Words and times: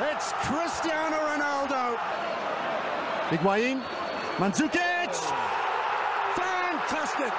It's 0.00 0.32
Cristiano 0.48 1.16
Ronaldo. 1.20 1.98
Higuain, 3.28 3.82
Mandzukic. 4.38 5.12
Oh. 5.12 5.52
Fantastic. 6.34 7.32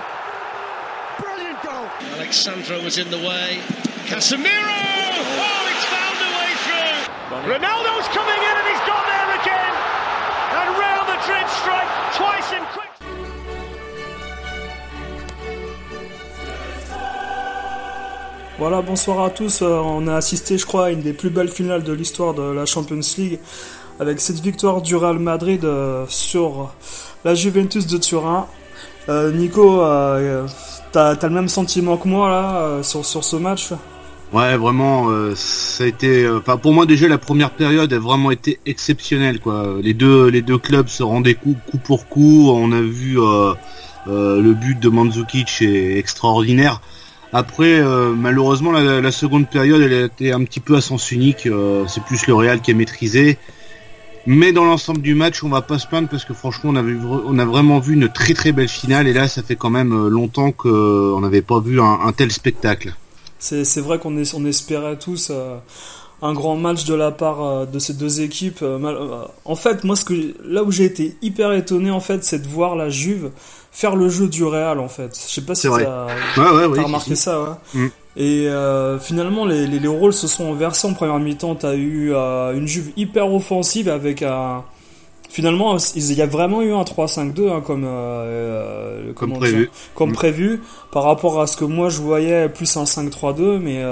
Brilliant 1.17 1.61
goal. 1.63 1.89
Alexandro 2.13 2.81
was 2.83 2.99
in 2.99 3.09
the 3.09 3.17
way. 3.17 3.59
Casemiro! 4.05 4.69
Oh, 4.69 5.71
it's 5.73 5.85
found 5.89 6.17
a 6.21 6.29
way 6.37 6.51
through. 6.61 7.57
Ronaldo's 7.57 8.07
coming 8.13 8.37
in 8.37 8.55
and 8.61 8.67
he's 8.69 8.85
got 8.85 9.01
there 9.09 9.29
again. 9.41 9.73
And 10.53 10.69
Real 10.77 11.03
Madrid 11.09 11.49
strike 11.49 11.89
twice 12.13 12.53
in 12.53 12.63
quick. 12.69 12.92
Voilà, 18.63 18.81
bonsoir 18.81 19.21
à 19.25 19.29
tous. 19.29 19.61
Euh, 19.61 19.81
On 19.83 20.07
a 20.07 20.15
assisté, 20.15 20.57
je 20.57 20.65
crois, 20.65 20.85
à 20.85 20.89
une 20.91 21.01
des 21.01 21.11
plus 21.11 21.29
belles 21.29 21.49
finales 21.49 21.83
de 21.83 21.91
l'histoire 21.91 22.33
de 22.33 22.43
la 22.43 22.65
Champions 22.65 23.01
League 23.17 23.39
avec 23.99 24.21
cette 24.21 24.39
victoire 24.39 24.81
du 24.81 24.95
Real 24.95 25.19
Madrid 25.19 25.65
euh, 25.65 26.05
sur 26.07 26.73
la 27.25 27.35
Juventus 27.35 27.87
de 27.87 27.97
Turin. 27.97 28.47
Euh, 29.09 29.33
Nico, 29.33 29.81
t'as 30.93 31.09
as 31.09 31.27
le 31.27 31.29
même 31.33 31.49
sentiment 31.49 31.97
que 31.97 32.07
moi 32.07 32.29
là 32.29 32.83
sur, 32.83 33.03
ce 33.03 33.35
match? 33.35 33.73
Ouais, 34.31 34.55
vraiment, 34.55 35.09
ça 35.35 35.83
a 35.83 35.87
été. 35.87 36.25
pour 36.61 36.71
moi 36.71 36.85
déjà, 36.85 37.09
la 37.09 37.17
première 37.17 37.51
période 37.51 37.91
a 37.91 37.99
vraiment 37.99 38.31
été 38.31 38.61
exceptionnelle. 38.65 39.39
Les 39.81 39.93
deux, 39.93 40.57
clubs 40.57 40.87
se 40.87 41.03
rendaient 41.03 41.35
coup, 41.35 41.57
pour 41.83 42.07
coup. 42.07 42.49
On 42.49 42.71
a 42.71 42.79
vu 42.79 43.17
le 44.07 44.53
but 44.53 44.79
de 44.79 44.87
Mandzukic 44.87 45.61
est 45.63 45.97
extraordinaire. 45.97 46.79
Après, 47.33 47.79
euh, 47.79 48.13
malheureusement, 48.15 48.71
la, 48.71 49.11
seconde 49.11 49.49
période, 49.49 49.81
elle 49.81 49.93
a 49.93 50.05
été 50.05 50.31
un 50.31 50.43
petit 50.43 50.59
peu 50.59 50.75
à 50.75 50.81
sens 50.81 51.11
unique. 51.11 51.47
euh, 51.47 51.83
C'est 51.87 52.03
plus 52.03 52.27
le 52.27 52.35
Real 52.35 52.61
qui 52.61 52.71
a 52.71 52.75
maîtrisé. 52.75 53.39
Mais 54.27 54.53
dans 54.53 54.63
l'ensemble 54.63 55.01
du 55.01 55.15
match, 55.15 55.43
on 55.43 55.49
va 55.49 55.61
pas 55.61 55.79
se 55.79 55.87
plaindre 55.87 56.07
parce 56.07 56.25
que 56.25 56.33
franchement, 56.33 56.69
on, 56.69 56.73
vra- 56.73 57.23
on 57.25 57.39
a 57.39 57.45
vraiment 57.45 57.79
vu 57.79 57.95
une 57.95 58.07
très 58.07 58.33
très 58.35 58.51
belle 58.51 58.69
finale. 58.69 59.07
Et 59.07 59.13
là, 59.13 59.27
ça 59.27 59.41
fait 59.41 59.55
quand 59.55 59.71
même 59.71 59.91
euh, 59.93 60.09
longtemps 60.09 60.51
qu'on 60.51 61.19
n'avait 61.21 61.41
pas 61.41 61.59
vu 61.59 61.81
un, 61.81 62.11
tel 62.15 62.31
spectacle. 62.31 62.93
C'est 63.39 63.65
c'est 63.65 63.81
vrai 63.81 63.97
qu'on 63.97 64.15
es- 64.17 64.35
on 64.35 64.45
espérait 64.45 64.97
tous 64.99 65.31
un 66.21 66.33
grand 66.33 66.55
match 66.55 66.85
de 66.85 66.93
la 66.93 67.11
part 67.11 67.67
de 67.67 67.79
ces 67.79 67.95
deux 67.95 68.21
équipes. 68.21 68.63
En 69.43 69.55
fait, 69.55 69.83
moi, 69.83 69.95
ce 69.97 70.05
que 70.05 70.13
là 70.45 70.63
où 70.63 70.71
j'ai 70.71 70.85
été 70.85 71.17
hyper 71.21 71.51
étonné, 71.51 71.91
en 71.91 71.99
fait, 71.99 72.23
c'est 72.23 72.39
de 72.39 72.47
voir 72.47 72.77
la 72.77 72.87
Juve 72.89 73.31
faire 73.73 73.95
le 73.97 74.07
jeu 74.07 74.27
du 74.29 74.43
Real, 74.45 74.79
en 74.79 74.87
fait. 74.87 75.13
Je 75.27 75.33
sais 75.33 75.41
pas 75.41 75.55
si 75.55 75.67
t'as 75.67 76.05
Ouais, 76.37 76.65
remarqué 76.83 77.15
ça, 77.15 77.41
ouais. 77.41 77.47
Mm. 77.73 77.87
Et 78.15 78.47
euh, 78.47 78.99
finalement, 78.99 79.45
les, 79.45 79.65
les, 79.67 79.79
les 79.79 79.87
rôles 79.87 80.13
se 80.13 80.27
sont 80.27 80.53
inversés 80.53 80.87
en 80.87 80.93
première 80.93 81.17
mi-temps. 81.19 81.55
T'as 81.55 81.73
eu 81.73 82.13
euh, 82.13 82.55
une 82.55 82.67
Juve 82.67 82.91
hyper 82.95 83.33
offensive 83.33 83.89
avec 83.89 84.21
un. 84.21 84.63
Finalement, 85.29 85.77
il 85.95 86.13
y 86.13 86.21
a 86.21 86.27
vraiment 86.27 86.61
eu 86.61 86.73
un 86.73 86.83
3-5-2 86.83 87.49
hein, 87.49 87.61
comme 87.65 87.85
euh, 87.87 89.11
Comme 89.13 89.33
prévu. 89.33 89.71
comme 89.95 90.11
Mm. 90.11 90.13
prévu 90.13 90.61
par 90.91 91.03
rapport 91.05 91.41
à 91.41 91.47
ce 91.47 91.57
que 91.57 91.65
moi 91.65 91.89
je 91.89 92.01
voyais 92.01 92.49
plus 92.49 92.77
un 92.77 92.83
5-3-2 92.83 93.57
mais 93.57 93.83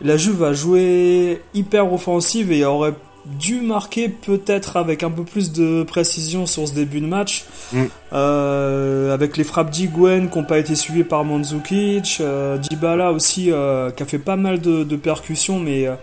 la 0.00 0.16
Juve 0.16 0.44
a 0.44 0.52
joué 0.52 1.42
hyper 1.54 1.92
offensive 1.92 2.52
et 2.52 2.64
aurait 2.64 2.94
dû 3.26 3.60
marquer 3.62 4.08
peut-être 4.08 4.76
avec 4.76 5.02
un 5.02 5.10
peu 5.10 5.24
plus 5.24 5.50
de 5.52 5.82
précision 5.82 6.46
sur 6.46 6.68
ce 6.68 6.74
début 6.74 7.00
de 7.00 7.06
match 7.06 7.44
Mm. 7.72 7.84
Euh, 8.12 9.12
avec 9.14 9.36
les 9.36 9.44
frappes 9.44 9.70
d'Iguen 9.70 10.28
qui 10.30 10.38
n'ont 10.38 10.44
pas 10.44 10.58
été 10.58 10.74
suivies 10.74 11.02
par 11.04 11.24
Mandzukic 11.24 12.18
euh, 12.20 12.58
Dybala 12.58 13.10
aussi 13.12 13.50
euh, 13.50 13.90
qui 13.90 14.02
a 14.02 14.06
fait 14.06 14.18
pas 14.18 14.36
mal 14.36 14.60
de, 14.60 14.84
de 14.84 14.96
percussions 14.96 15.58
mais 15.58 15.86
euh, 15.88 15.94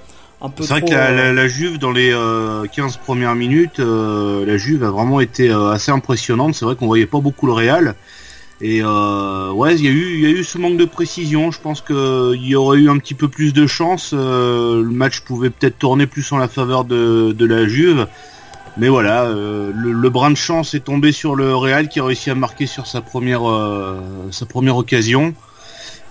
un 0.42 0.50
peu 0.50 0.64
C'est 0.64 0.70
vrai 0.70 0.82
que 0.82 0.92
la, 0.92 1.12
la- 1.12 1.34
la 1.34 1.48
Juve, 1.48 1.78
dans 1.78 1.92
les 1.92 2.12
euh, 2.12 2.66
15 2.76 2.98
premières 2.98 3.36
minutes, 3.36 3.78
la 3.80 4.58
Juve 4.58 4.84
a 4.84 4.90
vraiment 4.90 5.20
été 5.20 5.52
assez 5.52 5.92
impressionnante. 5.92 6.56
C'est 6.56 6.66
vrai 6.66 6.76
qu'on 6.76 6.88
voyait 6.88 7.06
pas 7.06 7.20
beaucoup 7.20 7.46
le 7.46 7.54
Real. 7.54 7.94
Et 8.64 8.82
euh, 8.84 9.52
ouais, 9.52 9.76
il 9.76 9.86
y, 9.86 9.88
a 9.88 9.92
eu, 9.92 10.20
y 10.20 10.26
a 10.28 10.30
eu 10.30 10.44
ce 10.44 10.60
manque 10.60 10.78
de 10.78 10.86
précision. 10.86 11.50
Je 11.50 11.60
pense 11.60 11.82
qu'il 11.82 12.46
y 12.46 12.56
aurait 12.56 12.78
eu 12.78 12.90
un 12.90 12.98
petit 13.00 13.16
peu 13.16 13.28
plus 13.28 13.54
de 13.54 13.66
chance. 13.66 14.12
Euh, 14.14 14.84
le 14.84 14.92
match 14.92 15.22
pouvait 15.22 15.50
peut-être 15.50 15.80
tourner 15.80 16.06
plus 16.06 16.32
en 16.32 16.38
la 16.38 16.48
faveur 16.48 16.86
de, 16.86 17.32
de 17.32 17.46
la 17.46 17.68
Juve. 17.68 18.08
Mais 18.78 18.88
voilà, 18.88 19.24
euh, 19.24 19.72
le, 19.76 20.10
brin 20.10 20.30
de 20.30 20.38
chance 20.38 20.76
est 20.76 20.82
tombé 20.82 21.12
sur 21.12 21.36
le 21.36 21.56
Real 21.56 21.90
qui 21.90 22.00
a 22.00 22.06
réussi 22.06 22.30
à 22.30 22.36
marquer 22.36 22.68
sur 22.68 22.86
sa 22.88 23.02
première, 23.02 23.50
euh, 23.50 24.00
sa 24.30 24.46
première 24.46 24.78
occasion. 24.78 25.34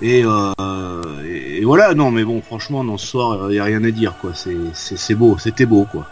Et, 0.02 0.20
et, 0.20 1.64
voilà, 1.64 1.94
non, 1.94 2.10
mais 2.10 2.24
bon, 2.24 2.40
franchement, 2.40 2.82
dans 2.84 2.96
ce 2.96 3.06
soir, 3.06 3.50
il 3.50 3.52
n'y 3.52 3.58
a 3.58 3.64
rien 3.64 3.84
à 3.84 3.90
dire, 3.90 4.14
quoi. 4.18 4.32
C'est 4.34 5.14
beau, 5.14 5.36
c'était 5.38 5.66
beau, 5.66 5.86
quoi. 5.90 6.06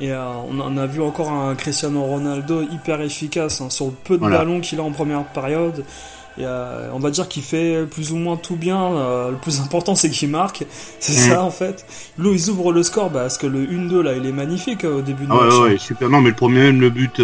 Et 0.00 0.10
euh, 0.12 0.24
on, 0.50 0.76
a, 0.76 0.86
vu 0.86 1.00
encore 1.00 1.30
un 1.30 1.54
Cristiano 1.54 2.02
Ronaldo 2.02 2.62
hyper 2.62 3.00
efficace 3.00 3.60
hein, 3.60 3.70
sur 3.70 3.86
le 3.86 3.92
peu 3.92 4.14
de 4.14 4.20
Voilà. 4.20 4.38
ballons 4.38 4.60
qu'il 4.60 4.80
a 4.80 4.82
en 4.82 4.90
première 4.90 5.22
période. 5.24 5.84
Et, 6.36 6.42
euh, 6.44 6.88
on 6.92 6.98
va 6.98 7.10
dire 7.10 7.28
qu'il 7.28 7.44
fait 7.44 7.84
plus 7.88 8.10
ou 8.10 8.16
moins 8.16 8.36
tout 8.36 8.56
bien. 8.56 8.82
euh, 8.92 9.30
le 9.30 9.36
plus 9.36 9.60
important, 9.64 9.94
c'est 9.94 10.10
qu'il 10.10 10.30
marque. 10.30 10.64
C'est 10.98 11.12
Mm. 11.12 11.30
ça, 11.30 11.42
en 11.44 11.50
fait. 11.50 11.86
Là, 12.18 12.30
ils 12.32 12.50
ouvrent 12.50 12.72
le 12.72 12.82
score 12.82 13.08
bah, 13.10 13.20
parce 13.20 13.38
que 13.38 13.46
le 13.46 13.64
1-2, 13.64 14.00
là, 14.02 14.14
il 14.14 14.26
est 14.26 14.32
magnifique 14.32 14.82
au 14.84 15.00
début 15.00 15.26
de 15.26 15.30
Ah 15.32 15.44
match. 15.44 15.54
ouais, 15.54 15.60
ouais, 15.74 15.78
super. 15.78 16.10
Non, 16.10 16.20
mais 16.20 16.30
le 16.30 16.34
premier, 16.36 16.60
même 16.64 16.80
le 16.80 16.90
but, 16.90 17.20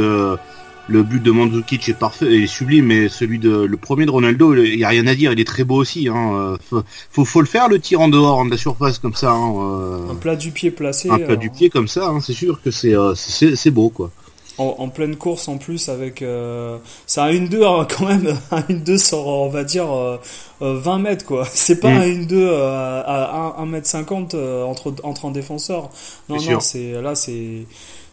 le 0.90 1.02
but 1.02 1.22
de 1.22 1.30
Mandzukic 1.30 1.88
est 1.88 1.94
parfait, 1.98 2.42
est 2.42 2.46
sublime, 2.46 2.86
mais 2.86 3.08
celui 3.08 3.38
de, 3.38 3.50
le 3.50 3.76
premier 3.76 4.06
de 4.06 4.10
Ronaldo, 4.10 4.54
il 4.56 4.78
y 4.78 4.84
a 4.84 4.88
rien 4.88 5.06
à 5.06 5.14
dire, 5.14 5.32
il 5.32 5.40
est 5.40 5.44
très 5.46 5.64
beau 5.64 5.76
aussi, 5.76 6.08
hein. 6.08 6.32
euh, 6.34 6.56
Faut, 6.68 6.82
faut, 7.12 7.24
faut 7.24 7.40
le 7.40 7.46
faire, 7.46 7.68
le 7.68 7.78
tir 7.78 8.00
en 8.00 8.08
dehors 8.08 8.44
de 8.44 8.50
la 8.50 8.56
surface, 8.56 8.98
comme 8.98 9.14
ça, 9.14 9.30
hein, 9.32 9.54
euh, 9.56 10.10
Un 10.10 10.16
plat 10.16 10.36
du 10.36 10.50
pied 10.50 10.70
placé. 10.70 11.08
un 11.08 11.18
plat 11.18 11.34
euh, 11.34 11.36
du 11.36 11.50
pied 11.50 11.70
comme 11.70 11.88
ça, 11.88 12.08
hein, 12.08 12.20
c'est 12.20 12.32
sûr 12.34 12.60
que 12.62 12.70
c'est, 12.70 12.94
euh, 12.94 13.14
c'est, 13.14 13.70
beau, 13.70 13.88
quoi. 13.90 14.10
en, 14.58 14.74
en 14.78 14.88
pleine 14.88 15.16
course 15.16 15.48
en 15.48 15.56
plus 15.58 15.88
avec 15.88 16.20
euh, 16.22 16.76
c'est 17.06 17.20
un 17.20 17.30
1-2 17.32 17.64
hein, 17.64 17.86
quand 17.98 18.06
même 18.06 18.36
un 18.50 18.60
1-2 18.60 18.98
sur 18.98 19.26
on 19.26 19.48
va 19.48 19.64
dire 19.64 19.90
euh, 19.90 20.18
euh, 20.60 20.78
20 20.78 20.98
mètres 20.98 21.24
quoi 21.24 21.46
c'est 21.52 21.80
pas 21.80 21.90
Mm. 21.90 21.96
un 22.02 22.06
1-2 22.26 22.34
euh, 22.34 23.02
à 23.06 23.54
1, 23.58 23.66
1m50 23.66 24.30
euh, 24.34 24.62
entre 24.64 24.92
entre 25.02 25.24
un 25.26 25.30
défenseur 25.30 25.88
non 26.28 26.36
non 26.36 26.60
c'est 26.60 26.92
là 27.00 27.14
c'est 27.14 27.64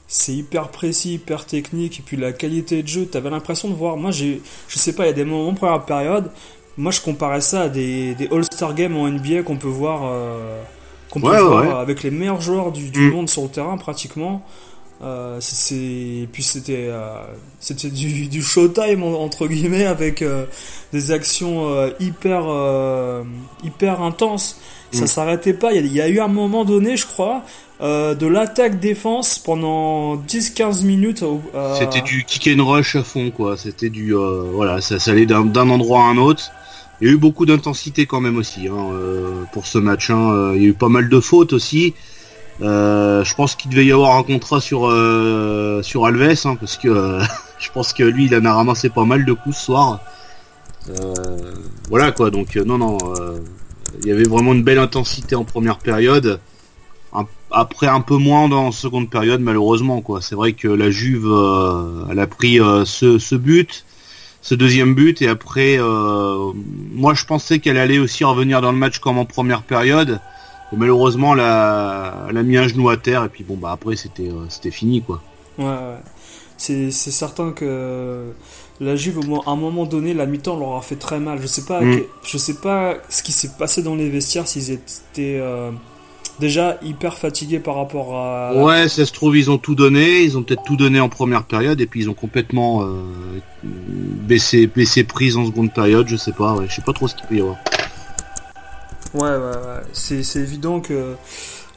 c'est 0.07 0.33
hyper 0.33 0.69
précis 0.69 1.15
hyper 1.15 1.45
technique 1.45 1.99
et 1.99 2.03
puis 2.05 2.17
la 2.17 2.31
qualité 2.31 2.81
de 2.83 2.87
jeu 2.87 3.05
t'avais 3.05 3.29
l'impression 3.29 3.67
de 3.69 3.73
voir 3.75 3.97
moi 3.97 4.11
j'ai 4.11 4.41
je 4.69 4.79
sais 4.79 4.93
pas 4.93 5.03
il 5.03 5.07
y 5.07 5.09
a 5.09 5.13
des 5.13 5.25
moments 5.25 5.49
en 5.49 5.53
première 5.53 5.83
période 5.85 6.31
moi 6.77 6.91
je 6.91 7.01
comparais 7.01 7.41
ça 7.41 7.63
à 7.63 7.69
des, 7.69 8.15
des 8.15 8.27
All-Star 8.31 8.73
Games 8.73 8.95
en 8.95 9.07
NBA 9.09 9.43
qu'on 9.43 9.57
peut 9.57 9.67
voir 9.67 10.01
euh, 10.05 10.61
qu'on 11.09 11.19
peut 11.21 11.27
Ouais, 11.29 11.41
voir 11.41 11.65
ouais. 11.65 11.81
avec 11.81 12.03
les 12.03 12.11
meilleurs 12.11 12.41
joueurs 12.41 12.71
du, 12.71 12.89
du 12.89 12.99
Mm. 13.01 13.11
monde 13.11 13.29
sur 13.29 13.43
le 13.43 13.49
terrain 13.49 13.77
pratiquement 13.77 14.45
euh, 15.03 15.37
c'est- 15.39 16.27
puis 16.31 16.41
c'était 16.43 16.87
euh, 16.89 17.21
c'était 17.59 17.89
du, 17.89 18.27
du 18.27 18.41
showtime 18.41 19.03
en- 19.03 19.21
entre 19.23 19.47
guillemets 19.47 19.85
avec 19.85 20.21
euh, 20.21 20.45
des 20.93 21.11
actions 21.11 21.69
euh, 21.69 21.89
hyper 21.99 22.43
hyper 23.63 24.01
intenses 24.01 24.59
ça 24.91 25.03
Mm. 25.03 25.07
s'arrêtait 25.07 25.53
pas 25.53 25.73
il 25.73 25.75
y, 25.75 25.79
a, 25.79 25.85
il 25.85 25.93
y 25.93 26.01
a 26.01 26.07
eu 26.07 26.19
un 26.19 26.27
moment 26.29 26.63
donné 26.65 26.95
je 26.97 27.05
crois 27.05 27.43
de 27.79 28.25
l'attaque 28.25 28.79
défense 28.79 29.37
pendant 29.37 30.15
10-15 30.15 30.83
minutes 30.83 31.23
C'était 31.77 32.01
du 32.01 32.23
kick 32.25 32.49
and 32.57 32.65
rush 32.65 32.95
à 32.95 33.03
fond, 33.03 33.29
quoi. 33.29 33.55
C'était 33.55 33.91
du, 33.91 34.15
euh, 34.15 34.49
voilà, 34.51 34.81
ça, 34.81 34.97
ça 34.97 35.11
allait 35.11 35.27
d'un, 35.27 35.53
endroit 35.69 35.99
à 36.01 36.05
un 36.05 36.17
autre. 36.17 36.49
Il 37.01 37.07
y 37.07 37.11
a 37.11 37.13
eu 37.13 37.17
beaucoup 37.17 37.45
d'intensité 37.45 38.07
quand 38.07 38.19
même 38.19 38.37
aussi, 38.37 38.67
hein, 38.67 38.89
pour 39.53 39.67
ce 39.67 39.77
match, 39.77 40.09
hein. 40.09 40.53
Il 40.55 40.61
y 40.63 40.65
a 40.65 40.69
eu 40.69 40.73
pas 40.73 40.89
mal 40.89 41.07
de 41.07 41.19
fautes 41.19 41.53
aussi. 41.53 41.93
Euh, 42.61 43.23
je 43.23 43.35
pense 43.35 43.55
qu'il 43.55 43.69
devait 43.69 43.85
y 43.85 43.91
avoir 43.91 44.17
un 44.17 44.23
contrat 44.23 44.59
sur 44.59 44.87
euh, 44.87 45.81
Alves 46.03 46.41
hein, 46.45 46.55
parce 46.55 46.77
que 46.77 46.87
euh, 46.87 47.21
je 47.59 47.69
pense 47.71 47.93
que 47.93 48.03
lui 48.03 48.25
il 48.25 48.35
en 48.35 48.45
a 48.45 48.53
ramassé 48.53 48.89
pas 48.89 49.05
mal 49.05 49.25
de 49.25 49.33
coups 49.33 49.55
ce 49.55 49.65
soir. 49.65 49.99
Voilà 51.89 52.11
quoi 52.11 52.31
donc 52.31 52.55
non 52.55 52.77
non 52.77 52.97
il 54.01 54.07
y 54.07 54.11
avait 54.11 54.23
vraiment 54.23 54.53
une 54.53 54.63
belle 54.63 54.79
intensité 54.79 55.35
en 55.35 55.43
première 55.43 55.79
période. 55.79 56.39
Après 57.51 57.87
un 57.87 58.01
peu 58.01 58.17
moins 58.17 58.49
dans 58.49 58.71
seconde 58.71 59.09
période 59.09 59.41
malheureusement. 59.41 60.03
C'est 60.21 60.35
vrai 60.35 60.53
que 60.53 60.67
la 60.67 60.89
Juve 60.89 61.27
elle 62.09 62.19
a 62.19 62.27
pris 62.27 62.57
ce, 62.85 63.35
but, 63.35 63.85
ce 64.41 64.55
deuxième 64.55 64.95
but 64.95 65.21
et 65.21 65.27
après 65.27 65.77
moi 65.77 67.13
je 67.13 67.25
pensais 67.25 67.59
qu'elle 67.59 67.77
allait 67.77 67.99
aussi 67.99 68.23
revenir 68.23 68.61
dans 68.61 68.71
le 68.71 68.77
match 68.77 68.99
comme 68.99 69.17
en 69.17 69.25
première 69.25 69.63
période. 69.63 70.21
Et 70.73 70.75
malheureusement, 70.75 71.33
elle 71.33 71.39
a, 71.41 72.27
elle 72.29 72.37
a 72.37 72.43
mis 72.43 72.57
un 72.57 72.67
genou 72.67 72.89
à 72.89 72.97
terre 72.97 73.23
et 73.23 73.29
puis 73.29 73.43
bon 73.43 73.55
bah 73.55 73.71
après 73.71 73.95
c'était 73.95 74.27
euh, 74.29 74.45
c'était 74.49 74.71
fini 74.71 75.01
quoi. 75.01 75.21
Ouais, 75.57 75.65
ouais. 75.65 75.99
C'est, 76.57 76.91
c'est 76.91 77.11
certain 77.11 77.51
que 77.51 78.31
la 78.79 78.95
Juve, 78.95 79.19
à 79.45 79.51
un 79.51 79.55
moment 79.55 79.85
donné, 79.85 80.13
la 80.13 80.25
mi-temps 80.25 80.57
leur 80.57 80.75
a 80.75 80.81
fait 80.81 80.95
très 80.95 81.19
mal. 81.19 81.39
Je 81.41 81.47
sais 81.47 81.65
pas, 81.65 81.81
Mm. 81.81 82.01
je 82.23 82.37
sais 82.37 82.55
pas 82.55 82.95
ce 83.09 83.21
qui 83.23 83.31
s'est 83.31 83.51
passé 83.57 83.81
dans 83.83 83.95
les 83.95 84.09
vestiaires, 84.09 84.47
s'ils 84.47 84.71
étaient 84.71 85.37
euh, 85.39 85.71
déjà 86.39 86.77
hyper 86.83 87.17
fatigués 87.17 87.59
par 87.59 87.75
rapport 87.75 88.15
à. 88.15 88.53
Ouais, 88.55 88.87
ça 88.89 89.05
se 89.05 89.13
trouve 89.13 89.37
ils 89.37 89.49
ont 89.51 89.57
tout 89.59 89.75
donné, 89.75 90.21
ils 90.23 90.35
ont 90.37 90.43
peut-être 90.43 90.63
tout 90.63 90.75
donné 90.77 90.99
en 90.99 91.09
première 91.09 91.43
période 91.43 91.79
et 91.79 91.85
puis 91.85 92.01
ils 92.01 92.09
ont 92.09 92.13
complètement 92.15 92.81
euh, 92.83 93.01
baissé 93.63 94.67
baissé 94.67 95.03
prise 95.03 95.37
en 95.37 95.45
seconde 95.45 95.73
période, 95.73 96.07
je 96.07 96.15
sais 96.15 96.33
pas, 96.33 96.53
ouais, 96.55 96.65
je 96.67 96.75
sais 96.75 96.81
pas 96.81 96.93
trop 96.93 97.07
ce 97.07 97.15
qu'il 97.15 97.25
peut 97.27 97.35
y 97.35 97.41
avoir. 97.41 97.57
Ouais, 99.13 99.29
ouais, 99.29 99.37
ouais. 99.37 99.83
C'est, 99.93 100.39
évident 100.39 100.79
que 100.79 101.15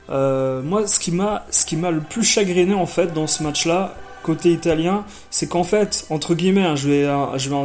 moi, 0.09 0.87
ce 0.87 0.99
qui 0.99 1.13
m'a, 1.13 1.45
ce 1.51 1.65
qui 1.65 1.77
m'a 1.77 1.91
le 1.91 2.01
plus 2.01 2.25
chagriné 2.25 2.75
en 2.75 2.87
fait 2.87 3.13
dans 3.13 3.27
ce 3.27 3.43
match-là, 3.43 3.95
côté 4.23 4.53
italien, 4.53 5.05
c'est 5.31 5.49
qu'en 5.49 5.65
fait, 5.65 6.07
entre 6.11 6.35
guillemets, 6.35 6.65
hein, 6.65 6.77
je 6.77 6.89
vais, 6.89 7.39
je 7.39 7.49
vais 7.49 7.57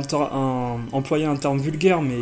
employer 0.91 1.25
un 1.25 1.35
terme 1.35 1.59
vulgaire, 1.59 2.01
mais, 2.01 2.17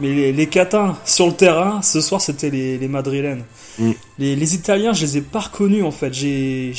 mais 0.00 0.12
les, 0.14 0.32
les, 0.32 0.46
catins 0.46 0.96
sur 1.04 1.26
le 1.26 1.32
terrain, 1.32 1.82
ce 1.82 2.00
soir, 2.00 2.20
c'était 2.20 2.50
les, 2.50 2.78
les 2.78 2.88
madrilènes. 2.88 3.44
Mm. 3.78 3.90
Les, 4.18 4.36
les, 4.36 4.54
Italiens, 4.54 4.92
je 4.92 5.02
les 5.02 5.18
ai 5.18 5.20
pas 5.20 5.40
reconnus 5.40 5.84
en 5.84 5.90
fait. 5.90 6.12
J'ai, 6.12 6.72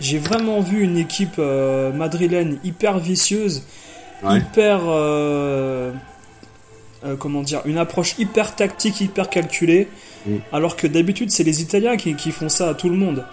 j'ai, 0.00 0.18
vraiment 0.18 0.60
vu 0.60 0.82
une 0.82 0.98
équipe 0.98 1.36
euh, 1.38 1.92
madrilène 1.92 2.58
hyper 2.64 2.98
vicieuse, 2.98 3.62
hyper. 4.24 4.80
Euh, 4.86 5.92
euh, 7.04 7.16
comment 7.16 7.42
dire 7.42 7.62
Une 7.64 7.78
approche 7.78 8.18
hyper 8.18 8.54
tactique, 8.54 9.00
hyper 9.00 9.30
calculée. 9.30 9.88
Mm. 10.26 10.36
Alors 10.52 10.76
que 10.76 10.86
d'habitude, 10.86 11.30
c'est 11.30 11.44
les 11.44 11.62
Italiens 11.62 11.96
qui, 11.96 12.14
qui, 12.14 12.30
font 12.30 12.48
ça 12.48 12.70
à 12.70 12.74
tout 12.74 12.88
le 12.88 12.96
monde. 12.96 13.24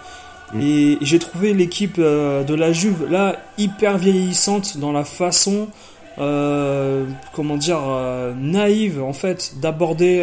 Mm. 0.54 0.60
Et 0.60 0.98
j'ai 1.00 1.18
trouvé 1.18 1.52
l'équipe 1.54 1.98
de 1.98 2.54
la 2.54 2.72
Juve 2.72 3.06
là 3.10 3.36
hyper 3.58 3.98
vieillissante 3.98 4.78
dans 4.78 4.92
la 4.92 5.04
façon, 5.04 5.68
comment 6.16 7.56
dire, 7.56 7.80
naïve 8.36 9.02
en 9.02 9.12
fait 9.12 9.54
d'aborder 9.60 10.22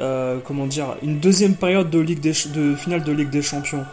euh, 0.00 0.38
comment 0.44 0.66
dire, 0.66 0.94
une 1.02 1.18
deuxième 1.18 1.54
période 1.54 1.90
de, 1.90 1.98
Ligue 1.98 2.20
de 2.20 2.76
finale 2.76 3.02
de 3.02 3.10
Ligue 3.10 3.30
des 3.30 3.42
Champions. 3.42 3.84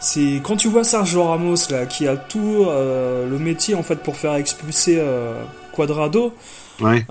C'est 0.00 0.40
quand 0.44 0.56
tu 0.56 0.68
vois 0.68 0.84
Sergio 0.84 1.24
Ramos 1.24 1.56
là, 1.70 1.86
qui 1.86 2.06
a 2.06 2.16
tout 2.16 2.66
euh, 2.68 3.28
le 3.28 3.38
métier 3.38 3.74
en 3.74 3.82
fait 3.82 3.96
pour 3.96 4.16
faire 4.16 4.34
expulser 4.34 5.02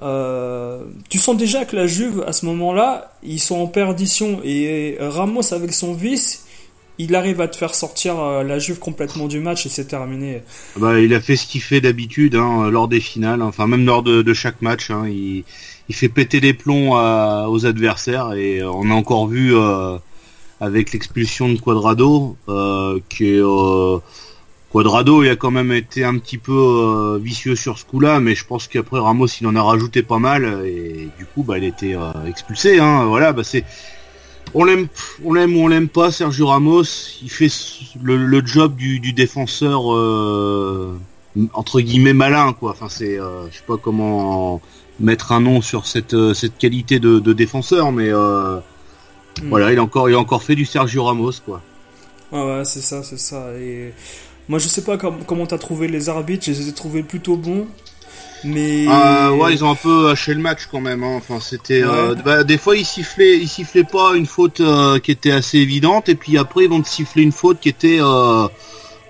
euh, 0.02 0.84
tu 1.10 1.18
sens 1.18 1.38
déjà 1.38 1.66
que 1.66 1.76
la 1.76 1.88
Juve 1.88 2.24
à 2.28 2.34
ce 2.34 2.46
moment-là, 2.46 3.14
ils 3.24 3.40
sont 3.40 3.58
en 3.58 3.68
perdition 3.68 4.40
et 4.44 4.98
Ramos 5.00 5.54
avec 5.54 5.74
son 5.74 5.94
vice, 5.94 6.46
il 6.98 7.16
arrive 7.16 7.40
à 7.42 7.48
te 7.48 7.56
faire 7.56 7.76
sortir 7.76 8.44
la 8.44 8.60
Juve 8.60 8.80
complètement 8.80 9.28
du 9.28 9.40
match 9.40 9.66
et 9.66 9.70
c'est 9.70 9.86
terminé. 9.86 10.42
Bah, 10.78 11.00
il 11.00 11.14
a 11.14 11.22
fait 11.22 11.36
ce 11.36 11.48
qu'il 11.48 11.62
fait 11.62 11.82
d'habitude 11.82 12.36
hein, 12.36 12.70
lors 12.70 12.88
des 12.88 13.00
finales, 13.00 13.42
enfin 13.42 13.68
même 13.68 13.86
lors 13.86 14.04
de, 14.04 14.34
chaque 14.34 14.62
match. 14.62 14.92
Hein, 14.92 15.08
il, 15.08 15.46
il 15.90 15.96
fait 15.96 16.08
péter 16.08 16.40
les 16.40 16.54
plombs 16.54 16.94
aux 17.48 17.66
adversaires 17.66 18.34
et 18.34 18.60
euh, 18.60 18.72
on 18.72 18.90
a 18.92 18.94
encore 18.94 19.28
vu 19.28 19.56
euh, 19.56 19.98
avec 20.62 20.94
l'expulsion 20.94 21.50
de 21.50 21.60
Quadrado 21.60 22.38
euh, 22.48 23.00
qui 23.10 23.26
est 23.26 23.42
Quadrado 24.72 25.24
il 25.24 25.30
a 25.30 25.36
quand 25.36 25.52
même 25.52 25.72
été 25.72 26.04
un 26.04 26.18
petit 26.18 26.38
peu 26.38 27.20
vicieux 27.22 27.56
sur 27.56 27.78
ce 27.80 27.86
coup-là 27.86 28.20
mais 28.20 28.36
je 28.36 28.46
pense 28.46 28.68
qu'après 28.68 29.00
Ramos 29.00 29.28
il 29.42 29.48
en 29.48 29.56
a 29.56 29.62
rajouté 29.62 30.04
pas 30.04 30.20
mal 30.20 30.64
et 30.66 31.10
du 31.18 31.26
coup 31.26 31.44
bah 31.44 31.58
il 31.58 31.64
était 31.64 31.96
expulsé 32.28 32.80
hein, 32.80 33.06
voilà 33.06 33.34
bah 33.34 33.44
c'est 33.44 33.66
on 34.54 34.64
l'aime 34.64 34.88
on 35.24 35.34
l'aime 35.34 35.56
ou 35.58 35.62
on 35.62 35.68
l'aime 35.68 35.88
pas 35.88 36.12
Sergio 36.12 36.48
Ramos 36.48 36.84
il 37.24 37.32
fait 37.32 37.50
le, 38.02 38.46
job 38.46 38.76
du, 38.76 39.00
du 39.00 39.12
défenseur 39.14 39.86
entre 41.54 41.82
guillemets 41.82 42.14
malin 42.14 42.54
quoi 42.54 42.72
enfin 42.72 42.90
c'est 42.90 43.18
je 43.18 43.56
sais 43.56 43.64
pas 43.66 43.78
comment 43.78 44.62
mettre 45.00 45.32
un 45.32 45.42
nom 45.42 45.62
sur 45.62 45.88
cette, 45.88 46.14
euh, 46.14 46.34
cette 46.34 46.58
qualité 46.58 47.00
de, 47.00 47.20
défenseur, 47.34 47.92
mais 47.92 48.10
euh, 48.10 48.58
hmm. 49.42 49.50
voilà, 49.50 49.72
il 49.72 49.80
a, 49.80 49.84
encore, 49.84 50.10
il 50.10 50.16
a 50.16 50.20
encore 50.20 50.44
fait 50.44 50.56
du 50.56 50.66
Sergio 50.66 51.04
Ramos, 51.04 51.34
quoi. 51.46 51.62
Ah 52.32 52.46
ouais, 52.46 52.66
c'est 52.66 52.82
ça, 52.82 53.02
c'est 53.04 53.20
ça. 53.20 53.54
Et 53.60 53.94
moi, 54.50 54.60
je 54.60 54.68
sais 54.68 54.84
pas 54.84 54.98
comment 54.98 55.46
t'as 55.46 55.58
trouvé 55.58 55.88
les 55.88 56.10
arbitres, 56.10 56.46
je 56.46 56.52
les 56.52 56.70
ai 56.70 56.74
trouvés 56.74 57.04
plutôt 57.04 57.38
bons. 57.38 57.68
Mais 58.44 58.86
euh, 58.88 59.32
ouais, 59.32 59.54
ils 59.54 59.66
ont 59.66 59.72
un 59.72 59.76
peu 59.76 60.10
haché 60.10 60.34
le 60.34 60.40
match 60.40 60.68
quand 60.72 60.80
même. 60.80 61.04
Hein. 61.04 61.16
Enfin, 61.18 61.40
c'était 61.42 61.84
bah, 62.24 62.44
des 62.46 62.58
fois 62.58 62.78
ils 62.78 62.86
sifflaient, 62.86 63.38
ils 63.38 63.50
sifflaient 63.50 63.84
pas 63.84 64.16
une 64.16 64.26
faute 64.26 64.62
qui 65.04 65.12
était 65.12 65.32
assez 65.32 65.58
évidente, 65.58 66.08
et 66.08 66.16
puis 66.16 66.38
après 66.38 66.64
ils 66.64 66.70
vont 66.70 66.82
te 66.82 66.88
siffler 66.88 67.24
une 67.24 67.34
faute 67.34 67.60
qui 67.60 67.68
était 67.68 68.00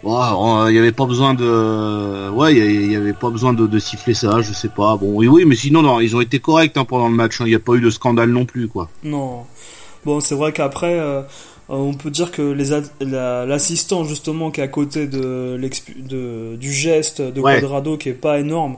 il 0.04 0.72
n'y 0.72 0.78
avait 0.78 0.92
pas 0.92 1.06
besoin 1.06 1.34
de, 1.34 2.30
ouais, 2.30 2.56
il 2.56 2.92
y 2.92 2.96
avait 2.96 3.14
pas 3.14 3.30
besoin 3.30 3.54
de, 3.54 3.80
siffler 3.80 4.14
ça, 4.14 4.42
je 4.42 4.54
sais 4.54 4.70
pas. 4.70 4.96
Bon, 4.98 5.14
oui, 5.14 5.28
oui, 5.28 5.46
mais 5.46 5.56
sinon, 5.56 5.82
non, 5.82 6.00
ils 6.00 6.16
ont 6.16 6.22
été 6.22 6.40
corrects 6.40 6.78
hein, 6.78 6.86
pendant 6.86 7.10
le 7.10 7.16
match. 7.16 7.42
Hein. 7.42 7.46
Il 7.46 7.50
n'y 7.50 7.56
a 7.56 7.60
pas 7.60 7.74
eu 7.74 7.82
de 7.82 7.90
scandale 7.90 8.30
non 8.30 8.46
plus, 8.46 8.68
quoi. 8.68 8.90
Non. 9.04 9.46
Bon, 10.06 10.22
c'est 10.22 10.36
vrai 10.36 10.54
qu'après, 10.54 10.98
euh, 11.00 11.22
on 11.70 11.94
peut 11.94 12.10
dire 12.10 12.32
que 12.32 12.42
l'assistant 13.46 14.04
justement 14.04 14.52
qui 14.52 14.62
est 14.62 14.64
à 14.64 14.68
côté 14.68 15.08
de, 15.08 15.60
de 15.98 16.56
du 16.56 16.72
geste 16.72 17.22
de 17.22 17.42
Quadrado 17.42 17.98
qui 17.98 18.10
est 18.10 18.14
pas 18.14 18.40
énorme. 18.40 18.78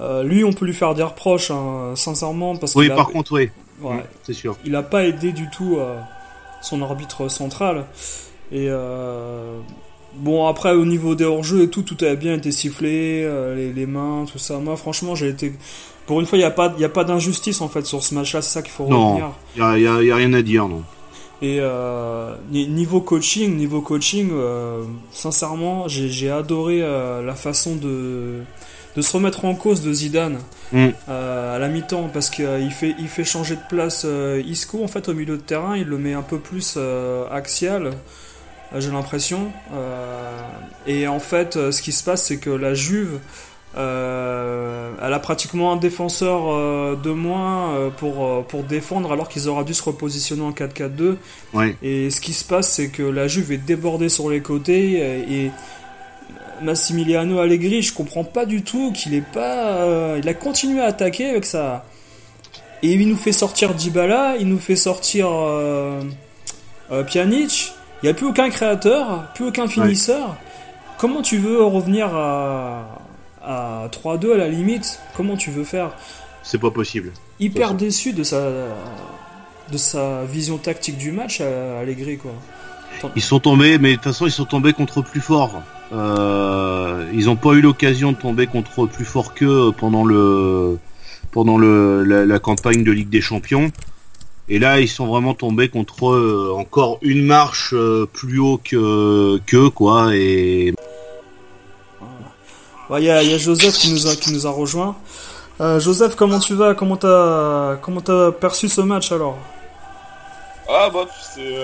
Euh, 0.00 0.22
lui, 0.22 0.44
on 0.44 0.52
peut 0.52 0.64
lui 0.64 0.74
faire 0.74 0.94
des 0.94 1.02
reproches, 1.02 1.50
hein, 1.50 1.92
sincèrement, 1.96 2.54
parce 2.56 2.76
oui, 2.76 2.88
par 2.88 3.08
contre, 3.08 3.32
oui, 3.32 3.50
ouais, 3.80 3.96
mm, 3.96 4.02
c'est 4.22 4.32
sûr. 4.32 4.56
Il 4.64 4.76
a 4.76 4.84
pas 4.84 5.04
aidé 5.04 5.32
du 5.32 5.50
tout 5.50 5.76
euh, 5.76 5.98
son 6.62 6.82
arbitre 6.82 7.28
central 7.28 7.84
et 8.52 8.68
Bon, 10.18 10.46
après, 10.46 10.72
au 10.72 10.84
niveau 10.84 11.14
des 11.14 11.24
hors-jeux 11.24 11.62
et 11.62 11.68
tout, 11.68 11.82
tout 11.82 11.96
a 12.04 12.14
bien 12.14 12.34
été 12.34 12.50
sifflé, 12.50 13.22
euh, 13.24 13.72
les, 13.72 13.86
mains, 13.86 14.24
tout 14.30 14.38
ça. 14.38 14.58
Moi, 14.58 14.76
franchement, 14.76 15.14
j'ai 15.14 15.28
été. 15.28 15.52
Pour 16.06 16.20
une 16.20 16.26
fois, 16.26 16.38
il 16.38 16.40
n'y 16.40 16.46
a 16.46 16.50
pas, 16.50 16.74
a 16.82 16.88
pas 16.88 17.04
d'injustice 17.04 17.60
en 17.60 17.68
fait 17.68 17.84
sur 17.84 18.02
ce 18.02 18.14
match-là, 18.14 18.40
c'est 18.40 18.54
ça 18.54 18.62
qu'il 18.62 18.72
faut 18.72 18.84
retenir. 18.84 19.30
Non, 19.56 19.74
il 19.76 19.82
n'y 19.82 19.86
a, 20.10 20.16
rien 20.16 20.32
à 20.32 20.42
dire, 20.42 20.66
non. 20.66 20.82
Et 21.40 21.58
euh, 21.60 22.34
niveau 22.50 23.00
coaching, 23.00 23.56
niveau 23.56 23.80
coaching, 23.80 24.30
euh, 24.32 24.84
sincèrement, 25.12 25.86
j'ai 25.86 26.30
adoré 26.30 26.80
la 26.80 27.34
façon 27.34 27.76
de, 27.76 28.40
de 28.96 29.02
se 29.02 29.16
remettre 29.16 29.44
en 29.44 29.54
cause 29.54 29.82
de 29.82 29.92
Zidane 29.92 30.38
mm. 30.72 30.88
à 31.06 31.58
la 31.58 31.68
mi-temps 31.68 32.10
parce 32.12 32.28
qu'il 32.28 32.72
fait, 32.72 32.96
il 32.98 33.08
fait 33.08 33.24
changer 33.24 33.54
de 33.54 33.62
place 33.68 34.04
Isco 34.44 34.82
en 34.82 34.88
fait 34.88 35.08
au 35.08 35.14
milieu 35.14 35.36
de 35.36 35.42
terrain, 35.42 35.76
il 35.76 35.86
le 35.86 35.98
met 35.98 36.14
un 36.14 36.22
peu 36.22 36.38
plus 36.38 36.76
axial. 37.30 37.92
Euh, 38.72 38.80
j'ai 38.80 38.90
l'impression. 38.90 39.50
Euh, 39.72 40.40
et 40.86 41.08
en 41.08 41.20
fait, 41.20 41.56
euh, 41.56 41.72
ce 41.72 41.82
qui 41.82 41.92
se 41.92 42.04
passe, 42.04 42.24
c'est 42.24 42.38
que 42.38 42.50
la 42.50 42.74
Juve, 42.74 43.18
elle 43.78 45.12
a 45.12 45.18
pratiquement 45.20 45.72
un 45.72 45.76
défenseur 45.76 46.96
de 46.96 47.10
moins 47.10 47.90
pour, 47.96 48.44
pour 48.46 48.62
défendre 48.64 49.12
alors 49.12 49.28
qu'ils 49.28 49.48
auraient 49.48 49.64
dû 49.64 49.74
se 49.74 49.82
repositionner 49.82 50.42
en 50.42 50.50
4-4-2. 50.50 51.16
Et 51.82 52.10
ce 52.10 52.20
qui 52.20 52.32
se 52.32 52.44
passe, 52.44 52.70
c'est 52.72 52.88
que 52.88 53.02
la 53.02 53.28
Juve 53.28 53.52
est 53.52 53.58
débordée 53.58 54.08
sur 54.08 54.30
les 54.30 54.40
côtés 54.40 54.98
et, 55.30 55.50
Massimiliano 56.60 57.38
Allegri, 57.38 57.82
je 57.82 57.94
comprends 57.94 58.24
pas 58.24 58.44
du 58.44 58.62
tout 58.62 58.90
qu'il 58.90 59.14
est 59.14 59.20
pas. 59.20 60.16
il 60.18 60.28
a 60.28 60.34
continué 60.34 60.80
à 60.80 60.86
attaquer 60.86 61.26
avec 61.30 61.44
ça. 61.44 61.84
Et 62.82 62.92
il 62.92 63.08
nous 63.08 63.16
fait 63.16 63.32
sortir 63.32 63.74
Dybala, 63.74 64.36
il 64.40 64.48
nous 64.48 64.58
fait 64.58 64.74
sortir 64.74 65.28
Pjanic. 67.06 67.72
Il 68.02 68.06
n'y 68.06 68.10
a 68.10 68.14
plus 68.14 68.26
aucun 68.26 68.48
créateur, 68.48 69.32
plus 69.34 69.46
aucun 69.46 69.66
finisseur. 69.66 70.36
Comment 70.98 71.22
tu 71.22 71.38
veux 71.38 71.62
revenir 71.62 72.14
à, 72.14 72.98
à 73.48 73.88
3-2 73.90 74.34
à 74.34 74.36
la 74.36 74.48
limite 74.48 75.00
Comment 75.16 75.36
tu 75.36 75.50
veux 75.50 75.64
faire 75.64 75.92
C'est 76.42 76.58
pas 76.58 76.70
possible. 76.70 77.12
Hyper 77.40 77.74
déçu 77.74 78.12
de 78.12 78.22
sa, 78.22 78.48
de 79.72 79.78
sa 79.78 80.24
vision 80.24 80.58
tactique 80.58 80.98
du 80.98 81.10
match 81.10 81.40
à 81.40 81.80
Allegri 81.80 82.18
quoi. 82.18 82.32
Ils 83.16 83.22
sont 83.22 83.40
tombés, 83.40 83.78
mais 83.78 83.90
de 83.90 83.94
toute 83.94 84.04
façon 84.04 84.26
ils 84.26 84.32
sont 84.32 84.44
tombés 84.44 84.72
contre 84.72 85.02
plus 85.02 85.20
fort. 85.20 85.62
Euh, 85.92 87.08
ils 87.14 87.26
n'ont 87.26 87.36
pas 87.36 87.52
eu 87.54 87.60
l'occasion 87.60 88.12
de 88.12 88.16
tomber 88.18 88.46
contre 88.46 88.86
plus 88.86 89.04
fort 89.04 89.34
qu'eux 89.34 89.72
pendant 89.76 90.04
le 90.04 90.78
pendant 91.30 91.58
le, 91.58 92.02
la, 92.04 92.38
campagne 92.38 92.84
de 92.84 92.92
Ligue 92.92 93.10
des 93.10 93.20
Champions. 93.20 93.70
Et 94.48 94.58
là, 94.58 94.80
ils 94.80 94.88
sont 94.88 95.06
vraiment 95.06 95.34
tombés 95.34 95.68
contre 95.68 96.08
euh, 96.08 96.54
encore 96.56 96.98
une 97.02 97.22
marche 97.22 97.74
euh, 97.74 98.06
plus 98.10 98.38
haut 98.38 98.60
que 98.62 99.38
que 99.46 99.68
quoi. 99.68 100.14
Et 100.14 100.74
il 102.96 103.04
y, 103.04 103.10
a, 103.10 103.38
Joseph 103.38 103.74
qui 103.74 103.92
nous 103.92 104.06
a 104.06 104.16
qui 104.16 104.32
nous 104.32 104.46
a 104.46 104.50
rejoint. 104.50 104.96
Euh, 105.60 105.80
Joseph, 105.80 106.14
comment 106.14 106.38
tu 106.38 106.54
vas? 106.54 106.74
Comment 106.74 106.96
t'as 106.96 107.76
comment 107.76 108.00
t'as 108.00 108.32
perçu 108.32 108.68
ce 108.68 108.80
match 108.80 109.12
alors? 109.12 109.36
Ah 110.68 110.88
bah 110.92 111.06
c'est 111.34 111.56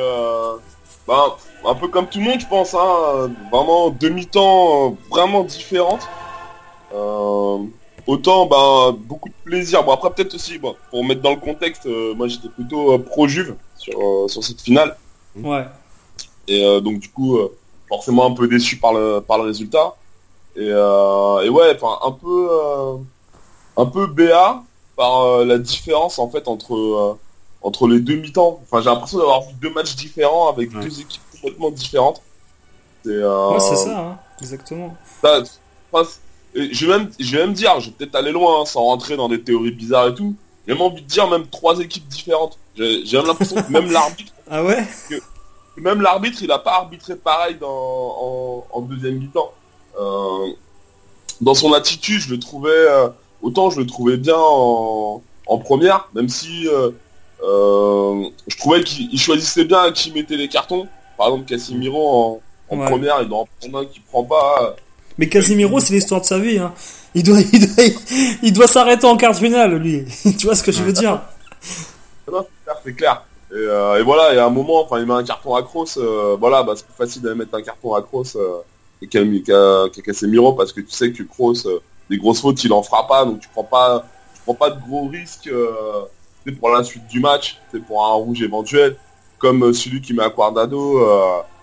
bah, 1.07 1.37
un 1.67 1.75
peu 1.75 1.89
comme 1.89 2.07
tout 2.07 2.19
le 2.19 2.25
monde, 2.25 2.41
je 2.41 2.47
pense. 2.47 2.75
Hein, 2.75 3.31
vraiment 3.51 3.91
demi-temps 3.91 4.97
vraiment 5.11 5.45
différentes. 5.45 6.09
Autant, 8.07 8.47
bah, 8.47 8.95
beaucoup 8.97 9.31
de 9.31 9.35
plaisir. 9.45 9.83
Bon, 9.83 9.93
après, 9.93 10.11
peut-être 10.11 10.35
aussi, 10.35 10.59
pour 10.59 11.05
mettre 11.05 11.23
dans 11.23 11.31
le 11.31 11.41
contexte, 11.41 11.87
euh, 11.87 12.15
moi 12.15 12.29
j'étais 12.29 12.49
plutôt 12.49 12.93
euh, 12.93 12.99
pro-Juve 12.99 13.55
sur, 13.79 13.99
euh, 13.99 14.29
sur 14.29 14.45
cette 14.45 14.61
finale. 14.61 14.95
Ouais. 15.37 15.65
Et 16.47 16.63
donc, 16.83 16.99
du 16.99 17.09
coup, 17.09 17.39
forcément 17.89 18.27
un 18.27 18.35
peu 18.35 18.47
déçu 18.47 18.77
par 18.77 18.93
le, 18.93 19.21
par 19.21 19.39
le 19.39 19.45
résultat. 19.45 19.95
Et, 20.57 20.69
et 20.69 21.49
ouais, 21.49 21.77
enfin, 21.81 21.99
un 22.07 22.13
peu, 22.13 22.49
un 23.77 23.87
peu 23.87 24.07
BA 24.07 24.63
par 24.97 25.45
la 25.45 25.59
différence 25.59 26.19
en 26.19 26.29
fait 26.31 26.47
entre, 26.47 27.19
entre 27.63 27.89
les 27.89 28.01
deux 28.01 28.17
mi-temps. 28.17 28.61
Enfin, 28.63 28.81
j'ai 28.81 28.91
l'impression 28.91 29.19
d'avoir 29.19 29.43
vu 29.43 29.55
deux 29.61 29.73
matchs 29.73 29.97
différents 29.97 30.49
avec 30.49 30.71
deux 30.71 31.01
équipes 31.01 31.23
complètement 31.33 31.71
différentes. 31.71 32.23
Ouais, 33.05 33.61
c'est 33.61 33.77
ça, 33.77 33.99
hein, 33.99 34.19
exactement 34.41 34.97
je 36.55 36.87
vais 36.87 36.99
même, 36.99 37.11
je 37.19 37.37
vais 37.37 37.43
même 37.43 37.53
dire, 37.53 37.81
je 37.81 37.87
vais 37.87 37.97
peut-être 37.97 38.15
aller 38.15 38.33
loin 38.33 38.63
hein, 38.63 38.65
sans 38.65 38.83
rentrer 38.83 39.17
dans 39.17 39.29
des 39.29 39.41
théories 39.41 39.73
bizarres 39.73 40.09
et 40.09 40.15
tout. 40.15 40.35
J'ai 40.67 40.75
même 40.75 40.83
envie 40.83 41.03
de 41.03 41.07
dire 41.07 41.29
même 41.29 41.47
trois 41.47 41.79
équipes 41.81 42.07
différentes. 42.09 42.59
J'ai 42.77 43.05
même 43.13 43.27
l'impression 43.27 43.57
que 43.57 43.71
même 43.71 43.91
l'arbitre, 43.91 44.33
Ah 44.51 44.63
ouais? 44.63 44.85
Même 45.77 46.01
l'arbitre, 46.01 46.43
il 46.43 46.51
a 46.53 46.59
pas 46.59 46.77
arbitré 46.77 47.17
pareil 47.17 47.57
dans, 47.61 48.65
en, 48.71 48.81
deuxième 48.83 49.19
mi-temps. 49.19 49.53
Euh, 49.99 50.53
dans 51.41 51.55
son 51.55 51.73
attitude, 51.73 52.21
je 52.21 52.31
le 52.31 52.39
trouvais, 52.39 52.71
euh, 52.71 53.09
autant 53.43 53.71
je 53.71 53.81
le 53.81 53.87
trouvais 53.87 54.17
bien 54.17 54.37
en, 54.37 55.21
première, 55.63 56.09
même 56.15 56.29
si 56.29 56.69
euh, 56.69 56.91
je 58.49 58.57
trouvais 58.57 58.83
qu'il 58.83 59.19
choisissait 59.19 59.65
bien 59.65 59.83
à 59.83 59.93
qui 59.93 60.13
mettait 60.13 60.37
les 60.37 60.49
cartons. 60.49 60.87
Par 61.17 61.29
exemple, 61.29 61.45
Casimiro 61.45 62.41
en, 62.71 62.77
première, 62.79 63.23
il 63.23 63.29
doit 63.29 63.39
en 63.39 63.49
prendre 63.61 63.79
un 63.79 63.85
qui 63.85 64.01
prend 64.01 64.25
pas. 64.25 64.77
Mais 65.19 65.29
Casimiro, 65.29 65.79
c'est 65.81 65.95
l'histoire 65.95 66.21
de 66.21 66.27
sa 66.27 66.39
vie. 66.39 66.59
Hein. 66.59 66.73
Il 67.15 67.23
doit, 67.23 67.39
il 68.43 68.53
doit, 68.53 68.67
s'arrêter 68.67 69.07
en 69.07 69.17
quart 69.17 69.37
finale, 69.37 69.77
lui. 69.77 70.05
tu 70.39 70.47
vois 70.47 70.57
ce 70.57 70.65
que 70.65 70.73
je 70.73 70.83
veux 70.83 70.93
dire? 70.93 71.21
C'est 72.85 72.97
clair. 72.97 73.25
Et, 73.53 74.03
voilà, 74.03 74.35
et 74.35 74.39
à 74.39 74.47
un 74.47 74.51
moment, 74.51 74.83
enfin, 74.83 74.99
il 74.99 75.07
met 75.07 75.15
un 75.15 75.23
carton 75.23 75.55
à 75.55 75.63
cross. 75.63 75.99
voilà, 76.41 76.65
bah, 76.65 76.73
c'est 76.75 76.87
plus 76.87 76.97
facile 76.97 77.23
de 77.23 77.33
mettre 77.35 77.55
un 77.55 77.63
carton 77.63 77.95
à 77.95 78.03
cross 78.03 78.37
qu'à 79.11 80.03
Casemiro 80.03 80.53
parce 80.53 80.73
que 80.73 80.81
tu 80.81 80.91
sais 80.91 81.13
que 81.13 81.23
Kroos, 81.23 81.67
euh, 81.67 81.81
des 82.11 82.19
grosses 82.19 82.41
fautes, 82.41 82.63
il 82.65 82.73
en 82.73 82.83
fera 82.83 83.07
pas, 83.07 83.25
donc 83.25 83.41
tu 83.41 83.49
prends 83.49 83.65
pas, 83.65 84.05
tu 84.35 84.41
prends 84.43 84.55
pas 84.55 84.71
de 84.71 84.81
gros 84.81 85.09
risques 85.09 85.49
euh, 85.49 86.03
pour 86.59 86.71
la 86.71 86.85
suite 86.85 87.07
du 87.07 87.21
match, 87.21 87.59
c'est 87.73 87.81
pour 87.81 88.05
un 88.05 88.13
rouge 88.13 88.43
éventuel, 88.43 88.97
comme 89.39 89.65
euh, 89.65 89.73
celui 89.73 90.01
qui 90.01 90.13
met 90.15 90.23
à 90.23 90.31
Quardado, 90.31 91.01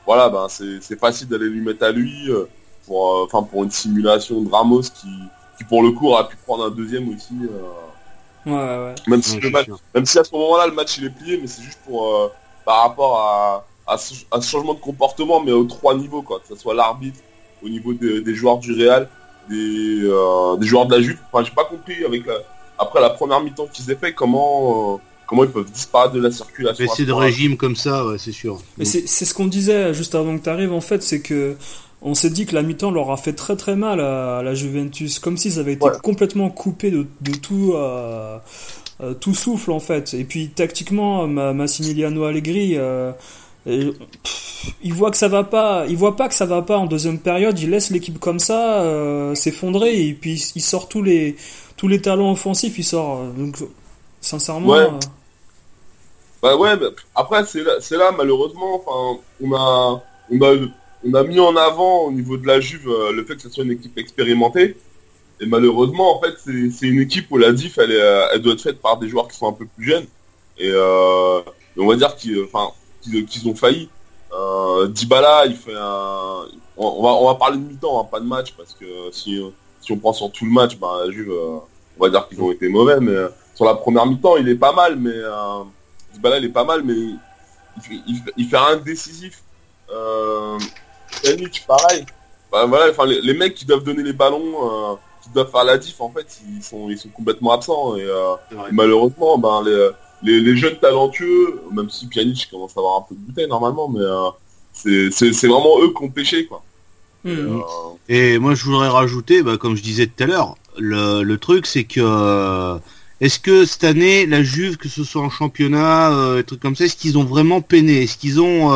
voilà, 0.06 0.30
ben 0.30 0.48
c'est 0.50 1.00
facile 1.00 1.28
d'aller 1.28 1.48
lui 1.48 1.62
mettre 1.62 1.86
à 1.86 1.92
lui 1.92 2.30
pour, 2.88 3.24
enfin 3.24 3.44
pour 3.44 3.64
une 3.64 3.70
simulation 3.70 4.42
de 4.42 4.50
Ramos 4.50 4.82
qui, 4.82 5.08
qui 5.58 5.64
pour 5.64 5.84
le 5.84 5.92
coup 5.92 6.08
aurait 6.08 6.28
pu 6.28 6.36
prendre 6.38 6.66
un 6.66 6.72
deuxième 6.72 7.08
aussi. 7.10 7.36
Ouais, 8.48 8.52
ouais. 8.52 8.96
Même, 9.08 9.22
si 9.22 9.40
même 9.94 10.06
si 10.08 10.18
à 10.18 10.24
ce 10.24 10.32
moment-là 10.34 10.66
le 10.66 10.74
match 10.74 10.98
il 10.98 11.06
est 11.06 11.12
plié, 11.12 11.38
mais 11.40 11.46
c'est 11.46 11.62
juste 11.62 11.78
pour 11.86 12.32
par 12.66 12.82
rapport 12.82 13.20
à, 13.20 13.66
à, 13.88 13.98
ce, 13.98 14.14
changement 14.42 14.74
de 14.74 14.80
comportement, 14.80 15.42
mais 15.42 15.52
aux 15.52 15.66
trois 15.66 15.96
niveaux, 15.96 16.22
quoi. 16.22 16.40
Que 16.40 16.48
ce 16.54 16.56
soit 16.56 16.74
l'arbitre, 16.74 17.20
au 17.64 17.70
niveau 17.70 17.94
des 17.94 18.36
joueurs 18.36 18.58
du 18.58 18.74
Real, 18.74 19.08
des, 19.50 20.02
euh, 20.04 20.56
des, 20.58 20.68
joueurs 20.68 20.86
de 20.86 20.96
la 20.96 21.02
Juve. 21.02 21.18
Enfin, 21.32 21.44
j'ai 21.44 21.54
pas 21.54 21.66
compris 21.66 22.04
avec 22.06 22.24
après 22.78 23.02
la 23.02 23.10
première 23.10 23.42
mi-temps 23.42 23.68
qu'ils 23.68 23.90
aient 23.92 23.96
fait 23.96 24.14
comment. 24.14 24.96
Euh, 24.96 24.98
comment 25.28 25.46
ils 25.46 25.50
peuvent 25.50 25.72
disparaître 25.72 26.14
de 26.14 26.20
la 26.20 26.30
circulation. 26.30 26.84
Mais 26.84 26.92
c'est 26.94 27.06
de 27.06 27.14
régime 27.14 27.56
comme 27.56 27.78
ça, 27.78 28.04
c'est 28.18 28.34
sûr. 28.34 28.60
Mais 28.78 28.84
c'est 28.84 29.08
ce 29.08 29.34
qu'on 29.34 29.48
disait 29.48 29.94
juste 29.94 30.14
avant 30.14 30.38
que 30.38 30.44
tu 30.44 30.50
arrives, 30.50 30.74
en 30.74 30.82
fait, 30.82 31.02
c'est 31.02 31.22
que 31.22 31.56
on 32.02 32.16
s'est 32.16 32.32
dit 32.32 32.46
que 32.46 32.54
la 32.54 32.64
mi-temps 32.64 32.92
leur 32.92 33.12
a 33.12 33.16
fait 33.16 33.32
très 33.32 33.56
très 33.56 33.78
mal 33.78 34.02
à, 34.02 34.42
la 34.44 34.54
Juventus, 34.56 35.20
comme 35.20 35.38
s'ils 35.38 35.58
avaient 35.58 35.74
été 35.74 35.88
complètement 36.04 36.50
coupés 36.50 36.92
de, 36.92 37.06
tout, 37.42 37.76
euh, 37.76 38.40
tout 39.22 39.34
souffle 39.34 39.72
en 39.72 39.80
fait. 39.80 40.14
Et 40.14 40.26
puis 40.26 40.50
tactiquement, 40.50 41.28
Massimiliano 41.28 42.26
Allegri, 42.26 42.76
il 43.66 44.94
voit 44.94 45.12
que 45.12 45.18
ça 45.18 45.28
va 45.28 45.44
pas, 45.44 45.86
il 45.88 45.98
voit 45.98 46.16
pas 46.16 46.28
que 46.28 46.34
ça 46.34 46.46
va 46.46 46.62
pas 46.62 46.78
en 46.78 46.86
deuxième 46.86 47.20
période, 47.20 47.60
il 47.60 47.70
laisse 47.70 47.90
l'équipe 47.90 48.20
comme 48.20 48.40
ça 48.40 48.82
euh, 48.82 49.36
s'effondrer 49.36 50.08
et 50.08 50.14
puis 50.14 50.34
il 50.56 50.62
sort 50.62 50.88
tous 50.88 51.04
les 51.04 51.36
tous 51.78 51.88
les 51.88 52.02
talents 52.02 52.32
offensifs, 52.32 52.78
il 52.78 52.84
sort 52.84 53.20
euh, 53.20 53.32
donc 53.32 53.58
sincèrement. 54.20 54.70
Ouais. 54.70 54.80
Euh, 54.80 55.00
bah 56.42 56.58
ouais, 56.58 56.74
après 57.16 57.46
c'est 57.46 57.64
là, 57.64 57.74
c'est 57.80 57.98
là 57.98 58.12
malheureusement, 58.16 58.82
enfin 58.84 59.22
on 59.42 59.54
a 59.54 60.04
on 60.32 60.42
a 60.42 60.56
on 61.04 61.14
a 61.14 61.24
mis 61.24 61.40
en 61.40 61.56
avant 61.56 62.06
au 62.06 62.12
niveau 62.12 62.38
de 62.38 62.48
la 62.48 62.60
Juve 62.60 62.88
le 63.12 63.24
fait 63.26 63.36
que 63.36 63.42
ce 63.42 63.50
soit 63.50 63.64
une 63.64 63.72
équipe 63.72 63.98
expérimentée. 63.98 64.76
Et 65.44 65.48
malheureusement, 65.48 66.16
en 66.16 66.22
fait, 66.22 66.36
c'est 66.46 66.86
une 66.86 67.00
équipe 67.00 67.26
où 67.32 67.38
la 67.40 67.52
diff, 67.52 67.80
elle, 67.80 67.92
est, 67.92 68.28
elle 68.32 68.42
doit 68.44 68.54
être 68.54 68.62
faite 68.62 68.80
par 68.80 69.00
des 69.00 69.10
joueurs 69.10 69.28
qui 69.28 69.36
sont 69.36 69.48
un 69.48 69.54
peu 69.54 69.66
plus 69.66 69.86
jeunes. 69.86 70.06
Et 70.60 70.72
on 70.72 71.88
va 71.88 71.96
dire 71.96 72.16
qu'ils, 72.16 72.44
enfin, 72.44 72.72
qu'ils 73.02 73.48
ont 73.48 73.56
failli. 73.56 73.90
Euh, 74.34 74.88
Dybala, 74.88 75.46
il 75.46 75.56
fait 75.56 75.76
un... 75.76 76.46
On, 76.78 77.04
va, 77.04 77.10
on 77.10 77.28
va 77.28 77.36
parler 77.36 77.58
de 77.58 77.64
mi-temps, 77.64 78.02
hein, 78.02 78.08
pas 78.10 78.20
de 78.20 78.26
match, 78.26 78.54
parce 78.58 78.74
que 78.74 78.86
si, 79.12 79.40
si 79.82 79.92
on 79.92 79.98
prend 79.98 80.14
sur 80.14 80.32
tout 80.32 80.46
le 80.46 80.52
match, 80.52 80.78
bah, 80.78 81.04
Juve, 81.10 81.32
euh, 81.32 81.58
on 82.00 82.04
va 82.04 82.10
dire 82.10 82.28
qu'ils 82.28 82.42
ont 82.42 82.52
été 82.52 82.70
mauvais, 82.70 83.00
mais 83.00 83.12
euh, 83.12 83.30
sur 83.56 83.66
la 83.66 83.76
première 83.76 84.06
mi-temps, 84.06 84.38
il 84.38 84.48
est 84.48 84.56
pas 84.56 84.72
mal, 84.72 84.96
mais 84.96 85.12
euh, 85.14 85.64
Dybala, 86.14 86.38
il 86.38 86.46
est 86.46 86.50
pas 86.50 86.64
mal, 86.64 86.84
mais 86.84 86.94
il, 88.38 88.48
fait, 88.48 88.58
un 88.58 88.78
décisif. 88.78 89.44
Euh, 89.94 90.58
pareil. 91.68 92.06
Bah, 92.52 92.66
voilà, 92.66 92.92
enfin, 92.92 93.06
les, 93.06 93.34
mecs 93.34 93.56
qui 93.56 93.66
doivent 93.66 93.84
donner 93.84 94.04
les 94.04 94.14
ballons, 94.14 94.98
qui 95.24 95.30
doivent 95.30 95.52
faire 95.52 95.64
la 95.64 95.78
diff, 95.78 96.00
en 96.02 96.10
fait, 96.10 96.42
ils 96.48 96.64
sont, 96.64 96.90
ils 96.90 96.98
sont 96.98 97.10
complètement 97.10 97.52
absents. 97.52 97.96
Et, 97.96 98.08
malheureusement, 98.72 99.38
ben, 99.38 99.64
les, 99.64 99.90
les, 100.24 100.56
jeunes 100.56 100.78
talentueux, 100.78 101.62
même 101.72 101.90
si 101.90 102.08
Pjanic 102.08 102.50
commence 102.50 102.76
à 102.78 102.80
avoir 102.80 102.98
un 103.00 103.06
peu 103.08 103.16
de 103.16 103.20
bouteille 103.20 103.48
normalement, 103.48 103.90
mais 103.90 104.02
euh, 104.02 105.10
c'est 105.12 105.48
vraiment 105.48 105.82
eux 105.82 105.94
qui 105.96 106.04
ont 106.04 106.10
pêché 106.10 106.46
quoi. 106.46 106.64
Hmm. 107.24 107.30
Euh, 107.30 107.60
Et, 108.10 108.40
moi 108.40 108.56
je 108.56 108.64
voudrais 108.64 108.88
rajouter, 108.88 109.44
bah, 109.44 109.58
comme 109.58 109.76
je 109.76 109.84
disais 109.84 110.08
tout 110.08 110.24
à 110.24 110.28
l'heure, 110.28 110.56
le, 110.78 111.36
truc 111.36 111.66
c'est 111.66 111.84
que 111.84 112.00
euh, 112.02 112.78
est-ce 113.20 113.40
que 113.40 113.66
cette 113.66 113.84
année 113.84 114.26
la 114.26 114.44
Juve, 114.44 114.78
que 114.78 114.90
ce 114.90 115.04
soit 115.04 115.22
en 115.22 115.30
championnat, 115.30 116.36
des 116.36 116.44
trucs 116.44 116.60
comme 116.60 116.76
ça, 116.76 116.86
est-ce 116.86 116.96
qu'ils 116.96 117.18
ont 117.18 117.26
vraiment 117.26 117.62
peiné? 117.62 118.04
Est-ce 118.04 118.18
qu'ils 118.18 118.42
ont 118.42 118.72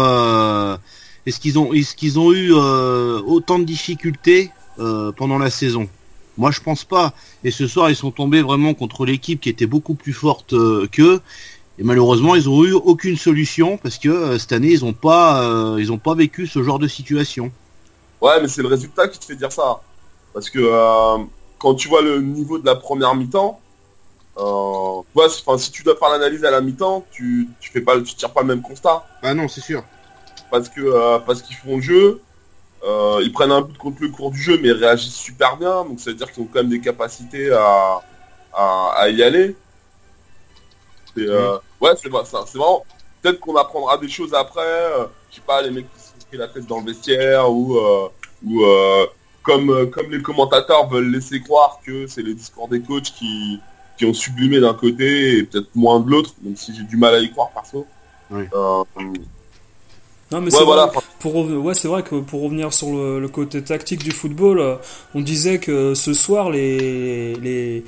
est-ce 1.26 1.40
qu'ils 1.40 1.58
ont 1.58 1.74
est-ce 1.74 1.96
qu'ils 1.96 2.20
ont 2.20 2.32
eu 2.32 2.52
autant 2.54 3.60
de 3.60 3.64
difficultés 3.64 4.52
pendant 4.78 5.40
la 5.40 5.50
saison? 5.50 5.88
Moi, 6.38 6.52
je 6.52 6.60
pense 6.60 6.84
pas. 6.84 7.14
Et 7.44 7.52
ce 7.52 7.68
soir, 7.68 7.90
ils 7.90 7.96
sont 7.96 8.12
tombés 8.12 8.42
vraiment 8.42 8.74
contre 8.74 9.06
l'équipe 9.06 9.40
qui 9.40 9.50
était 9.50 9.66
beaucoup 9.66 9.96
plus 9.96 10.14
forte 10.14 10.54
euh, 10.54 10.88
qu'eux. 10.92 11.22
Et 11.80 11.84
malheureusement, 11.84 12.36
ils 12.36 12.50
ont 12.50 12.64
eu 12.64 12.74
aucune 12.74 13.18
solution 13.18 13.78
parce 13.78 13.98
que 13.98 14.10
euh, 14.10 14.38
cette 14.38 14.52
année, 14.52 14.70
ils 14.70 14.86
ont 14.86 14.94
pas, 14.94 15.44
euh, 15.44 15.78
ils 15.80 15.92
ont 15.92 15.98
pas 15.98 16.16
vécu 16.16 16.48
ce 16.48 16.64
genre 16.64 16.80
de 16.80 16.88
situation. 16.88 17.52
Ouais, 18.22 18.42
mais 18.42 18.48
c'est 18.48 18.62
le 18.62 18.68
résultat 18.68 19.08
qui 19.08 19.20
te 19.20 19.26
fait 19.26 19.36
dire 19.36 19.52
ça. 19.52 19.82
Parce 20.34 20.50
que 20.50 20.60
quand 21.60 21.76
tu 21.76 21.88
vois 21.88 22.02
le 22.02 22.22
niveau 22.22 22.58
de 22.58 22.66
la 22.66 22.76
première 22.76 23.16
mi-temps, 23.16 23.60
si 25.58 25.72
tu 25.72 25.84
dois 25.84 25.96
faire 25.96 26.10
l'analyse 26.10 26.44
à 26.44 26.52
la 26.52 26.60
mi-temps, 26.60 27.06
tu, 27.12 27.48
tu 27.62 27.72
fais 27.72 27.80
pas, 27.80 28.00
tu 28.02 28.16
tires 28.16 28.32
pas 28.32 28.42
le 28.42 28.48
même 28.48 28.62
constat. 28.62 29.06
Ah 29.22 29.34
non, 29.34 29.48
c'est 29.48 29.62
sûr. 29.62 29.84
Parce 30.52 30.68
que 30.68 31.20
parce 31.20 31.42
qu'ils 31.42 31.56
font 31.56 31.78
le 31.78 31.82
jeu, 31.82 32.22
euh, 32.86 33.20
ils 33.24 33.32
prennent 33.32 33.52
un 33.52 33.62
but 33.62 33.78
contre 33.78 33.98
le 34.02 34.10
cours 34.10 34.32
du 34.32 34.40
jeu, 34.40 34.60
mais 34.62 34.70
ils 34.70 34.74
réagissent 34.74 35.16
super 35.16 35.58
bien. 35.58 35.84
Donc 35.86 36.00
ça 36.00 36.12
veut 36.12 36.16
dire 36.16 36.32
qu'ils 36.32 36.44
ont 36.44 36.48
quand 36.48 36.60
même 36.60 36.70
des 36.70 36.82
capacités 36.82 37.52
à, 37.52 38.02
à, 38.54 39.10
y 39.10 39.24
aller. 39.24 39.56
Euh, 41.18 41.58
ouais, 41.82 41.92
c'est 42.02 42.10
vraiment. 42.10 42.86
Peut-être 43.22 43.40
qu'on 43.40 43.56
apprendra 43.56 43.98
des 43.98 44.10
choses 44.10 44.34
après. 44.36 44.62
Euh, 44.62 45.06
je 45.32 45.38
sais 45.38 45.42
pas, 45.42 45.62
les 45.64 45.72
mecs 45.72 45.92
qui 45.96 46.00
se 46.00 46.26
pris 46.28 46.38
la 46.38 46.48
tête 46.48 46.68
dans 46.68 46.80
le 46.80 46.86
vestiaire 46.86 47.52
ou 47.52 47.80
ou 48.46 48.64
comme 49.42 49.90
comme 49.90 50.12
les 50.12 50.22
commentateurs 50.22 50.88
veulent 50.88 51.12
laisser 51.12 51.42
croire 51.42 51.80
que 51.84 52.06
c'est 52.08 52.22
les 52.22 52.36
discours 52.36 52.68
des 52.68 52.82
coachs 52.82 53.14
qui 53.18 53.60
qui 53.98 54.06
ont 54.06 54.14
sublimé 54.14 54.60
d'un 54.60 54.74
côté 54.74 55.38
et 55.38 55.44
peut-être 55.44 55.70
moins 55.74 56.00
de 56.00 56.10
l'autre, 56.10 56.34
même 56.42 56.56
si 56.56 56.76
j'ai 56.76 56.84
du 56.84 56.98
mal 56.98 57.16
à 57.16 57.20
y 57.20 57.32
croire 57.32 57.50
perso. 57.52 57.88
Non, 60.36 60.42
mais 60.42 60.52
c'est 60.52 60.66
vrai, 60.66 60.88
pour, 61.20 61.34
ouais, 61.38 61.74
c'est 61.74 61.88
vrai 61.88 62.04
que 62.04 62.16
pour 62.16 62.42
revenir 62.42 62.74
sur 62.74 62.90
le, 62.90 63.26
côté 63.30 63.62
tactique 63.62 64.04
du 64.04 64.12
football, 64.12 64.60
euh, 64.60 64.76
on 65.14 65.22
disait 65.22 65.60
que 65.60 65.94
ce 65.94 66.14
soir, 66.14 66.50
les, 66.50 67.36
les, 67.36 67.86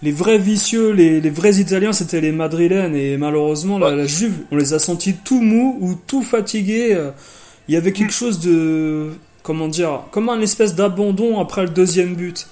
les 0.00 0.12
vrais 0.12 0.38
vicieux, 0.38 0.92
les, 0.92 1.20
les 1.20 1.30
vrais 1.30 1.56
Italiens, 1.56 1.92
c'était 1.92 2.20
les 2.20 2.30
Madrilènes. 2.30 2.94
Et 2.94 3.16
malheureusement, 3.16 3.80
la, 3.80 4.06
Juve, 4.06 4.34
on 4.52 4.56
les 4.56 4.74
a 4.74 4.78
sentis 4.78 5.14
tout 5.24 5.40
mous 5.40 5.76
ou 5.80 5.96
tout 6.06 6.22
fatigués. 6.22 6.94
Euh. 6.94 7.10
Il 7.66 7.74
y 7.74 7.76
avait 7.76 7.92
quelque 7.92 8.12
chose 8.12 8.38
de. 8.38 9.10
Comment 9.42 9.66
dire 9.66 10.02
Comme 10.12 10.28
un 10.28 10.40
espèce 10.40 10.76
d'abandon 10.76 11.40
après 11.40 11.62
le 11.62 11.70
deuxième 11.70 12.14
but. 12.14 12.46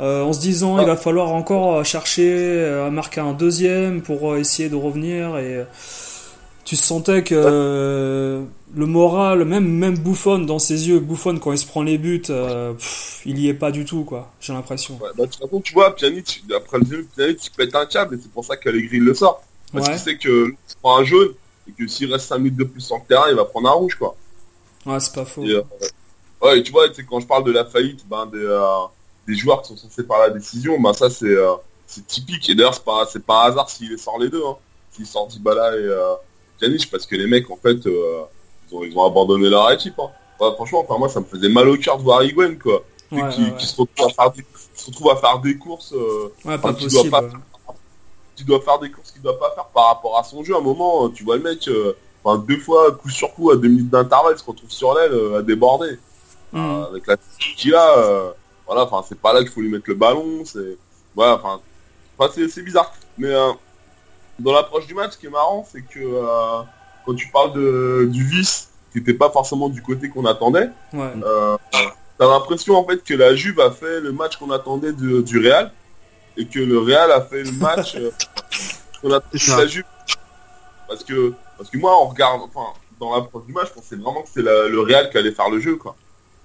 Euh, 0.00 0.22
en 0.22 0.32
se 0.32 0.40
disant, 0.40 0.80
il 0.80 0.86
va 0.86 0.96
falloir 0.96 1.34
encore 1.34 1.84
chercher 1.84 2.64
à 2.64 2.88
marquer 2.88 3.20
un 3.20 3.34
deuxième 3.34 4.00
pour 4.00 4.38
essayer 4.38 4.70
de 4.70 4.74
revenir. 4.74 5.36
Et 5.36 5.66
tu 6.70 6.76
sentais 6.76 7.24
que 7.24 8.46
le 8.72 8.86
moral, 8.86 9.44
même 9.44 9.66
même 9.66 9.98
Bouffon 9.98 10.38
dans 10.38 10.60
ses 10.60 10.88
yeux, 10.88 11.00
Bouffon 11.00 11.36
quand 11.40 11.50
il 11.50 11.58
se 11.58 11.66
prend 11.66 11.82
les 11.82 11.98
buts, 11.98 12.22
euh, 12.30 12.74
il 13.26 13.40
y 13.40 13.48
est 13.48 13.54
pas 13.54 13.72
du 13.72 13.84
tout 13.84 14.04
quoi. 14.04 14.30
J'ai 14.40 14.52
l'impression. 14.52 14.94
Ouais, 15.02 15.08
bah, 15.18 15.26
de 15.26 15.32
toute 15.32 15.40
façon, 15.40 15.60
tu 15.60 15.74
vois, 15.74 15.96
Pjanic, 15.96 16.44
après 16.56 16.78
le 16.78 16.86
jeu, 16.86 17.08
Pjanic 17.16 17.44
il 17.44 17.50
pète 17.50 17.74
un 17.74 17.86
câble 17.86 18.14
et 18.14 18.18
c'est 18.22 18.30
pour 18.30 18.44
ça 18.44 18.56
qu'Allegri 18.56 18.98
le 18.98 19.14
sort. 19.14 19.42
Parce 19.72 19.88
qu'il 19.88 19.98
sait 19.98 20.16
que 20.16 20.50
il 20.50 20.76
prend 20.80 20.98
un 20.98 21.02
jaune 21.02 21.30
et 21.68 21.72
que 21.72 21.88
s'il 21.88 22.12
reste 22.12 22.28
5 22.28 22.38
minutes 22.38 22.56
de 22.56 22.64
plus 22.64 22.88
en 22.92 23.00
terrain, 23.00 23.28
il 23.30 23.34
va 23.34 23.46
prendre 23.46 23.68
un 23.68 23.72
rouge 23.72 23.96
quoi. 23.96 24.14
Ouais, 24.86 25.00
c'est 25.00 25.12
pas 25.12 25.24
faux. 25.24 25.42
Euh, 25.42 25.64
ouais, 26.40 26.60
et 26.60 26.62
tu 26.62 26.70
vois, 26.70 26.84
quand 27.08 27.18
je 27.18 27.26
parle 27.26 27.42
de 27.42 27.50
la 27.50 27.64
faillite 27.64 28.06
ben, 28.08 28.26
des, 28.26 28.38
euh, 28.38 28.62
des 29.26 29.34
joueurs 29.34 29.62
qui 29.62 29.70
sont 29.70 29.76
censés 29.76 30.04
par 30.04 30.20
la 30.20 30.30
décision, 30.30 30.80
ben 30.80 30.92
ça 30.92 31.10
c'est 31.10 32.06
typique. 32.06 32.48
Et 32.48 32.54
d'ailleurs, 32.54 32.74
c'est 32.74 32.84
pas 32.84 33.08
c'est 33.12 33.26
pas 33.26 33.46
un 33.46 33.48
hasard 33.48 33.68
s'il 33.68 33.98
sort 33.98 34.20
les 34.20 34.30
deux. 34.30 34.44
Hein. 34.46 34.54
S'il 34.92 35.06
sort 35.06 35.26
Dybala 35.26 35.76
et 35.76 35.88
Pjanic 36.60 36.90
parce 36.90 37.06
que 37.06 37.16
les 37.16 37.26
mecs 37.26 37.50
en 37.50 37.56
fait 37.56 37.78
ils 38.72 38.96
ont, 38.96 39.04
abandonné 39.04 39.48
leur 39.48 39.70
équipe. 39.72 39.98
Hein. 39.98 40.52
franchement, 40.54 40.86
moi, 40.98 41.08
ça 41.08 41.20
me 41.20 41.24
faisait 41.24 41.48
mal 41.48 41.68
au 41.68 41.76
cœur 41.76 41.98
de 41.98 42.02
voir 42.02 42.22
Higuain, 42.22 42.54
quoi. 42.54 42.84
qui, 43.10 43.66
se 43.66 43.76
retrouve 43.76 44.06
à 44.06 44.10
faire 44.10 44.30
des, 44.30 44.44
se 44.74 44.86
retrouve 44.86 45.10
à 45.10 45.16
faire 45.16 45.38
des 45.40 45.56
courses. 45.56 45.92
Euh, 45.92 46.32
ouais, 46.44 46.58
pas 46.58 46.72
qui 46.72 46.86
doit 46.86 47.04
pas, 47.10 47.22
doit 48.46 48.60
faire 48.60 48.78
des 48.78 48.90
courses 48.90 49.10
qu'il 49.10 49.22
doit 49.22 49.38
pas 49.38 49.50
faire 49.54 49.66
par 49.66 49.88
rapport 49.88 50.18
à 50.18 50.22
son 50.22 50.44
jeu. 50.44 50.54
À 50.54 50.58
un 50.58 50.62
moment, 50.62 51.08
tu 51.10 51.24
vois 51.24 51.36
le 51.36 51.42
mec, 51.42 51.66
euh, 51.66 51.94
enfin, 52.22 52.38
deux 52.46 52.58
fois, 52.58 52.92
coup 52.92 53.10
sur 53.10 53.34
coup, 53.34 53.50
à 53.50 53.56
deux 53.56 53.68
minutes 53.68 53.90
d'intervalle, 53.90 54.34
il 54.36 54.38
se 54.38 54.44
retrouve 54.44 54.70
sur 54.70 54.94
l'aile 54.94 55.36
à 55.36 55.42
déborder. 55.42 55.98
Hmm. 56.52 56.82
avec 56.90 57.06
la 57.06 57.16
qu'il 57.56 57.74
a, 57.76 58.32
voilà, 58.70 58.84
enfin, 58.84 59.04
c'est 59.08 59.18
pas 59.20 59.32
là 59.32 59.40
qu'il 59.40 59.50
faut 59.50 59.60
lui 59.60 59.68
mettre 59.68 59.88
le 59.88 59.96
ballon, 59.96 60.44
c'est, 60.44 60.78
voilà, 61.16 61.34
enfin, 61.34 61.60
enfin 62.16 62.32
c'est, 62.32 62.62
bizarre. 62.62 62.92
Mais 63.18 63.26
euh, 63.26 63.50
dans 64.40 64.52
l'approche 64.52 64.86
du 64.86 64.94
match, 64.94 65.12
ce 65.12 65.18
qui 65.18 65.26
est 65.26 65.30
marrant, 65.30 65.66
c'est 65.70 65.82
que 65.82 65.98
euh, 66.00 66.62
quand 67.06 67.14
tu 67.14 67.28
parles 67.28 67.52
de, 67.52 68.08
du 68.10 68.24
vice, 68.24 68.68
qui 68.92 68.98
n'était 68.98 69.14
pas 69.14 69.30
forcément 69.30 69.68
du 69.68 69.82
côté 69.82 70.08
qu'on 70.08 70.24
attendait, 70.26 70.68
Ouais. 70.92 71.12
euh, 71.24 71.56
t'as 72.18 72.28
l'impression 72.28 72.76
en 72.76 72.84
fait 72.86 73.02
que 73.04 73.14
la 73.14 73.34
Juve 73.34 73.60
a 73.60 73.70
fait 73.70 74.00
le 74.00 74.12
match 74.12 74.36
qu'on 74.36 74.50
attendait 74.50 74.92
de- 74.92 75.20
du 75.22 75.38
Real 75.38 75.70
et 76.36 76.46
que 76.46 76.58
le 76.58 76.78
Real 76.78 77.10
a 77.12 77.20
fait 77.20 77.42
le 77.44 77.52
match 77.52 77.94
euh, 77.96 78.10
qu'on 79.02 79.10
attendait 79.12 79.38
C'est 79.38 79.52
de 79.54 79.60
la 79.60 79.66
Juve. 79.66 79.84
Parce 80.88 81.04
que, 81.04 81.32
parce 81.56 81.70
que 81.70 81.78
moi, 81.78 81.92
on 82.02 82.08
regarde, 82.08 82.40
enfin, 82.52 82.72
dans 82.98 83.14
l'approche 83.14 83.44
du 83.46 83.52
match, 83.52 83.68
je 83.68 83.74
pensais 83.74 83.96
vraiment 83.96 84.22
que 84.22 84.40
la- 84.40 84.66
le 84.68 84.80
Real 84.80 85.08
qui 85.10 85.18
allait 85.18 85.32
faire 85.32 85.48
le 85.50 85.60
jeu, 85.60 85.76
quoi. 85.76 85.94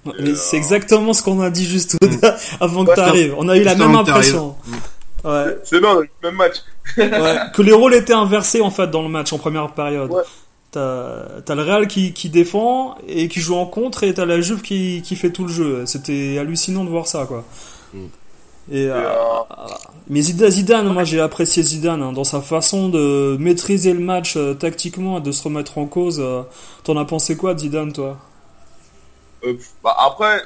Mais 0.06 0.14
euh, 0.30 0.36
c'est 0.36 0.56
exactement 0.58 1.14
ce 1.14 1.24
qu'on 1.24 1.42
a 1.42 1.50
dit 1.50 1.66
juste 1.66 1.96
au- 1.96 2.06
avant 2.64 2.86
que 2.86 2.94
tu 2.94 3.00
arrives. 3.00 3.34
On 3.40 3.50
a 3.50 3.58
eu 3.58 3.64
la 3.64 3.74
même 3.74 3.96
impression. 3.96 4.56
Ouais. 5.26 5.58
C'est 5.64 5.80
le 5.80 6.08
même 6.24 6.36
match. 6.36 6.56
ouais. 6.98 7.38
Que 7.54 7.62
les 7.62 7.74
rôles 7.74 7.94
étaient 7.96 8.14
inversés 8.14 8.62
en 8.62 8.72
fait 8.72 8.88
dans 8.88 9.02
le 9.02 9.10
match 9.10 9.34
en 9.34 9.38
première 9.38 9.72
période. 9.74 10.12
Ouais. 10.12 10.22
T'as 10.72 11.56
le 11.56 11.62
Real 11.62 11.88
qui, 11.88 12.12
qui 12.14 12.30
défend 12.30 12.98
et 13.08 13.28
qui 13.30 13.40
joue 13.40 13.56
en 13.56 13.66
contre 13.66 14.04
et 14.04 14.14
t'as 14.14 14.26
la 14.26 14.42
Juve 14.42 14.62
qui, 14.62 15.02
qui 15.06 15.16
fait 15.16 15.32
tout 15.32 15.44
le 15.46 15.52
jeu. 15.52 15.86
C'était 15.86 16.38
hallucinant 16.38 16.84
de 16.84 16.90
voir 16.90 17.08
ça 17.08 17.26
quoi. 17.26 17.44
Mm. 17.94 18.06
Et, 18.72 18.88
euh, 18.90 19.04
mais 20.10 20.22
Zidane, 20.22 20.92
moi 20.92 21.04
j'ai 21.04 21.22
apprécié 21.22 21.64
Zidane 21.64 22.02
hein, 22.02 22.12
dans 22.12 22.24
sa 22.24 22.42
façon 22.42 22.90
de 22.90 23.38
maîtriser 23.40 23.94
le 23.94 24.00
match 24.00 24.36
euh, 24.38 24.54
tactiquement 24.56 25.20
et 25.20 25.22
de 25.22 25.32
se 25.32 25.44
remettre 25.44 25.78
en 25.78 25.86
cause. 25.86 26.20
euh. 26.20 26.42
T'en 26.84 26.98
as 26.98 27.06
pensé 27.06 27.38
quoi 27.38 27.56
Zidane 27.58 27.94
toi? 27.94 28.18
Euh, 29.46 29.54
bah, 29.84 29.96
après, 30.06 30.42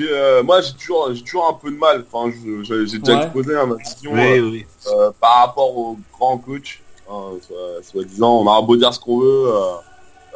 euh, 0.00 0.42
moi 0.42 0.60
j'ai 0.60 0.72
toujours, 0.74 1.12
j'ai 1.14 1.22
toujours 1.22 1.48
un 1.48 1.54
peu 1.54 1.70
de 1.70 1.76
mal. 1.76 2.04
Enfin, 2.12 2.32
j'ai 2.62 2.76
déjà 2.98 3.14
Ouais. 3.18 3.24
exposé 3.24 3.54
hein, 3.56 3.66
ma 3.66 3.76
vision 3.76 4.12
Oui, 4.12 4.38
euh, 4.38 4.50
oui. 4.50 4.66
euh, 4.88 5.10
par 5.20 5.46
rapport 5.46 5.76
au 5.76 5.96
grand 6.12 6.38
coach. 6.38 6.82
Hein, 7.08 7.32
soit, 7.46 7.82
soi-disant, 7.82 8.40
on 8.40 8.48
a 8.52 8.60
beau 8.62 8.76
dire 8.76 8.92
ce 8.92 8.98
qu'on 8.98 9.20
veut. 9.20 9.44
euh, 9.46 9.72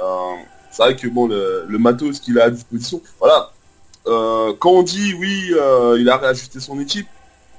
euh, 0.02 0.34
c'est 0.70 0.82
vrai 0.84 0.94
que 0.96 1.08
bon, 1.08 1.26
le, 1.26 1.64
le 1.68 1.78
matos 1.78 2.20
qu'il 2.20 2.38
a 2.38 2.44
à 2.44 2.50
disposition, 2.50 3.00
voilà. 3.18 3.50
Euh, 4.06 4.52
quand 4.58 4.70
on 4.70 4.82
dit 4.82 5.14
oui, 5.14 5.52
euh, 5.52 5.96
il 5.98 6.08
a 6.08 6.16
réajusté 6.16 6.60
son 6.60 6.78
équipe, 6.80 7.08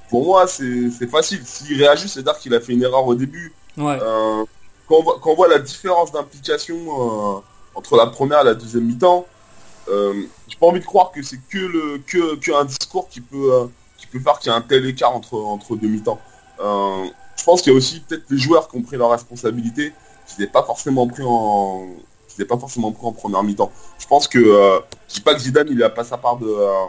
pour 0.09 0.25
moi 0.25 0.47
c'est 0.47 0.89
facile. 1.09 1.41
S'il 1.45 1.77
réajuste, 1.77 2.13
c'est-à-dire 2.13 2.39
qu'il 2.39 2.53
a 2.55 2.61
fait 2.61 2.71
une 2.73 2.83
erreur 2.83 3.05
au 3.05 3.13
début. 3.15 3.53
Ouais. 3.77 3.99
Euh, 4.01 4.43
quand, 4.87 4.95
on 4.99 5.03
voit, 5.03 5.19
quand 5.21 5.31
on 5.31 5.35
voit 5.35 5.47
la 5.49 5.59
différence 5.59 6.11
d'implication 6.13 6.75
euh, 6.75 7.39
entre 7.75 7.95
la 7.97 8.07
première 8.07 8.41
et 8.41 8.45
la 8.45 8.53
deuxième 8.53 8.85
mi-temps, 8.85 9.25
euh, 9.25 9.27
j'ai 9.87 10.57
pas 10.59 10.67
envie 10.67 10.79
de 10.79 10.85
croire 10.85 11.11
que 11.11 11.21
c'est 11.21 11.39
que 11.49 11.57
le 11.57 12.01
que, 12.05 12.35
que 12.35 12.51
un 12.51 12.65
discours 12.65 13.07
qui 13.09 13.21
peut 13.21 13.53
euh, 13.53 13.65
qui 13.97 14.07
peut 14.07 14.19
faire 14.19 14.39
qu'il 14.39 14.51
y 14.51 14.53
a 14.53 14.57
un 14.57 14.61
tel 14.61 14.85
écart 14.85 15.15
entre 15.15 15.35
entre 15.35 15.75
deux 15.75 15.87
mi-temps. 15.87 16.19
Euh, 16.59 17.05
je 17.37 17.43
pense 17.43 17.61
qu'il 17.61 17.71
y 17.71 17.75
a 17.75 17.77
aussi 17.77 18.01
peut-être 18.01 18.25
les 18.29 18.37
joueurs 18.37 18.67
qui 18.67 18.77
ont 18.77 18.81
pris 18.81 18.97
leurs 18.97 19.09
responsabilités, 19.09 19.93
qui 20.27 20.39
n'étaient 20.39 20.51
pas 20.51 20.63
forcément 20.63 21.07
pris 21.07 21.23
en 21.25 21.87
qui 22.27 22.45
pas 22.45 22.57
forcément 22.57 22.91
pris 22.91 23.05
en 23.05 23.11
première 23.11 23.43
mi-temps. 23.43 23.71
Je 23.99 24.07
pense 24.07 24.27
que 24.27 24.39
euh, 24.39 24.79
je 25.07 25.15
dis 25.15 25.21
pas 25.21 25.33
que 25.33 25.39
Zidane 25.39 25.67
il 25.69 25.83
a 25.83 25.89
pas 25.89 26.03
sa 26.03 26.17
part 26.17 26.37
de 26.37 26.47
euh, 26.47 26.85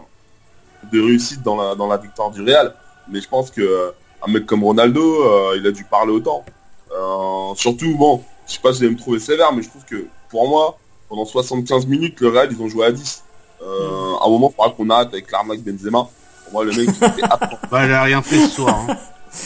de 0.92 1.00
réussite 1.00 1.42
dans 1.42 1.56
la 1.56 1.74
dans 1.74 1.86
la 1.86 1.96
victoire 1.96 2.30
du 2.30 2.42
Real, 2.42 2.74
mais 3.08 3.20
je 3.20 3.28
pense 3.28 3.50
que 3.50 3.60
euh, 3.60 3.90
un 4.26 4.30
mec 4.30 4.46
comme 4.46 4.64
Ronaldo, 4.64 5.00
euh, 5.00 5.56
il 5.56 5.66
a 5.66 5.72
dû 5.72 5.84
parler 5.84 6.12
autant. 6.12 6.44
Euh, 6.92 7.54
surtout, 7.56 7.96
bon, 7.96 8.22
je 8.46 8.54
sais 8.54 8.60
pas 8.60 8.72
si 8.72 8.78
vous 8.78 8.84
allez 8.84 8.94
me 8.94 8.98
trouver 8.98 9.18
sévère, 9.18 9.52
mais 9.52 9.62
je 9.62 9.68
trouve 9.68 9.84
que 9.84 10.06
pour 10.30 10.48
moi, 10.48 10.78
pendant 11.12 11.26
75 11.26 11.86
minutes, 11.88 12.18
le 12.20 12.28
Real, 12.30 12.48
ils 12.50 12.62
ont 12.62 12.68
joué 12.68 12.86
à 12.86 12.90
10. 12.92 13.22
Euh, 13.62 14.14
À 14.22 14.26
un 14.26 14.30
moment, 14.30 14.50
il 14.50 14.56
faudra 14.56 14.70
qu'on 14.74 14.88
arrête 14.88 15.08
avec 15.12 15.30
l'arnaque 15.30 15.60
Benzema. 15.60 16.08
Pour 16.44 16.52
moi, 16.54 16.64
le 16.64 16.70
mec, 16.72 16.88
il 16.88 17.04
était 17.06 17.22
absent. 17.22 17.58
Bah, 17.70 17.84
elle 17.84 17.92
a 17.92 18.02
rien 18.04 18.22
fait 18.22 18.38
ce 18.46 18.48
soir. 18.48 18.78
hein. 18.88 18.96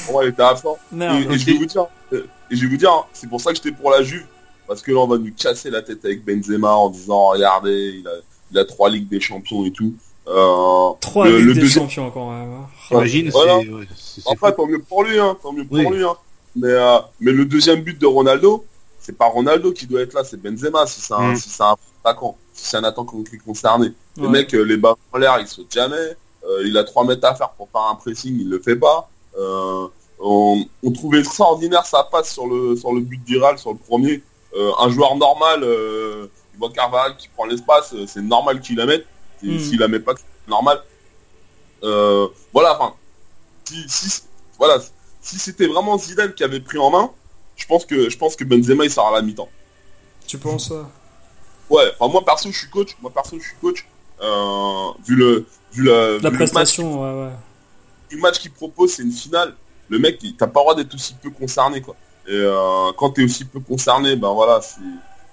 Pour 0.04 0.12
moi, 0.14 0.24
il 0.24 0.28
était 0.28 0.42
absent. 0.42 0.76
Et, 0.92 0.94
Merde. 0.94 1.32
et 1.32 1.38
je 1.38 1.44
vais 1.46 1.54
vous 1.54 1.66
dire, 1.66 1.86
euh, 2.12 2.24
et 2.52 2.54
je 2.56 2.62
vais 2.62 2.68
vous 2.70 2.76
dire, 2.76 2.92
hein, 2.92 3.04
c'est 3.12 3.28
pour 3.28 3.40
ça 3.40 3.50
que 3.50 3.56
j'étais 3.56 3.72
pour 3.72 3.90
la 3.90 4.04
Juve. 4.04 4.24
Parce 4.68 4.80
que 4.80 4.92
là, 4.92 4.98
on 5.00 5.08
va 5.08 5.18
nous 5.18 5.32
casser 5.36 5.70
la 5.70 5.82
tête 5.82 6.04
avec 6.04 6.24
Benzema 6.24 6.72
en 6.72 6.88
disant, 6.88 7.26
regardez, 7.30 7.96
il 7.98 8.06
a, 8.06 8.12
il 8.52 8.58
a 8.60 8.64
trois 8.64 8.88
Ligues 8.88 9.08
des 9.08 9.20
Champions 9.20 9.66
et 9.66 9.72
tout. 9.72 9.92
Euh, 10.28 10.92
Trois 11.00 11.26
le- 11.26 11.38
Ligues 11.38 11.46
le 11.48 11.54
des 11.54 11.60
deuxième- 11.62 11.84
champions 11.90 12.10
quand 12.12 12.30
même. 12.30 12.52
hein. 12.52 12.66
T'imagines, 12.86 13.30
Voilà. 13.30 13.58
c'est 13.60 13.68
ouais, 13.70 13.88
c'est- 13.96 14.20
c'est 14.20 14.30
Après, 14.32 14.50
fou. 14.52 14.56
tant 14.62 14.66
mieux 14.68 14.78
pour 14.88 15.02
lui, 15.02 15.18
hein, 15.18 15.36
tant 15.42 15.52
mieux 15.52 15.64
pour 15.64 15.78
Oui. 15.78 15.86
lui. 15.88 16.04
Hein. 16.04 16.14
Mais, 16.54 16.68
euh, 16.68 16.98
mais 17.20 17.32
le 17.32 17.44
deuxième 17.44 17.80
but 17.82 18.00
de 18.00 18.06
Ronaldo, 18.06 18.64
c'est 19.06 19.16
pas 19.16 19.26
Ronaldo 19.26 19.72
qui 19.72 19.86
doit 19.86 20.00
être 20.00 20.14
là, 20.14 20.24
c'est 20.24 20.36
Benzema 20.40 20.86
si 20.86 21.00
c'est 21.00 21.14
un, 21.14 21.32
Mm. 21.32 21.36
si 21.36 21.48
c'est 21.48 21.62
un 21.62 21.76
attaquant, 22.04 22.36
si 22.52 22.66
c'est 22.66 22.76
un 22.78 22.84
attaquant 22.84 23.22
qui 23.22 23.36
est 23.36 23.38
concerné. 23.38 23.92
Le 24.16 24.28
mec, 24.28 24.52
euh, 24.54 24.62
les 24.62 24.76
balles 24.76 24.94
en 25.12 25.18
l'air, 25.18 25.38
il 25.40 25.46
saute 25.46 25.72
jamais. 25.72 25.96
Euh, 26.44 26.62
il 26.64 26.76
a 26.76 26.84
3 26.84 27.04
mètres 27.04 27.26
à 27.26 27.34
faire 27.34 27.50
pour 27.50 27.68
faire 27.70 27.82
un 27.82 27.94
pressing, 27.94 28.36
il 28.40 28.48
le 28.48 28.58
fait 28.60 28.76
pas. 28.76 29.08
Euh, 29.38 29.86
on, 30.18 30.64
on 30.82 30.90
trouvait 30.92 31.18
extraordinaire 31.20 31.84
sa 31.86 32.02
passe 32.04 32.32
sur 32.32 32.46
le, 32.46 32.74
sur 32.76 32.92
le 32.92 33.00
but 33.00 33.22
d'Iral, 33.24 33.58
sur 33.58 33.72
le 33.72 33.78
premier. 33.78 34.22
Euh, 34.56 34.70
un 34.78 34.88
joueur 34.90 35.14
normal, 35.16 35.60
il 35.62 36.58
voit 36.58 36.70
Carvalho 36.70 37.14
qui 37.18 37.28
prend 37.28 37.44
l'espace, 37.44 37.94
c'est 38.06 38.22
normal 38.22 38.60
qu'il 38.60 38.76
la 38.76 38.86
mette. 38.86 39.06
Et 39.42 39.48
Mm. 39.48 39.58
S'il 39.60 39.78
la 39.78 39.88
met 39.88 40.00
pas, 40.00 40.14
c'est 40.16 40.50
normal. 40.50 40.80
Voilà, 42.52 42.74
enfin, 42.78 42.94
si, 43.64 43.84
si, 43.88 44.22
voilà, 44.58 44.78
si 45.20 45.38
c'était 45.38 45.66
vraiment 45.66 45.98
Zidane 45.98 46.32
qui 46.34 46.42
avait 46.44 46.60
pris 46.60 46.78
en 46.78 46.90
main, 46.90 47.10
je 47.56 47.66
pense 47.66 47.84
que, 47.86 48.08
je 48.10 48.16
pense 48.18 48.36
que 48.36 48.44
Benzema 48.44 48.84
il 48.84 48.90
sera 48.90 49.08
à 49.08 49.12
la 49.12 49.22
mi-temps. 49.22 49.48
Tu 50.26 50.38
penses 50.38 50.70
ouais. 50.70 50.82
Ouais, 51.68 51.92
enfin 51.98 52.12
moi 52.12 52.24
perso 52.24 52.50
je 52.50 52.58
suis 52.58 52.68
coach, 52.70 52.96
moi 53.00 53.10
perso 53.10 53.38
je 53.38 53.44
suis 53.44 53.56
coach. 53.60 53.86
Euh, 54.22 54.90
vu 55.06 55.14
le, 55.16 55.46
vu 55.72 55.82
le, 55.82 55.90
La 55.90 56.16
vu 56.18 56.22
le 56.22 56.30
match, 56.30 56.36
prestation, 56.36 57.02
ouais, 57.02 57.24
ouais. 57.26 57.32
le 58.10 58.18
match 58.18 58.38
qu'il 58.38 58.52
propose, 58.52 58.92
c'est 58.94 59.02
une 59.02 59.12
finale. 59.12 59.54
Le 59.88 59.98
mec, 59.98 60.18
il- 60.22 60.34
t'as 60.36 60.46
pas 60.46 60.60
le 60.60 60.64
droit 60.64 60.74
d'être 60.74 60.94
aussi 60.94 61.14
peu 61.14 61.30
concerné, 61.30 61.80
quoi. 61.82 61.94
Et 62.26 62.32
euh, 62.32 62.92
quand 62.96 63.10
t'es 63.10 63.22
aussi 63.24 63.44
peu 63.44 63.60
concerné, 63.60 64.16
ben 64.16 64.32
voilà, 64.32 64.60
si, 64.62 64.80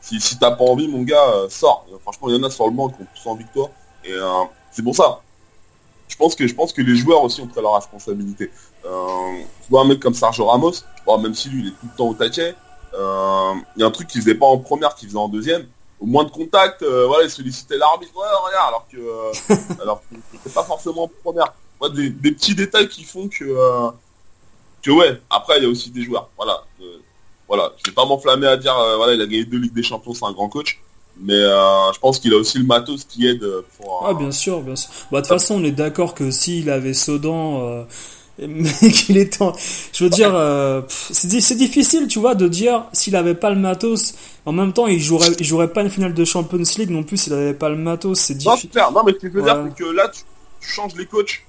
si, 0.01 0.19
si 0.19 0.37
t'as 0.37 0.51
pas 0.51 0.63
envie, 0.65 0.87
mon 0.87 1.01
gars, 1.03 1.27
euh, 1.33 1.49
sors. 1.49 1.85
Et, 1.89 1.99
franchement, 2.01 2.29
il 2.29 2.35
y 2.35 2.39
en 2.39 2.43
a 2.43 2.49
sur 2.51 2.65
le 2.65 2.71
banc 2.71 2.89
qui 2.89 3.01
ont 3.01 3.05
plus 3.05 3.29
envie 3.29 3.45
que 3.45 3.53
toi. 3.53 3.71
Et 4.03 4.11
euh, 4.11 4.43
c'est 4.71 4.83
pour 4.83 4.95
ça. 4.95 5.21
Je 6.07 6.15
pense 6.17 6.35
que 6.35 6.45
je 6.45 6.53
pense 6.53 6.73
que 6.73 6.81
les 6.81 6.95
joueurs 6.95 7.23
aussi 7.23 7.41
ont 7.41 7.47
pris 7.47 7.61
leur 7.61 7.73
responsabilité. 7.75 8.51
Euh, 8.85 9.43
tu 9.61 9.69
vois 9.69 9.81
un 9.81 9.85
mec 9.85 9.99
comme 9.99 10.13
Sergio 10.13 10.45
Ramos, 10.45 10.73
bon, 11.05 11.17
même 11.19 11.33
si 11.33 11.49
lui 11.49 11.61
il 11.61 11.67
est 11.67 11.71
tout 11.71 11.87
le 11.91 11.97
temps 11.97 12.09
au 12.09 12.13
taquet, 12.13 12.55
euh, 12.93 13.53
il 13.75 13.81
y 13.81 13.83
a 13.83 13.87
un 13.87 13.91
truc 13.91 14.07
qu'il 14.07 14.21
faisait 14.21 14.35
pas 14.35 14.45
en 14.45 14.57
première, 14.57 14.95
qu'il 14.95 15.07
faisait 15.07 15.19
en 15.19 15.29
deuxième. 15.29 15.65
Au 15.99 16.05
moins 16.05 16.25
de 16.25 16.31
contact, 16.31 16.83
euh, 16.83 17.05
voilà, 17.07 17.23
il 17.23 17.29
sollicitait 17.29 17.77
l'arbitre, 17.77 18.11
ouais, 18.15 18.27
regarde, 18.45 18.67
alors 18.67 18.87
que 18.91 19.81
alors 19.81 20.01
que 20.01 20.15
c'était 20.33 20.53
pas 20.53 20.63
forcément 20.63 21.03
en 21.03 21.11
première. 21.23 21.53
Ouais, 21.79 21.89
des, 21.89 22.09
des 22.09 22.31
petits 22.31 22.55
détails 22.55 22.87
qui 22.87 23.03
font 23.03 23.27
que 23.27 23.91
que 24.83 24.91
ouais. 24.91 25.19
Après, 25.29 25.57
il 25.57 25.63
y 25.63 25.65
a 25.65 25.69
aussi 25.69 25.89
des 25.89 26.03
joueurs. 26.03 26.29
Voilà, 26.37 26.63
euh, 26.81 26.97
voilà. 27.47 27.71
Je 27.77 27.89
vais 27.89 27.95
pas 27.95 28.05
m'enflammer 28.05 28.47
à 28.47 28.57
dire, 28.57 28.77
euh, 28.77 28.97
voilà, 28.97 29.13
il 29.13 29.21
a 29.21 29.25
gagné 29.25 29.45
deux 29.45 29.57
ligues 29.57 29.73
des 29.73 29.81
champions, 29.81 30.13
c'est 30.13 30.25
un 30.25 30.33
grand 30.33 30.49
coach. 30.49 30.79
Mais 31.19 31.33
euh, 31.33 31.93
je 31.93 31.99
pense 31.99 32.19
qu'il 32.19 32.33
a 32.33 32.37
aussi 32.37 32.57
le 32.57 32.65
matos 32.65 33.03
qui 33.03 33.27
aide 33.27 33.45
pour. 33.77 34.05
Ah, 34.05 34.13
bien 34.13 34.31
sûr, 34.31 34.61
bien 34.61 34.75
sûr. 34.75 34.89
Bah, 35.11 35.21
de 35.21 35.27
toute 35.27 35.29
façon, 35.29 35.55
on 35.55 35.63
est 35.63 35.71
d'accord 35.71 36.15
que 36.15 36.31
s'il 36.31 36.69
avait 36.69 36.93
Sedan, 36.93 37.85
mais 38.39 38.69
qu'il 38.91 39.17
était 39.17 39.41
en- 39.43 39.53
Je 39.93 40.03
veux 40.03 40.09
dire, 40.09 40.31
euh, 40.33 40.81
c'est 40.87 41.27
di- 41.27 41.41
c'est 41.41 41.55
difficile, 41.55 42.07
tu 42.07 42.19
vois, 42.19 42.35
de 42.35 42.47
dire 42.47 42.85
s'il 42.93 43.15
avait 43.15 43.35
pas 43.35 43.49
le 43.49 43.55
matos. 43.57 44.15
En 44.45 44.51
même 44.51 44.73
temps, 44.73 44.87
il 44.87 44.99
jouerait, 44.99 45.31
il 45.39 45.45
jouerait 45.45 45.71
pas 45.71 45.81
une 45.81 45.89
finale 45.89 46.13
de 46.13 46.25
Champions 46.25 46.57
League 46.77 46.89
non 46.89 47.03
plus 47.03 47.17
s'il 47.17 47.33
avait 47.33 47.53
pas 47.53 47.69
le 47.69 47.75
matos. 47.77 48.19
C'est 48.19 48.33
Non, 48.33 48.37
difficile. 48.39 48.59
c'est 48.61 48.71
clair. 48.71 48.91
Non, 48.91 49.03
mais 49.05 49.13
ce 49.13 49.17
que 49.19 49.27
je 49.29 49.33
veux 49.33 49.43
dire, 49.43 49.63
c'est 49.67 49.83
que 49.83 49.89
là, 49.91 50.09
tu, 50.09 50.21
tu 50.61 50.69
changes 50.69 50.95
les 50.95 51.05
coachs. 51.05 51.43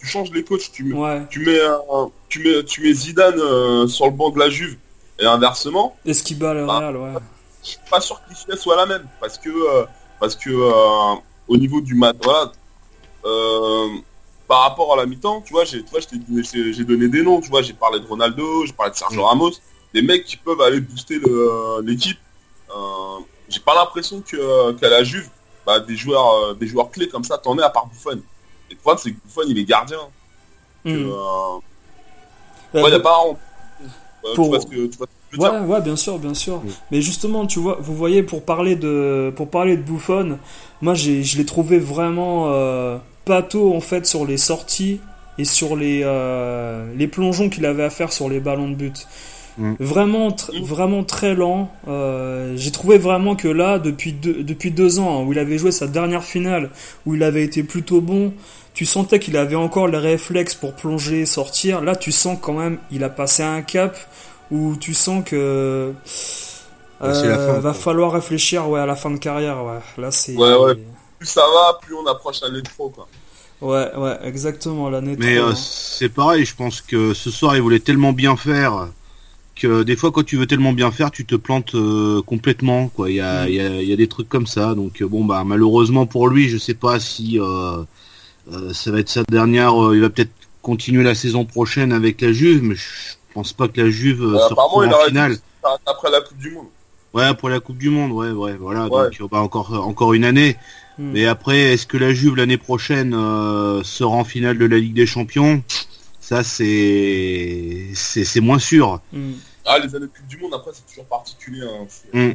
Tu 0.00 0.06
changes 0.06 0.30
les 0.32 0.44
coachs. 0.44 0.70
Tu 0.72 0.84
mets, 0.84 0.94
Ouais. 0.94 1.22
tu 1.30 1.40
mets, 1.40 1.60
un- 1.60 2.10
tu 2.28 2.40
mets, 2.40 2.62
tu 2.64 2.82
mets 2.82 2.92
Zidane 2.92 3.38
euh, 3.38 3.86
sur 3.86 4.04
le 4.06 4.12
banc 4.12 4.30
de 4.30 4.38
la 4.38 4.50
Juve 4.50 4.76
et 5.18 5.24
inversement. 5.24 5.96
Est-ce 6.04 6.22
qu'il 6.22 6.38
bat 6.38 6.52
le 6.54 6.66
Ah. 6.68 6.78
Real, 6.80 6.96
ouais. 6.96 7.08
je 7.62 7.68
suis 7.70 7.78
pas 7.90 8.00
sûr 8.00 8.20
que 8.22 8.30
l'issue 8.30 8.60
soit 8.62 8.76
la 8.76 8.84
même 8.86 9.06
parce 9.20 9.38
que 9.38 9.48
euh, 9.48 9.84
parce 10.20 10.36
que 10.36 10.50
euh, 10.50 11.14
au 11.48 11.56
niveau 11.56 11.80
du 11.80 11.94
mat 11.94 12.14
voilà 12.22 12.52
par 14.48 14.60
rapport 14.62 14.92
à 14.92 14.96
la 14.96 15.06
mi-temps 15.06 15.40
tu 15.42 15.52
vois 15.52 15.64
j'ai 15.64 15.82
donné- 15.82 16.72
j'ai 16.72 16.84
donné 16.84 17.08
des 17.08 17.22
noms 17.22 17.40
tu 17.40 17.48
vois 17.50 17.62
j'ai 17.62 17.72
parlé 17.72 18.00
de 18.00 18.06
Ronaldo 18.06 18.64
j'ai 18.66 18.72
parlé 18.72 18.92
de 18.92 18.96
Sergio 18.96 19.20
Mm. 19.22 19.24
Ramos 19.24 19.50
des 19.94 20.02
mecs 20.02 20.24
qui 20.24 20.36
peuvent 20.36 20.60
aller 20.60 20.80
booster 20.80 21.18
le- 21.18 21.80
l'équipe 21.84 22.18
euh, 22.70 23.18
j'ai 23.48 23.60
pas 23.60 23.74
l'impression 23.74 24.20
que 24.20 24.72
qu'à 24.72 24.88
la 24.88 25.02
Juve 25.04 25.28
bah, 25.66 25.80
des 25.80 25.96
joueurs 25.96 26.28
euh, 26.34 26.54
des 26.54 26.66
joueurs 26.66 26.90
clés 26.90 27.08
comme 27.08 27.24
ça 27.24 27.38
t'en 27.38 27.58
es 27.58 27.62
à 27.62 27.70
part 27.70 27.86
Buffon 27.86 28.20
et 28.70 28.74
le 28.74 28.76
problème 28.80 29.00
c'est 29.02 29.12
que 29.12 29.20
Buffon 29.24 29.42
il 29.48 29.58
est 29.58 29.64
gardien 29.64 29.98
que, 30.84 30.90
euh, 30.90 31.58
Euh, 32.74 32.82
ouais, 32.82 32.90
y 32.90 32.94
a 32.94 33.00
pas 33.00 33.18
honte. 33.24 33.38
Euh, 34.24 34.34
pour- 34.34 34.44
tu 34.44 34.50
vois 34.50 34.60
ce 34.60 34.66
que 34.66 35.06
Ouais, 35.38 35.58
ouais, 35.60 35.80
bien 35.80 35.96
sûr, 35.96 36.18
bien 36.18 36.34
sûr. 36.34 36.58
Mm. 36.62 36.68
Mais 36.90 37.00
justement, 37.00 37.46
tu 37.46 37.58
vois, 37.58 37.76
vous 37.80 37.94
voyez, 37.94 38.22
pour 38.22 38.44
parler 38.44 38.74
de, 38.76 39.32
pour 39.36 39.50
parler 39.50 39.76
de 39.76 39.82
Buffon, 39.82 40.38
moi, 40.80 40.94
j'ai, 40.94 41.22
je 41.24 41.36
l'ai 41.38 41.44
trouvé 41.44 41.78
vraiment 41.78 42.46
euh, 42.52 42.96
pâteau 43.26 43.74
en 43.74 43.80
fait 43.80 44.06
sur 44.06 44.24
les 44.24 44.38
sorties 44.38 45.00
et 45.36 45.44
sur 45.44 45.76
les, 45.76 46.00
euh, 46.02 46.86
les 46.96 47.08
plongeons 47.08 47.50
qu'il 47.50 47.66
avait 47.66 47.84
à 47.84 47.90
faire 47.90 48.12
sur 48.12 48.30
les 48.30 48.40
ballons 48.40 48.70
de 48.70 48.74
but. 48.74 49.06
Mm. 49.58 49.74
Vraiment, 49.80 50.32
tr 50.32 50.50
vraiment 50.62 51.04
très 51.04 51.34
lent. 51.34 51.70
Euh, 51.88 52.54
J'ai 52.56 52.70
trouvé 52.70 52.96
vraiment 52.96 53.36
que 53.36 53.48
là, 53.48 53.78
depuis 53.78 54.12
deux, 54.12 54.42
depuis 54.42 54.70
deux 54.70 54.98
ans, 54.98 55.20
hein, 55.20 55.24
où 55.24 55.32
il 55.32 55.38
avait 55.38 55.58
joué 55.58 55.72
sa 55.72 55.86
dernière 55.86 56.24
finale, 56.24 56.70
où 57.04 57.14
il 57.14 57.22
avait 57.22 57.42
été 57.42 57.62
plutôt 57.62 58.00
bon, 58.00 58.32
tu 58.74 58.86
sentais 58.86 59.18
qu'il 59.18 59.36
avait 59.36 59.56
encore 59.56 59.88
les 59.88 59.98
réflexes 59.98 60.54
pour 60.54 60.74
plonger, 60.74 61.26
sortir. 61.26 61.80
Là, 61.82 61.96
tu 61.96 62.12
sens 62.12 62.38
quand 62.40 62.54
même, 62.54 62.78
il 62.90 63.04
a 63.04 63.08
passé 63.08 63.42
un 63.42 63.62
cap 63.62 63.96
où 64.50 64.76
tu 64.76 64.94
sens 64.94 65.24
que 65.24 65.92
euh, 67.02 67.58
va 67.60 67.74
falloir 67.74 68.12
réfléchir 68.12 68.68
ouais, 68.68 68.80
à 68.80 68.86
la 68.86 68.96
fin 68.96 69.10
de 69.10 69.18
carrière. 69.18 69.64
Ouais. 69.64 70.02
Là, 70.02 70.10
c'est. 70.10 70.36
Ouais, 70.36 70.54
ouais. 70.54 70.74
Plus 71.18 71.26
ça 71.26 71.42
va, 71.42 71.78
plus 71.80 71.94
on 71.94 72.06
approche 72.06 72.40
l'année 72.42 72.62
de 72.62 72.68
trop, 72.68 72.88
quoi. 72.90 73.06
Ouais, 73.60 73.90
ouais, 73.96 74.18
exactement, 74.22 74.90
l'année 74.90 75.16
Mais 75.18 75.38
euh, 75.38 75.54
c'est 75.54 76.10
pareil, 76.10 76.44
je 76.44 76.54
pense 76.54 76.82
que 76.82 77.14
ce 77.14 77.30
soir, 77.30 77.56
il 77.56 77.62
voulait 77.62 77.80
tellement 77.80 78.12
bien 78.12 78.36
faire 78.36 78.88
que 79.54 79.82
des 79.82 79.96
fois, 79.96 80.12
quand 80.12 80.24
tu 80.24 80.36
veux 80.36 80.46
tellement 80.46 80.74
bien 80.74 80.90
faire, 80.90 81.10
tu 81.10 81.24
te 81.24 81.34
plantes 81.34 81.74
euh, 81.74 82.20
complètement, 82.20 82.88
quoi. 82.88 83.08
Il 83.08 83.16
y 83.16 83.20
a, 83.20 83.46
mm. 83.46 83.48
y, 83.48 83.60
a, 83.60 83.82
y 83.82 83.92
a, 83.94 83.96
des 83.96 84.08
trucs 84.08 84.28
comme 84.28 84.46
ça. 84.46 84.74
Donc, 84.74 85.02
bon, 85.02 85.24
bah, 85.24 85.42
malheureusement 85.46 86.04
pour 86.04 86.28
lui, 86.28 86.50
je 86.50 86.58
sais 86.58 86.74
pas 86.74 87.00
si 87.00 87.38
ça 88.72 88.90
va 88.90 88.98
être 88.98 89.08
sa 89.08 89.22
dernière. 89.24 89.72
il 89.94 90.00
va 90.02 90.10
peut-être 90.10 90.32
continuer 90.60 91.02
la 91.02 91.14
saison 91.14 91.46
prochaine 91.46 91.92
avec 91.92 92.20
la 92.20 92.32
Juve, 92.32 92.62
mais 92.62 92.74
je 92.74 93.14
pense 93.32 93.54
pas 93.54 93.68
que 93.68 93.80
la 93.80 93.88
Juve 93.88 94.18
se 94.18 94.54
retrouve 94.54 94.84
en 94.84 95.06
finale. 95.06 95.38
Après 95.86 96.10
la 96.10 96.20
Coupe 96.20 96.38
du 96.38 96.50
Monde. 96.50 96.66
Ouais, 97.14 97.34
pour 97.34 97.48
la 97.48 97.60
Coupe 97.60 97.78
du 97.78 97.88
Monde, 97.88 98.12
ouais, 98.12 98.32
ouais, 98.32 98.56
voilà. 98.56 98.90
Donc, 98.90 99.30
bah, 99.30 99.40
encore, 99.40 99.72
encore 99.72 100.12
une 100.12 100.26
année. 100.26 100.58
Hmm. 100.98 101.12
Mais 101.12 101.26
après, 101.26 101.58
est-ce 101.58 101.86
que 101.86 101.96
la 101.96 102.12
Juve 102.12 102.36
l'année 102.36 102.56
prochaine 102.56 103.14
euh, 103.14 103.82
sera 103.82 104.16
en 104.16 104.24
finale 104.24 104.58
de 104.58 104.64
la 104.64 104.78
Ligue 104.78 104.94
des 104.94 105.06
Champions? 105.06 105.62
Ça, 106.20 106.42
c'est, 106.42 107.90
c'est, 107.94 108.40
moins 108.40 108.58
sûr. 108.58 109.00
Ah, 109.64 109.78
les 109.78 109.94
années 109.94 110.06
de 110.06 110.10
Coupe 110.10 110.26
du 110.26 110.38
Monde, 110.38 110.54
après, 110.54 110.72
c'est 110.74 110.86
toujours 110.86 111.04
particulier. 111.04 111.62
Hein. 111.62 111.86
Hmm. 112.12 112.32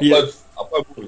Après, 0.00 0.30
après 0.56 1.02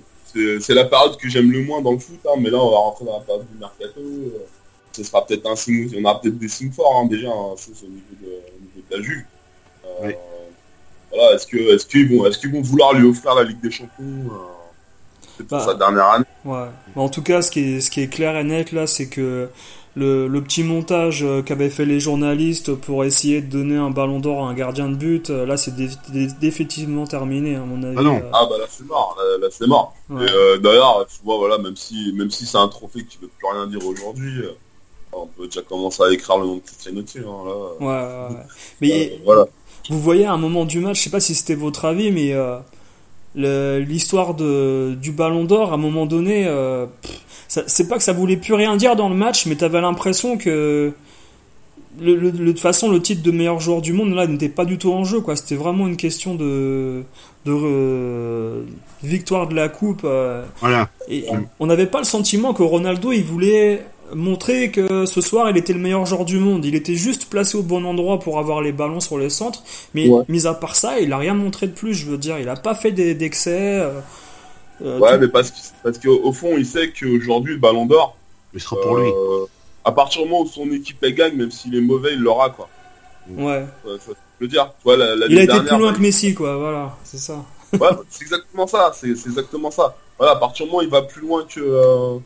c'est, 0.60 0.74
la 0.74 0.84
période 0.84 1.16
que 1.16 1.28
j'aime 1.28 1.50
le 1.50 1.62
moins 1.62 1.80
dans 1.80 1.92
le 1.92 1.98
foot, 1.98 2.18
hein, 2.26 2.38
mais 2.38 2.50
là, 2.50 2.58
on 2.58 2.70
va 2.70 2.76
rentrer 2.76 3.04
dans 3.04 3.18
la 3.18 3.24
période 3.24 3.46
du 3.50 3.58
mercato. 3.58 4.00
Euh, 4.00 4.46
ce 4.92 5.04
sera 5.04 5.24
peut-être 5.24 5.46
un 5.48 5.56
signe, 5.56 5.90
on 5.96 6.04
aura 6.04 6.20
peut-être 6.20 6.38
des 6.38 6.48
signes 6.48 6.72
forts 6.72 7.00
hein, 7.02 7.06
déjà, 7.06 7.28
hein, 7.28 7.54
au, 7.54 7.86
niveau 7.86 8.14
de, 8.20 8.26
au, 8.26 8.60
niveau 8.60 8.86
de, 8.90 8.96
la 8.96 9.02
Juve. 9.02 9.24
Euh, 10.02 10.12
voilà, 11.12 11.34
est-ce 11.34 11.46
que 11.46 11.56
est-ce 11.74 11.86
qu'ils 11.86 12.16
vont 12.16 12.26
est-ce 12.26 12.38
qu'ils 12.38 12.52
vont 12.52 12.60
vouloir 12.60 12.92
lui 12.94 13.06
offrir 13.06 13.34
la 13.34 13.44
Ligue 13.44 13.60
des 13.60 13.70
Champions 13.70 14.30
euh, 15.52 15.60
sa 15.60 15.74
dernière 15.74 16.06
année 16.10 16.24
Ouais. 16.44 16.68
en 16.96 17.08
tout 17.10 17.22
cas, 17.22 17.42
ce 17.42 17.50
qui 17.50 17.60
est 17.60 17.80
ce 17.80 17.90
qui 17.90 18.00
est 18.00 18.08
clair 18.08 18.34
et 18.36 18.44
net 18.44 18.72
là, 18.72 18.86
c'est 18.86 19.08
que 19.08 19.48
le, 19.94 20.28
le, 20.28 20.40
petit 20.40 20.62
montage 20.62 21.22
euh, 21.22 21.42
qu'avaient 21.42 21.68
fait 21.68 21.84
les 21.84 22.00
journalistes 22.00 22.74
pour 22.74 23.04
essayer 23.04 23.42
de 23.42 23.50
donner 23.50 23.76
un 23.76 23.90
ballon 23.90 24.20
d'or 24.20 24.46
à 24.46 24.48
un 24.48 24.54
gardien 24.54 24.88
de 24.88 24.94
but, 24.94 25.30
euh, 25.30 25.44
là 25.44 25.56
c'est 25.56 25.74
définitivement 26.40 27.06
terminé 27.06 27.56
à 27.56 27.60
mon 27.60 27.82
avis. 27.82 27.96
Ah 27.98 28.02
non, 28.02 28.22
ah 28.32 28.46
bah 28.48 28.56
là 28.58 28.64
c'est 28.68 28.86
mort, 28.86 29.18
là, 29.40 29.48
c'est 29.50 29.66
mort. 29.66 29.94
D'ailleurs, 30.08 31.06
tu 31.08 31.24
vois, 31.24 31.36
voilà, 31.36 31.58
même 31.58 31.76
si 31.76 32.12
même 32.14 32.30
si 32.30 32.46
c'est 32.46 32.58
un 32.58 32.68
trophée 32.68 33.04
qui 33.04 33.18
veut 33.20 33.28
plus 33.28 33.46
rien 33.46 33.66
dire 33.66 33.84
aujourd'hui, 33.86 34.44
on 35.12 35.26
peut 35.26 35.46
déjà 35.46 35.62
commencer 35.62 36.02
à 36.02 36.12
écrire 36.12 36.38
le 36.38 36.46
nom 36.46 36.54
de 36.56 36.60
Christian 36.60 36.92
dessus. 36.92 37.24
Hein, 37.26 37.44
là. 37.44 37.86
Ouais, 38.28 38.34
ouais, 38.36 38.42
Mais 38.80 39.20
voilà. 39.24 39.46
Vous 39.88 40.00
voyez 40.00 40.26
à 40.26 40.32
un 40.32 40.38
moment 40.38 40.64
du 40.64 40.78
match, 40.80 40.98
je 40.98 41.02
sais 41.04 41.10
pas 41.10 41.20
si 41.20 41.34
c'était 41.34 41.54
votre 41.54 41.84
avis, 41.84 42.12
mais 42.12 42.32
euh, 42.32 42.58
l'histoire 43.34 44.34
du 44.34 45.12
Ballon 45.12 45.44
d'Or, 45.44 45.72
à 45.72 45.74
un 45.74 45.78
moment 45.78 46.06
donné, 46.06 46.46
euh, 46.46 46.86
c'est 47.48 47.88
pas 47.88 47.96
que 47.96 48.02
ça 48.02 48.12
voulait 48.12 48.36
plus 48.36 48.54
rien 48.54 48.76
dire 48.76 48.96
dans 48.96 49.08
le 49.08 49.14
match, 49.14 49.46
mais 49.46 49.56
t'avais 49.56 49.80
l'impression 49.80 50.36
que 50.36 50.92
de 52.00 52.30
toute 52.30 52.60
façon 52.60 52.88
le 52.88 53.02
titre 53.02 53.22
de 53.22 53.32
meilleur 53.32 53.58
joueur 53.58 53.82
du 53.82 53.92
monde 53.92 54.14
là 54.14 54.26
n'était 54.28 54.48
pas 54.48 54.64
du 54.64 54.78
tout 54.78 54.92
en 54.92 55.04
jeu 55.04 55.20
quoi. 55.20 55.34
C'était 55.34 55.56
vraiment 55.56 55.88
une 55.88 55.96
question 55.96 56.36
de 56.36 57.02
de 57.44 57.52
euh, 57.52 58.62
victoire 59.02 59.48
de 59.48 59.54
la 59.54 59.68
coupe. 59.68 60.06
voilà. 60.60 60.88
Et 61.08 61.26
on 61.58 61.66
n'avait 61.66 61.86
pas 61.86 61.98
le 61.98 62.04
sentiment 62.04 62.54
que 62.54 62.62
Ronaldo 62.62 63.12
il 63.12 63.24
voulait 63.24 63.84
montrer 64.14 64.70
que 64.70 65.06
ce 65.06 65.20
soir 65.20 65.50
il 65.50 65.56
était 65.56 65.72
le 65.72 65.78
meilleur 65.78 66.06
joueur 66.06 66.24
du 66.24 66.38
monde. 66.38 66.64
Il 66.64 66.74
était 66.74 66.94
juste 66.94 67.26
placé 67.26 67.56
au 67.56 67.62
bon 67.62 67.84
endroit 67.84 68.18
pour 68.18 68.38
avoir 68.38 68.60
les 68.60 68.72
ballons 68.72 69.00
sur 69.00 69.18
les 69.18 69.30
centres. 69.30 69.62
Mais 69.94 70.08
mis 70.28 70.46
à 70.46 70.54
part 70.54 70.76
ça, 70.76 71.00
il 71.00 71.12
a 71.12 71.18
rien 71.18 71.34
montré 71.34 71.66
de 71.66 71.72
plus. 71.72 71.94
Je 71.94 72.06
veux 72.06 72.18
dire, 72.18 72.38
il 72.38 72.48
a 72.48 72.56
pas 72.56 72.74
fait 72.74 72.92
d'excès. 72.92 73.80
Euh, 73.80 74.00
euh, 74.82 74.98
ouais, 74.98 75.18
mais 75.18 75.28
parce, 75.28 75.52
parce 75.82 75.98
qu'au 75.98 76.32
fond, 76.32 76.56
il 76.56 76.66
sait 76.66 76.92
qu'aujourd'hui, 76.92 77.54
le 77.54 77.60
ballon 77.60 77.86
d'or, 77.86 78.16
il 78.54 78.60
sera 78.60 78.80
pour 78.80 78.96
lui. 78.96 79.08
Euh, 79.08 79.46
à 79.84 79.92
partir 79.92 80.22
du 80.22 80.28
moment 80.28 80.42
où 80.42 80.46
son 80.46 80.70
équipe 80.70 80.98
elle 81.02 81.14
gagne, 81.14 81.34
même 81.34 81.50
s'il 81.50 81.74
est 81.74 81.80
mauvais, 81.80 82.14
il 82.14 82.20
l'aura 82.20 82.50
quoi. 82.50 82.68
Ouais. 83.36 83.64
je 83.84 83.90
veux 84.40 84.48
dire, 84.48 84.72
la, 84.86 85.26
il 85.28 85.38
a 85.38 85.42
été 85.42 85.60
plus 85.60 85.78
loin 85.78 85.92
que 85.92 86.00
Messi 86.00 86.34
quoi. 86.34 86.56
Voilà, 86.56 86.96
c'est 87.04 87.18
ça. 87.18 87.44
ouais, 87.72 87.88
c'est 88.08 88.22
exactement 88.22 88.66
ça. 88.66 88.92
C'est 88.94 89.10
exactement 89.10 89.70
ça. 89.70 89.94
Voilà, 90.18 90.32
à 90.32 90.36
partir 90.36 90.66
du 90.66 90.72
moment 90.72 90.82
où 90.82 90.86
il 90.86 90.90
va 90.90 91.02
plus 91.02 91.22
loin 91.22 91.44
que 91.44 92.20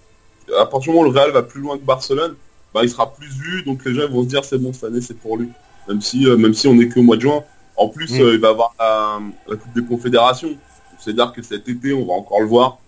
à 0.59 0.67
partir 0.67 0.81
du 0.81 0.89
moment 0.91 1.09
où 1.09 1.13
le 1.13 1.19
Real 1.19 1.31
va 1.31 1.43
plus 1.43 1.61
loin 1.61 1.77
que 1.79 1.85
Barcelone, 1.85 2.35
bah, 2.73 2.81
il 2.83 2.91
sera 2.91 3.13
plus 3.13 3.29
vu, 3.29 3.63
donc 3.63 3.85
les 3.85 3.95
gens 3.95 4.09
vont 4.09 4.23
se 4.23 4.29
dire 4.29 4.45
c'est 4.45 4.59
bon 4.59 4.73
cette 4.73 4.85
année 4.85 5.01
c'est 5.01 5.17
pour 5.17 5.37
lui. 5.37 5.49
Même 5.89 6.01
si 6.01 6.27
euh, 6.27 6.37
même 6.37 6.55
si 6.55 6.67
on 6.67 6.79
est 6.81 6.89
qu'au 6.89 7.03
mois 7.03 7.17
de 7.17 7.23
juin. 7.23 7.45
En 7.77 7.89
plus 7.89 8.11
mm. 8.13 8.21
euh, 8.21 8.35
il 8.35 8.41
va 8.41 8.49
avoir 8.49 8.75
la, 8.79 9.57
Coupe 9.57 9.75
des 9.75 9.85
Confédérations. 9.85 10.57
C'est-à-dire 10.99 11.33
que 11.33 11.43
cet 11.43 11.69
été 11.69 11.93
on 11.93 12.05
va 12.05 12.15
encore 12.15 12.41
le 12.41 12.47
voir. 12.47 12.79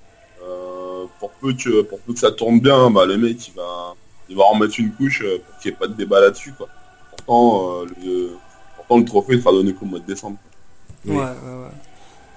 Euh, 0.42 1.05
pour 1.21 1.31
peu 1.31 1.53
que 1.53 1.83
pour 1.83 2.01
peu 2.01 2.12
que 2.14 2.19
ça 2.19 2.33
tourne 2.33 2.61
bien, 2.61 2.90
bah 2.90 3.07
le 3.07 3.16
mec 3.16 3.49
il 3.49 3.55
va 3.55 3.95
il 4.29 4.37
va 4.37 4.45
en 4.45 4.57
mettre 4.57 4.81
une 4.81 4.92
couche 4.92 5.23
pour 5.23 5.59
qu'il 5.61 5.71
n'y 5.71 5.77
ait 5.77 5.79
pas 5.79 5.87
de 5.87 5.95
débat 5.95 6.21
là-dessus 6.21 6.53
quoi. 6.53 6.69
Pourtant 7.11 7.85
le, 7.85 8.31
pourtant 8.77 8.99
le 8.99 9.05
trophée 9.05 9.40
sera 9.40 9.53
donné 9.53 9.73
qu'au 9.73 9.87
mois 9.87 10.01
de 10.01 10.07
décembre. 10.07 10.38
Ouais, 11.05 11.14
ouais, 11.14 11.23
ouais. 11.23 11.71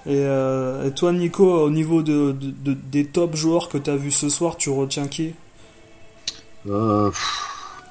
Euh, 0.06 0.88
et, 0.88 0.92
toi, 0.92 1.12
Nico, 1.12 1.44
au 1.44 1.70
niveau 1.70 2.02
de, 2.02 2.34
des 2.90 3.04
top 3.04 3.36
joueurs 3.36 3.68
que 3.68 3.78
tu 3.78 3.90
as 3.90 3.96
vu 3.96 4.10
ce 4.10 4.28
soir, 4.28 4.56
tu 4.56 4.70
retiens 4.70 5.06
qui? 5.06 5.34
Euh, 6.68 7.10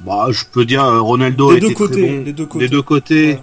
bah, 0.01 0.27
Je 0.31 0.43
peux 0.51 0.65
dire 0.65 0.83
euh, 0.83 1.01
Ronaldo. 1.01 1.53
Des, 1.53 1.59
deux 1.59 1.73
côtés, 1.73 2.19
des 2.23 2.33
deux 2.67 2.81
côtés. 2.81 3.37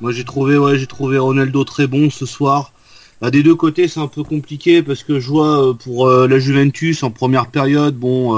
Moi, 0.00 0.12
j'ai 0.12 0.24
trouvé, 0.24 0.56
ouais, 0.56 0.78
j'ai 0.78 0.86
trouvé 0.86 1.18
Ronaldo 1.18 1.64
très 1.64 1.88
bon 1.88 2.08
ce 2.08 2.24
soir. 2.24 2.72
Bah, 3.20 3.32
des 3.32 3.42
deux 3.42 3.56
côtés, 3.56 3.88
c'est 3.88 3.98
un 3.98 4.06
peu 4.06 4.22
compliqué 4.22 4.80
parce 4.80 5.02
que 5.02 5.18
je 5.18 5.28
vois 5.28 5.76
pour 5.76 6.08
la 6.08 6.38
Juventus 6.38 7.02
en 7.02 7.10
première 7.10 7.48
période, 7.48 7.96
bon, 7.96 8.36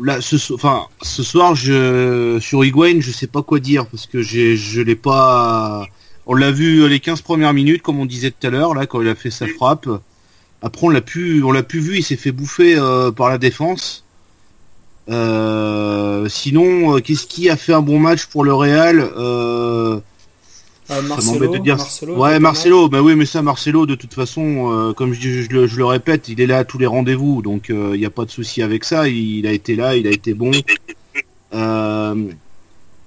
là, 0.00 0.20
ce, 0.20 0.52
enfin, 0.52 0.86
ce 1.02 1.24
soir, 1.24 1.56
je, 1.56 2.38
sur 2.40 2.64
Higuain, 2.64 3.00
je 3.00 3.10
sais 3.10 3.26
pas 3.26 3.42
quoi 3.42 3.58
dire 3.58 3.86
parce 3.86 4.06
que 4.06 4.22
je 4.22 4.80
l'ai 4.80 4.94
pas 4.94 5.88
on 6.28 6.34
l'a 6.34 6.50
vu 6.50 6.86
les 6.88 7.00
15 7.00 7.22
premières 7.22 7.54
minutes, 7.54 7.82
comme 7.82 7.98
on 7.98 8.06
disait 8.06 8.30
tout 8.30 8.46
à 8.46 8.50
l'heure, 8.50 8.74
là, 8.74 8.86
quand 8.86 9.00
il 9.00 9.08
a 9.08 9.14
fait 9.14 9.30
sa 9.30 9.46
frappe. 9.46 9.88
Après, 10.60 10.86
on 10.86 10.90
l'a 10.90 11.00
pu, 11.00 11.42
on 11.42 11.52
l'a 11.52 11.62
pu 11.62 11.80
vu, 11.80 11.96
il 11.96 12.02
s'est 12.02 12.16
fait 12.16 12.32
bouffer 12.32 12.76
euh, 12.76 13.10
par 13.10 13.30
la 13.30 13.38
défense. 13.38 14.04
Euh, 15.08 16.28
sinon, 16.28 16.96
euh, 16.96 17.00
qu'est-ce 17.00 17.26
qui 17.26 17.48
a 17.48 17.56
fait 17.56 17.72
un 17.72 17.80
bon 17.80 17.98
match 17.98 18.26
pour 18.26 18.44
le 18.44 18.52
Real 18.52 18.98
Marcelo, 21.06 21.52
de 21.52 21.58
dire... 21.58 21.78
ouais, 22.08 22.38
Marcelo. 22.40 22.88
Bah 22.90 23.00
oui, 23.00 23.14
mais 23.14 23.26
ça, 23.26 23.40
Marcelo, 23.40 23.86
de 23.86 23.94
toute 23.94 24.12
façon, 24.12 24.92
comme 24.96 25.14
je, 25.14 25.42
je, 25.42 25.48
le, 25.50 25.84
répète, 25.84 26.28
il 26.28 26.40
est 26.40 26.46
là 26.46 26.58
à 26.58 26.64
tous 26.64 26.78
les 26.78 26.86
rendez-vous, 26.86 27.40
donc 27.40 27.66
il 27.68 27.98
n'y 27.98 28.06
a 28.06 28.10
pas 28.10 28.24
de 28.24 28.30
souci 28.30 28.62
avec 28.62 28.84
ça. 28.84 29.08
Il, 29.08 29.46
a 29.46 29.52
été 29.52 29.76
là, 29.76 29.96
il 29.96 30.06
a 30.06 30.10
été 30.10 30.34
bon. 30.34 30.50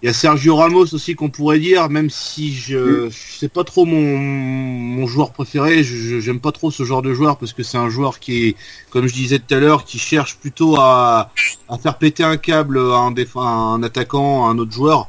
Il 0.01 0.07
y 0.07 0.09
a 0.09 0.13
Sergio 0.13 0.55
Ramos 0.55 0.95
aussi 0.95 1.13
qu'on 1.13 1.29
pourrait 1.29 1.59
dire, 1.59 1.87
même 1.89 2.09
si 2.09 2.53
je, 2.53 3.09
c'est 3.11 3.53
pas 3.53 3.63
trop 3.63 3.85
mon, 3.85 4.17
mon 4.17 5.05
joueur 5.05 5.31
préféré. 5.31 5.83
Je 5.83 6.19
j'aime 6.19 6.39
pas 6.39 6.51
trop 6.51 6.71
ce 6.71 6.83
genre 6.83 7.03
de 7.03 7.13
joueur 7.13 7.37
parce 7.37 7.53
que 7.53 7.61
c'est 7.61 7.77
un 7.77 7.89
joueur 7.89 8.19
qui 8.19 8.47
est, 8.47 8.55
comme 8.89 9.05
je 9.05 9.13
disais 9.13 9.37
tout 9.37 9.53
à 9.53 9.59
l'heure, 9.59 9.85
qui 9.85 9.99
cherche 9.99 10.37
plutôt 10.37 10.75
à, 10.77 11.31
à 11.69 11.77
faire 11.77 11.99
péter 11.99 12.23
un 12.23 12.37
câble 12.37 12.79
à 12.79 12.97
un, 12.97 13.13
à 13.13 13.39
un 13.39 13.83
attaquant, 13.83 14.47
à 14.47 14.49
un 14.49 14.57
autre 14.57 14.71
joueur. 14.71 15.07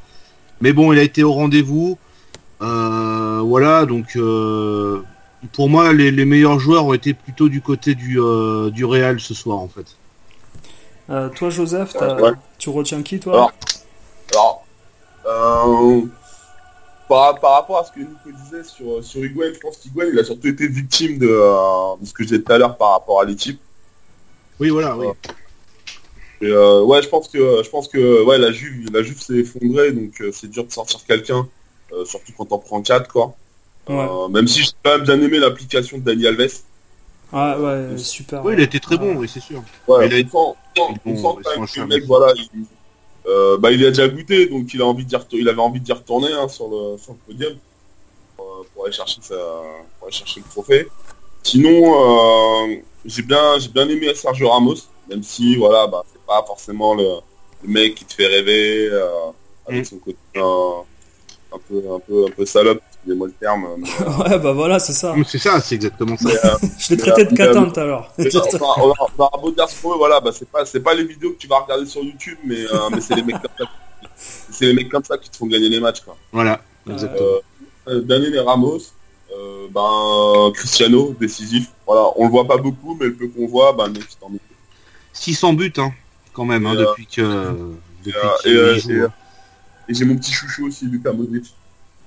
Mais 0.61 0.75
bon, 0.75 0.93
il 0.93 0.99
a 0.99 1.03
été 1.03 1.23
au 1.23 1.33
rendez-vous. 1.33 1.97
Euh, 2.61 3.41
voilà, 3.43 3.87
donc 3.87 4.15
euh, 4.17 5.03
pour 5.55 5.71
moi, 5.71 5.93
les, 5.95 6.11
les, 6.11 6.25
meilleurs 6.27 6.61
joueurs 6.61 6.87
ont 6.87 6.93
été 6.93 7.15
plutôt 7.15 7.49
du 7.49 7.61
côté 7.61 7.95
du, 7.95 8.21
euh, 8.21 8.71
du 8.71 8.85
Real 8.85 9.19
ce 9.21 9.35
soir 9.35 9.59
en 9.59 9.69
fait. 9.69 9.97
Euh, 11.11 11.29
toi, 11.31 11.51
Joseph, 11.51 11.97
tu 12.59 12.69
retiens 12.69 13.03
qui 13.03 13.19
toi? 13.19 13.53
Alors 14.31 14.62
euh, 15.33 16.01
par, 17.09 17.38
par, 17.40 17.53
rapport 17.55 17.79
à 17.79 17.85
ce 17.85 17.92
que 17.92 18.01
Nico 18.01 18.31
disait 18.45 18.64
sur, 18.64 19.03
sur 19.05 19.25
Higuain, 19.25 19.53
je 19.55 19.59
pense 19.59 19.77
qu'Higuain 19.77 20.07
il 20.12 20.18
a 20.18 20.25
surtout 20.25 20.49
été 20.49 20.66
victime 20.66 21.18
de, 21.18 21.29
euh, 21.29 21.97
de 22.01 22.07
ce 22.07 22.12
que 22.12 22.25
j'ai 22.25 22.38
dit 22.38 22.45
tout 22.45 22.53
à 22.53 22.59
l'heure 22.59 22.77
par 22.77 22.92
rapport 22.92 23.21
à 23.21 23.25
l'équipe. 23.25 23.61
Oui, 24.61 24.71
voilà, 24.71 24.97
oui. 24.97 25.07
Euh, 26.42 26.83
ouais, 26.83 27.03
je 27.03 27.09
pense 27.09 27.29
que 27.29 27.62
je 27.62 27.71
pense 27.71 27.87
que 27.87 28.25
ouais, 28.25 28.38
la 28.38 28.51
Juve, 28.51 28.90
la 28.92 29.03
Juve 29.03 29.21
s'est 29.21 29.35
effondrée, 29.35 29.92
donc 29.92 30.23
c'est 30.33 30.51
dur 30.51 30.64
de 30.64 30.73
sortir 30.73 31.01
quelqu'un, 31.07 31.47
surtout 32.05 32.33
quand 32.37 32.51
on 32.51 32.59
prend 32.59 32.83
4 32.83 33.09
quoi. 33.09 33.35
même 34.31 34.49
si 34.49 34.62
j'ai 34.62 34.71
quand 34.83 34.97
même 34.97 35.03
bien 35.03 35.21
aimé 35.21 35.38
l'application 35.38 35.99
de 35.99 36.03
Dani 36.03 36.27
Alves. 36.27 36.62
Ah 37.33 37.59
ouais, 37.59 37.97
super. 37.97 38.45
Oui, 38.45 38.55
il 38.55 38.61
a 38.61 38.64
été 38.64 38.79
très 38.79 38.99
bon, 38.99 39.14
oui, 39.16 39.31
c'est 39.33 39.40
sûr. 39.40 39.62
Ouais, 39.88 40.07
il 40.07 40.14
a 40.14 40.18
été... 40.18 40.31
on 40.35 40.55
sent, 40.77 41.01
on 41.07 41.16
sent 41.16 41.42
quand 41.45 41.57
même 41.57 41.66
que 41.66 41.81
le 41.81 41.87
mec, 41.87 42.05
voilà, 42.05 42.33
il, 42.37 42.66
euh, 43.27 43.57
bah, 43.59 43.71
il 43.71 43.85
a 43.85 43.89
déjà 43.91 44.09
goûté, 44.09 44.47
donc 44.47 44.73
il 44.75 44.83
a 44.83 44.87
envie 44.87 45.07
il 45.33 45.49
avait 45.49 45.61
envie 45.61 45.81
d'y 45.81 45.93
retourner 45.93 46.33
hein, 46.33 46.49
sur, 46.49 46.69
le, 46.69 46.99
sur 46.99 47.13
le 47.13 47.19
podium 47.27 47.55
pour, 48.37 48.47
euh, 48.47 48.67
pour 48.75 48.85
aller 48.85 48.93
chercher 48.93 49.21
sa, 49.23 49.37
pour 49.99 50.09
aller 50.09 50.17
chercher 50.17 50.41
le 50.41 50.51
trophée. 50.51 50.89
Sinon, 51.43 51.77
euh, 52.71 52.77
j'ai 53.05 53.23
bien, 53.23 53.59
j'ai 53.59 53.69
bien 53.69 53.89
aimé 53.89 54.15
Sergio 54.15 54.49
Ramos, 54.49 54.77
même 55.09 55.23
si 55.23 55.57
voilà, 55.57 55.87
bah, 55.87 56.05
c'est 56.13 56.23
pas 56.27 56.45
forcément 56.47 56.95
le, 56.95 57.07
le 57.63 57.69
mec 57.69 57.95
qui 57.95 58.05
te 58.05 58.15
fait 58.15 58.27
rêver 58.27 58.89
euh, 58.91 59.09
avec 59.67 59.83
Mm. 59.83 59.85
son 59.85 59.99
côté 59.99 60.19
un 60.37 61.59
peu, 61.69 61.83
un 61.93 62.01
peu, 62.01 62.27
un 62.27 62.31
peu 62.31 62.47
salope, 62.47 62.83
excusez-moi 63.03 63.27
le 63.27 63.33
terme. 63.33 63.69
mais, 63.79 63.88
euh, 64.01 64.19
ouais, 64.31 64.38
bah 64.38 64.53
voilà, 64.53 64.79
c'est 64.79 64.93
ça. 64.93 65.15
C'est 65.27 65.38
ça, 65.38 65.61
c'est 65.61 65.75
exactement 65.75 66.17
ça. 66.17 66.29
mais, 66.29 66.37
euh, 66.45 66.69
Je 66.79 66.91
l'ai 66.91 66.97
traité 66.97 67.25
de 67.25 67.31
euh, 67.31 67.45
à 67.45 68.23
dire 68.25 68.45
ce 69.69 69.83
qu'on 69.83 69.91
veut, 69.91 69.97
voilà, 69.97 70.21
bah, 70.21 70.31
c'est 70.33 70.49
pas, 70.49 70.65
c'est 70.65 70.81
pas 70.81 70.95
les 70.95 71.05
vidéos 71.05 71.33
que 71.33 71.38
tu 71.38 71.47
vas 71.47 71.61
regarder 71.61 71.87
sur 71.87 72.03
YouTube, 72.03 72.38
mais, 72.45 72.65
euh, 72.65 72.91
mais 72.91 73.01
c'est 73.01 73.15
les 73.15 73.23
mecs 73.23 73.41
comme 73.41 73.51
ça. 73.59 73.65
C'est 74.51 74.67
les 74.67 74.75
mecs 74.75 74.88
comme 74.88 75.05
ça 75.05 75.19
qui 75.19 75.31
te 75.31 75.37
font 75.37 75.47
gagner 75.47 75.69
les 75.69 75.81
matchs, 75.81 76.01
quoi. 76.01 76.17
Voilà, 76.33 76.61
exactement. 76.88 77.29
Euh, 77.88 78.01
Daniel 78.03 78.35
et 78.35 78.41
Ramos, 78.41 78.79
euh, 79.37 79.67
ben, 79.71 80.53
Cristiano, 80.55 81.15
décisif. 81.19 81.69
Voilà, 81.87 82.09
on 82.17 82.25
le 82.25 82.31
voit 82.31 82.47
pas 82.47 82.57
beaucoup, 82.57 82.97
mais 82.99 83.07
le 83.07 83.15
peu 83.15 83.29
qu'on 83.29 83.47
voit, 83.47 83.73
ben, 83.73 83.88
mec, 83.88 84.05
il 84.09 84.17
t'en 84.17 84.29
met. 84.29 84.38
600 85.12 85.55
buts, 85.55 85.73
hein, 85.79 85.93
quand 86.33 86.45
même, 86.45 86.67
hein, 86.67 86.75
euh, 86.77 86.87
depuis 86.87 87.07
que 87.07 87.23
depuis 88.05 88.51
Et, 88.51 88.55
euh, 88.55 88.75
euh, 88.75 88.77
hein. 88.77 88.91
euh, 88.91 89.09
et 89.88 89.95
j'ai 89.95 90.05
mon 90.05 90.17
petit 90.17 90.33
chouchou 90.33 90.67
aussi, 90.67 90.87
Lucas 90.87 91.12
Modric. 91.12 91.55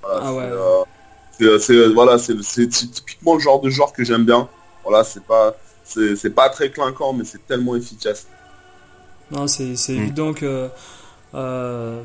Voilà, 0.06 0.20
Ah 0.22 0.28
c'est, 0.30 0.36
ouais. 0.38 0.44
euh, 0.44 1.58
c'est, 1.58 1.58
c'est- 1.58 1.88
voilà, 1.92 2.18
c'est, 2.18 2.68
typiquement 2.68 3.34
le 3.34 3.40
genre 3.40 3.60
de 3.60 3.70
joueur 3.70 3.92
que 3.92 4.04
j'aime 4.04 4.24
bien. 4.24 4.48
Voilà, 4.84 5.04
c'est 5.04 5.22
pas, 5.24 5.54
c'est, 5.84 6.16
c'est 6.16 6.30
pas 6.30 6.48
très 6.48 6.70
clinquant, 6.70 7.12
mais 7.12 7.24
c'est 7.24 7.44
tellement 7.46 7.74
efficace. 7.76 8.26
Non, 9.30 9.46
c'est 9.48 9.74
c'est 9.76 9.94
Mm. 9.94 10.02
évident 10.02 10.32
que 10.32 10.68
euh, 11.34 12.02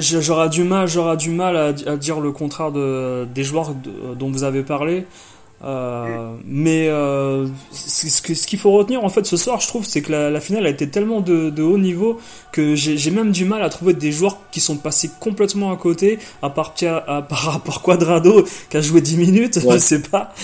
j'aurais 0.00 0.48
du 0.48 0.64
mal, 0.64 0.88
j'aurais 0.88 1.16
du 1.16 1.30
mal 1.30 1.56
à, 1.56 1.72
di- 1.72 1.86
à 1.86 1.96
dire 1.96 2.20
le 2.20 2.32
contraire 2.32 2.72
de, 2.72 3.26
des 3.34 3.44
joueurs 3.44 3.74
de- 3.74 4.14
dont 4.14 4.30
vous 4.30 4.44
avez 4.44 4.62
parlé. 4.62 5.06
Euh, 5.62 6.34
mais 6.44 6.88
euh, 6.88 7.46
ce 7.72 8.20
qu'il 8.20 8.58
faut 8.58 8.72
retenir 8.72 9.02
en 9.02 9.08
fait 9.08 9.24
ce 9.24 9.36
soir, 9.36 9.60
je 9.60 9.68
trouve, 9.68 9.86
c'est 9.86 10.02
que 10.02 10.12
la, 10.12 10.28
la 10.30 10.40
finale 10.40 10.66
a 10.66 10.68
été 10.68 10.90
tellement 10.90 11.20
de, 11.20 11.48
de 11.48 11.62
haut 11.62 11.78
niveau 11.78 12.20
que 12.52 12.74
j'ai 12.74 13.10
même 13.10 13.30
du 13.32 13.44
mal 13.46 13.62
à 13.62 13.70
trouver 13.70 13.94
des 13.94 14.12
joueurs 14.12 14.38
qui 14.50 14.60
sont 14.60 14.76
passés 14.76 15.10
complètement 15.20 15.72
à 15.72 15.76
côté, 15.76 16.18
à 16.42 16.50
part, 16.50 16.74
à 16.82 17.22
part, 17.28 17.56
à 17.56 17.58
part 17.60 17.80
Quadrado 17.82 18.44
qui 18.68 18.76
a 18.76 18.80
joué 18.80 19.00
10 19.00 19.16
minutes, 19.16 19.58
Ouais. 19.64 19.74
je 19.74 19.78
sais 19.78 20.02
pas, 20.02 20.34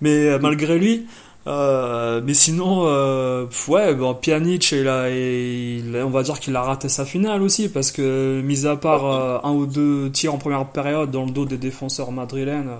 mais 0.00 0.10
euh, 0.28 0.38
malgré 0.38 0.78
lui. 0.78 1.06
Euh, 1.46 2.20
mais 2.24 2.34
sinon, 2.34 2.84
euh, 2.86 3.46
ouais, 3.68 3.94
bon, 3.94 4.14
Pjanic, 4.14 4.72
il 4.72 4.86
a, 4.88 5.10
il, 5.10 5.96
on 6.04 6.10
va 6.10 6.22
dire 6.22 6.38
qu'il 6.38 6.54
a 6.54 6.62
raté 6.62 6.88
sa 6.88 7.04
finale 7.04 7.42
aussi, 7.42 7.68
parce 7.68 7.90
que, 7.92 8.40
mis 8.44 8.66
à 8.66 8.76
part 8.76 9.44
un 9.44 9.52
ou 9.52 9.66
deux 9.66 10.10
tirs 10.10 10.34
en 10.34 10.38
première 10.38 10.66
période 10.66 11.10
dans 11.10 11.24
le 11.24 11.30
dos 11.32 11.46
des 11.46 11.56
défenseurs 11.56 12.12
madrilènes, 12.12 12.70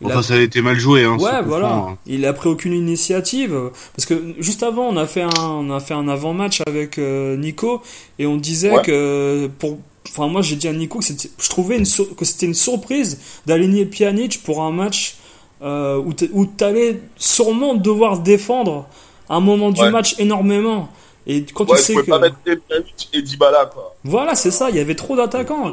il 0.00 0.06
a- 0.06 0.10
Enfin, 0.10 0.22
ça 0.22 0.34
a 0.34 0.38
été 0.40 0.60
mal 0.62 0.78
joué, 0.78 1.04
hein. 1.04 1.16
Ouais, 1.18 1.42
voilà. 1.44 1.72
hein. 1.72 1.98
Il 2.06 2.24
a 2.26 2.32
pris 2.32 2.48
aucune 2.48 2.72
initiative 2.74 3.70
parce 3.94 4.06
que 4.06 4.34
juste 4.38 4.62
avant, 4.62 4.88
on 4.88 4.96
a 4.96 5.06
fait 5.06 5.22
un, 5.22 5.30
on 5.40 5.70
a 5.70 5.80
fait 5.80 5.94
un 5.94 6.08
avant-match 6.08 6.60
avec 6.66 6.98
euh, 6.98 7.36
Nico 7.36 7.82
et 8.18 8.26
on 8.26 8.36
disait 8.36 8.70
Ouais. 8.72 8.82
que 8.82 9.48
pour, 9.58 9.78
enfin 10.08 10.28
moi 10.28 10.42
j'ai 10.42 10.56
dit 10.56 10.68
à 10.68 10.72
Nico 10.72 10.98
que 10.98 11.04
c'était, 11.04 11.30
je 11.38 11.48
trouvais 11.48 11.76
une 11.78 11.84
sur- 11.84 12.14
que 12.14 12.24
c'était 12.24 12.46
une 12.46 12.54
surprise 12.54 13.18
d'aligner 13.46 13.86
Pjanic 13.86 14.42
pour 14.42 14.62
un 14.62 14.70
match 14.70 15.16
euh, 15.62 16.02
où 16.32 16.44
t'allais 16.44 17.00
sûrement 17.16 17.74
devoir 17.74 18.18
défendre 18.18 18.86
à 19.28 19.36
un 19.36 19.40
moment 19.40 19.70
du 19.70 19.80
Ouais. 19.80 19.90
match 19.90 20.14
énormément. 20.18 20.88
Et 21.26 21.44
quand 21.54 21.64
Ouais, 21.68 21.76
tu 21.76 21.80
tu 21.80 21.86
sais 21.86 21.92
pouvais 21.94 22.04
que 22.04 22.10
pas 22.10 22.18
mettre 22.18 22.36
Pjanic 22.44 23.08
et 23.14 23.22
Dybala, 23.22 23.66
quoi. 23.72 23.96
voilà, 24.04 24.34
c'est 24.34 24.50
ça, 24.50 24.68
il 24.70 24.76
y 24.76 24.78
avait 24.78 24.94
trop 24.94 25.16
d'attaquants. 25.16 25.72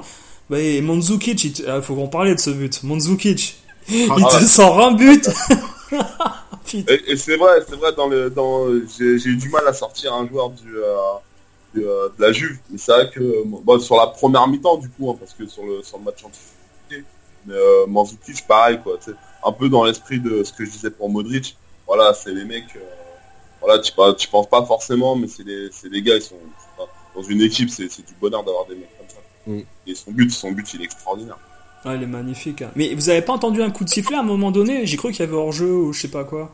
Bah, 0.50 0.60
et 0.60 0.82
Mandzukic, 0.82 1.44
il 1.44 1.66
ah, 1.68 1.82
faut 1.82 1.94
qu'on 1.96 2.08
parlait 2.08 2.34
de 2.34 2.40
ce 2.40 2.50
but. 2.50 2.82
Mandzukic, 2.84 3.58
il 3.90 4.10
Ah, 4.12 4.16
te 4.16 4.36
ouais. 4.36 4.46
sort 4.46 4.80
un 4.80 4.92
but. 4.92 5.30
Putain. 6.66 6.94
Et, 6.94 7.12
et 7.12 7.18
c'est 7.18 7.36
vrai, 7.36 7.60
c'est 7.68 7.76
vrai, 7.76 7.94
dans 7.94 8.08
le, 8.08 8.30
dans, 8.30 8.68
j'ai, 8.98 9.30
eu 9.30 9.36
du 9.36 9.50
mal 9.50 9.68
à 9.68 9.74
sortir 9.74 10.14
un 10.14 10.28
joueur 10.28 10.50
du, 10.50 10.76
euh, 10.78 10.96
du, 11.74 11.86
euh, 11.86 12.10
de 12.18 12.22
la 12.22 12.32
Juve. 12.32 12.58
Mais 12.70 12.78
c'est 12.78 12.92
vrai 12.92 13.10
que, 13.14 13.44
bon, 13.46 13.80
sur 13.80 13.98
la 13.98 14.08
première 14.08 14.48
mi-temps, 14.48 14.78
du 14.78 14.90
coup, 14.90 15.12
hein, 15.12 15.18
parce 15.20 15.34
que 15.34 15.46
sur 15.46 15.64
le, 15.66 15.84
sur 15.84 15.98
le 15.98 16.06
match 16.06 16.24
anticipé, 16.24 17.04
mais 17.46 17.54
euh, 17.54 17.86
Mandzukic, 17.88 18.48
pareil, 18.48 18.80
quoi, 18.82 18.98
un 19.46 19.52
peu 19.52 19.70
dans 19.70 19.84
l'esprit 19.84 20.20
de 20.20 20.44
ce 20.44 20.54
que 20.54 20.66
je 20.66 20.72
disais 20.72 20.90
pour 20.90 21.10
Modric. 21.10 21.58
Voilà, 21.86 22.14
c'est 22.14 22.32
les 22.32 22.46
mecs, 22.46 22.76
euh, 22.76 22.80
voilà, 23.62 23.80
tu, 23.80 23.92
tu 24.18 24.28
penses 24.30 24.50
pas 24.50 24.66
forcément, 24.66 25.16
mais 25.16 25.28
c'est 25.28 25.44
les, 25.44 25.70
c'est 25.72 25.90
les 25.90 26.02
gars, 26.02 26.16
ils 26.16 26.22
sont, 26.22 26.40
dans 27.14 27.24
une 27.24 27.42
équipe, 27.42 27.70
c'est, 27.70 27.90
c'est 27.90 28.06
du 28.06 28.14
bonheur 28.20 28.44
d'avoir 28.44 28.66
des 28.66 28.76
mecs 28.76 28.98
comme 28.98 29.10
ça. 29.10 29.22
Mm. 29.46 29.62
Et 29.88 29.96
son 29.96 30.12
but, 30.12 30.32
son 30.32 30.52
but, 30.52 30.74
il 30.74 30.82
est 30.82 30.86
extraordinaire. 30.86 31.38
Ouais, 31.86 31.96
il 31.98 32.04
est 32.04 32.08
magnifique. 32.08 32.62
hein. 32.62 32.72
Mais 32.76 32.94
vous 32.96 33.10
avez 33.10 33.22
pas 33.22 33.34
entendu 33.34 33.62
un 33.62 33.70
coup 33.72 33.84
de 33.84 33.90
sifflet 33.90 34.16
à 34.16 34.22
un 34.22 34.24
moment 34.24 34.52
donné? 34.52 34.86
J'ai 34.86 34.98
cru 34.98 35.12
qu'il 35.12 35.20
y 35.20 35.28
avait 35.28 35.36
hors-jeu 35.36 35.72
ou 35.72 35.94
je 35.94 36.02
sais 36.02 36.08
pas 36.08 36.24
quoi. 36.24 36.52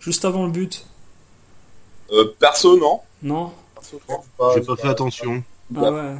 Juste 0.00 0.24
avant 0.24 0.46
le 0.46 0.50
but. 0.52 0.86
Euh, 2.10 2.34
perso, 2.38 2.76
non. 2.78 3.00
Non? 3.22 3.52
Perso, 3.74 4.00
J'ai 4.54 4.60
pas 4.62 4.76
fait 4.76 4.88
attention. 4.88 5.42
Ah 5.76 5.90
ouais. 5.92 6.14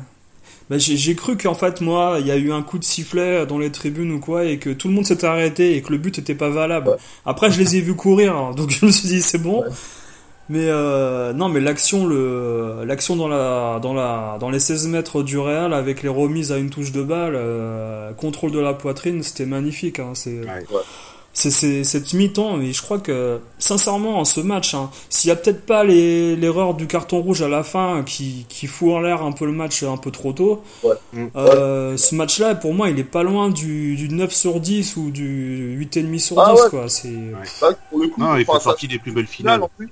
Bah, 0.70 0.78
j'ai 0.78 0.96
j'ai 0.96 1.14
cru 1.14 1.36
qu'en 1.36 1.54
fait, 1.54 1.80
moi, 1.80 2.18
il 2.20 2.26
y 2.26 2.30
a 2.30 2.36
eu 2.36 2.52
un 2.52 2.62
coup 2.62 2.78
de 2.78 2.84
sifflet 2.84 3.44
dans 3.46 3.58
les 3.58 3.72
tribunes 3.72 4.12
ou 4.12 4.20
quoi, 4.20 4.44
et 4.44 4.58
que 4.58 4.70
tout 4.70 4.88
le 4.88 4.94
monde 4.94 5.04
s'était 5.06 5.26
arrêté 5.26 5.76
et 5.76 5.82
que 5.82 5.90
le 5.92 5.98
but 5.98 6.18
était 6.18 6.34
pas 6.34 6.48
valable. 6.50 6.88
Ouais. 6.90 6.96
Après, 7.26 7.50
je 7.50 7.58
les 7.58 7.76
ai 7.76 7.80
vus 7.80 7.94
courir, 7.96 8.36
hein, 8.36 8.52
donc 8.56 8.70
je 8.80 8.86
me 8.86 8.90
suis 8.90 9.08
dit 9.08 9.22
c'est 9.22 9.38
bon. 9.38 9.64
Mais 10.52 10.66
euh, 10.68 11.32
non, 11.32 11.48
mais 11.48 11.60
l'action, 11.60 12.06
le 12.06 12.84
l'action 12.84 13.16
dans 13.16 13.28
la 13.28 13.78
dans 13.80 13.94
la 13.94 14.36
dans 14.38 14.50
les 14.50 14.58
16 14.58 14.86
mètres 14.88 15.22
du 15.22 15.38
Real 15.38 15.72
avec 15.72 16.02
les 16.02 16.10
remises 16.10 16.52
à 16.52 16.58
une 16.58 16.68
touche 16.68 16.92
de 16.92 17.02
balle, 17.02 17.32
euh, 17.36 18.12
contrôle 18.12 18.50
de 18.52 18.58
la 18.60 18.74
poitrine, 18.74 19.22
c'était 19.22 19.46
magnifique. 19.46 19.98
Hein, 19.98 20.10
c'est 20.14 20.40
Ouais. 20.40 20.64
C'est 21.34 21.50
c'est 21.50 21.82
cette 21.84 22.12
mi-temps, 22.12 22.58
mais 22.58 22.74
je 22.74 22.82
crois 22.82 22.98
que 22.98 23.38
sincèrement, 23.58 24.18
en 24.18 24.26
ce 24.26 24.40
match, 24.40 24.74
hein, 24.74 24.90
s'il 25.08 25.28
y 25.28 25.30
a 25.30 25.36
peut-être 25.36 25.64
pas 25.64 25.82
les- 25.84 26.36
l'erreur 26.36 26.74
du 26.74 26.86
carton 26.86 27.22
rouge 27.22 27.40
à 27.40 27.48
la 27.48 27.62
fin 27.62 28.02
qui, 28.04 28.44
qui 28.50 28.66
fout 28.66 28.90
en 28.92 29.00
l'air 29.00 29.22
un 29.22 29.32
peu 29.32 29.46
le 29.46 29.52
match 29.52 29.82
un 29.82 29.96
peu 29.96 30.10
trop 30.10 30.34
tôt, 30.34 30.62
Ouais. 30.84 30.92
Euh, 31.34 31.96
ce 31.96 32.14
match-là, 32.14 32.54
pour 32.54 32.74
moi, 32.74 32.90
il 32.90 32.98
est 32.98 33.04
pas 33.04 33.22
loin 33.22 33.48
du, 33.48 33.96
du 33.96 34.10
9 34.10 34.30
sur 34.30 34.60
10 34.60 34.98
ou 34.98 35.10
du 35.10 35.74
8,5 35.78 36.18
sur 36.18 36.38
Ah 36.38 36.52
10, 36.54 36.60
ouais. 36.64 36.68
quoi. 36.68 36.88
C'est... 36.90 37.08
Pour 37.88 38.00
le 38.00 38.08
coup, 38.08 38.20
Non, 38.20 38.36
il 38.36 38.44
fait 38.44 38.64
partie 38.64 38.86
des 38.88 38.98
plus 38.98 39.12
belles 39.12 39.26
finale 39.26 39.54
finales. 39.54 39.62
en 39.62 39.70
plus. 39.74 39.88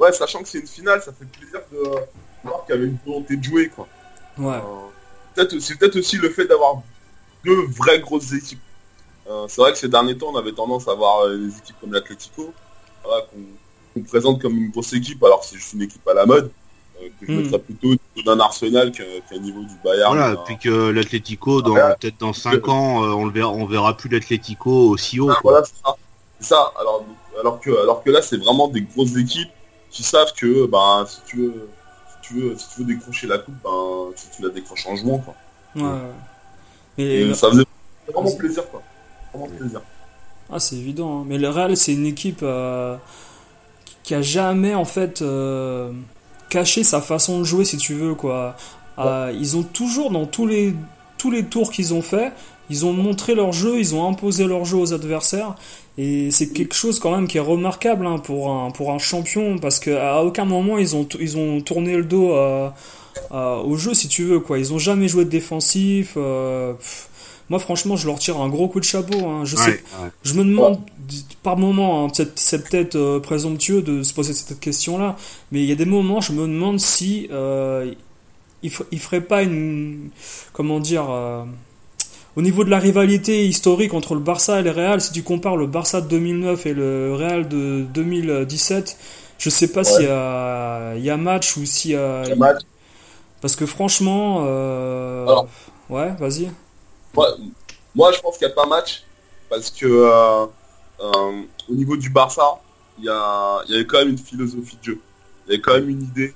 Ouais, 0.00 0.12
sachant 0.12 0.42
que 0.42 0.48
c'est 0.48 0.60
une 0.60 0.66
finale, 0.66 1.02
ça 1.02 1.12
fait 1.12 1.26
plaisir 1.26 1.60
de 1.70 1.78
voir 2.42 2.64
qu'il 2.64 2.74
y 2.74 2.78
avait 2.78 2.86
une 2.86 2.98
volonté 3.06 3.36
de 3.36 3.44
jouer 3.44 3.68
quoi. 3.68 3.86
Ouais. 4.38 4.54
Euh, 4.54 4.60
peut-être, 5.34 5.58
c'est 5.60 5.76
peut-être 5.78 5.96
aussi 5.96 6.16
le 6.16 6.30
fait 6.30 6.46
d'avoir 6.46 6.76
deux 7.44 7.66
vraies 7.68 8.00
grosses 8.00 8.32
équipes. 8.32 8.60
Euh, 9.28 9.46
c'est 9.48 9.60
vrai 9.60 9.72
que 9.72 9.78
ces 9.78 9.88
derniers 9.88 10.16
temps, 10.16 10.28
on 10.32 10.36
avait 10.38 10.52
tendance 10.52 10.88
à 10.88 10.94
voir 10.94 11.24
euh, 11.26 11.36
des 11.36 11.56
équipes 11.58 11.76
comme 11.80 11.92
l'Atlético, 11.92 12.52
voilà, 13.04 13.24
qu'on, 13.26 13.38
qu'on 13.94 14.02
présente 14.06 14.40
comme 14.40 14.56
une 14.56 14.70
grosse 14.70 14.92
équipe, 14.94 15.22
alors 15.22 15.40
que 15.40 15.46
c'est 15.46 15.56
juste 15.56 15.74
une 15.74 15.82
équipe 15.82 16.06
à 16.08 16.14
la 16.14 16.24
mode, 16.26 16.50
euh, 17.02 17.08
que 17.20 17.26
je 17.26 17.32
Mm. 17.32 17.36
mettrais 17.42 17.58
plutôt 17.58 17.88
au 17.88 17.96
niveau 18.16 18.22
d'un 18.34 18.40
Arsenal 18.40 18.92
qu'à, 18.92 19.04
qu'à 19.28 19.38
niveau 19.38 19.60
du 19.60 19.74
Bayern. 19.84 20.14
Voilà, 20.16 20.30
Euh, 20.32 20.36
puis 20.46 20.58
que 20.58 20.88
l'Atlético, 20.90 21.60
dans 21.62 21.74
Ouais. 21.74 21.94
peut-être 22.00 22.18
dans 22.18 22.32
5 22.32 22.66
ans, 22.68 23.04
euh, 23.04 23.08
on 23.12 23.26
le 23.26 23.32
verra, 23.32 23.50
on 23.50 23.66
verra 23.66 23.96
plus 23.96 24.08
l'Atlético 24.08 24.70
aussi 24.88 25.20
haut. 25.20 25.30
Ah, 25.30 25.38
quoi. 25.42 25.52
voilà, 25.52 25.66
c'est 25.66 25.74
ça. 25.84 25.96
C'est 26.40 26.46
ça. 26.48 26.72
Alors, 26.80 27.04
alors, 27.38 27.60
que, 27.60 27.70
alors 27.82 28.02
que 28.02 28.10
là, 28.10 28.22
c'est 28.22 28.38
vraiment 28.38 28.68
des 28.68 28.80
grosses 28.80 29.16
équipes 29.16 29.50
qui 29.90 30.02
savent 30.02 30.32
que 30.36 30.66
ben, 30.66 31.04
si, 31.08 31.20
tu 31.26 31.36
veux, 31.36 31.68
si, 32.08 32.16
tu 32.28 32.34
veux, 32.40 32.56
si 32.56 32.66
tu 32.74 32.80
veux 32.80 32.86
décrocher 32.86 33.26
la 33.26 33.38
coupe, 33.38 33.54
ben, 33.64 34.10
si 34.16 34.26
tu 34.34 34.42
la 34.42 34.48
décroches 34.50 34.86
en 34.86 34.96
jouant. 34.96 35.18
Quoi. 35.18 35.34
ouais. 35.76 35.98
Et 36.98 37.24
le- 37.24 37.34
ça 37.34 37.48
faisait 37.50 37.64
vraiment 38.12 38.34
plaisir. 38.36 38.68
Quoi. 38.70 38.82
Vraiment 39.32 39.54
plaisir. 39.56 39.80
Ah, 40.52 40.58
c'est 40.58 40.76
évident. 40.76 41.20
hein. 41.20 41.24
Mais 41.26 41.38
le 41.38 41.48
Real, 41.48 41.76
c'est 41.76 41.92
une 41.92 42.06
équipe 42.06 42.40
euh, 42.42 42.96
qui- 43.84 43.96
qui 44.02 44.14
a 44.14 44.22
jamais, 44.22 44.74
en 44.74 44.84
fait, 44.84 45.22
euh, 45.22 45.92
caché 46.48 46.82
sa 46.82 47.00
façon 47.00 47.38
de 47.38 47.44
jouer, 47.44 47.64
si 47.64 47.76
tu 47.76 47.94
veux, 47.94 48.14
quoi. 48.14 48.56
Euh, 48.98 49.32
ils 49.38 49.56
ont 49.56 49.62
toujours, 49.62 50.10
dans 50.10 50.26
tous 50.26 50.46
les, 50.46 50.74
tous 51.18 51.30
les 51.30 51.44
tours 51.46 51.70
qu'ils 51.70 51.94
ont 51.94 52.02
fait, 52.02 52.32
ils 52.70 52.86
ont 52.86 52.92
montré 52.92 53.34
leur 53.34 53.52
jeu, 53.52 53.78
ils 53.78 53.94
ont 53.94 54.08
imposé 54.08 54.46
leur 54.46 54.64
jeu 54.64 54.76
aux 54.78 54.94
adversaires. 54.94 55.54
Et 55.98 56.30
c'est 56.30 56.48
quelque 56.48 56.74
chose, 56.74 56.98
quand 56.98 57.10
même, 57.14 57.26
qui 57.28 57.36
est 57.36 57.40
remarquable 57.40 58.06
hein, 58.06 58.18
pour, 58.18 58.50
un, 58.50 58.70
pour 58.70 58.92
un 58.92 58.98
champion, 58.98 59.58
parce 59.58 59.78
qu'à 59.78 60.22
aucun 60.24 60.44
moment, 60.46 60.78
ils 60.78 60.96
ont, 60.96 61.06
ils 61.20 61.36
ont 61.36 61.60
tourné 61.60 61.96
le 61.96 62.04
dos 62.04 62.32
à- 62.32 62.74
à- 63.30 63.58
au 63.58 63.76
jeu, 63.76 63.92
si 63.92 64.08
tu 64.08 64.24
veux, 64.24 64.40
quoi. 64.40 64.58
Ils 64.58 64.72
ont 64.72 64.78
jamais 64.78 65.08
joué 65.08 65.24
de 65.24 65.30
défensif. 65.30 66.14
euh, 66.16 66.72
moi, 67.50 67.58
franchement, 67.58 67.96
je 67.96 68.06
leur 68.06 68.18
tire 68.20 68.40
un 68.40 68.48
gros 68.48 68.68
coup 68.68 68.78
de 68.78 68.84
chapeau. 68.84 69.26
hein. 69.26 69.44
Je 69.44 69.56
sais 69.56 69.70
Ouais, 69.70 69.82
ouais. 70.04 70.08
je 70.22 70.34
me 70.34 70.44
demande 70.44 70.78
par 71.42 71.56
moment, 71.56 72.06
hein, 72.06 72.12
c'est 72.36 72.68
peut-être 72.68 72.94
euh, 72.94 73.18
présomptueux 73.18 73.82
de 73.82 74.04
se 74.04 74.14
poser 74.14 74.32
cette 74.32 74.60
question-là, 74.60 75.16
mais 75.50 75.60
il 75.60 75.66
y 75.68 75.72
a 75.72 75.74
des 75.74 75.84
moments, 75.84 76.20
je 76.20 76.30
me 76.32 76.42
demande 76.46 76.78
si 76.78 77.26
euh, 77.32 77.92
il, 78.62 78.70
ferait 78.70 79.20
pas 79.22 79.42
une, 79.42 80.10
comment 80.52 80.78
dire, 80.78 81.06
euh, 81.10 81.42
au 82.36 82.42
niveau 82.42 82.64
de 82.64 82.70
la 82.70 82.78
rivalité 82.78 83.46
historique 83.46 83.94
entre 83.94 84.14
le 84.14 84.20
Barça 84.20 84.60
et 84.60 84.62
le 84.62 84.70
Real, 84.70 85.00
si 85.00 85.12
tu 85.12 85.22
compares 85.22 85.56
le 85.56 85.66
Barça 85.66 86.00
de 86.00 86.08
2009 86.08 86.66
et 86.66 86.74
le 86.74 87.14
Real 87.14 87.48
de 87.48 87.82
2017, 87.92 88.96
je 89.38 89.50
sais 89.50 89.68
pas 89.72 89.84
s'il 89.84 90.04
y 90.04 90.08
a, 90.08 90.94
il 90.96 91.04
y 91.04 91.10
a 91.10 91.16
match 91.16 91.56
ou 91.56 91.64
s'il 91.66 91.92
y 91.92 91.96
a, 91.96 92.28
Le 92.28 92.36
match, 92.36 92.62
Parce 93.40 93.56
que 93.56 93.66
franchement, 93.66 94.44
euh... 94.46 95.22
Alors. 95.26 95.48
ouais, 95.88 96.12
vas-y. 96.18 96.50
Moi, 97.14 97.26
moi, 97.94 98.12
je 98.12 98.20
pense 98.20 98.38
qu'il 98.38 98.46
n'y 98.46 98.52
a 98.52 98.54
pas 98.56 98.66
match 98.66 99.02
parce 99.48 99.70
que 99.70 99.86
euh, 99.86 100.46
euh, 101.00 101.42
au 101.68 101.74
niveau 101.74 101.96
du 101.96 102.10
Barça, 102.10 102.60
il 102.98 103.04
y, 103.04 103.08
a, 103.08 103.62
il 103.66 103.72
y 103.72 103.74
avait 103.76 103.86
quand 103.86 103.98
même 103.98 104.10
une 104.10 104.18
philosophie 104.18 104.76
de 104.76 104.84
jeu. 104.92 105.00
Il 105.46 105.50
y 105.50 105.54
avait 105.54 105.62
quand 105.62 105.74
même 105.74 105.88
une 105.88 106.02
idée. 106.02 106.34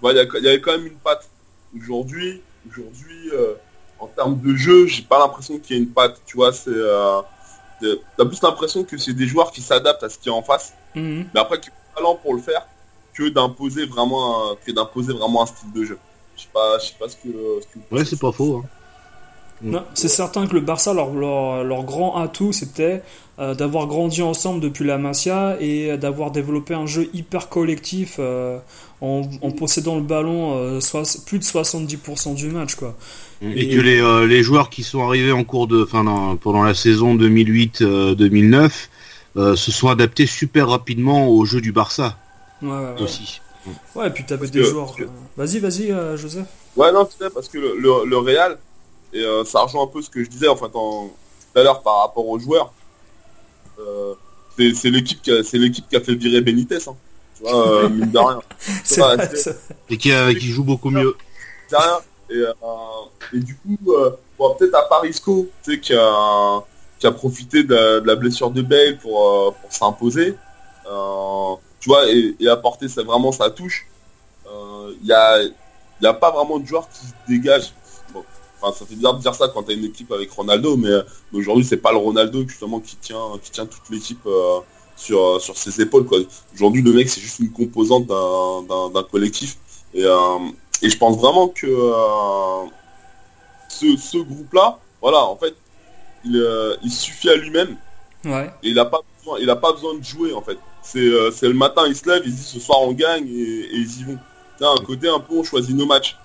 Ouais, 0.00 0.12
il, 0.12 0.16
y 0.16 0.20
a- 0.20 0.38
il 0.38 0.44
y 0.44 0.48
avait 0.48 0.60
quand 0.60 0.72
même 0.72 0.86
une 0.86 0.96
patte. 0.98 1.28
Aujourd'hui, 1.76 2.40
aujourd'hui, 2.70 3.30
en 4.04 4.08
termes 4.08 4.38
de 4.40 4.54
jeu, 4.54 4.86
j'ai 4.86 5.02
pas 5.02 5.18
l'impression 5.18 5.58
qu'il 5.58 5.76
y 5.76 5.78
ait 5.78 5.82
une 5.82 5.88
patte. 5.90 6.20
Tu 6.26 6.36
vois, 6.36 6.52
c'est 6.52 6.70
euh, 6.70 7.20
t'as 8.16 8.24
plus 8.24 8.40
l'impression 8.42 8.84
que 8.84 8.96
c'est 8.98 9.12
des 9.14 9.26
joueurs 9.26 9.50
qui 9.50 9.60
s'adaptent 9.60 10.02
à 10.04 10.08
ce 10.08 10.18
qui 10.18 10.28
est 10.28 10.32
en 10.32 10.42
face. 10.42 10.72
Mhm. 10.94 11.26
mais 11.34 11.40
après 11.40 11.58
qui 11.60 11.70
ont 11.70 11.72
le 11.72 11.96
talent 11.96 12.14
pour 12.22 12.34
le 12.34 12.40
faire 12.40 12.64
que 13.14 13.28
d'imposer 13.28 13.86
vraiment 13.86 14.52
un, 14.52 14.56
que 14.64 14.70
d'imposer 14.72 15.12
vraiment 15.12 15.42
un 15.42 15.46
style 15.46 15.72
de 15.72 15.84
jeu. 15.84 15.98
Je 16.36 16.42
sais 16.42 16.48
pas, 16.52 16.78
je 16.78 16.86
sais 16.86 16.94
pas 16.98 17.08
ce 17.08 17.16
que. 17.16 17.28
ce 17.60 17.66
que 17.66 17.78
vous 17.90 17.96
Ouais, 17.96 18.04
c'est 18.04 18.18
pas 18.18 18.32
faux. 18.32 18.62
hein. 18.64 18.68
Non, 19.62 19.84
c'est 19.94 20.08
certain 20.08 20.46
que 20.46 20.52
le 20.54 20.60
Barça, 20.60 20.92
leur, 20.92 21.12
leur, 21.14 21.64
leur 21.64 21.84
grand 21.84 22.16
atout, 22.16 22.52
c'était 22.52 23.02
euh, 23.38 23.54
d'avoir 23.54 23.86
grandi 23.86 24.20
ensemble 24.20 24.60
depuis 24.60 24.84
la 24.84 24.98
Masia 24.98 25.56
et 25.60 25.96
d'avoir 25.96 26.32
développé 26.32 26.74
un 26.74 26.86
jeu 26.86 27.08
hyper 27.14 27.48
collectif 27.48 28.16
euh, 28.18 28.58
en, 29.00 29.22
en 29.42 29.50
possédant 29.52 29.94
le 29.96 30.02
ballon 30.02 30.56
euh, 30.58 30.80
plus 31.24 31.38
de 31.38 31.44
70% 31.44 32.34
du 32.34 32.48
match. 32.48 32.74
Quoi. 32.74 32.94
Et, 33.54 33.62
Et- 33.72 33.76
que 33.76 33.80
les, 33.80 34.00
euh, 34.00 34.26
les 34.26 34.42
joueurs 34.42 34.70
qui 34.70 34.82
sont 34.82 35.06
arrivés 35.06 35.32
en 35.32 35.44
cours 35.44 35.66
de, 35.66 35.82
enfin, 35.82 36.04
dans- 36.04 36.36
pendant 36.36 36.62
la 36.62 36.74
saison 36.74 37.14
2008-2009 37.14 38.88
euh, 39.36 39.56
se 39.56 39.70
sont 39.72 39.88
adaptés 39.88 40.26
super 40.26 40.68
rapidement 40.68 41.28
au 41.28 41.44
jeu 41.44 41.60
du 41.60 41.72
Barça 41.72 42.16
Ouais, 42.62 42.68
ouais, 42.70 42.76
ouais. 42.94 43.02
aussi. 43.02 43.40
Ouais, 43.94 44.06
et 44.06 44.10
puis 44.10 44.24
t'avais 44.24 44.40
Parce 44.40 44.50
des 44.52 44.60
que- 44.60 44.66
joueurs. 44.66 44.94
que- 44.94 45.02
euh, 45.04 45.08
Vas-y, 45.36 45.58
vas-y, 45.58 45.90
euh, 45.90 46.16
Joseph. 46.16 46.46
Ouais, 46.76 46.92
non, 46.92 47.04
tu 47.04 47.12
sais, 47.18 47.30
parce 47.30 47.48
que 47.48 47.58
le, 47.58 47.76
le, 47.78 48.06
le 48.08 48.16
Real, 48.18 48.58
et 49.12 49.20
euh, 49.22 49.44
ça 49.44 49.60
rejoint 49.60 49.84
un 49.84 49.86
peu 49.88 50.02
ce 50.02 50.10
que 50.10 50.22
je 50.22 50.28
disais 50.28 50.48
en 50.48 50.56
fait 50.56 50.70
en, 50.74 51.06
tout 51.08 51.58
à 51.58 51.62
l'heure 51.62 51.82
par 51.82 52.00
rapport 52.02 52.26
aux 52.28 52.38
joueurs. 52.38 52.72
Euh, 53.80 54.14
c'est 54.56 54.72
c'est 54.74 54.90
l'équipe 54.90 55.20
qui 55.22 55.32
c'est 55.44 55.58
qui 55.70 55.96
a 55.96 56.00
fait 56.00 56.14
virer 56.14 56.40
Benitez, 56.40 56.76
hein. 56.88 56.94
Tu 57.36 57.42
vois, 57.42 57.68
euh, 57.84 57.88
mine 57.88 58.10
de 58.12 58.18
rien. 58.18 58.40
C'est 58.84 59.00
vrai, 59.00 59.28
c'est- 59.34 59.36
c'est- 59.36 59.58
Et 59.90 59.96
qui, 59.96 60.10
joue 60.52 60.62
beaucoup 60.62 60.90
mieux. 60.90 61.16
c'est 61.68 61.76
rien. 61.76 61.98
Et, 62.34 62.38
euh, 62.38 62.52
et 63.32 63.38
du 63.38 63.54
coup, 63.54 63.78
euh, 63.92 64.10
peut-être 64.36 64.74
à 64.74 64.82
Parisco, 64.88 65.48
tu 65.62 65.72
sais, 65.72 65.80
qui 65.80 65.94
a, 65.94 66.64
qui 66.98 67.06
a 67.06 67.12
profité 67.12 67.62
de 67.62 68.02
la, 68.04 68.16
blessure 68.16 68.50
de 68.50 68.60
Bale 68.60 68.98
pour, 68.98 69.22
euh, 69.22 69.50
pour 69.60 69.72
s'imposer, 69.72 70.34
tu 71.80 71.88
vois, 71.88 72.10
et, 72.10 72.48
apporter 72.48 72.86
vraiment 72.86 73.30
sa 73.30 73.50
touche. 73.50 73.86
Il 74.46 75.04
n'y 75.04 75.12
a, 75.12 75.42
il 75.42 75.54
y 76.00 76.06
a 76.06 76.14
pas 76.14 76.30
vraiment 76.30 76.58
de 76.58 76.66
joueur 76.66 76.88
qui 76.88 77.06
se 77.06 77.12
dégage. 77.28 77.72
Enfin, 78.60 78.76
ça 78.76 78.84
fait 78.86 78.94
bizarre 78.94 79.14
de 79.14 79.20
dire 79.20 79.34
ça 79.34 79.48
quand 79.48 79.62
tu 79.62 79.72
as 79.72 79.74
une 79.74 79.84
équipe 79.84 80.10
avec 80.10 80.30
Ronaldo, 80.30 80.76
mais, 80.76 80.90
mais 81.32 81.38
aujourd'hui, 81.38 81.64
c'est 81.64 81.76
pas 81.76 81.92
le 81.92 81.98
Ronaldo 81.98 82.46
justement 82.48 82.80
qui 82.80 82.96
tient, 82.96 83.38
qui 83.42 83.50
tient 83.50 83.66
toute 83.66 83.88
l'équipe 83.90 84.26
sur, 84.96 85.40
sur 85.40 85.56
ses 85.56 85.80
épaules. 85.80 86.06
Aujourd'hui, 86.54 86.82
le 86.82 86.92
mec, 86.92 87.08
c'est 87.08 87.20
juste 87.20 87.38
une 87.38 87.52
composante 87.52 88.06
d'un- 88.06 89.02
collectif. 89.04 89.56
Et, 89.94 90.04
et 90.82 90.90
je 90.90 90.98
pense 90.98 91.16
vraiment 91.18 91.48
que 91.48 91.66
euh, 91.66 92.68
ce, 93.68 93.96
ce 93.96 94.18
groupe-là, 94.18 94.78
voilà, 95.00 95.24
en 95.24 95.36
fait, 95.36 95.54
il, 96.24 96.36
euh, 96.36 96.76
il 96.82 96.90
suffit 96.90 97.30
à 97.30 97.36
lui-même 97.36 97.76
ouais. 98.24 98.50
et 98.62 98.68
il 98.68 98.74
n'a 98.74 98.84
pas 98.84 99.00
besoin, 99.18 99.38
il 99.40 99.50
a 99.50 99.56
pas 99.56 99.72
besoin 99.72 99.94
de 99.94 100.04
jouer 100.04 100.32
en 100.32 100.42
fait. 100.42 100.58
C'est 100.82 100.98
euh, 100.98 101.30
c'est 101.30 101.48
le 101.48 101.54
matin, 101.54 101.82
il 101.86 101.96
se 101.96 102.08
lève, 102.08 102.22
il 102.24 102.32
se 102.32 102.36
dit 102.36 102.42
ce 102.42 102.60
soir 102.60 102.80
on 102.82 102.92
gagne 102.92 103.26
et, 103.26 103.32
et 103.32 103.76
ils 103.76 104.00
y 104.00 104.04
vont. 104.04 104.18
T'as 104.58 104.70
un 104.70 104.84
côté 104.84 105.08
un 105.08 105.18
peu 105.20 105.34
on 105.38 105.42
choisit 105.44 105.74
nos 105.74 105.86
matchs. 105.86 106.16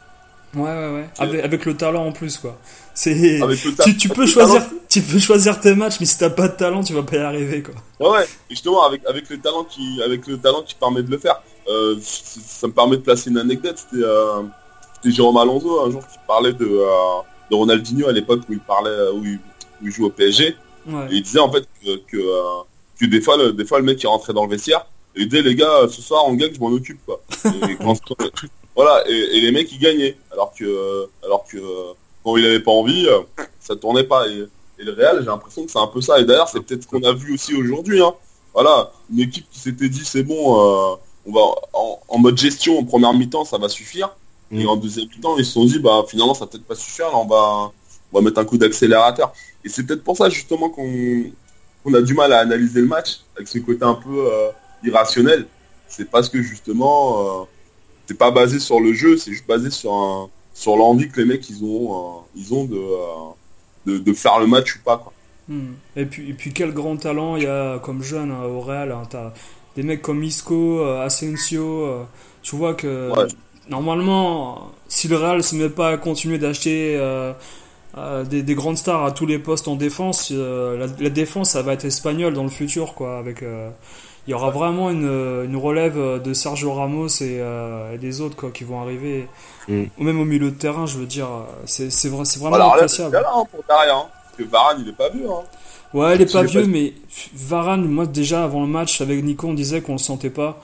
Ouais, 0.56 0.64
ouais, 0.64 0.94
ouais. 0.94 1.10
Avec, 1.20 1.44
avec 1.44 1.66
le 1.66 1.78
talent 1.78 2.08
en 2.08 2.12
plus, 2.12 2.38
quoi. 2.38 2.58
C'est. 2.94 3.40
Tu, 3.84 3.98
tu 3.98 4.10
peux 4.10 4.26
choisir, 4.26 4.64
talent. 4.64 4.82
tu 4.90 5.02
peux 5.02 5.20
choisir 5.20 5.60
tes 5.60 5.76
matchs, 5.76 5.98
mais 6.00 6.06
si 6.06 6.18
t'as 6.18 6.32
pas 6.32 6.48
de 6.48 6.56
talent, 6.58 6.84
tu 6.84 6.94
vas 6.94 7.04
pas 7.04 7.18
y 7.18 7.20
arriver, 7.20 7.62
quoi. 7.62 7.76
Ouais, 8.00 8.18
ouais. 8.18 8.26
Et 8.50 8.56
justement 8.56 8.84
avec, 8.84 9.06
avec 9.06 9.30
le 9.30 9.40
talent 9.40 9.64
qui 9.64 10.02
avec 10.02 10.26
le 10.28 10.40
talent 10.40 10.64
qui 10.64 10.76
permet 10.76 11.04
de 11.04 11.12
le 11.12 11.18
faire. 11.18 11.42
Euh, 11.70 11.96
ça 12.02 12.68
me 12.68 12.74
permet 12.74 12.98
de 12.98 13.02
placer 13.02 13.30
une 13.30 13.38
anecdote. 13.38 13.78
C'était 13.78 14.04
euh, 14.04 14.42
Jérôme 15.06 15.38
Alonso 15.38 15.86
un 15.86 15.92
jour 15.92 16.02
qui 16.02 16.18
parlait 16.28 16.54
de, 16.54 16.66
euh, 16.66 17.22
de 17.52 17.56
Ronaldinho 17.56 18.08
à 18.08 18.12
l'époque 18.12 18.42
où 18.50 18.54
il 18.54 18.60
parlait 18.60 19.10
où 19.14 19.24
il, 19.24 19.36
où 19.82 19.86
il 19.88 19.92
jouait 19.92 20.08
au 20.08 20.10
PSG. 20.10 20.56
Ouais. 20.88 21.06
Et 21.12 21.16
il 21.18 21.22
disait 21.22 21.40
en 21.40 21.52
fait 21.52 21.64
que, 21.84 21.98
que, 22.08 22.18
que 23.00 23.06
des, 23.06 23.22
fois, 23.22 23.38
le, 23.38 23.54
des 23.54 23.66
fois 23.66 23.80
le 23.80 23.86
mec 23.86 24.02
il 24.02 24.08
rentrait 24.08 24.34
dans 24.34 24.44
le 24.46 24.50
vestiaire 24.50 24.86
et 25.16 25.22
il 25.22 25.30
disait 25.30 25.44
les 25.44 25.56
gars 25.56 25.88
ce 25.90 26.02
soir 26.02 26.24
on 26.28 26.34
gagne 26.34 26.54
je 26.54 26.60
m'en 26.60 26.68
occupe 26.68 27.00
quoi. 27.06 27.22
Et 27.46 27.76
quand- 27.76 28.00
voilà 28.76 29.04
et, 29.08 29.38
et 29.38 29.42
les 29.42 29.52
mecs 29.52 29.72
ils 29.72 29.80
gagnaient 29.80 30.16
alors 30.32 30.54
que 30.58 31.08
alors 31.24 31.46
que 31.46 31.58
quand 32.24 32.38
il 32.38 32.46
avait 32.46 32.60
pas 32.62 32.72
envie 32.72 33.08
ça 33.60 33.76
tournait 33.76 34.04
pas 34.06 34.28
et, 34.28 34.46
et 34.80 34.84
le 34.84 34.94
Real 34.94 35.20
j'ai 35.20 35.26
l'impression 35.26 35.66
que 35.66 35.72
c'est 35.72 35.80
un 35.80 35.88
peu 35.88 36.02
ça 36.02 36.20
et 36.20 36.26
d'ailleurs 36.26 36.48
c'est 36.48 36.62
peut-être 36.62 36.84
ce 36.84 36.88
qu'on 36.88 37.04
a 37.04 37.14
vu 37.14 37.34
aussi 37.36 37.54
aujourd'hui 37.56 38.02
hein. 38.02 38.14
Voilà 38.54 38.92
une 39.12 39.20
équipe 39.20 39.46
qui 39.52 39.60
s'était 39.60 39.90
dit 39.90 40.02
c'est 40.04 40.24
bon 40.24 40.98
on 41.26 41.32
va 41.34 41.42
en, 41.74 42.00
en 42.08 42.18
mode 42.18 42.38
gestion 42.38 42.80
en 42.80 42.84
première 42.84 43.14
mi-temps 43.14 43.46
ça 43.46 43.58
va 43.58 43.70
suffire 43.70 44.10
et 44.52 44.64
Mm. 44.64 44.70
en 44.70 44.78
deuxième 44.78 45.08
mi-temps 45.10 45.38
ils 45.38 45.46
se 45.46 45.54
sont 45.54 45.66
dit 45.66 45.78
bah 45.80 46.04
finalement 46.08 46.34
ça 46.34 46.42
va 46.46 46.48
peut-être 46.48 46.66
pas 46.66 46.76
suffire 46.76 47.08
là 47.08 47.18
on 47.18 47.26
va 47.28 47.72
on 48.12 48.18
va 48.18 48.22
mettre 48.24 48.40
un 48.40 48.46
coup 48.46 48.58
d'accélérateur 48.58 49.32
et 49.64 49.70
c'est 49.70 49.84
peut-être 49.86 50.04
pour 50.04 50.18
ça 50.18 50.30
justement 50.30 50.70
qu'on 50.70 51.24
qu'on 51.84 51.94
a 51.94 52.02
du 52.02 52.14
mal 52.14 52.34
à 52.34 52.40
analyser 52.40 52.82
le 52.82 52.88
match 52.88 53.20
avec 53.36 53.48
ce 53.48 53.60
côté 53.60 53.84
un 53.86 53.94
peu 53.94 54.10
euh, 54.34 54.50
irrationnel. 54.84 55.46
C'est 55.88 56.10
parce 56.12 56.28
que 56.28 56.42
justement, 56.42 57.42
euh, 57.42 57.46
c'est 58.06 58.18
pas 58.18 58.32
basé 58.32 58.60
sur 58.60 58.80
le 58.82 58.92
jeu, 58.94 59.16
c'est 59.18 59.32
juste 59.32 59.48
basé 59.48 59.70
sur 59.70 59.94
un, 59.94 60.30
sur 60.54 60.76
l'envie 60.76 61.10
que 61.10 61.20
les 61.22 61.26
mecs 61.26 61.50
ils 61.50 61.64
ont, 61.64 61.94
euh, 61.94 62.20
ils 62.36 62.54
ont 62.54 62.66
de, 62.66 62.76
euh, 62.76 63.32
de, 63.86 63.98
de 63.98 64.14
faire 64.14 64.40
le 64.40 64.48
match 64.48 64.76
ou 64.76 64.80
pas. 64.84 64.98
Quoi. 64.98 65.14
Et 65.96 66.06
puis, 66.06 66.30
et 66.30 66.34
puis 66.34 66.52
quel 66.54 66.74
grand 66.74 66.98
talent 66.98 67.38
il 67.38 67.44
y 67.44 67.48
a 67.48 67.80
comme 67.80 68.04
jeune 68.04 68.32
hein, 68.32 68.44
au 68.44 68.60
Real. 68.60 68.92
hein. 68.92 69.32
Des 69.80 69.86
mecs 69.88 70.02
comme 70.02 70.22
Isco, 70.26 70.80
euh, 70.82 71.06
Asensio. 71.06 71.86
euh, 71.86 72.04
tu 72.42 72.58
vois 72.58 72.74
que 72.74 73.12
Ouais. 73.16 73.28
normalement, 73.70 74.72
si 74.90 75.08
le 75.08 75.16
Real 75.16 75.42
se 75.42 75.56
met 75.56 75.70
pas 75.70 75.90
à 75.92 75.98
continuer 75.98 76.38
d'acheter 76.38 76.98
euh, 76.98 77.32
euh, 77.98 78.26
des, 78.26 78.42
des 78.44 78.56
grandes 78.56 78.78
stars 78.78 79.06
à 79.06 79.12
tous 79.14 79.26
les 79.26 79.40
postes 79.40 79.70
en 79.70 79.76
défense, 79.78 80.32
euh, 80.34 80.78
la, 80.78 80.88
la 81.00 81.10
défense 81.10 81.52
ça 81.52 81.62
va 81.62 81.72
être 81.74 81.86
espagnol 81.86 82.34
dans 82.34 82.44
le 82.44 82.50
futur 82.50 82.94
quoi. 82.94 83.20
Avec 83.20 83.42
il 84.28 84.32
y 84.32 84.34
aura 84.34 84.50
vraiment 84.52 84.90
une, 84.90 85.08
une 85.46 85.56
relève 85.56 85.98
de 86.22 86.34
Sergio 86.34 86.74
Ramos 86.74 87.08
et, 87.22 87.42
et 87.94 87.98
des 87.98 88.20
autres 88.20 88.36
quoi 88.36 88.52
qui 88.52 88.66
vont 88.66 88.82
arriver. 88.82 89.28
Mm. 89.70 89.84
Ou 89.98 90.04
même 90.04 90.20
au 90.20 90.26
milieu 90.26 90.52
de 90.52 90.56
terrain, 90.58 90.86
je 90.88 90.98
veux 90.98 91.06
dire, 91.06 91.30
c'est 91.66 91.90
c'est 91.90 92.10
vra- 92.10 92.26
c'est 92.26 92.40
vraiment 92.40 92.58
là, 92.58 92.66
c'est 92.66 93.04
appréciable. 93.04 93.14
là 93.14 93.32
hein, 93.34 93.44
pour 93.50 93.64
derrière, 93.68 93.96
hein, 93.96 94.06
parce 94.26 94.36
que 94.38 94.44
Varane 94.52 94.78
il 94.82 94.90
est 94.90 94.98
pas 94.98 95.08
vieux. 95.10 95.30
Hein. 95.30 95.44
Ouais, 95.94 96.16
il 96.16 96.22
est 96.22 96.32
pas 96.32 96.44
vieux, 96.44 96.62
pas- 96.62 96.68
mais 96.68 96.94
Varane, 97.36 97.86
moi 97.88 98.06
déjà 98.06 98.44
avant 98.44 98.62
le 98.62 98.68
match 98.68 99.02
avec 99.02 99.24
Nico, 99.24 99.48
on 99.48 99.54
disait 99.54 99.82
qu'on 99.82 99.94
le 99.94 99.98
sentait 99.98 100.30
pas. 100.30 100.62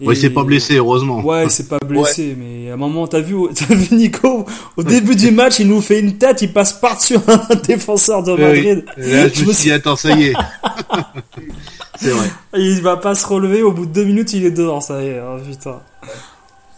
Ouais, 0.00 0.14
il 0.14 0.16
s'est 0.16 0.30
pas 0.30 0.42
blessé, 0.42 0.76
heureusement. 0.76 1.20
Ouais, 1.20 1.44
il 1.44 1.50
s'est 1.50 1.68
pas 1.68 1.78
blessé, 1.78 2.36
mais 2.36 2.70
à 2.70 2.74
un 2.74 2.76
moment, 2.76 3.06
t'as 3.06 3.20
vu, 3.20 3.36
t'as 3.54 3.72
vu 3.72 3.94
Nico 3.94 4.44
au 4.76 4.82
début 4.82 5.14
du 5.14 5.30
match, 5.30 5.60
il 5.60 5.68
nous 5.68 5.80
fait 5.80 6.00
une 6.00 6.18
tête, 6.18 6.42
il 6.42 6.52
passe 6.52 6.72
par-dessus 6.72 7.16
un 7.28 7.54
défenseur 7.54 8.22
de 8.24 8.32
Oui, 8.32 8.40
Madrid. 8.40 8.84
Et 8.96 9.10
là, 9.12 9.28
je 9.28 9.34
Je 9.34 9.44
me 9.44 9.52
suis 9.52 9.64
dit, 9.64 9.72
attends, 9.72 9.94
ça 9.96 10.10
y 10.16 10.24
est. 10.24 10.32
c'est 12.00 12.10
vrai. 12.10 12.26
Et 12.56 12.62
il 12.62 12.82
va 12.82 12.96
pas 12.96 13.14
se 13.14 13.24
relever, 13.26 13.62
au 13.62 13.70
bout 13.72 13.86
de 13.86 13.92
deux 13.92 14.04
minutes, 14.04 14.32
il 14.32 14.44
est 14.44 14.50
dehors, 14.50 14.82
ça 14.82 15.02
y 15.02 15.06
est, 15.08 15.20
oh, 15.20 15.38
putain. 15.48 15.80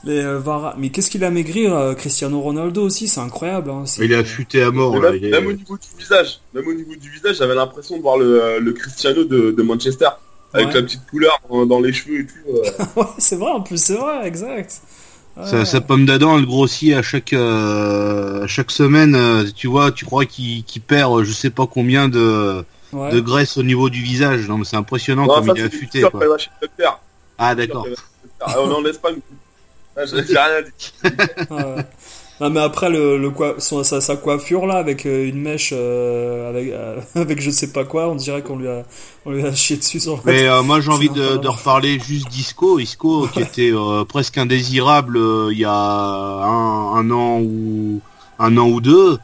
Mais, 0.07 0.19
euh, 0.23 0.40
mais 0.77 0.90
qu'est-ce 0.90 1.11
qu'il 1.11 1.25
a 1.25 1.31
maigri, 1.31 1.67
euh, 1.67 1.95
Cristiano 1.95 2.40
Ronaldo 2.40 2.83
aussi, 2.83 3.09
c'est 3.09 3.21
incroyable. 3.21 3.71
Hein, 3.71 3.85
c'est- 3.87 4.05
Il 4.05 4.12
est 4.12 4.17
affûté 4.17 4.62
à 4.62 4.71
mort. 4.71 4.95
Là, 4.99 5.11
même, 5.12 5.19
il 5.21 5.25
est- 5.27 5.31
même 5.31 5.47
au 5.47 5.53
niveau 5.53 5.77
du 5.79 5.88
visage, 5.99 6.40
même 6.53 6.67
au 6.67 6.75
niveau 6.75 6.95
du 6.95 7.09
visage, 7.11 7.37
j'avais 7.37 7.55
l'impression 7.55 7.97
de 7.97 8.03
voir 8.03 8.19
le, 8.19 8.59
le 8.61 8.73
Cristiano 8.73 9.25
de, 9.25 9.51
de 9.53 9.62
Manchester 9.62 10.09
avec 10.53 10.69
Ouais. 10.69 10.75
la 10.75 10.83
petite 10.83 11.07
couleur 11.11 11.40
dans, 11.67 11.81
les 11.81 11.92
cheveux 11.92 12.21
et 12.21 12.27
tout. 12.27 12.35
euh. 12.48 12.85
Ouais, 12.96 13.07
c'est 13.19 13.37
vrai, 13.37 13.50
en 13.50 13.61
plus, 13.63 13.83
c'est 13.83 13.96
vrai, 13.96 14.27
exact. 14.27 14.81
Ouais. 15.37 15.46
Sa, 15.46 15.65
sa 15.65 15.81
pomme 15.81 16.07
d'Adam, 16.07 16.38
elle 16.38 16.46
grossit 16.46 16.92
à 16.94 17.02
chaque 17.02 17.33
euh, 17.33 18.44
à 18.44 18.46
chaque 18.46 18.71
semaine. 18.71 19.15
euh, 19.17 19.44
tu 19.57 19.67
vois, 19.67 19.90
tu 19.90 20.05
crois 20.05 20.27
qu'il 20.27 20.63
qu'il 20.65 20.81
perd, 20.83 21.13
euh, 21.13 21.25
je 21.25 21.33
sais 21.33 21.50
pas 21.50 21.67
combien 21.67 22.09
de, 22.09 22.63
Ouais. 22.92 23.11
de 23.11 23.19
graisse 23.19 23.57
au 23.57 23.65
niveau 23.65 23.90
du 23.90 24.00
visage. 24.00 24.46
Non, 24.48 24.59
mais 24.59 24.65
c'est 24.65 24.77
impressionnant 24.77 25.27
Non, 25.27 25.35
comme 25.35 25.46
ça, 25.46 25.52
il 25.57 25.61
est 25.63 25.65
affûté. 25.65 26.02
Quoi. 26.02 26.38
chez 26.38 26.50
le. 26.63 26.69
Ah 27.38 27.55
d'accord. 27.57 27.85
Ah, 28.40 28.55
on 28.61 28.71
en. 28.71 28.83
Ah, 28.85 29.09
J'ai 29.97 30.21
rien 30.38 30.63
dit. 30.63 30.92
Ouais. 31.51 31.85
Non 32.40 32.51
mais 32.51 32.59
après 32.61 32.90
le, 32.90 33.17
le 33.17 33.31
coi- 33.31 33.55
son- 33.61 33.85
sa, 33.85 34.01
sa 34.01 34.17
coiffure 34.17 34.67
là 34.67 34.75
avec 34.79 35.07
euh, 35.07 35.29
une 35.29 35.40
mèche 35.40 35.71
euh, 35.73 36.51
avec 36.51 36.73
euh, 36.73 37.01
avec 37.15 37.40
je 37.40 37.49
sais 37.49 37.69
pas 37.71 37.85
quoi 37.85 38.09
on 38.09 38.17
dirait 38.17 38.42
qu'on 38.42 38.57
lui 38.59 38.67
a 38.67 38.83
on 39.25 39.31
lui 39.31 39.47
a 39.47 39.55
chié 39.55 39.77
dessus 39.77 40.01
sur 40.01 40.21
Mais 40.25 40.42
euh, 40.49 40.65
moi 40.65 40.81
j'ai 40.81 40.90
envie 40.90 41.11
de, 41.11 41.37
de 41.37 41.47
reparler 41.49 41.97
juste 42.01 42.29
d'Isco, 42.29 42.81
Isco 42.81 43.29
qui 43.33 43.40
était 43.40 43.71
euh, 43.73 44.05
presque 44.05 44.37
indésirable 44.37 45.17
euh, 45.17 45.51
il 45.53 45.59
y 45.61 45.65
a 45.65 45.71
un, 45.73 46.97
un 46.97 47.11
an 47.13 47.40
ou 47.40 48.01
un 48.40 48.57
an 48.57 48.67
ou 48.69 48.81
deux 48.81 49.19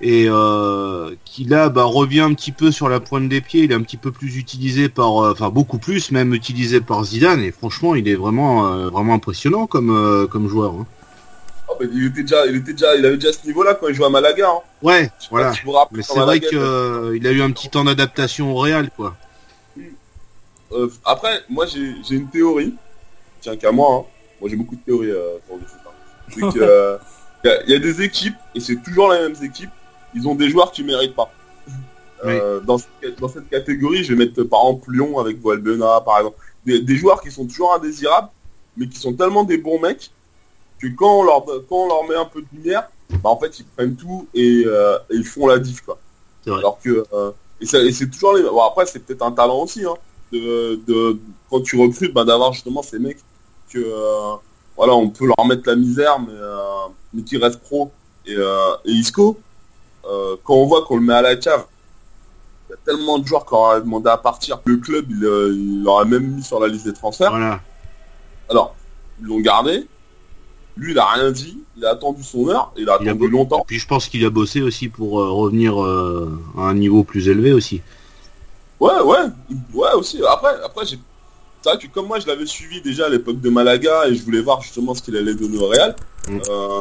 et 0.00 0.26
euh, 0.28 1.14
qui 1.24 1.44
là 1.44 1.68
bah, 1.70 1.84
revient 1.84 2.20
un 2.20 2.34
petit 2.34 2.52
peu 2.52 2.70
sur 2.70 2.88
la 2.88 3.00
pointe 3.00 3.28
des 3.28 3.40
pieds, 3.40 3.64
il 3.64 3.72
est 3.72 3.74
un 3.74 3.82
petit 3.82 3.96
peu 3.96 4.12
plus 4.12 4.36
utilisé 4.36 4.88
par, 4.88 5.24
euh, 5.24 5.32
enfin 5.32 5.48
beaucoup 5.48 5.78
plus 5.78 6.10
même 6.10 6.34
utilisé 6.34 6.80
par 6.80 7.02
Zidane 7.04 7.40
et 7.42 7.50
franchement 7.52 7.94
il 7.94 8.06
est 8.08 8.14
vraiment 8.14 8.66
euh, 8.66 8.88
vraiment 8.90 9.14
impressionnant 9.14 9.66
comme 9.66 10.28
comme 10.30 10.48
joueur. 10.48 10.74
hein. 10.74 10.86
Ah 11.68 11.72
mais 11.80 11.86
il 11.92 12.06
était 12.06 12.22
déjà, 12.22 12.46
il 12.46 12.56
était 12.56 12.72
déjà, 12.72 12.94
il 12.94 13.04
avait 13.06 13.16
déjà 13.16 13.32
ce 13.32 13.44
niveau-là 13.46 13.74
quand 13.74 13.88
il 13.88 13.94
jouait 13.94 14.06
à 14.06 14.10
Malaga. 14.10 14.48
hein. 14.48 14.60
Ouais, 14.82 15.10
Je 15.20 15.26
voilà. 15.30 15.52
si 15.52 15.60
Mais 15.90 16.02
c'est 16.02 16.20
vrai 16.20 16.38
qu'il 16.40 16.58
a 16.58 17.32
eu 17.32 17.42
un 17.42 17.50
petit 17.50 17.68
temps 17.70 17.82
d'adaptation 17.84 18.52
au 18.52 18.56
Real, 18.58 18.90
quoi. 18.96 19.16
Après, 21.04 21.40
moi 21.48 21.66
j'ai 21.66 22.14
une 22.14 22.28
théorie. 22.28 22.74
Tiens 23.40 23.56
qu'à 23.56 23.72
moi. 23.72 23.88
Hein. 24.00 24.04
Moi 24.40 24.50
j'ai 24.50 24.56
beaucoup 24.56 24.76
de 24.76 24.80
théories 24.80 25.12
pour 25.48 25.58
le 25.58 25.64
foot. 25.66 26.56
euh, 26.60 26.98
y, 27.44 27.48
a- 27.48 27.64
y 27.66 27.74
a 27.74 27.78
des 27.78 28.02
équipes 28.02 28.34
et 28.54 28.60
c'est 28.60 28.76
toujours 28.82 29.12
les 29.12 29.20
mêmes 29.20 29.36
équipes. 29.42 29.70
Ils 30.16 30.26
ont 30.26 30.34
des 30.34 30.48
joueurs 30.48 30.72
qui 30.72 30.82
méritent 30.82 31.14
pas. 31.14 31.30
Euh, 32.24 32.60
dans, 32.60 32.78
cette, 32.78 33.20
dans 33.20 33.28
cette 33.28 33.48
catégorie, 33.50 34.02
je 34.02 34.14
vais 34.14 34.24
mettre 34.24 34.42
par 34.44 34.62
exemple 34.62 34.90
Lyon 34.90 35.18
avec 35.18 35.40
Valbuena, 35.42 36.00
par 36.00 36.18
exemple. 36.18 36.38
Des, 36.64 36.80
des 36.80 36.96
joueurs 36.96 37.20
qui 37.20 37.30
sont 37.30 37.46
toujours 37.46 37.74
indésirables, 37.74 38.28
mais 38.76 38.88
qui 38.88 38.98
sont 38.98 39.12
tellement 39.12 39.44
des 39.44 39.58
bons 39.58 39.78
mecs 39.78 40.10
que 40.80 40.86
quand 40.88 41.20
on 41.20 41.22
leur, 41.22 41.44
quand 41.44 41.76
on 41.76 41.88
leur 41.88 42.04
met 42.08 42.16
un 42.16 42.24
peu 42.24 42.40
de 42.40 42.46
lumière, 42.52 42.88
bah, 43.22 43.30
en 43.30 43.38
fait 43.38 43.58
ils 43.60 43.64
prennent 43.64 43.94
tout 43.94 44.26
et, 44.34 44.64
euh, 44.66 44.98
et 45.10 45.16
ils 45.16 45.24
font 45.24 45.46
la 45.46 45.58
diff 45.58 45.82
quoi. 45.82 45.98
Vrai. 46.44 46.58
Alors 46.58 46.80
que 46.80 47.04
euh, 47.12 47.30
et, 47.60 47.66
c'est 47.66 48.10
toujours 48.10 48.34
les. 48.34 48.42
Bon 48.42 48.62
après 48.62 48.86
c'est 48.86 49.00
peut-être 49.00 49.22
un 49.22 49.32
talent 49.32 49.62
aussi 49.62 49.84
hein, 49.84 49.94
de, 50.32 50.80
de 50.88 51.18
quand 51.48 51.60
tu 51.60 51.80
recrutes 51.80 52.12
bah, 52.12 52.24
d'avoir 52.24 52.52
justement 52.52 52.82
ces 52.82 52.98
mecs 52.98 53.18
que 53.70 53.80
voilà 54.76 54.94
on 54.94 55.08
peut 55.08 55.26
leur 55.26 55.46
mettre 55.46 55.62
la 55.66 55.76
misère 55.76 56.18
mais 56.18 56.34
mais 57.14 57.22
qui 57.22 57.36
restent 57.36 57.60
pro 57.60 57.90
et, 58.26 58.34
et 58.34 58.90
Isco 58.90 59.38
euh, 60.08 60.36
quand 60.44 60.54
on 60.54 60.66
voit 60.66 60.82
qu'on 60.84 60.96
le 60.96 61.02
met 61.02 61.14
à 61.14 61.22
la 61.22 61.36
cave 61.36 61.64
il 62.68 62.72
y 62.72 62.74
a 62.74 62.78
tellement 62.84 63.18
de 63.18 63.26
joueurs 63.26 63.46
qui 63.46 63.54
auraient 63.54 63.80
demandé 63.80 64.08
à 64.10 64.16
partir 64.16 64.60
le 64.64 64.76
club 64.76 65.06
il, 65.10 65.24
euh, 65.24 65.52
il 65.54 65.82
l'aurait 65.82 66.04
même 66.04 66.26
mis 66.36 66.42
sur 66.42 66.60
la 66.60 66.68
liste 66.68 66.84
des 66.86 66.92
transferts 66.92 67.30
Voilà. 67.30 67.60
alors 68.50 68.74
ils 69.20 69.26
l'ont 69.26 69.40
gardé 69.40 69.86
lui 70.76 70.92
il 70.92 70.98
a 70.98 71.06
rien 71.06 71.30
dit 71.30 71.58
il 71.76 71.84
a 71.84 71.90
attendu 71.90 72.22
son 72.22 72.48
heure 72.48 72.72
il 72.76 72.88
a 72.88 72.98
Il 73.00 73.08
a 73.08 73.12
attendu 73.12 73.28
longtemps 73.28 73.60
Et 73.60 73.66
puis 73.66 73.78
je 73.78 73.86
pense 73.86 74.08
qu'il 74.08 74.24
a 74.24 74.30
bossé 74.30 74.62
aussi 74.62 74.88
pour 74.88 75.20
euh, 75.20 75.30
revenir 75.30 75.82
euh, 75.82 76.38
à 76.56 76.62
un 76.62 76.74
niveau 76.74 77.04
plus 77.04 77.28
élevé 77.28 77.52
aussi. 77.52 77.82
Ouais, 78.80 79.00
ouais, 79.02 79.24
ouais 79.74 79.92
aussi. 79.94 80.20
Après, 80.26 80.54
après 80.64 80.84
j'ai. 80.86 80.98
C'est 81.62 81.70
vrai 81.70 81.78
que 81.78 81.86
comme 81.92 82.06
moi 82.06 82.18
je 82.20 82.26
l'avais 82.26 82.46
suivi 82.46 82.80
déjà 82.80 83.06
à 83.06 83.08
l'époque 83.08 83.40
de 83.40 83.50
Malaga 83.50 84.06
et 84.06 84.14
je 84.14 84.22
voulais 84.22 84.40
voir 84.40 84.60
justement 84.62 84.94
ce 84.94 85.02
qu'il 85.02 85.16
allait 85.16 85.34
donner 85.34 85.58
au 85.58 85.66
Real. 85.68 85.96
Mm. 86.28 86.38
Euh, 86.48 86.80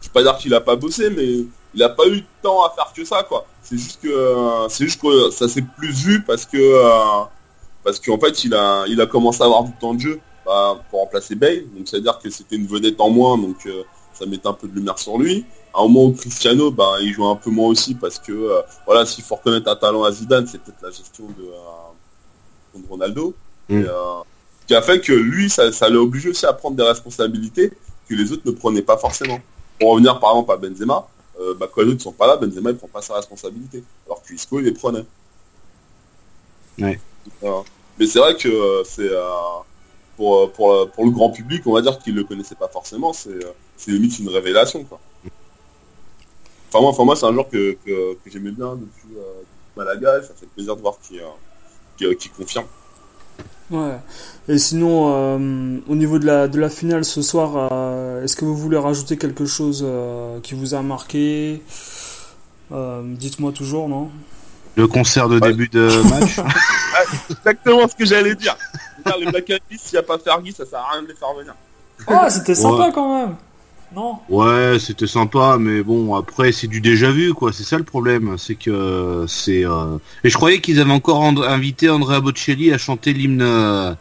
je 0.00 0.06
vais 0.08 0.12
pas 0.12 0.22
dire 0.22 0.36
qu'il 0.38 0.54
a 0.54 0.60
pas 0.60 0.76
bossé, 0.76 1.10
mais 1.10 1.44
il 1.74 1.82
a 1.82 1.88
pas 1.88 2.06
eu 2.06 2.20
de 2.20 2.26
temps 2.42 2.64
à 2.64 2.70
faire 2.70 2.92
que 2.94 3.04
ça, 3.04 3.22
quoi. 3.22 3.46
C'est 3.62 3.78
juste 3.78 4.00
que 4.02 4.08
euh, 4.08 4.68
c'est 4.68 4.84
juste 4.84 5.00
que 5.00 5.30
ça 5.30 5.48
s'est 5.48 5.64
plus 5.78 5.92
vu 5.92 6.22
parce 6.22 6.44
que 6.44 6.56
euh, 6.58 7.24
parce 7.84 8.00
qu'en 8.00 8.18
fait 8.18 8.44
il 8.44 8.54
a 8.54 8.84
il 8.88 9.00
a 9.00 9.06
commencé 9.06 9.42
à 9.42 9.46
avoir 9.46 9.64
du 9.64 9.72
temps 9.72 9.94
de 9.94 10.00
jeu 10.00 10.20
bah, 10.44 10.80
pour 10.90 11.00
remplacer 11.00 11.34
Bale. 11.34 11.64
Donc 11.74 11.86
c'est 11.86 11.96
à 11.96 12.00
dire 12.00 12.18
que 12.18 12.30
c'était 12.30 12.56
une 12.56 12.66
vedette 12.66 13.00
en 13.00 13.10
moins, 13.10 13.38
donc 13.38 13.56
euh, 13.66 13.82
ça 14.12 14.26
mettait 14.26 14.48
un 14.48 14.52
peu 14.52 14.68
de 14.68 14.74
lumière 14.74 14.98
sur 14.98 15.18
lui. 15.18 15.44
À 15.74 15.80
un 15.80 15.82
moment 15.84 16.06
où 16.06 16.12
Cristiano, 16.12 16.70
bah, 16.70 16.96
il 17.00 17.12
joue 17.12 17.26
un 17.26 17.36
peu 17.36 17.50
moins 17.50 17.68
aussi 17.68 17.94
parce 17.94 18.18
que 18.18 18.32
euh, 18.32 18.60
voilà, 18.86 19.06
s'il 19.06 19.24
faut 19.24 19.36
reconnaître 19.36 19.70
un 19.70 19.76
talent 19.76 20.04
à 20.04 20.12
Zidane, 20.12 20.46
c'est 20.46 20.58
peut-être 20.58 20.82
la 20.82 20.90
gestion 20.90 21.24
de, 21.38 22.78
de 22.78 22.88
Ronaldo. 22.88 23.34
Mm. 23.68 23.80
Et, 23.80 23.84
euh, 23.84 24.22
qui 24.66 24.74
a 24.74 24.82
fait 24.82 25.00
que 25.00 25.12
lui, 25.12 25.48
ça, 25.50 25.72
ça 25.72 25.88
l'a 25.88 25.98
obligé 25.98 26.28
aussi 26.28 26.46
à 26.46 26.52
prendre 26.52 26.76
des 26.76 26.82
responsabilités 26.82 27.72
que 28.08 28.14
les 28.14 28.32
autres 28.32 28.42
ne 28.44 28.52
prenaient 28.52 28.82
pas 28.82 28.96
forcément. 28.96 29.40
Pour 29.78 29.92
revenir 29.92 30.20
par 30.20 30.30
exemple 30.30 30.52
à 30.52 30.56
Benzema, 30.56 31.08
euh, 31.40 31.54
bah, 31.54 31.68
quand 31.72 31.82
les 31.82 31.88
autres 31.88 31.96
ne 31.96 32.02
sont 32.02 32.12
pas 32.12 32.26
là, 32.26 32.36
Benzema 32.36 32.70
il 32.70 32.76
prend 32.76 32.88
pas 32.88 33.02
sa 33.02 33.14
responsabilité. 33.14 33.82
Alors 34.06 34.22
que 34.22 34.32
Isco 34.32 34.58
il 34.60 34.64
les 34.64 34.72
prenait. 34.72 35.04
Ouais. 36.78 36.98
Mais 37.98 38.06
c'est 38.06 38.18
vrai 38.18 38.36
que 38.36 38.48
euh, 38.48 38.84
c'est 38.84 39.10
euh, 39.10 39.22
pour, 40.16 40.50
pour, 40.52 40.90
pour 40.90 41.04
le 41.04 41.10
grand 41.10 41.30
public, 41.30 41.62
on 41.66 41.72
va 41.72 41.82
dire 41.82 41.98
qu'il 41.98 42.14
le 42.14 42.24
connaissait 42.24 42.54
pas 42.54 42.68
forcément, 42.68 43.12
c'est 43.12 43.30
euh, 43.30 43.52
c'est 43.76 43.90
limite 43.90 44.18
une 44.18 44.28
révélation 44.28 44.84
quoi. 44.84 45.00
Enfin 46.68 46.80
moi, 46.80 46.90
enfin, 46.90 47.04
moi 47.04 47.16
c'est 47.16 47.26
un 47.26 47.32
joueur 47.32 47.48
que, 47.48 47.76
que, 47.84 48.14
que 48.14 48.30
j'aimais 48.30 48.52
bien 48.52 48.74
depuis 48.76 49.16
euh, 49.18 49.42
Malaga, 49.76 50.18
et 50.18 50.22
ça 50.22 50.32
fait 50.34 50.46
plaisir 50.46 50.74
de 50.76 50.80
voir 50.80 50.96
qu'il 51.02 51.20
euh, 51.20 52.14
qu'il 52.14 52.30
confirme. 52.32 52.66
Ouais. 53.70 53.98
Et 54.48 54.58
sinon, 54.58 55.12
euh, 55.14 55.78
au 55.88 55.94
niveau 55.94 56.18
de 56.18 56.26
la, 56.26 56.48
de 56.48 56.58
la 56.58 56.68
finale 56.68 57.04
ce 57.04 57.22
soir, 57.22 57.56
euh, 57.56 57.66
est-ce 58.24 58.36
que 58.36 58.44
vous 58.44 58.56
voulez 58.56 58.76
rajouter 58.78 59.16
quelque 59.16 59.44
chose 59.46 59.82
euh, 59.86 60.38
qui 60.40 60.54
vous 60.54 60.74
a 60.74 60.82
marqué? 60.82 61.62
Euh, 62.72 63.02
Dites-moi 63.04 63.52
toujours, 63.52 63.88
non? 63.88 64.10
Le 64.76 64.86
concert 64.86 65.28
de 65.28 65.38
Ouais. 65.38 65.50
début 65.50 65.68
de 65.68 65.88
match. 66.10 66.38
Exactement 67.30 67.86
ce 67.88 67.94
que 67.94 68.04
j'allais 68.06 68.34
dire. 68.34 68.56
Les 69.20 69.26
Black 69.26 69.50
Eyed 69.50 69.60
Peas, 69.68 69.78
s'il 69.78 69.94
n'y 69.94 69.98
a 69.98 70.02
pas 70.02 70.18
Fergie, 70.18 70.52
ça 70.52 70.64
sert 70.64 70.78
à 70.78 70.92
rien 70.92 71.02
de 71.02 71.08
les 71.08 71.14
faire 71.14 71.34
venir. 71.38 71.54
Ah, 72.06 72.30
c'était 72.30 72.54
sympa 72.54 72.84
Ouais. 72.86 72.92
quand 72.94 73.18
même 73.26 73.36
Non? 73.94 74.18
Ouais, 74.30 74.78
c'était 74.78 75.06
sympa, 75.06 75.56
mais 75.60 75.82
bon, 75.82 76.14
après, 76.14 76.52
c'est 76.52 76.66
du 76.68 76.80
déjà 76.80 77.10
vu, 77.10 77.34
quoi. 77.34 77.52
C'est 77.52 77.64
ça 77.64 77.76
le 77.76 77.84
problème. 77.84 78.36
C'est 78.38 78.54
que 78.54 79.26
c'est. 79.28 79.66
euh, 79.66 79.98
Et 80.24 80.30
je 80.30 80.36
croyais 80.36 80.60
qu'ils 80.60 80.80
avaient 80.80 80.90
encore 80.92 81.20
and- 81.20 81.42
invité 81.42 81.90
Andrea 81.90 82.20
Bocelli 82.20 82.72
à 82.72 82.78
chanter 82.78 83.12
l'hymne, 83.12 83.42
euh, 83.42 83.92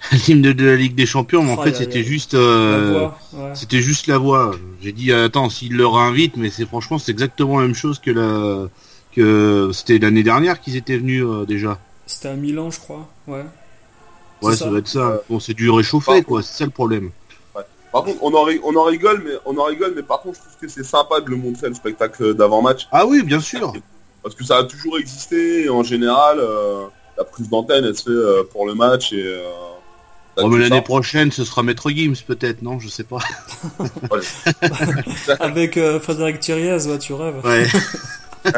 l'hymne 0.28 0.42
de 0.42 0.64
la 0.64 0.76
Ligue 0.76 0.94
des 0.94 1.06
Champions, 1.06 1.42
mais 1.42 1.52
en 1.52 1.56
Oh, 1.58 1.62
fait, 1.62 1.74
c'était 1.74 2.04
juste. 2.04 2.34
La 2.34 2.40
euh, 2.40 3.08
ouais. 3.32 3.50
C'était 3.54 3.80
juste 3.82 4.06
la 4.06 4.18
voix. 4.18 4.52
J'ai 4.80 4.92
dit 4.92 5.12
attends, 5.12 5.50
s'ils 5.50 5.76
le 5.76 5.86
réinvitent, 5.86 6.36
mais 6.36 6.50
c'est 6.50 6.66
franchement 6.66 6.98
c'est 6.98 7.10
exactement 7.12 7.58
la 7.60 7.66
même 7.66 7.74
chose 7.74 7.98
que 7.98 8.10
la 8.10 8.68
que 9.14 9.70
c'était 9.72 9.98
l'année 9.98 10.22
dernière 10.22 10.60
qu'ils 10.60 10.76
étaient 10.76 10.98
venus 10.98 11.24
euh, 11.24 11.44
déjà. 11.44 11.78
C'était 12.06 12.28
à 12.28 12.34
Milan, 12.34 12.70
je 12.70 12.78
crois. 12.78 13.08
Ouais. 13.26 13.44
Ouais, 14.40 14.52
ça, 14.52 14.58
ça. 14.64 14.68
doit 14.70 14.78
être 14.78 14.88
ça. 14.88 15.00
Euh, 15.00 15.18
Bon, 15.28 15.40
c'est 15.40 15.54
du 15.54 15.68
réchauffé 15.70 16.12
par 16.12 16.24
quoi, 16.24 16.42
c'est 16.42 16.58
ça 16.58 16.64
le 16.64 16.70
problème. 16.70 17.10
Par 17.90 18.04
contre, 18.04 18.22
on 18.22 18.32
en, 18.34 18.46
on 18.64 18.76
en 18.76 18.84
rigole, 18.84 19.22
mais 19.24 19.32
on 19.46 19.56
en 19.56 19.64
rigole, 19.64 19.94
mais 19.96 20.02
par 20.02 20.20
contre, 20.20 20.36
je 20.36 20.40
trouve 20.42 20.56
que 20.60 20.68
c'est 20.68 20.84
sympa 20.84 21.20
de 21.22 21.30
le 21.30 21.36
montrer 21.36 21.68
le 21.68 21.74
spectacle 21.74 22.34
d'avant-match, 22.34 22.86
Ah 22.92 23.06
oui, 23.06 23.22
bien 23.22 23.40
sûr. 23.40 23.72
parce 24.22 24.34
que 24.34 24.44
ça 24.44 24.58
a 24.58 24.64
toujours 24.64 24.98
existé. 24.98 25.64
Et 25.64 25.68
en 25.70 25.82
général, 25.82 26.38
euh, 26.38 26.84
la 27.16 27.24
prise 27.24 27.48
d'antenne, 27.48 27.84
elle 27.86 27.96
se 27.96 28.02
fait 28.04 28.10
euh, 28.10 28.42
pour 28.52 28.66
le 28.66 28.74
match 28.74 29.12
et. 29.12 29.24
Mais 30.44 30.50
tout 30.50 30.56
l'année 30.56 30.82
prochaine, 30.82 31.32
ce 31.32 31.44
sera 31.44 31.62
Maître 31.62 31.90
Gims 31.90 32.14
peut-être, 32.26 32.62
non 32.62 32.78
Je 32.78 32.88
sais 32.88 33.04
pas. 33.04 33.18
Avec 35.40 35.76
euh, 35.76 36.00
Frédéric 36.00 36.40
Thiriez, 36.40 36.86
ouais, 36.86 36.98
tu 36.98 37.12
rêves. 37.12 37.36
Ouais. 38.44 38.52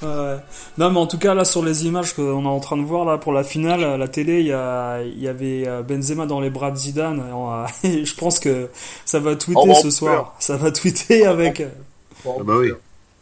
Ouais. 0.00 0.36
Non, 0.78 0.90
mais 0.90 1.00
en 1.00 1.06
tout 1.08 1.18
cas, 1.18 1.34
là, 1.34 1.44
sur 1.44 1.62
les 1.64 1.84
images 1.86 2.14
qu'on 2.14 2.44
est 2.44 2.48
en 2.48 2.60
train 2.60 2.76
de 2.76 2.82
voir 2.84 3.04
là 3.04 3.18
pour 3.18 3.32
la 3.32 3.42
finale, 3.42 3.82
à 3.82 3.96
la 3.96 4.06
télé, 4.08 4.40
il 4.40 4.46
y, 4.46 4.52
a, 4.52 5.02
il 5.02 5.20
y 5.20 5.26
avait 5.28 5.64
euh, 5.66 5.82
Benzema 5.82 6.24
dans 6.24 6.40
les 6.40 6.50
bras 6.50 6.70
de 6.70 6.76
Zidane. 6.76 7.18
Et 7.28 7.32
on 7.32 7.50
a- 7.50 7.66
et 7.82 8.04
je 8.06 8.14
pense 8.14 8.38
que 8.38 8.70
ça 9.04 9.18
va 9.18 9.34
tweeter 9.34 9.66
va 9.66 9.72
en 9.72 9.74
ce 9.74 9.90
soir. 9.90 10.34
Ça 10.38 10.56
va 10.56 10.70
tweeter 10.70 11.26
avec. 11.26 11.60
euh, 11.60 11.68
Ah 12.26 12.30
bah 12.44 12.54
oui. 12.58 12.72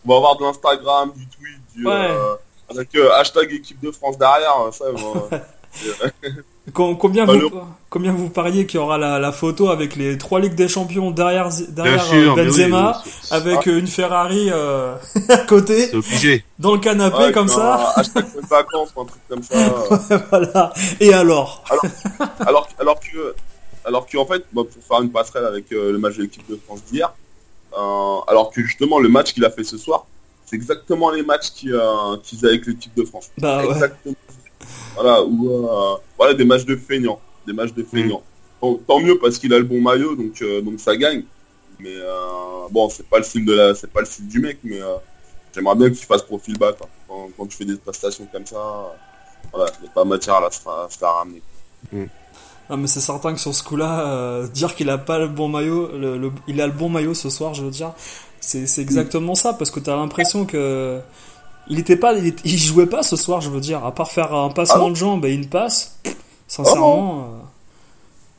On 0.05 0.11
va 0.11 0.17
avoir 0.17 0.37
de 0.37 0.45
l'Instagram, 0.45 1.13
du 1.17 1.27
tweet, 1.27 1.59
du, 1.75 1.87
Ouais. 1.87 1.93
euh, 1.95 2.35
avec 2.71 2.95
euh, 2.95 3.11
hashtag 3.15 3.51
équipe 3.53 3.81
de 3.83 3.91
France 3.91 4.19
derrière. 4.19 4.55
Ça, 4.73 4.85
bon, 4.93 5.13
Com- 5.31 5.41
Combien, 6.75 7.27
Bah, 7.27 7.35
vous, 7.35 7.39
le- 7.39 7.51
combien 7.91 8.13
vous 8.13 8.29
pariez 8.29 8.67
qu'il 8.67 8.81
y 8.81 8.83
aura 8.83 8.99
la, 8.99 9.21
la 9.21 9.31
photo 9.31 9.69
avec 9.69 9.95
les 9.95 10.19
trois 10.19 10.41
Ligues 10.41 10.57
des 10.57 10.67
Champions 10.67 11.13
derrière, 11.13 11.49
derrière 11.69 12.03
sûr, 12.03 12.33
euh, 12.33 12.35
oui, 12.43 12.45
Benzema, 12.49 13.01
oui, 13.07 13.13
avec 13.31 13.69
euh, 13.69 13.79
une 13.79 13.87
Ferrari 13.87 14.49
euh, 14.51 14.97
à 15.29 15.37
côté, 15.39 15.93
dans 16.59 16.73
le 16.75 16.81
canapé 16.81 17.17
ouais, 17.19 17.33
comme 17.33 17.47
ça 17.47 17.93
un 17.97 18.01
Hashtag 18.01 18.27
bonnes 18.35 18.45
vacances 18.51 18.89
ou 18.97 19.01
un 19.01 19.05
truc 19.05 19.23
comme 19.29 19.43
ça. 19.45 20.19
Voilà. 20.31 20.73
Et 20.99 21.13
alors? 21.15 21.63
Alors, 22.41 22.69
alors 22.81 22.99
que, 23.01 23.35
alors 23.85 24.07
que 24.07 24.19
en 24.19 24.27
fait, 24.27 24.45
moi, 24.53 24.65
pour 24.65 24.83
faire 24.83 25.03
une 25.03 25.11
passerelle 25.13 25.45
avec 25.47 25.71
euh, 25.71 25.93
le 25.93 25.99
match 25.99 26.17
de 26.17 26.23
l'équipe 26.23 26.51
de 26.51 26.59
France 26.67 26.81
d'hier, 26.91 27.13
euh, 27.79 28.17
alors 28.27 28.51
que 28.51 28.61
justement 28.61 28.99
le 28.99 29.09
match 29.09 29.33
qu'il 29.35 29.45
a 29.45 29.51
fait 29.51 29.65
ce 29.65 29.79
soir, 29.79 30.05
c'est 30.45 30.57
exactement 30.57 31.11
les 31.13 31.23
matchs 31.23 31.51
qu'il 31.53 31.73
euh, 31.75 32.17
qu'il 32.25 32.39
faisait 32.39 32.49
avec 32.49 32.67
l'équipe 32.67 32.95
de 32.97 33.05
France. 33.05 33.31
Bah 33.39 33.65
ouais. 33.67 33.75
Voilà, 34.97 35.23
ou 35.23 35.69
euh, 35.69 35.97
voilà 36.17 36.35
des 36.35 36.45
matchs 36.45 36.65
de 36.65 36.75
feignants, 36.77 37.21
des 37.47 37.53
matchs 37.53 37.73
de 37.75 37.83
feignants. 37.85 38.23
Tant, 38.61 38.75
tant 38.89 38.99
mieux 39.01 39.19
parce 39.19 39.39
qu'il 39.39 39.53
a 39.53 39.59
le 39.59 39.65
bon 39.65 39.81
maillot, 39.81 40.17
donc 40.17 40.41
euh, 40.43 40.61
donc 40.63 40.81
ça 40.81 40.97
gagne. 40.97 41.23
Mais 41.79 41.95
euh, 41.95 42.69
bon, 42.71 42.89
c'est 42.89 43.07
pas 43.07 43.19
le 43.19 43.25
style 43.25 43.45
de 43.45 43.53
la, 43.53 43.75
c'est 43.75 43.91
pas 43.93 44.01
le 44.01 44.07
style 44.07 44.27
du 44.29 44.41
mec, 44.41 44.59
mais 44.65 44.81
euh, 44.81 44.95
j'aimerais 45.55 45.75
bien 45.77 45.89
qu'il 45.91 46.07
fasse 46.07 46.23
profil 46.23 46.57
bas 46.59 46.73
quoi. 46.73 46.89
Quand, 47.07 47.29
quand 47.37 47.47
tu 47.47 47.57
fais 47.59 47.67
des 47.67 47.77
prestations 47.77 48.27
comme 48.33 48.47
ça, 48.47 48.57
euh, 48.57 48.89
voilà, 49.53 49.71
il 49.79 49.83
n'y 49.83 49.89
a 49.89 49.93
pas 49.93 50.05
matière 50.05 50.37
à, 50.37 50.41
la, 50.41 50.47
à 50.47 50.51
se 50.91 50.97
faire 50.99 51.11
ramener. 51.11 51.43
Non 52.69 52.77
mais 52.79 52.87
c'est 52.89 53.01
certain 53.01 53.33
que 53.35 53.39
sur 53.41 53.55
ce 53.55 53.63
coup-là, 53.63 54.09
euh, 54.09 54.49
dire 54.49 54.75
qu'il 54.75 54.91
a 54.91 54.99
pas 54.99 55.19
le 55.19 55.29
bon 55.29 55.49
maillot, 55.49 55.91
le, 55.97 56.17
le- 56.19 56.33
il 56.49 56.61
a 56.61 56.67
le 56.67 56.73
bon 56.73 56.89
maillot 56.89 57.15
ce 57.15 57.31
soir, 57.31 57.55
je 57.55 57.63
veux 57.63 57.71
dire, 57.71 57.93
c'est 58.41 58.67
c'est 58.67 58.81
exactement 58.83 59.35
ça 59.37 59.53
parce 59.53 59.71
que 59.71 59.79
t'as 59.79 59.95
l'impression 59.95 60.47
que 60.47 60.99
il 61.69 61.79
était 61.79 61.97
pas, 61.97 62.15
il, 62.15 62.59
jouait 62.59 62.87
pas 62.87 63.03
ce 63.03 63.17
soir, 63.17 63.41
je 63.41 63.51
veux 63.51 63.61
dire, 63.61 63.85
à 63.85 63.93
part 63.93 64.11
faire 64.11 64.35
un 64.35 64.51
passement 64.51 64.87
Ah 64.87 64.91
de 64.91 64.95
jambes 64.95 65.25
et 65.25 65.33
une 65.33 65.49
passe. 65.49 65.99
Sincèrement, 66.49 67.21
euh, 67.21 67.45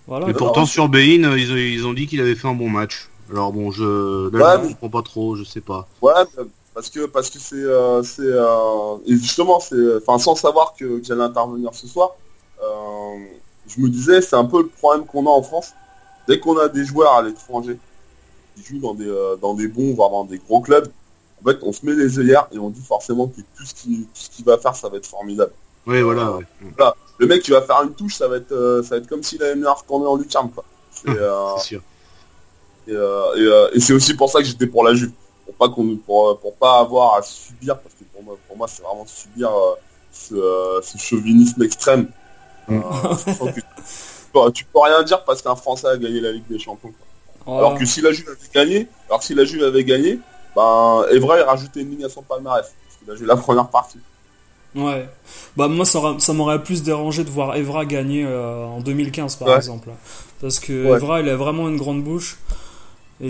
voilà. 0.07 0.29
Et 0.29 0.33
pourtant 0.33 0.65
sur 0.65 0.87
Bein, 0.87 1.23
euh, 1.23 1.37
ils 1.37 1.51
ont, 1.51 1.55
ils 1.57 1.85
ont 1.85 1.93
dit 1.93 2.07
qu'il 2.07 2.21
avait 2.21 2.35
fait 2.35 2.47
un 2.47 2.53
bon 2.53 2.69
match. 2.69 3.09
Alors 3.31 3.51
bon, 3.51 3.71
je 3.71 4.29
là, 4.35 4.55
Ouais, 4.55 4.61
je 4.61 4.67
mais- 4.67 4.73
comprends 4.73 5.01
pas 5.01 5.03
trop, 5.03 5.35
je 5.35 5.43
sais 5.43 5.59
pas. 5.61 5.87
Ouais, 6.01 6.13
parce 6.73 6.89
que 6.89 7.05
parce 7.07 7.29
que 7.29 7.39
c'est 7.39 7.55
euh, 7.55 8.01
c'est 8.03 8.21
euh, 8.21 8.95
et 9.05 9.13
justement 9.17 9.59
c'est 9.59 9.75
enfin 9.97 10.17
sans 10.19 10.35
savoir 10.35 10.73
que, 10.79 10.99
que 10.99 11.03
j'allais 11.03 11.23
intervenir 11.23 11.73
ce 11.73 11.87
soir, 11.87 12.11
euh, 12.63 13.15
je 13.67 13.81
me 13.81 13.89
disais 13.89 14.21
c'est 14.21 14.35
un 14.37 14.45
peu 14.45 14.61
le 14.61 14.67
problème 14.69 15.05
qu'on 15.05 15.25
a 15.25 15.29
en 15.29 15.41
France 15.41 15.73
dès 16.27 16.39
qu'on 16.39 16.57
a 16.57 16.69
des 16.69 16.85
joueurs 16.85 17.13
à 17.13 17.21
l'étranger 17.23 17.77
qui 18.55 18.63
jouent 18.63 18.79
dans 18.79 18.93
des, 18.93 19.07
euh, 19.07 19.35
dans 19.41 19.53
des 19.55 19.67
bons, 19.67 19.93
voire 19.93 20.09
dans 20.11 20.23
des 20.23 20.37
gros 20.37 20.61
clubs, 20.61 20.87
en 21.41 21.49
fait, 21.49 21.57
on 21.61 21.71
se 21.71 21.85
met 21.85 21.93
les 21.93 22.19
œillères 22.19 22.47
et 22.51 22.57
on 22.57 22.69
dit 22.69 22.81
forcément 22.81 23.27
que 23.27 23.41
tout 23.55 23.65
ce 23.65 23.73
qu'il 24.29 24.45
va 24.45 24.57
faire, 24.57 24.75
ça 24.75 24.89
va 24.89 24.97
être 24.97 25.05
formidable. 25.05 25.51
Oui, 25.85 26.01
voilà. 26.01 26.31
ouais. 26.31 26.43
Le 27.19 27.27
mec 27.27 27.41
qui 27.41 27.51
va 27.51 27.61
faire 27.61 27.81
une 27.83 27.93
touche, 27.93 28.15
ça 28.15 28.27
va 28.27 28.37
être, 28.37 28.51
euh, 28.51 28.83
ça 28.83 28.89
va 28.91 28.97
être 28.97 29.07
comme 29.07 29.23
s'il 29.23 29.41
avait 29.41 29.55
mis 29.55 29.65
un 29.65 29.71
retourné 29.71 30.05
en 30.05 30.15
lucarne, 30.15 30.51
quoi. 30.51 30.63
C'est, 30.91 31.09
euh, 31.09 31.57
sûr. 31.59 31.81
et, 32.87 32.91
euh, 32.91 33.35
et, 33.35 33.41
euh, 33.41 33.69
et 33.73 33.79
c'est 33.79 33.93
aussi 33.93 34.15
pour 34.15 34.31
ça 34.31 34.39
que 34.39 34.45
j'étais 34.45 34.65
pour 34.65 34.83
la 34.83 34.95
Juve. 34.95 35.11
Pour 35.45 35.53
pas 35.55 35.69
qu'on 35.69 35.95
pour, 35.97 36.39
pour 36.39 36.55
pas 36.55 36.79
avoir 36.79 37.15
à 37.15 37.21
subir, 37.21 37.77
parce 37.79 37.93
que 37.95 38.03
pour 38.11 38.23
moi, 38.23 38.37
pour 38.47 38.57
moi 38.57 38.67
c'est 38.67 38.81
vraiment 38.81 39.05
subir 39.05 39.49
euh, 39.49 39.75
ce, 40.11 40.33
euh, 40.33 40.81
ce 40.81 40.97
chauvinisme 40.97 41.61
extrême. 41.63 42.09
Mm. 42.67 42.79
Euh, 42.79 42.81
que 43.51 43.59
tu, 43.59 43.63
peux, 44.33 44.51
tu 44.51 44.65
peux 44.65 44.79
rien 44.79 45.03
dire 45.03 45.23
parce 45.23 45.41
qu'un 45.43 45.55
Français 45.55 45.87
a 45.87 45.97
gagné 45.97 46.19
la 46.19 46.31
Ligue 46.31 46.47
des 46.49 46.59
Champions. 46.59 46.91
quoi. 47.45 47.57
Alors 47.59 47.77
que 47.77 47.85
si 47.85 48.01
la 48.01 48.11
Juve 48.11 48.27
avait 48.27 48.49
gagné, 48.53 48.87
alors 49.07 49.23
si 49.23 49.33
la 49.35 49.45
Juve 49.45 49.63
avait 49.63 49.83
gagné, 49.85 50.19
ben 50.57 51.05
Evra 51.15 51.37
il 51.39 51.43
rajoutait 51.43 51.81
une 51.81 51.91
ligne 51.91 52.05
à 52.05 52.09
son 52.09 52.21
palmarès. 52.23 52.65
Parce 52.65 52.97
qu'il 52.99 53.11
a 53.11 53.15
joué 53.15 53.27
la 53.27 53.37
première 53.37 53.67
partie. 53.67 53.99
Ouais. 54.75 55.07
Bah 55.55 55.67
moi 55.67 55.85
ça, 55.85 55.99
aura- 55.99 56.19
ça 56.19 56.33
m'aurait 56.33 56.61
plus 56.63 56.83
dérangé 56.83 57.23
de 57.23 57.29
voir 57.29 57.55
Evra 57.55 57.85
gagner 57.85 58.25
euh, 58.25 58.65
en 58.65 58.79
2015 58.81 59.35
par 59.37 59.47
Ouais. 59.49 59.55
exemple. 59.55 59.89
Parce 60.41 60.59
que 60.59 60.73
Ouais. 60.87 60.97
Evra 60.97 61.21
il 61.21 61.29
a 61.29 61.35
vraiment 61.35 61.67
une 61.69 61.77
grande 61.77 62.03
bouche. 62.03 62.37
Et, 63.21 63.27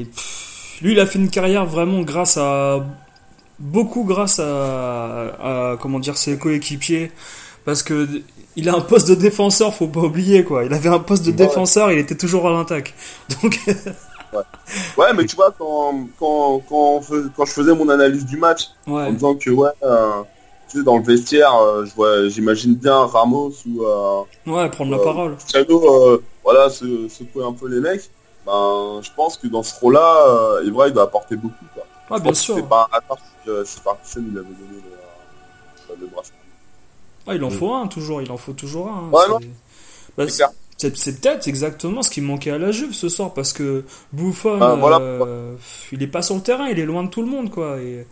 et, 0.00 0.04
pff, 0.06 0.78
lui 0.82 0.92
il 0.92 1.00
a 1.00 1.06
fait 1.06 1.18
une 1.18 1.30
carrière 1.30 1.66
vraiment 1.66 2.00
grâce 2.02 2.36
à 2.38 2.84
beaucoup 3.58 4.04
grâce 4.04 4.38
à, 4.40 5.72
à, 5.72 5.76
comment 5.80 5.98
dire 6.00 6.16
ses 6.16 6.36
coéquipiers 6.38 7.10
parce 7.64 7.82
que 7.82 8.08
il 8.58 8.68
a 8.68 8.74
un 8.74 8.80
poste 8.80 9.08
de 9.08 9.14
défenseur, 9.14 9.74
faut 9.74 9.86
pas 9.88 10.00
oublier 10.00 10.42
quoi. 10.44 10.64
Il 10.64 10.72
avait 10.72 10.88
un 10.88 10.98
poste 10.98 11.24
de 11.24 11.30
Ouais. 11.30 11.36
défenseur, 11.36 11.92
il 11.92 11.98
était 11.98 12.16
toujours 12.16 12.46
à 12.48 12.52
l'attaque. 12.52 12.94
Donc 13.42 13.58
Ouais, 14.96 15.12
mais 15.14 15.24
tu 15.26 15.36
vois, 15.36 15.52
quand, 15.56 15.94
quand, 16.18 16.60
quand, 16.68 17.00
quand 17.36 17.44
je 17.44 17.52
faisais 17.52 17.74
mon 17.74 17.88
analyse 17.88 18.26
du 18.26 18.36
match, 18.36 18.68
en 18.86 19.10
disant 19.12 19.34
que 19.34 19.50
ouais, 19.50 19.70
euh, 19.82 20.22
tu 20.68 20.78
sais, 20.78 20.84
dans 20.84 20.96
le 20.98 21.02
vestiaire, 21.04 21.54
euh, 21.54 21.84
je 21.84 21.94
vois, 21.94 22.28
j'imagine 22.28 22.74
bien 22.74 23.06
Ramos 23.06 23.52
ou 23.68 23.84
euh, 23.84 24.22
Ouais, 24.46 24.68
prendre 24.70 24.90
la 24.90 24.98
Euh, 24.98 25.04
parole. 25.04 25.36
Cristiano, 25.36 26.20
voilà, 26.42 26.68
se, 26.70 27.08
secouer 27.08 27.44
un 27.44 27.52
peu 27.52 27.68
les 27.68 27.80
mecs. 27.80 28.10
Ben, 28.44 29.00
je 29.02 29.10
pense 29.16 29.36
que 29.36 29.46
dans 29.48 29.62
ce 29.62 29.78
rôle-là, 29.80 30.60
Evra 30.66 30.88
il 30.88 30.94
doit 30.94 31.02
apporter 31.04 31.36
beaucoup. 31.36 31.64
Quoi. 31.74 31.84
Ouais, 32.10 32.18
Je 32.18 32.22
bien 32.22 32.34
sûr. 32.34 32.54
C'est 32.56 32.68
pas 32.68 32.88
un 32.92 32.96
hasard 32.98 33.18
si, 33.66 33.80
Parkinson 33.80 34.24
il 34.30 34.38
avait 34.38 34.46
donné 34.46 34.82
le, 35.90 35.96
le 36.00 36.06
bracelet. 36.06 36.34
Ah, 37.28 37.34
il 37.34 37.42
en 37.42 37.50
faut 37.50 37.72
un 37.74 37.88
toujours, 37.88 38.22
il 38.22 38.30
en 38.30 38.36
faut 38.36 38.52
toujours 38.52 38.88
un. 38.88 39.08
Ouais, 39.10 39.28
non. 39.28 39.38
Bah, 40.16 40.24
C'est 40.78 41.20
peut-être 41.20 41.48
exactement 41.48 42.02
ce 42.02 42.10
qui 42.10 42.20
manquait 42.20 42.50
à 42.50 42.58
la 42.58 42.70
Juve 42.70 42.92
ce 42.92 43.08
soir 43.08 43.32
parce 43.32 43.52
que 43.54 43.84
Buffon, 44.12 44.58
Ah, 44.60 44.74
voilà. 44.74 45.00
euh, 45.00 45.54
il 45.90 46.02
est 46.02 46.06
pas 46.06 46.20
sur 46.22 46.34
le 46.34 46.42
terrain, 46.42 46.68
il 46.68 46.78
est 46.78 46.84
loin 46.84 47.02
de 47.04 47.08
tout 47.08 47.22
le 47.22 47.28
monde 47.28 47.50
quoi. 47.50 47.78
Et... 47.80 48.06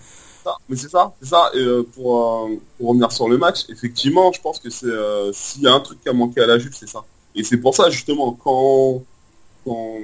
Mais 0.69 0.77
c'est 0.77 0.89
ça, 0.91 1.13
c'est 1.21 1.29
ça. 1.29 1.51
Et 1.55 1.59
euh, 1.59 1.83
pour, 1.95 2.45
euh, 2.47 2.49
pour 2.79 2.89
revenir 2.91 3.11
sur 3.13 3.29
le 3.29 3.39
match, 3.39 3.61
effectivement, 3.71 4.31
je 4.33 4.41
pense 4.41 4.59
que 4.61 4.71
c'est 4.71 4.87
euh, 4.87 5.31
s'il 5.33 5.63
y 5.63 5.67
a 5.67 5.73
un 5.73 5.81
truc 5.81 6.01
qui 6.03 6.09
a 6.09 6.13
manqué 6.13 6.41
à 6.41 6.47
la 6.47 6.59
Juve, 6.59 6.75
c'est 6.79 6.89
ça. 6.89 7.03
Et 7.35 7.43
c'est 7.45 7.57
pour 7.59 7.75
ça 7.75 7.91
justement 7.91 8.33
quand, 8.33 9.03
quand 9.65 9.99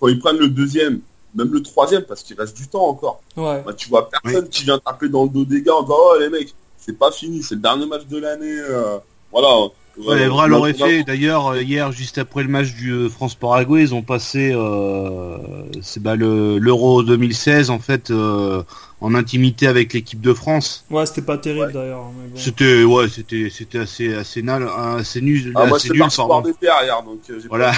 quand 0.00 0.08
ils 0.08 0.18
prennent 0.18 0.38
le 0.38 0.48
deuxième, 0.48 1.00
même 1.34 1.52
le 1.52 1.62
troisième, 1.62 2.02
parce 2.02 2.22
qu'il 2.24 2.36
reste 2.38 2.56
du 2.56 2.66
temps 2.66 2.86
encore. 2.88 3.22
Ouais. 3.36 3.62
Bah, 3.64 3.72
tu 3.74 3.88
vois 3.88 4.08
personne 4.10 4.48
qui 4.48 4.64
vient 4.64 4.78
taper 4.78 5.08
dans 5.08 5.22
le 5.24 5.28
dos 5.28 5.44
des 5.44 5.62
gars 5.62 5.74
en 5.74 5.82
disant 5.82 5.94
oh 5.98 6.16
les 6.18 6.28
mecs, 6.28 6.52
c'est 6.78 6.98
pas 6.98 7.12
fini, 7.12 7.42
c'est 7.42 7.54
le 7.54 7.60
dernier 7.60 7.86
match 7.86 8.06
de 8.06 8.18
l'année. 8.18 8.56
euh, 8.58 8.98
voilà. 9.30 9.68
Ouais, 9.98 10.22
Evra 10.22 10.46
l'aurait 10.48 10.72
fait. 10.72 11.04
D'ailleurs, 11.04 11.48
euh, 11.48 11.62
hier, 11.62 11.92
juste 11.92 12.16
après 12.18 12.42
le 12.42 12.48
match 12.48 12.72
du 12.74 12.90
euh, 12.92 13.08
France-Paraguay, 13.08 13.82
ils 13.82 13.94
ont 13.94 14.02
passé 14.02 14.50
euh, 14.54 15.36
c'est 15.82 16.02
bah, 16.02 16.16
le- 16.16 16.58
l'Euro 16.58 17.02
2016 17.02 17.68
en 17.70 17.78
fait 17.78 18.10
euh, 18.10 18.62
en 19.02 19.14
intimité 19.14 19.66
avec 19.66 19.92
l'équipe 19.92 20.20
de 20.20 20.32
France. 20.32 20.84
Ouais, 20.90 21.04
c'était 21.04 21.22
pas 21.22 21.36
terrible 21.36 21.72
d'ailleurs. 21.72 22.06
mais 22.18 22.28
bon. 22.30 22.36
C'était 22.36 22.84
ouais, 22.84 23.08
c'était 23.08 23.48
c'était 23.50 23.80
assez 23.80 24.14
assez 24.14 24.42
nul, 24.42 24.66
assez 24.96 25.20
nul, 25.20 25.52
Ah, 25.54 25.66
moi 25.66 25.76
assez 25.76 25.88
c'est 25.88 26.26
par 26.26 26.42
des 26.42 26.54
terres 26.54 26.80
hier, 26.82 27.02
donc 27.02 27.20
euh, 27.30 27.38
Voilà. 27.48 27.72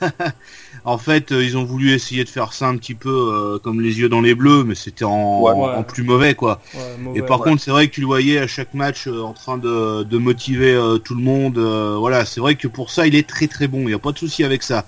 En 0.86 0.98
fait, 0.98 1.32
euh, 1.32 1.42
ils 1.44 1.56
ont 1.58 1.64
voulu 1.64 1.90
essayer 1.92 2.22
de 2.22 2.28
faire 2.28 2.52
ça 2.52 2.68
un 2.68 2.76
petit 2.76 2.94
peu 2.94 3.10
euh, 3.10 3.58
comme 3.58 3.80
les 3.80 3.98
yeux 3.98 4.08
dans 4.08 4.20
les 4.20 4.34
bleus, 4.36 4.62
mais 4.64 4.76
c'était 4.76 5.04
en, 5.04 5.42
Ouais. 5.42 5.52
en 5.52 5.82
plus 5.82 6.04
mauvais 6.04 6.34
quoi. 6.34 6.60
Ouais, 6.74 6.80
mauvais. 7.00 7.18
Et 7.18 7.22
par 7.22 7.40
ouais. 7.40 7.50
contre, 7.50 7.62
c'est 7.62 7.72
vrai 7.72 7.88
que 7.88 7.92
tu 7.94 8.00
le 8.00 8.06
voyais 8.06 8.38
à 8.38 8.46
chaque 8.46 8.72
match 8.72 9.08
euh, 9.08 9.20
en 9.22 9.32
train 9.32 9.58
de, 9.58 10.04
de 10.04 10.16
motiver 10.18 10.72
euh, 10.74 10.98
tout 10.98 11.14
le 11.16 11.22
monde. 11.22 11.58
euh, 11.58 11.96
voilà, 11.98 12.24
c'est 12.24 12.40
vrai 12.40 12.54
que 12.54 12.68
pour 12.68 12.90
ça, 12.90 13.06
il 13.08 13.14
est 13.16 13.28
très 13.28 13.48
très 13.48 13.66
bon. 13.66 13.80
Il 13.80 13.86
n'y 13.88 13.94
a 13.94 13.98
pas 13.98 14.12
de 14.12 14.18
souci 14.18 14.44
avec 14.44 14.62
ça. 14.62 14.86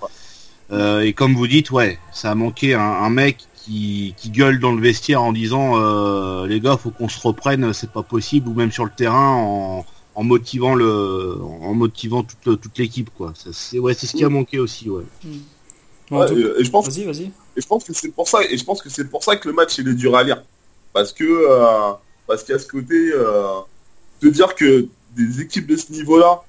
Euh, 0.71 1.01
et 1.01 1.13
comme 1.15 1.35
vous 1.35 1.49
dites, 1.49 1.71
ouais, 1.73 1.99
ça 2.13 2.31
a 2.31 2.35
manqué 2.37 2.75
un, 2.75 2.81
un 2.81 3.11
mec 3.11 3.39
qui, 3.57 4.15
qui 4.17 4.31
gueule 4.31 4.61
dans 4.61 4.73
le 4.73 4.81
vestiaire 4.81 5.21
en 5.23 5.33
disant 5.33 5.73
euh, 5.83 6.47
les 6.47 6.61
gars, 6.61 6.77
faut 6.77 6.91
qu'on 6.91 7.09
se 7.09 7.19
reprenne, 7.21 7.73
c'est 7.73 7.91
pas 7.91 8.03
possible, 8.05 8.49
ou 8.49 8.55
même 8.55 8.71
sur 8.71 8.85
le 8.85 8.93
terrain 8.97 9.33
en, 9.35 9.85
en 10.15 10.23
motivant 10.23 10.75
le, 10.77 11.37
en 11.63 11.75
motivant 11.75 12.23
toute, 12.23 12.61
toute 12.61 12.79
l'équipe 12.79 13.11
quoi. 13.17 13.33
Ça, 13.35 13.51
c'est 13.53 13.79
ouais, 13.81 13.95
c'est 13.95 14.07
ce 14.07 14.15
qui 14.17 14.25
a 14.25 14.29
manqué 14.29 14.59
aussi, 14.61 14.89
ouais. 14.91 15.03
Ouais, 16.11 16.33
et, 16.33 16.61
et 16.61 16.65
je 16.65 16.71
pense 16.71 16.87
Vas-y, 16.89 17.05
vas-y. 17.05 17.25
Et 17.57 17.61
je 17.61 17.67
pense 17.67 17.85
que 17.85 17.93
c'est 17.93 18.09
pour 18.11 18.29
ça, 18.29 18.39
et 18.43 18.57
je 18.57 18.65
pense 18.65 18.81
que 18.83 18.89
c'est 18.89 19.05
pour 19.09 19.23
ça 19.25 19.37
que 19.37 19.47
le 19.49 19.55
match 19.55 19.77
il 19.79 19.89
est 19.89 19.95
dur 19.95 20.17
à 20.17 20.23
lire, 20.23 20.43
parce 20.93 21.13
que 21.13 21.25
euh, 21.25 21.93
parce 22.27 22.43
qu'il 22.45 22.53
y 22.55 22.57
a 22.57 22.59
ce 22.59 22.67
côté 22.69 23.11
euh, 23.15 23.59
de 24.23 24.29
dire 24.31 24.55
que 24.55 24.87
des 25.17 25.41
équipes 25.41 25.67
de 25.67 25.77
ce 25.77 25.93
niveau-là, 25.93 26.43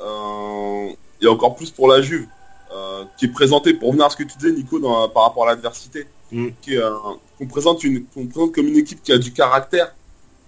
euh, 0.00 0.88
et 1.20 1.26
encore 1.26 1.56
plus 1.56 1.70
pour 1.70 1.88
la 1.88 2.00
Juve, 2.02 2.26
euh, 2.74 3.04
qui 3.18 3.26
est 3.26 3.28
présentée 3.32 3.74
pour 3.74 3.92
venir 3.92 4.06
à 4.06 4.10
ce 4.10 4.16
que 4.16 4.22
tu 4.24 4.36
disais 4.38 4.52
Nico 4.52 4.78
dans- 4.78 5.08
par 5.08 5.24
rapport 5.24 5.44
à 5.44 5.50
l'adversité, 5.50 6.06
Mm. 6.32 6.48
qui 6.62 6.74
est, 6.74 6.78
euh, 6.78 6.92
qu'on 7.38 7.46
présente 7.46 7.84
une 7.84 8.04
qu'on 8.06 8.26
présente 8.26 8.52
comme 8.54 8.66
une 8.66 8.76
équipe 8.78 9.02
qui 9.02 9.12
a 9.12 9.18
du 9.18 9.32
caractère 9.32 9.94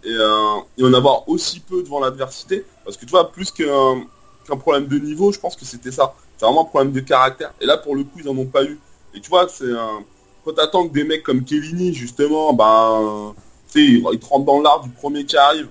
et, 0.03 0.09
euh, 0.11 0.57
et 0.79 0.83
en 0.85 0.93
avoir 0.95 1.29
aussi 1.29 1.61
peu 1.61 1.83
devant 1.83 2.01
l'adversité, 2.01 2.65
parce 2.85 2.97
que 2.97 3.05
tu 3.05 3.11
vois 3.11 3.31
plus 3.31 3.51
qu'un 3.51 4.03
qu'un 4.47 4.57
problème 4.57 4.87
de 4.87 4.99
niveau, 4.99 5.33
je 5.33 5.39
pense 5.41 5.55
que 5.57 5.65
c'était 5.65 5.91
ça, 5.93 6.15
c'est 6.37 6.45
vraiment 6.45 6.63
un 6.63 6.67
problème 6.67 6.93
de 6.93 7.01
caractère. 7.01 7.53
Et 7.61 7.67
là 7.67 7.77
pour 7.77 7.95
le 7.97 8.05
coup 8.05 8.19
ils 8.19 8.29
en 8.29 8.37
ont 8.37 8.47
pas 8.47 8.65
eu. 8.65 8.79
Et 9.15 9.21
tu 9.21 9.31
vois, 9.31 9.49
c'est 9.49 9.73
un... 9.73 10.05
quand 10.45 10.53
t'attends 10.53 10.87
que 10.87 10.93
des 10.93 11.05
mecs 11.05 11.23
comme 11.23 11.43
Kellini, 11.43 11.95
justement, 11.95 12.53
ben, 12.53 13.35
tu 13.71 13.73
sais, 13.73 13.85
ils, 13.85 14.07
ils 14.13 14.19
te 14.19 14.27
rentrent 14.27 14.45
dans 14.45 14.61
l'art 14.61 14.81
du 14.81 14.91
premier 14.91 15.25
qui 15.25 15.37
arrive. 15.37 15.69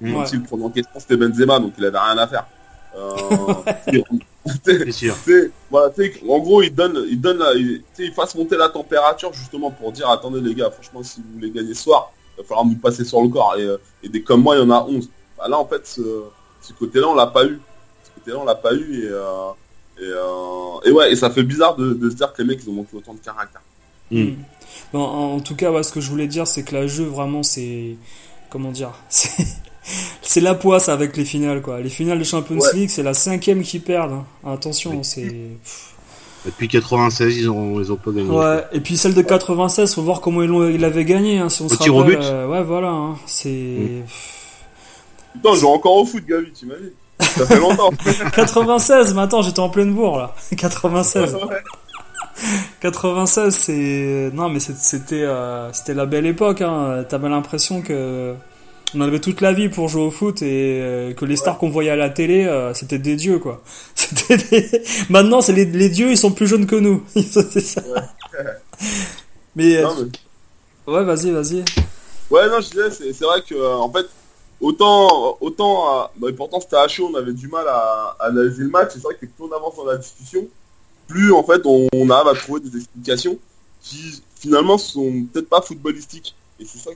Mm. 0.00 0.14
Ouais. 0.14 0.26
Si 0.26 0.36
le 0.36 0.42
premier 0.42 0.64
en 0.64 0.70
question 0.70 1.00
c'était 1.00 1.16
Benzema, 1.16 1.58
donc 1.58 1.74
il 1.76 1.84
avait 1.84 1.98
rien 1.98 2.18
à 2.18 2.26
faire. 2.26 2.46
Euh, 2.96 3.54
C'est 4.64 4.92
sûr. 4.92 5.14
voilà, 5.70 5.92
en 6.28 6.38
gros, 6.38 6.62
il 6.62 6.74
donne, 6.74 7.04
il 7.10 7.20
donne, 7.20 7.38
la, 7.38 7.52
il, 7.54 7.80
tu 7.80 7.84
sais, 7.92 8.04
il 8.04 8.12
fasse 8.12 8.34
monter 8.34 8.56
la 8.56 8.68
température 8.68 9.32
justement 9.32 9.70
pour 9.70 9.92
dire, 9.92 10.08
attendez 10.08 10.40
les 10.40 10.54
gars, 10.54 10.70
franchement, 10.70 11.02
si 11.02 11.20
vous 11.20 11.34
voulez 11.34 11.50
gagner 11.50 11.74
ce 11.74 11.82
soir, 11.82 12.12
il 12.36 12.42
va 12.42 12.48
falloir 12.48 12.64
nous 12.64 12.76
passer 12.76 13.04
sur 13.04 13.20
le 13.20 13.28
corps. 13.28 13.56
Et, 13.58 13.64
euh, 13.64 13.76
et 14.02 14.08
des 14.08 14.22
comme 14.22 14.42
moi, 14.42 14.56
il 14.56 14.60
y 14.60 14.62
en 14.62 14.70
a 14.70 14.82
11. 14.82 15.08
Bah, 15.36 15.48
là, 15.48 15.58
en 15.58 15.66
fait, 15.66 15.86
ce, 15.86 16.00
ce 16.62 16.72
côté-là, 16.72 17.08
on 17.08 17.14
l'a 17.14 17.26
pas 17.26 17.44
eu. 17.44 17.60
Ce 18.28 18.32
côté-là, 18.32 18.38
on 18.42 18.44
l'a 18.44 18.54
pas 18.54 18.74
eu. 18.74 19.04
Et, 19.04 19.08
euh, 19.08 19.50
et, 20.00 20.04
euh, 20.04 20.88
et 20.88 20.92
ouais, 20.92 21.12
et 21.12 21.16
ça 21.16 21.30
fait 21.30 21.42
bizarre 21.42 21.76
de, 21.76 21.92
de 21.94 22.10
se 22.10 22.14
dire 22.16 22.32
que 22.32 22.42
les 22.42 22.48
mecs, 22.48 22.60
ils 22.62 22.68
ont 22.70 22.74
manqué 22.74 22.96
autant 22.96 23.14
de 23.14 23.18
caractère. 23.20 23.62
Mm. 24.10 24.32
Bon, 24.92 25.00
en, 25.02 25.34
en 25.36 25.40
tout 25.40 25.56
cas, 25.56 25.70
ouais, 25.72 25.82
ce 25.82 25.92
que 25.92 26.00
je 26.00 26.08
voulais 26.10 26.26
dire, 26.28 26.46
c'est 26.46 26.62
que 26.62 26.74
la 26.74 26.86
jeu, 26.86 27.04
vraiment, 27.04 27.42
c'est. 27.42 27.96
Comment 28.50 28.70
dire 28.70 28.92
C'est 30.22 30.40
la 30.40 30.54
poisse 30.54 30.88
avec 30.90 31.16
les 31.16 31.24
finales, 31.24 31.62
quoi. 31.62 31.80
Les 31.80 31.88
finales 31.88 32.18
de 32.18 32.24
Champions 32.24 32.58
Ouais. 32.58 32.72
League, 32.74 32.90
c'est 32.90 33.02
la 33.02 33.14
cinquième 33.14 33.62
qui 33.62 33.78
perdent. 33.78 34.12
hein. 34.12 34.24
Attention, 34.46 35.02
c'est. 35.02 35.34
Depuis 36.46 36.68
96, 36.68 37.36
ils 37.36 37.50
ont, 37.50 37.80
ils 37.80 37.90
ont 37.90 37.96
pas 37.96 38.10
gagné. 38.10 38.28
Ouais, 38.30 38.64
et 38.72 38.80
puis 38.80 38.96
celle 38.96 39.14
de 39.14 39.22
96, 39.22 39.94
faut 39.94 40.02
voir 40.02 40.20
comment 40.20 40.42
ils 40.42 40.48
l'ont- 40.48 40.68
ils 40.68 40.80
l'avaient 40.80 41.04
gagné, 41.04 41.38
hein, 41.38 41.48
si 41.48 41.62
on 41.62 41.66
Au 41.66 41.68
se 41.68 41.76
tir 41.78 41.94
au 41.94 41.98
rappelle. 41.98 42.18
but 42.18 42.24
euh, 42.24 42.46
ouais, 42.48 42.62
voilà, 42.62 42.88
hein, 42.90 43.16
c'est. 43.26 43.48
Mm. 43.50 44.02
Putain, 45.34 45.54
je 45.54 45.60
joue 45.60 45.68
encore 45.68 45.96
au 45.96 46.04
foot, 46.06 46.24
Gavi, 46.26 46.50
t'imagines? 46.52 46.90
Ça 47.20 47.46
fait 47.46 47.58
longtemps. 47.58 47.90
96, 48.34 49.14
mais 49.14 49.22
attends, 49.22 49.42
j'étais 49.42 49.60
en 49.60 49.68
pleine 49.70 49.92
bourre, 49.94 50.18
là. 50.18 50.34
96. 50.56 51.34
Ouais. 51.34 51.40
96, 52.80 53.54
c'est. 53.54 54.30
Non, 54.32 54.48
mais 54.48 54.60
c'était 54.60 55.22
euh, 55.22 55.72
c'était 55.72 55.94
la 55.94 56.06
belle 56.06 56.26
époque, 56.26 56.60
hein. 56.60 57.04
T'avais 57.08 57.28
l'impression 57.28 57.82
que. 57.82 58.34
On 58.94 59.02
avait 59.02 59.18
toute 59.20 59.42
la 59.42 59.52
vie 59.52 59.68
pour 59.68 59.88
jouer 59.88 60.00
au 60.00 60.10
foot 60.10 60.40
et 60.40 60.80
euh, 60.80 61.12
que 61.12 61.26
les 61.26 61.36
stars 61.36 61.58
qu'on 61.58 61.68
voyait 61.68 61.90
à 61.90 61.96
la 61.96 62.08
télé, 62.08 62.46
euh, 62.46 62.72
c'était 62.72 62.98
des 62.98 63.16
dieux, 63.16 63.38
quoi. 63.38 63.60
Des- 64.50 64.82
Maintenant, 65.10 65.42
c'est 65.42 65.52
les, 65.52 65.66
les 65.66 65.90
dieux, 65.90 66.10
ils 66.10 66.16
sont 66.16 66.30
plus 66.30 66.46
jeunes 66.46 66.64
que 66.66 66.76
nous. 66.76 67.02
c'est 67.14 67.60
ça. 67.60 67.82
Mais. 69.54 69.82
Non, 69.82 69.94
mais- 70.00 70.92
Ouais, 70.94 71.04
vas-y, 71.04 71.30
vas-y. 71.32 71.64
Ouais, 72.30 72.48
non, 72.48 72.60
je 72.62 72.70
disais, 72.70 73.12
c'est 73.12 73.24
vrai 73.24 73.42
que, 73.46 73.54
en 73.76 73.92
fait, 73.92 74.06
autant, 74.60 75.36
autant, 75.40 76.02
euh, 76.02 76.06
bah, 76.16 76.28
pourtant 76.36 76.60
c'était 76.60 76.76
à 76.76 76.88
chaud, 76.88 77.10
on 77.12 77.16
avait 77.16 77.32
du 77.32 77.48
mal 77.48 77.66
à, 77.68 78.16
à 78.18 78.26
analyser 78.26 78.62
le 78.64 78.70
match, 78.70 78.90
c'est 78.94 79.02
vrai 79.02 79.14
que 79.14 79.20
plus 79.26 79.32
on 79.40 79.52
avance 79.52 79.76
dans 79.76 79.84
la 79.86 79.96
discussion, 79.96 80.46
plus, 81.06 81.32
en 81.32 81.42
fait, 81.42 81.62
on, 81.64 81.86
on 81.94 82.10
arrive 82.10 82.28
à 82.28 82.34
trouver 82.38 82.60
des 82.60 82.76
explications 82.76 83.38
qui, 83.80 84.22
finalement, 84.36 84.76
sont 84.76 85.24
peut-être 85.32 85.48
pas 85.48 85.62
footballistiques. 85.62 86.34
Et 86.60 86.64
c'est 86.66 86.78
ça, 86.78 86.90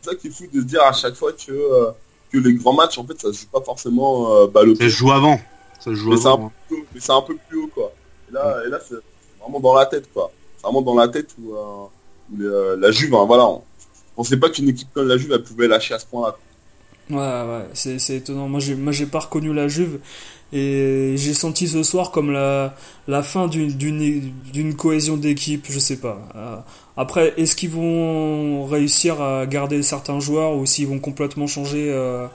c'est 0.00 0.10
ça 0.10 0.14
qui 0.16 0.28
est 0.28 0.30
fou 0.30 0.44
de 0.52 0.60
se 0.60 0.64
dire 0.66 0.82
à 0.82 0.92
chaque 0.92 1.14
fois 1.16 1.32
que, 1.32 1.50
euh, 1.50 1.90
que 2.30 2.38
les 2.38 2.54
grands 2.54 2.72
matchs, 2.74 2.98
en 2.98 3.04
fait, 3.04 3.20
ça 3.20 3.32
se 3.32 3.40
joue 3.40 3.46
pas 3.50 3.60
forcément 3.62 4.32
euh, 4.34 4.46
balle 4.46 4.68
au 4.68 4.74
Ça 4.76 4.82
se 4.84 4.88
joue 4.90 5.10
avant. 5.10 5.40
Ça 5.80 5.84
se 5.90 5.94
joue 5.94 6.10
Mais 6.10 6.16
c'est 6.18 6.28
avant. 6.28 6.46
hein. 6.46 6.52
un, 6.66 6.68
peu- 6.74 6.82
mais 6.94 7.00
c'est 7.00 7.12
un 7.12 7.22
peu 7.22 7.36
plus 7.48 7.58
haut, 7.64 7.70
quoi. 7.74 7.90
Et 8.30 8.32
là, 8.34 8.62
là 8.68 8.78
c'est 8.86 8.94
vraiment 9.40 9.58
dans 9.60 9.74
la 9.74 9.86
tête, 9.86 10.12
quoi. 10.12 10.30
vraiment 10.62 10.82
dans 10.82 10.94
la 10.94 11.08
tête 11.08 11.30
où, 11.42 11.52
la 12.38 12.90
Juve, 12.92 13.14
hein, 13.14 13.24
voilà, 13.26 13.46
on, 13.46 13.62
on 14.16 14.22
sait 14.24 14.36
pas 14.36 14.50
qu'une 14.50 14.68
équipe 14.68 14.88
comme 14.92 15.08
la 15.08 15.16
Juve 15.16 15.32
elle 15.32 15.42
pouvait 15.42 15.66
lâcher 15.68 15.94
à 15.94 15.98
ce 15.98 16.06
point-là. 16.06 16.36
Ouais, 17.10 17.16
ouais, 17.16 17.66
c'est 17.72 18.16
étonnant. 18.16 18.48
Moi, 18.48 18.60
j'ai, 18.60 18.74
moi, 18.74 18.92
j'ai 18.92 19.06
pas 19.06 19.20
reconnu 19.20 19.54
la 19.54 19.66
Juve 19.66 19.98
et 20.52 21.14
j'ai 21.16 21.34
senti 21.34 21.68
ce 21.68 21.82
soir 21.82 22.10
comme 22.10 22.30
la, 22.30 22.74
la 23.06 23.22
fin 23.22 23.48
d'une, 23.48 23.68
d'une, 23.68 24.74
cohésion 24.74 25.16
d'équipe, 25.16 25.66
je 25.70 25.78
sais 25.78 25.98
pas. 25.98 26.18
Euh, 26.36 26.56
après, 26.96 27.34
est-ce 27.36 27.56
qu'ils 27.56 27.70
vont 27.70 28.64
réussir 28.64 29.20
à 29.22 29.46
garder 29.46 29.82
certains 29.82 30.20
joueurs 30.20 30.54
ou 30.54 30.66
s'ils 30.66 30.86
vont 30.86 30.98
complètement 30.98 31.46
changer 31.46 31.90
euh, 31.90 32.26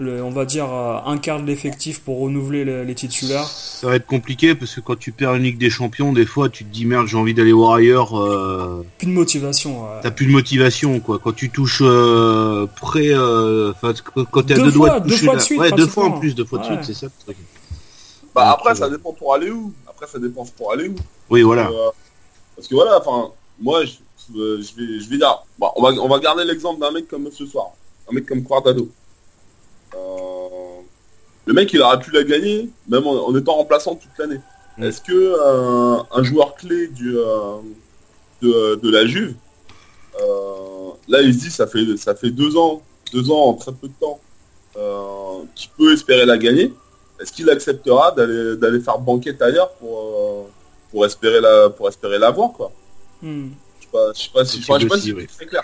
on 0.00 0.30
va 0.30 0.44
dire, 0.44 0.72
euh, 0.72 0.98
un 1.06 1.18
quart 1.18 1.40
de 1.40 1.46
l'effectif 1.46 2.00
pour 2.00 2.20
renouveler 2.20 2.64
les, 2.84 2.94
titulaires. 2.94 3.46
Ça 3.46 3.88
va 3.88 3.96
être 3.96 4.06
compliqué 4.06 4.54
parce 4.54 4.74
que 4.74 4.80
quand 4.80 4.98
tu 4.98 5.12
perds 5.12 5.34
une 5.34 5.42
Ligue 5.42 5.58
des 5.58 5.70
Champions, 5.70 6.12
des 6.12 6.26
fois 6.26 6.48
tu 6.48 6.64
te 6.64 6.72
dis 6.72 6.84
merde, 6.84 7.06
j'ai 7.06 7.16
envie 7.16 7.34
d'aller 7.34 7.52
voir 7.52 7.74
ailleurs. 7.74 8.18
Euh... 8.18 8.84
Plus 8.98 9.06
de 9.06 9.12
motivation. 9.12 9.86
T'as 10.02 10.10
plus 10.10 10.26
de 10.26 10.32
motivation 10.32 11.00
quoi. 11.00 11.18
Quand 11.18 11.32
tu 11.32 11.50
touches 11.50 11.82
euh, 11.82 12.66
près, 12.80 13.08
euh, 13.10 13.72
quand 14.30 14.42
t'es 14.42 14.54
à 14.54 14.56
deux, 14.56 14.72
doigts 14.72 15.00
de 15.00 15.08
toucher, 15.08 15.20
deux 15.20 15.26
fois 15.26 15.36
de 15.36 15.40
suite, 15.40 15.60
ouais, 15.60 15.72
deux 15.72 15.86
fois 15.86 16.04
en 16.06 16.18
plus, 16.18 16.34
deux 16.34 16.44
fois 16.44 16.58
de 16.60 16.64
suite, 16.64 16.84
c'est 16.84 16.94
ça. 16.94 17.06
Bah 18.34 18.52
après, 18.52 18.74
ça 18.74 18.90
dépend 18.90 19.12
pour 19.12 19.34
aller 19.34 19.50
où. 19.50 19.72
Après, 19.88 20.06
ça 20.06 20.18
dépend 20.18 20.44
pour 20.44 20.72
aller 20.72 20.88
où. 20.88 20.94
Oui, 21.30 21.42
voilà. 21.42 21.70
parce 22.54 22.68
que 22.68 22.74
voilà, 22.74 22.98
enfin, 23.00 23.30
moi, 23.58 23.84
je, 23.84 23.92
vais, 24.34 25.00
je 25.00 25.08
vais 25.08 25.16
dire, 25.18 25.42
bah, 25.58 25.72
on 25.76 25.82
va, 25.82 25.90
on 25.90 26.08
va 26.08 26.18
garder 26.18 26.44
l'exemple 26.44 26.80
d'un 26.80 26.90
mec 26.90 27.08
comme 27.08 27.30
ce 27.30 27.46
soir, 27.46 27.70
un 28.10 28.14
mec 28.14 28.26
comme 28.26 28.42
Quartado. 28.42 28.90
Euh, 29.96 30.80
le 31.46 31.52
mec, 31.52 31.72
il 31.72 31.82
aurait 31.82 31.98
pu 31.98 32.10
la 32.10 32.24
gagner, 32.24 32.68
même 32.88 33.06
en, 33.06 33.34
étant 33.36 33.54
remplaçant 33.54 33.94
toute 33.94 34.16
l'année. 34.18 34.40
Mm. 34.78 34.84
Est-ce 34.84 35.00
que 35.00 35.12
euh, 35.12 36.02
un 36.12 36.22
joueur 36.22 36.54
clé 36.54 36.88
du, 36.88 37.16
euh, 37.16 37.56
de, 38.42 38.90
la 38.90 39.06
Juve, 39.06 39.34
là, 41.08 41.22
il 41.22 41.34
se 41.34 41.38
dit, 41.38 41.50
ça 41.50 41.66
fait, 41.66 41.96
ça 41.96 42.14
fait 42.14 42.30
deux 42.30 42.56
ans, 42.56 42.82
deux 43.12 43.30
ans 43.30 43.46
en 43.46 43.54
très 43.54 43.72
peu 43.72 43.88
de 43.88 43.94
temps, 44.00 44.20
qui 45.54 45.70
peut 45.76 45.92
espérer 45.92 46.26
la 46.26 46.36
gagner 46.36 46.72
est-ce 47.20 47.32
qu'il 47.32 47.48
acceptera 47.50 48.12
d'aller 48.12 48.80
faire 48.80 48.98
banquette 48.98 49.40
ailleurs 49.40 49.72
pour, 49.74 50.48
pour 50.90 51.06
espérer 51.06 51.40
la 51.40 51.70
pour 51.70 51.88
espérer 51.88 52.18
l'avoir 52.18 52.52
quoi? 52.52 52.70
Mm. 53.22 53.48
Je 53.80 53.84
sais 53.84 53.90
pas, 54.32 54.44
si 54.44 54.60
je 54.60 54.64
sais 54.64 54.86
pas 54.86 54.98
si 54.98 55.14
c'est 55.38 55.46
clair. 55.46 55.62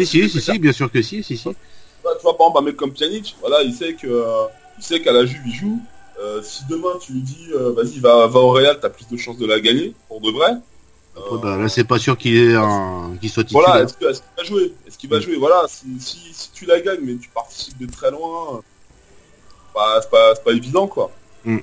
si, 0.00 0.28
si, 0.28 0.40
si, 0.40 0.58
bien 0.58 0.72
sûr 0.72 0.90
que 0.90 1.02
si, 1.02 1.22
si, 1.22 1.36
si 1.36 1.48
tu 2.02 2.22
vois, 2.22 2.36
par 2.36 2.48
exemple, 2.48 2.58
un 2.58 2.62
mec 2.62 2.76
comme 2.76 2.92
Pjanic, 2.92 3.36
voilà, 3.40 3.62
il 3.62 3.74
sait 3.74 3.94
que, 3.94 4.06
euh, 4.06 4.46
il 4.78 4.84
sait 4.84 5.00
qu'à 5.00 5.12
la 5.12 5.24
Juve, 5.26 5.42
il 5.46 5.54
joue. 5.54 5.80
Euh, 6.20 6.42
si 6.42 6.64
demain 6.68 6.90
tu 7.00 7.12
lui 7.12 7.22
dis, 7.22 7.48
euh, 7.54 7.72
vas-y, 7.72 7.98
va, 7.98 8.26
va 8.26 8.40
au 8.40 8.50
Real, 8.50 8.78
t'as 8.80 8.90
plus 8.90 9.08
de 9.08 9.16
chances 9.16 9.38
de 9.38 9.46
la 9.46 9.58
gagner, 9.60 9.94
pour 10.08 10.20
de 10.20 10.30
vrai. 10.30 10.52
bah, 11.42 11.56
là, 11.56 11.68
c'est 11.68 11.84
pas 11.84 11.98
sûr 11.98 12.18
qu'il 12.18 12.36
ait 12.36 12.54
un, 12.54 13.16
qu'il 13.20 13.30
soit 13.30 13.44
titulaire. 13.44 13.68
Voilà, 13.68 13.84
est-ce 13.84 13.94
qu'il 13.94 14.06
va 14.06 14.44
jouer? 14.44 14.74
Est-ce 14.86 14.98
qu'il 14.98 15.10
va 15.10 15.20
jouer? 15.20 15.36
Voilà, 15.36 15.64
si, 15.68 15.86
si, 15.98 16.18
si, 16.32 16.50
tu 16.52 16.66
la 16.66 16.80
gagnes, 16.80 17.00
mais 17.02 17.16
tu 17.16 17.28
participes 17.30 17.78
de 17.78 17.90
très 17.90 18.10
loin, 18.10 18.60
bah, 19.74 19.98
c'est 20.02 20.10
pas, 20.10 20.34
pas, 20.34 20.52
évident, 20.52 20.86
quoi. 20.86 21.10
Mm. 21.44 21.58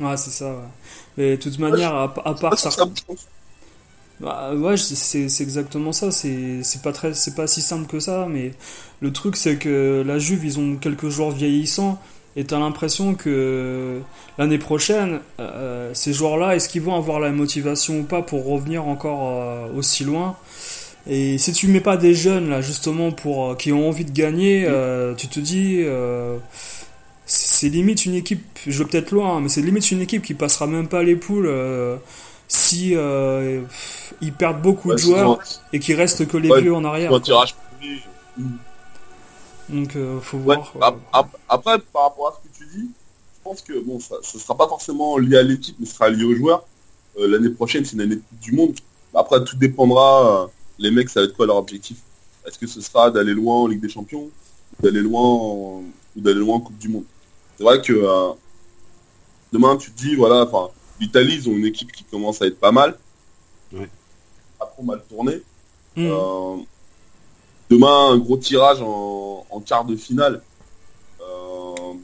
Ouais, 0.00 0.16
c'est 0.16 0.30
ça, 0.30 0.50
ouais. 0.50 0.68
Mais 1.16 1.36
de 1.36 1.42
toute 1.42 1.58
manière, 1.58 1.94
à, 1.94 2.08
part 2.08 2.58
ça. 2.58 2.70
Bah, 4.20 4.54
ouais, 4.54 4.76
c'est 4.76 5.40
exactement 5.40 5.92
ça. 5.92 6.10
C'est 6.10 6.82
pas 6.82 6.92
très, 6.92 7.14
c'est 7.14 7.34
pas 7.34 7.46
si 7.46 7.62
simple 7.62 7.86
que 7.86 8.00
ça. 8.00 8.26
Mais 8.30 8.52
le 9.00 9.12
truc, 9.12 9.36
c'est 9.36 9.56
que 9.56 10.02
la 10.06 10.18
Juve, 10.18 10.44
ils 10.44 10.58
ont 10.58 10.76
quelques 10.76 11.08
joueurs 11.08 11.30
vieillissants. 11.30 11.98
Et 12.36 12.44
t'as 12.44 12.58
l'impression 12.58 13.14
que 13.14 14.00
l'année 14.38 14.58
prochaine, 14.58 15.20
euh, 15.40 15.90
ces 15.94 16.12
joueurs-là, 16.12 16.54
est-ce 16.54 16.68
qu'ils 16.68 16.82
vont 16.82 16.94
avoir 16.94 17.18
la 17.18 17.30
motivation 17.30 18.00
ou 18.00 18.02
pas 18.04 18.22
pour 18.22 18.46
revenir 18.46 18.86
encore 18.86 19.28
euh, 19.32 19.66
aussi 19.76 20.04
loin? 20.04 20.36
Et 21.08 21.38
si 21.38 21.52
tu 21.52 21.66
mets 21.68 21.80
pas 21.80 21.96
des 21.96 22.14
jeunes 22.14 22.50
là, 22.50 22.60
justement, 22.60 23.10
pour 23.10 23.50
euh, 23.52 23.54
qui 23.56 23.72
ont 23.72 23.88
envie 23.88 24.04
de 24.04 24.12
gagner, 24.12 24.68
tu 25.16 25.28
te 25.28 25.40
dis, 25.40 25.82
c'est 27.26 27.68
limite 27.68 28.06
une 28.06 28.14
équipe. 28.14 28.42
Je 28.66 28.82
vais 28.82 28.88
peut-être 28.88 29.10
loin, 29.12 29.40
mais 29.40 29.48
c'est 29.48 29.62
limite 29.62 29.90
une 29.90 30.02
équipe 30.02 30.22
qui 30.22 30.34
passera 30.34 30.66
même 30.66 30.88
pas 30.88 31.02
les 31.02 31.16
poules 31.16 31.50
si 32.50 32.96
euh, 32.96 33.62
ils 34.20 34.32
perdent 34.32 34.60
beaucoup 34.60 34.92
de 34.92 34.98
joueurs 34.98 35.38
et 35.72 35.78
qu'il 35.78 35.94
reste 35.94 36.26
que 36.26 36.36
les 36.36 36.60
vieux 36.60 36.74
en 36.74 36.84
arrière. 36.84 37.12
Donc 39.68 39.94
euh, 39.94 40.20
faut 40.20 40.38
voir. 40.38 40.72
Après, 41.48 41.78
par 41.92 42.02
rapport 42.02 42.28
à 42.28 42.32
ce 42.32 42.48
que 42.48 42.58
tu 42.58 42.66
dis, 42.76 42.90
je 43.36 43.42
pense 43.44 43.62
que 43.62 43.78
bon, 43.78 44.00
ça, 44.00 44.16
ne 44.16 44.38
sera 44.40 44.56
pas 44.56 44.66
forcément 44.66 45.16
lié 45.16 45.36
à 45.36 45.42
l'équipe, 45.44 45.76
mais 45.78 45.86
ce 45.86 45.94
sera 45.94 46.10
lié 46.10 46.24
aux 46.24 46.34
joueurs. 46.34 46.64
Euh, 47.18 47.28
l'année 47.28 47.50
prochaine, 47.50 47.84
c'est 47.84 47.92
une 47.92 48.00
année 48.00 48.18
du 48.42 48.50
monde. 48.50 48.74
Après, 49.14 49.42
tout 49.44 49.56
dépendra. 49.56 50.50
les 50.78 50.90
mecs, 50.90 51.08
ça 51.08 51.20
va 51.20 51.26
être 51.26 51.36
quoi 51.36 51.46
leur 51.46 51.56
objectif? 51.56 51.98
Est-ce 52.44 52.58
que 52.58 52.66
ce 52.66 52.80
sera 52.80 53.12
d'aller 53.12 53.32
loin 53.32 53.54
en 53.54 53.66
Ligue 53.68 53.80
des 53.80 53.88
Champions, 53.88 54.28
d'aller 54.82 55.02
loin 55.02 55.22
ou 55.22 55.84
d'aller 56.16 56.40
loin 56.40 56.56
en 56.56 56.60
Coupe 56.60 56.78
du 56.78 56.88
Monde? 56.88 57.04
C'est 57.56 57.62
vrai 57.62 57.80
que 57.80 58.32
demain, 59.52 59.76
tu 59.76 59.92
te 59.92 59.98
dis, 60.00 60.16
voilà, 60.16 60.46
enfin, 60.50 60.72
L'Italie, 61.00 61.36
ils 61.36 61.48
ont 61.48 61.52
une 61.52 61.64
équipe 61.64 61.90
qui 61.90 62.04
commence 62.04 62.42
à 62.42 62.46
être 62.46 62.60
pas 62.60 62.72
mal. 62.72 62.96
Pas 64.58 64.66
trop 64.66 64.82
mal 64.82 65.02
tourné. 65.08 65.40
Mm. 65.96 66.06
Euh, 66.06 66.56
demain, 67.70 68.10
un 68.10 68.18
gros 68.18 68.36
tirage 68.36 68.82
en, 68.82 69.62
quart 69.66 69.84
de 69.84 69.96
finale. 69.96 70.42
Euh, 71.22 71.94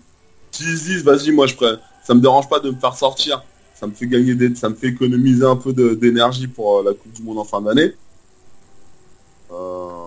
S'ils 0.50 0.66
disent, 0.66 1.04
vas-y, 1.04 1.30
moi 1.30 1.46
je 1.46 1.54
prends, 1.54 1.76
ça 2.02 2.14
me 2.14 2.20
dérange 2.20 2.48
pas 2.48 2.60
de 2.60 2.70
me 2.70 2.78
faire 2.78 2.94
sortir. 2.94 3.44
Ça 3.74 3.86
me 3.86 3.92
fait 3.92 4.06
gagner 4.06 4.34
des, 4.34 4.54
ça 4.54 4.70
me 4.70 4.74
fait 4.74 4.88
économiser 4.88 5.44
un 5.44 5.56
peu 5.56 5.72
d'énergie 5.74 6.46
pour 6.46 6.78
euh, 6.78 6.84
la 6.84 6.94
Coupe 6.94 7.12
du 7.12 7.22
Monde 7.22 7.38
en 7.38 7.44
fin 7.44 7.60
d'année. 7.60 7.92
Euh, 9.50 10.06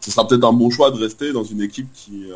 ce 0.00 0.10
sera 0.10 0.26
peut-être 0.26 0.44
un 0.44 0.52
bon 0.52 0.70
choix 0.70 0.90
de 0.90 0.98
rester 0.98 1.32
dans 1.32 1.44
une 1.44 1.62
équipe 1.62 1.88
qui. 1.94 2.26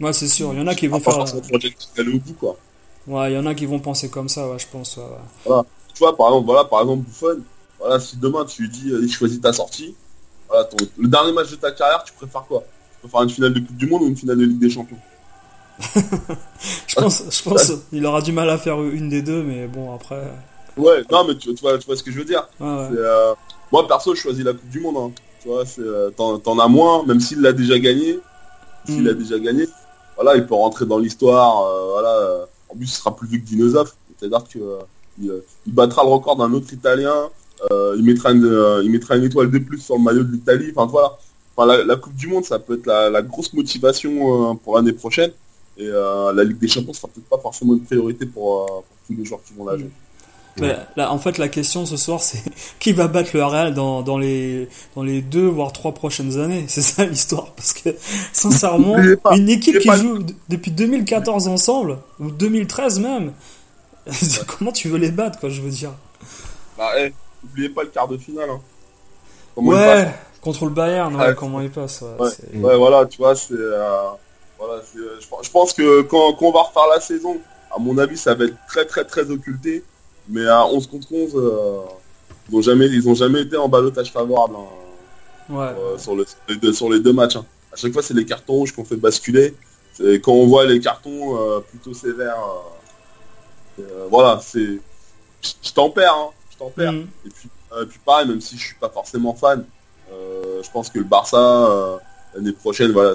ouais, 0.00 0.12
c'est 0.12 0.28
sûr. 0.28 0.52
Il 0.52 0.58
y 0.58 0.62
en 0.62 0.66
a 0.66 0.74
qui 0.74 0.88
vont 0.88 0.98
faire. 0.98 1.18
au 1.18 2.18
bout, 2.18 2.34
quoi. 2.34 2.58
Ouais, 3.06 3.32
il 3.32 3.34
y 3.34 3.38
en 3.38 3.46
a 3.46 3.54
qui 3.54 3.66
vont 3.66 3.80
penser 3.80 4.08
comme 4.08 4.28
ça, 4.28 4.48
ouais, 4.48 4.58
je 4.58 4.66
pense. 4.66 4.98
Voilà. 5.44 5.64
Tu 5.94 5.98
vois, 5.98 6.16
par 6.16 6.28
exemple, 6.28 6.46
voilà, 6.46 6.64
par 6.64 6.80
exemple, 6.80 7.04
Buffon, 7.04 7.40
voilà, 7.78 8.00
si 8.00 8.16
demain 8.16 8.44
tu 8.44 8.62
lui 8.62 8.68
dis, 8.68 8.88
il 8.88 9.10
choisis 9.10 9.40
ta 9.40 9.52
sortie, 9.52 9.94
voilà, 10.48 10.68
le 10.98 11.08
dernier 11.08 11.32
match 11.32 11.50
de 11.50 11.56
ta 11.56 11.70
carrière, 11.70 12.02
tu 12.04 12.12
préfères 12.12 12.44
quoi? 12.46 12.62
Tu 12.94 13.08
préfères 13.08 13.22
une 13.22 13.30
finale 13.30 13.54
de 13.54 13.60
Coupe 13.60 13.76
du 13.76 13.86
Monde 13.86 14.02
ou 14.02 14.06
une 14.06 14.16
finale 14.16 14.38
de 14.38 14.44
Ligue 14.44 14.58
des 14.58 14.70
Champions? 14.70 14.98
Je 16.86 16.94
pense, 16.94 17.24
je 17.30 17.42
pense 17.42 17.72
il 17.92 18.06
aura 18.06 18.22
du 18.22 18.30
mal 18.30 18.48
à 18.48 18.58
faire 18.58 18.80
une 18.80 19.08
des 19.08 19.22
deux, 19.22 19.42
mais 19.42 19.66
bon, 19.66 19.92
après. 19.92 20.22
Ouais, 20.76 21.02
non, 21.10 21.24
mais 21.26 21.36
tu, 21.36 21.52
vois, 21.60 21.78
tu 21.78 21.86
vois 21.86 21.96
ce 21.96 22.02
que 22.02 22.12
je 22.12 22.18
veux 22.18 22.24
dire. 22.24 22.46
Euh, 22.60 23.34
moi, 23.72 23.86
perso, 23.86 24.14
je 24.14 24.20
choisis 24.20 24.44
la 24.44 24.52
Coupe 24.52 24.68
du 24.70 24.80
Monde. 24.80 24.96
Hein. 24.96 25.12
Tu 25.42 25.48
vois, 25.48 25.64
euh, 25.78 26.10
t'en 26.10 26.58
as 26.58 26.68
moins, 26.68 27.04
même 27.04 27.20
s'il 27.20 27.40
l'a 27.40 27.52
déjà 27.52 27.78
gagné. 27.78 28.20
S'il 28.86 29.02
mm. 29.02 29.06
l'a 29.06 29.14
déjà 29.14 29.38
gagné, 29.38 29.68
voilà, 30.16 30.36
il 30.36 30.46
peut 30.46 30.54
rentrer 30.54 30.86
dans 30.86 30.98
l'histoire. 30.98 31.64
Euh, 31.64 31.90
voilà 31.92 32.46
il 32.80 32.88
sera 32.88 33.14
plus 33.14 33.28
vieux 33.28 33.38
que 33.38 33.44
Dinosaf. 33.44 33.94
C'est-à-dire 34.18 34.44
qu'il 34.44 34.62
euh, 34.62 34.78
euh, 35.24 35.40
il, 35.66 35.74
battra 35.74 36.02
le 36.02 36.10
record 36.10 36.36
d'un 36.36 36.52
autre 36.52 36.72
Italien. 36.72 37.30
Euh, 37.70 37.94
il, 37.96 38.04
mettra 38.04 38.32
une, 38.32 38.80
il 38.82 38.90
mettra 38.90 39.16
une 39.16 39.24
étoile 39.24 39.50
de 39.50 39.58
plus 39.58 39.78
sur 39.78 39.96
le 39.96 40.02
maillot 40.02 40.24
de 40.24 40.32
l'Italie. 40.32 40.72
Enfin 40.74 40.90
voilà. 41.56 41.84
la, 41.84 41.96
Coupe 41.96 42.14
du 42.14 42.26
Monde, 42.26 42.44
ça 42.44 42.58
peut 42.58 42.74
être 42.74 42.86
la, 42.86 43.22
grosse 43.22 43.52
motivation 43.52 44.56
pour 44.56 44.76
l'année 44.76 44.92
prochaine. 44.92 45.30
Et 45.76 45.86
la 45.86 46.44
Ligue 46.44 46.58
des 46.58 46.68
Champions 46.68 46.92
sera 46.92 47.08
peut-être 47.08 47.28
pas 47.28 47.38
forcément 47.38 47.74
une 47.74 47.84
priorité 47.84 48.26
pour, 48.26 48.84
tous 49.06 49.14
les 49.14 49.24
joueurs 49.24 49.42
qui 49.44 49.54
vont 49.54 49.66
la 49.66 49.76
jouer 49.76 49.90
là, 50.56 51.12
en 51.12 51.18
fait, 51.18 51.38
la 51.38 51.48
question 51.48 51.86
ce 51.86 51.96
soir, 51.96 52.20
c'est 52.20 52.42
qui 52.78 52.92
va 52.92 53.08
battre 53.08 53.30
le 53.34 53.44
Real 53.44 53.74
dans, 53.74 54.02
dans, 54.02 54.18
les, 54.18 54.68
dans 54.94 55.02
les 55.02 55.20
deux 55.22 55.46
voire 55.46 55.72
trois 55.72 55.92
prochaines 55.92 56.38
années? 56.38 56.64
C'est 56.68 56.82
ça 56.82 57.04
l'histoire. 57.04 57.52
Parce 57.52 57.72
que, 57.72 57.90
sincèrement, 58.32 58.96
une 59.32 59.48
équipe 59.48 59.78
qui 59.78 59.90
joue 59.90 60.24
depuis 60.48 60.70
2014 60.70 61.48
ensemble, 61.48 61.98
ou 62.20 62.30
2013 62.30 63.00
même, 63.00 63.32
comment 64.46 64.72
tu 64.72 64.88
veux 64.88 64.98
les 64.98 65.10
battre, 65.10 65.38
quoi, 65.38 65.48
je 65.48 65.60
veux 65.60 65.70
dire? 65.70 65.92
Bah, 66.76 66.90
hey, 66.96 67.06
eh, 67.08 67.46
n'oubliez 67.46 67.68
pas 67.68 67.82
le 67.82 67.88
quart 67.88 68.08
de 68.08 68.16
finale. 68.16 68.50
Hein. 68.50 68.60
ouais, 69.56 70.08
contre 70.40 70.64
le 70.64 70.70
Bayern, 70.70 71.34
comment 71.36 71.60
il 71.60 71.70
passe. 71.70 72.02
Ouais, 72.02 72.76
voilà, 72.76 73.06
tu 73.06 73.18
vois, 73.18 73.34
c'est. 73.34 73.54
Euh, 73.54 74.02
voilà, 74.58 74.74
euh, 74.96 75.18
je, 75.42 75.50
pense 75.50 75.72
que 75.72 76.02
quand, 76.02 76.34
quand 76.34 76.46
on 76.46 76.52
va 76.52 76.62
refaire 76.62 76.86
la 76.92 77.00
saison, 77.00 77.38
à 77.74 77.78
mon 77.78 77.98
avis, 77.98 78.16
ça 78.16 78.34
va 78.34 78.44
être 78.44 78.56
très, 78.68 78.84
très, 78.84 79.04
très 79.04 79.30
occulté 79.30 79.82
mais 80.28 80.46
à 80.46 80.66
11 80.66 80.86
contre 80.86 81.12
11, 81.12 81.32
euh, 81.34 81.80
ils 82.48 82.54
n'ont 82.54 82.62
jamais, 82.62 82.86
ils 82.86 83.14
jamais 83.14 83.42
été 83.42 83.56
en 83.56 83.68
balotage 83.68 84.12
favorable 84.12 84.54
hein, 84.56 85.54
euh, 85.54 85.98
sur, 85.98 86.16
les 86.16 86.56
deux, 86.56 86.72
sur 86.72 86.90
les 86.90 87.00
deux 87.00 87.12
matchs. 87.12 87.36
Hein. 87.36 87.44
À 87.72 87.76
chaque 87.76 87.92
fois, 87.92 88.02
c'est 88.02 88.14
les 88.14 88.24
cartons 88.24 88.54
rouges 88.54 88.72
qu'on 88.72 88.84
fait 88.84 88.96
basculer. 88.96 89.54
Quand 89.98 90.32
on 90.32 90.46
voit 90.46 90.66
les 90.66 90.80
cartons 90.80 91.38
euh, 91.38 91.60
plutôt 91.60 91.94
sévères, 91.94 92.36
voilà, 94.10 94.40
c'est, 94.42 94.80
je 95.42 95.72
t'en 95.72 95.90
perds, 95.90 96.14
hein, 96.14 96.30
je. 96.76 96.82
Mm. 96.82 97.06
Et 97.26 97.30
puis, 97.30 97.48
puis 97.88 97.98
pareil, 98.04 98.28
même 98.28 98.40
si 98.40 98.56
je 98.56 98.64
suis 98.64 98.76
pas 98.76 98.88
forcément 98.88 99.34
fan, 99.34 99.64
je 100.10 100.70
pense 100.72 100.88
que 100.90 100.98
le 100.98 101.04
Barça 101.04 102.00
l'année 102.34 102.52
prochaine, 102.52 102.90
voilà, 102.92 103.14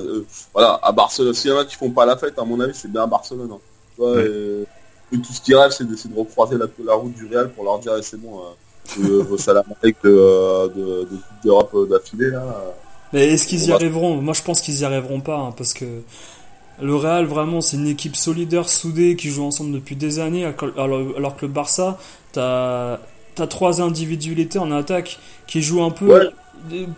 voilà, 0.53 0.79
à 0.81 0.91
Barcelone, 0.91 1.33
s'il 1.33 1.51
y 1.51 1.53
en 1.53 1.57
a 1.57 1.65
qui 1.65 1.75
font 1.75 1.91
pas 1.91 2.05
la 2.05 2.17
fête, 2.17 2.37
à 2.39 2.45
mon 2.45 2.59
avis, 2.59 2.73
c'est 2.73 2.91
bien 2.91 3.03
à 3.03 3.07
Barcelone. 3.07 3.51
Et, 5.11 5.17
tout 5.17 5.33
ce 5.33 5.41
qu'ils 5.41 5.55
rêvent, 5.55 5.71
c'est 5.71 5.87
d'essayer 5.87 6.13
de 6.13 6.19
recroiser 6.19 6.57
la, 6.57 6.93
route 6.93 7.13
du 7.13 7.25
Real 7.27 7.49
pour 7.51 7.63
leur 7.63 7.79
dire, 7.79 7.93
eh, 7.97 8.01
c'est 8.01 8.19
bon, 8.19 8.41
vos 8.97 9.37
salamalek 9.37 9.97
de, 10.03 10.67
de, 10.75 11.01
de 11.01 11.05
Coupe 11.05 11.43
d'Europe 11.43 11.89
d'affilée 11.89 12.31
là. 12.31 12.43
Mais 13.13 13.27
est-ce 13.33 13.47
qu'ils 13.47 13.63
y 13.63 13.67
va- 13.69 13.75
arriveront? 13.75 14.21
Moi, 14.21 14.33
je 14.33 14.41
pense 14.43 14.61
qu'ils 14.61 14.79
y 14.81 14.85
arriveront 14.85 15.21
pas, 15.21 15.37
hein, 15.37 15.53
parce 15.55 15.73
que 15.73 15.85
le 16.81 16.95
Real, 16.95 17.25
vraiment, 17.25 17.61
c'est 17.61 17.77
une 17.77 17.87
équipe 17.87 18.15
solidaire, 18.15 18.69
soudée, 18.69 19.15
qui 19.15 19.29
joue 19.29 19.43
ensemble 19.43 19.71
depuis 19.73 19.95
des 19.95 20.19
années, 20.19 20.45
alors 20.45 20.55
que- 20.55 20.79
alors, 21.17 21.35
que 21.35 21.45
le 21.45 21.51
Barça, 21.51 21.97
t'as 22.31 22.99
as 23.37 23.47
trois 23.47 23.81
individualités 23.81 24.59
en 24.59 24.69
attaque 24.71 25.17
qui 25.47 25.61
jouent 25.61 25.83
un 25.83 25.91
peu. 25.91 26.05
Ouais. 26.07 26.29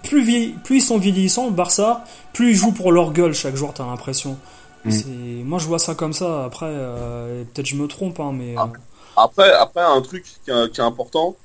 Plus, 0.01 0.55
plus 0.63 0.77
ils 0.77 0.81
sont 0.81 0.97
vieillissants, 0.97 1.45
le 1.45 1.53
Barça, 1.53 2.03
plus 2.33 2.49
ils 2.49 2.55
jouent 2.55 2.71
pour 2.71 2.91
leur 2.91 3.13
gueule 3.13 3.33
chaque 3.35 3.55
jour, 3.55 3.73
t'as 3.75 3.85
l'impression. 3.85 4.37
Mm. 4.85 5.43
Moi, 5.43 5.59
je 5.59 5.67
vois 5.67 5.79
ça 5.79 5.95
comme 5.95 6.13
ça. 6.13 6.45
Après, 6.45 6.67
euh, 6.69 7.43
peut-être 7.53 7.67
je 7.67 7.75
me 7.75 7.87
trompe, 7.87 8.19
hein, 8.19 8.31
mais. 8.33 8.55
Ah. 8.57 8.69
Après, 9.17 9.51
après 9.51 9.81
un 9.81 10.01
truc 10.01 10.23
qui 10.45 10.51
est, 10.51 10.71
qui 10.71 10.79
est 10.79 10.83
important, 10.83 11.35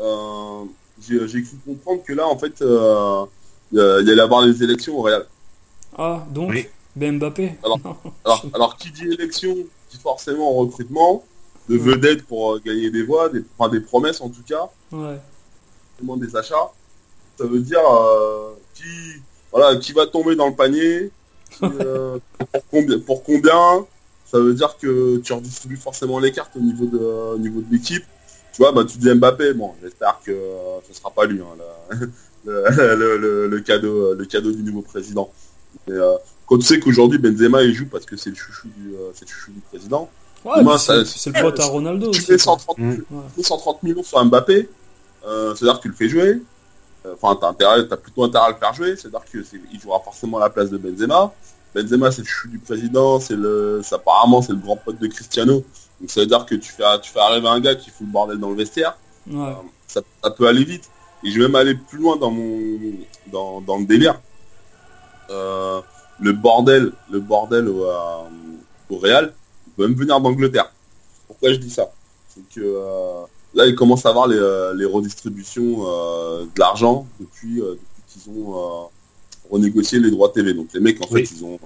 euh, 0.00 0.64
j'ai 1.06 1.42
cru 1.42 1.56
comprendre 1.66 2.02
que 2.02 2.12
là, 2.12 2.26
en 2.26 2.38
fait, 2.38 2.62
euh, 2.62 3.26
il 3.72 3.78
y 3.78 4.10
allait 4.10 4.20
avoir 4.20 4.42
les 4.42 4.62
élections 4.62 4.98
au 4.98 5.02
Real. 5.02 5.26
Ah, 5.96 6.24
donc, 6.30 6.50
Oui. 6.50 6.66
Ben 6.96 7.18
Mbappé. 7.18 7.52
Alors, 7.64 8.44
alors 8.52 8.76
qui 8.76 8.90
dit 8.90 9.04
élection, 9.04 9.54
dit 9.54 9.98
forcément 10.02 10.52
recrutement 10.54 11.22
de 11.68 11.76
Mm. 11.76 11.78
vedettes 11.78 12.26
pour 12.26 12.54
euh, 12.54 12.62
gagner 12.64 12.90
des 12.90 13.04
voix, 13.04 13.28
des, 13.28 13.42
enfin, 13.56 13.70
des 13.70 13.80
promesses 13.80 14.20
en 14.20 14.28
tout 14.28 14.42
cas, 14.46 14.68
ouais. 14.90 15.16
forcément 15.92 16.16
des 16.16 16.34
achats. 16.34 16.72
Ça 17.38 17.44
veut 17.46 17.60
dire 17.60 17.80
euh, 17.80 18.50
qui, 18.74 19.22
voilà, 19.52 19.76
qui 19.76 19.92
va 19.92 20.06
tomber 20.08 20.34
dans 20.34 20.48
le 20.48 20.54
panier, 20.54 21.10
euh, 21.62 22.18
pour, 22.52 22.62
combien, 22.70 22.98
pour 23.00 23.22
combien. 23.22 23.86
Ça 24.30 24.38
veut 24.38 24.54
dire 24.54 24.76
que 24.80 25.18
tu 25.18 25.32
redistribues 25.32 25.76
forcément 25.76 26.18
les 26.20 26.30
cartes 26.30 26.52
au 26.56 26.60
niveau 26.60 26.86
de, 26.86 26.98
au 26.98 27.38
niveau 27.38 27.60
de 27.60 27.66
l'équipe. 27.72 28.04
Tu 28.52 28.62
vois, 28.62 28.70
bah, 28.72 28.84
tu 28.84 28.98
dis 28.98 29.12
Mbappé, 29.12 29.54
bon, 29.54 29.72
j'espère 29.82 30.20
que 30.24 30.30
euh, 30.30 30.78
ce 30.88 30.94
sera 30.96 31.10
pas 31.10 31.24
lui, 31.26 31.40
hein, 31.40 31.98
le, 32.44 32.64
le, 32.96 33.16
le- 33.16 33.48
le- 33.48 33.60
cadeau, 33.60 34.14
le 34.14 34.24
cadeau 34.26 34.52
du 34.52 34.62
nouveau 34.62 34.82
président. 34.82 35.30
Mais, 35.88 35.94
euh, 35.94 36.12
quand 36.46 36.58
tu 36.58 36.64
sais 36.66 36.80
qu'aujourd'hui 36.80 37.18
Benzema 37.18 37.62
il 37.62 37.74
joue 37.74 37.86
parce 37.86 38.04
que 38.06 38.16
c'est 38.16 38.30
le 38.30 38.36
chouchou 38.36 38.68
du, 38.76 38.94
euh, 38.94 39.10
c'est 39.14 39.24
le 39.24 39.30
chouchou 39.30 39.52
du 39.52 39.60
président. 39.60 40.08
Ouais, 40.44 40.54
c'est 40.78 41.26
le 41.30 41.42
pote 41.42 41.60
à 41.60 41.66
Ronaldo 41.66 42.10
Tu 42.10 42.20
aussi. 42.32 42.38
130, 42.38 42.78
Mm. 42.78 42.94
tu 42.96 43.04
mets 43.36 43.42
130 43.42 43.82
millions 43.82 44.02
sur 44.02 44.24
Mbappé, 44.24 44.68
euh, 45.26 45.54
c'est-à-dire 45.54 45.76
que 45.78 45.82
tu 45.82 45.88
le 45.88 45.94
fais 45.94 46.08
jouer. 46.08 46.40
Euh, 47.06 47.14
Enfin, 47.20 47.36
t'as 47.40 47.48
intérêt, 47.48 47.86
t'as 47.88 47.96
plutôt 47.96 48.24
intérêt 48.24 48.46
à 48.46 48.50
le 48.50 48.56
faire 48.56 48.74
jouer. 48.74 48.96
C'est-à-dire 48.96 49.24
que 49.32 49.42
c'est- 49.42 49.60
il 49.72 49.80
jouera 49.80 50.00
forcément 50.00 50.36
à 50.38 50.40
la 50.40 50.50
place 50.50 50.70
de 50.70 50.78
Benzema. 50.78 51.32
Benzema, 51.74 52.10
c'est 52.10 52.22
le 52.22 52.26
chou 52.26 52.48
du 52.48 52.58
président, 52.58 53.20
c'est 53.20 53.36
le, 53.36 53.80
apparemment 53.92 54.42
c'est 54.42 54.52
le 54.52 54.58
grand 54.58 54.76
pote 54.76 54.98
de 54.98 55.06
Cristiano. 55.06 55.64
Donc 56.00 56.10
ça 56.10 56.20
veut 56.20 56.26
dire 56.26 56.44
que 56.46 56.54
tu 56.56 56.72
fais, 56.72 56.82
tu 57.00 57.10
fais 57.12 57.20
arriver 57.20 57.48
un 57.48 57.60
gars 57.60 57.74
qui 57.74 57.90
fout 57.90 58.06
le 58.06 58.12
bordel 58.12 58.38
dans 58.38 58.50
le 58.50 58.56
vestiaire. 58.56 58.96
Ouais. 59.30 59.54
Ça, 59.86 60.00
ça 60.22 60.30
peut 60.30 60.46
aller 60.48 60.64
vite. 60.64 60.90
Et 61.22 61.30
je 61.30 61.38
vais 61.38 61.46
même 61.46 61.54
aller 61.56 61.74
plus 61.74 61.98
loin 61.98 62.16
dans 62.16 62.30
mon, 62.30 62.78
dans, 63.30 63.60
dans 63.60 63.78
le 63.78 63.84
délire. 63.86 64.18
Euh, 65.30 65.80
le 66.18 66.32
bordel, 66.32 66.92
le 67.10 67.20
bordel 67.20 67.68
au, 67.68 67.84
euh, 67.84 68.22
au 68.90 68.98
Real, 68.98 69.32
il 69.66 69.72
peut 69.74 69.86
même 69.86 69.96
venir 69.96 70.20
d'Angleterre. 70.20 70.70
Pourquoi 71.26 71.50
je 71.52 71.56
dis 71.58 71.70
ça? 71.70 71.90
C'est 72.28 72.42
que 72.54 72.60
euh, 72.60 73.22
là, 73.54 73.66
ils 73.66 73.74
commencent 73.74 74.06
à 74.06 74.10
avoir 74.10 74.26
les, 74.28 74.36
euh, 74.38 74.74
les 74.74 74.84
redistributions 74.84 75.84
euh, 75.86 76.42
de 76.44 76.60
l'argent 76.60 77.06
depuis, 77.20 77.60
euh, 77.60 77.72
depuis 77.74 78.22
qu'ils 78.22 78.32
ont 78.32 78.88
renégocié 79.50 79.98
les 79.98 80.10
droits 80.10 80.30
TV. 80.30 80.54
Donc 80.54 80.68
les 80.74 80.80
mecs, 80.80 81.00
en 81.02 81.06
Oui. 81.10 81.26
fait, 81.26 81.34
ils 81.36 81.44
ont, 81.44 81.58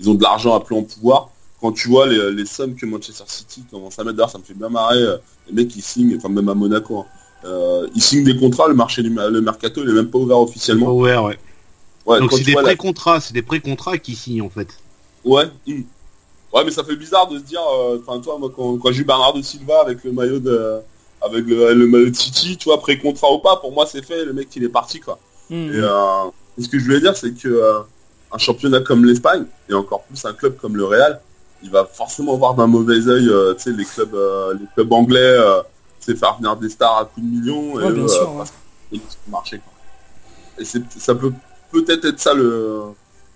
ils 0.00 0.08
ont 0.10 0.14
de 0.14 0.22
l'argent 0.22 0.54
à 0.54 0.60
plus 0.60 0.76
en 0.76 0.82
pouvoir. 0.82 1.30
Quand 1.60 1.72
tu 1.72 1.88
vois 1.88 2.06
les, 2.06 2.32
les 2.32 2.46
sommes 2.46 2.74
que 2.74 2.84
Manchester 2.86 3.24
City 3.26 3.64
commence 3.70 3.98
à 3.98 4.04
mettre, 4.04 4.16
d'ailleurs, 4.16 4.30
ça 4.30 4.38
me 4.38 4.44
fait 4.44 4.54
bien 4.54 4.68
marrer. 4.68 5.00
Les 5.48 5.54
mecs, 5.54 5.74
ils 5.76 5.82
signent, 5.82 6.16
enfin 6.16 6.28
même 6.28 6.48
à 6.48 6.54
Monaco, 6.54 7.00
hein, 7.00 7.06
euh, 7.44 7.88
ils 7.94 8.02
signent 8.02 8.24
des 8.24 8.36
contrats, 8.36 8.68
le 8.68 8.74
marché 8.74 9.02
du 9.02 9.08
le 9.10 9.40
mercato, 9.40 9.82
il 9.82 9.88
est 9.90 9.94
même 9.94 10.10
pas 10.10 10.18
ouvert 10.18 10.38
officiellement. 10.38 10.92
Ouais, 10.92 11.16
ouais. 11.16 11.38
Ouais, 12.04 12.20
Donc 12.20 12.32
c'est 12.32 12.44
des 12.44 12.52
la- 12.54 12.62
pré-contrats, 12.62 13.20
c'est 13.20 13.32
des 13.34 13.42
pré-contrats 13.42 13.98
qui 13.98 14.14
signent 14.14 14.42
en 14.42 14.50
fait. 14.50 14.68
Ouais. 15.24 15.44
hum. 15.68 15.84
Ouais, 16.52 16.64
mais 16.64 16.70
ça 16.70 16.84
fait 16.84 16.96
bizarre 16.96 17.28
de 17.28 17.38
se 17.38 17.42
dire, 17.44 17.60
euh, 17.60 17.98
enfin, 18.06 18.20
toi, 18.20 18.38
moi, 18.38 18.50
quand, 18.54 18.78
quand 18.78 18.92
j'ai 18.92 19.00
eu 19.00 19.04
Bernardo 19.04 19.42
Silva 19.42 19.80
avec 19.80 20.04
le 20.04 20.12
maillot 20.12 20.38
de, 20.38 20.76
avec 21.22 21.46
le, 21.46 21.72
le 21.74 21.86
maillot 21.86 22.10
de 22.10 22.16
City, 22.16 22.56
tu 22.56 22.64
vois, 22.68 22.80
pré-contrat 22.80 23.32
ou 23.32 23.38
pas, 23.38 23.56
pour 23.56 23.72
moi, 23.72 23.86
c'est 23.86 24.04
fait, 24.04 24.24
le 24.24 24.32
mec, 24.32 24.48
il 24.56 24.64
est 24.64 24.68
parti, 24.68 25.00
quoi. 25.00 25.18
Hmm. 25.50 25.54
Et, 25.72 25.76
euh, 25.76 26.24
et 26.58 26.62
ce 26.62 26.68
que 26.68 26.78
je 26.78 26.84
voulais 26.84 27.00
dire, 27.00 27.16
c'est 27.16 27.32
que 27.32 27.48
euh, 27.48 27.78
un 28.32 28.38
championnat 28.38 28.80
comme 28.80 29.04
l'Espagne, 29.04 29.44
et 29.68 29.74
encore 29.74 30.02
plus 30.04 30.24
un 30.24 30.32
club 30.32 30.56
comme 30.56 30.76
le 30.76 30.84
Real, 30.84 31.20
il 31.62 31.70
va 31.70 31.84
forcément 31.84 32.36
voir 32.36 32.54
d'un 32.54 32.66
mauvais 32.66 33.08
œil, 33.08 33.28
euh, 33.28 33.54
les 33.66 33.84
clubs, 33.84 34.16
les 34.60 34.66
clubs 34.74 34.92
anglais, 34.92 35.36
sais, 36.00 36.14
faire 36.14 36.36
venir 36.36 36.56
des 36.56 36.68
stars 36.68 36.98
à 36.98 37.04
coups 37.06 37.26
de 37.26 37.30
millions, 37.30 37.72
Ouais, 37.74 37.88
et 37.88 37.92
bien 37.92 38.04
eux, 38.04 38.08
sûr, 38.08 38.32
ouais. 38.34 38.98
ont 38.98 39.30
marché, 39.30 39.58
quoi. 39.58 39.72
Et 40.58 40.64
c'est, 40.64 40.82
ça 40.98 41.14
peut 41.14 41.32
peut-être 41.72 42.04
être 42.04 42.20
ça 42.20 42.32
le, 42.34 42.82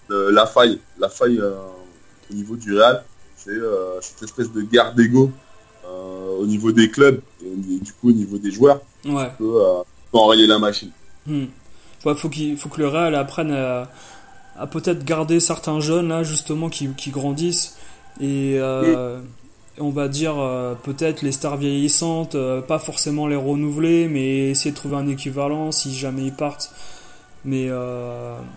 le- 0.08 0.30
la 0.30 0.46
faille, 0.46 0.78
la 0.98 1.08
faille 1.08 1.40
au 1.40 2.34
niveau 2.34 2.56
du 2.56 2.76
Real, 2.78 3.02
c'est 3.36 3.58
cette 4.02 4.22
espèce 4.22 4.52
de 4.52 4.60
guerre 4.62 4.94
d'ego 4.94 5.30
au 6.40 6.46
niveau 6.46 6.72
des 6.72 6.90
clubs 6.90 7.20
et, 7.44 7.48
et 7.48 7.78
du 7.80 7.92
coup 7.92 8.08
au 8.10 8.12
niveau 8.12 8.38
des 8.38 8.50
joueurs 8.50 8.80
Ouais. 9.06 9.30
peut, 9.38 9.44
euh, 9.64 9.82
enrayer 10.12 10.46
la 10.46 10.58
machine. 10.58 10.90
Hmm. 11.26 11.46
Ouais, 12.04 12.14
faut 12.14 12.28
qu'il 12.28 12.56
faut 12.56 12.68
que 12.68 12.80
le 12.80 12.88
Real 12.88 13.14
apprenne 13.14 13.52
à, 13.52 13.88
à 14.58 14.66
peut-être 14.66 15.04
garder 15.04 15.40
certains 15.40 15.80
jeunes 15.80 16.08
là 16.08 16.22
justement 16.22 16.68
qui, 16.68 16.88
qui 16.96 17.10
grandissent 17.10 17.76
et 18.20 18.56
euh, 18.58 19.20
on 19.78 19.90
va 19.90 20.08
dire 20.08 20.34
euh, 20.38 20.74
peut-être 20.74 21.22
les 21.22 21.32
stars 21.32 21.56
vieillissantes, 21.56 22.36
pas 22.68 22.78
forcément 22.78 23.26
les 23.26 23.36
renouveler, 23.36 24.08
mais 24.08 24.50
essayer 24.50 24.72
de 24.72 24.76
trouver 24.76 24.96
un 24.96 25.08
équivalent 25.08 25.72
si 25.72 25.94
jamais 25.94 26.24
ils 26.24 26.32
partent. 26.34 26.72
Mais 27.44 27.68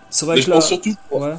c'est 0.09 0.25
vrai 0.25 0.36
Mais 0.36 0.41
que 0.41 0.45
je 0.45 0.49
là, 0.49 0.55
pense 0.55 0.67
surtout. 0.67 0.95
ouais. 1.11 1.36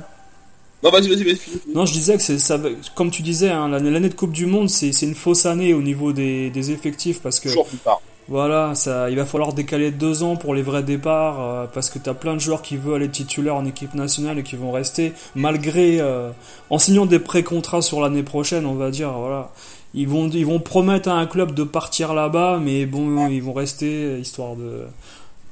Non, 0.84 0.90
vas-y, 0.90 1.08
vas-y, 1.08 1.24
vas-y, 1.24 1.36
finis, 1.36 1.58
finis. 1.60 1.74
Non, 1.74 1.86
je 1.86 1.92
disais 1.92 2.16
que 2.16 2.22
c'est 2.22 2.38
ça, 2.38 2.60
comme 2.94 3.10
tu 3.10 3.22
disais, 3.22 3.50
hein, 3.50 3.68
l'année 3.68 4.08
de 4.10 4.14
Coupe 4.14 4.32
du 4.32 4.46
Monde, 4.46 4.68
c'est 4.68 4.92
c'est 4.92 5.06
une 5.06 5.14
fausse 5.14 5.46
année 5.46 5.72
au 5.74 5.80
niveau 5.82 6.12
des, 6.12 6.50
des 6.50 6.70
effectifs 6.72 7.20
parce 7.22 7.40
que 7.40 7.48
Toujours 7.48 7.66
plus 7.66 7.78
tard. 7.78 8.00
voilà, 8.28 8.74
ça, 8.74 9.08
il 9.10 9.16
va 9.16 9.24
falloir 9.24 9.54
décaler 9.54 9.90
deux 9.90 10.22
ans 10.22 10.36
pour 10.36 10.54
les 10.54 10.62
vrais 10.62 10.82
départs 10.82 11.40
euh, 11.40 11.66
parce 11.72 11.88
que 11.90 11.98
tu 11.98 12.08
as 12.10 12.14
plein 12.14 12.34
de 12.34 12.38
joueurs 12.40 12.60
qui 12.62 12.76
veulent 12.76 12.96
aller 12.96 13.08
titulaires 13.10 13.56
en 13.56 13.64
équipe 13.64 13.94
nationale 13.94 14.38
et 14.38 14.42
qui 14.42 14.56
vont 14.56 14.72
rester 14.72 15.12
malgré 15.34 16.00
euh, 16.00 16.30
en 16.70 16.78
signant 16.78 17.06
des 17.06 17.18
pré-contrats 17.18 17.80
sur 17.82 18.00
l'année 18.02 18.22
prochaine, 18.22 18.66
on 18.66 18.74
va 18.74 18.90
dire 18.90 19.10
voilà. 19.12 19.50
Ils 19.94 20.08
vont 20.08 20.28
ils 20.28 20.44
vont 20.44 20.58
promettre 20.58 21.08
à 21.08 21.14
un 21.14 21.26
club 21.26 21.54
de 21.54 21.62
partir 21.64 22.14
là-bas 22.14 22.58
mais 22.60 22.84
bon, 22.84 23.28
ils 23.28 23.42
vont 23.42 23.52
rester 23.52 23.86
euh, 24.04 24.18
histoire 24.18 24.56
de 24.56 24.82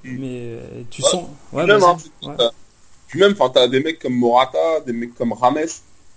mais 0.04 0.18
euh, 0.58 0.60
tu 0.90 1.00
Ouais. 1.02 1.08
sens 1.08 1.24
ouais, 1.52 1.70
hein, 1.70 1.96
Ouais. 2.22 2.34
Puis 3.12 3.20
même, 3.20 3.32
enfin, 3.38 3.50
t'as 3.54 3.68
des 3.68 3.80
mecs 3.80 4.00
comme 4.00 4.14
Morata, 4.16 4.80
des 4.86 4.92
mecs 4.94 5.14
comme 5.14 5.32
Rames 5.34 5.60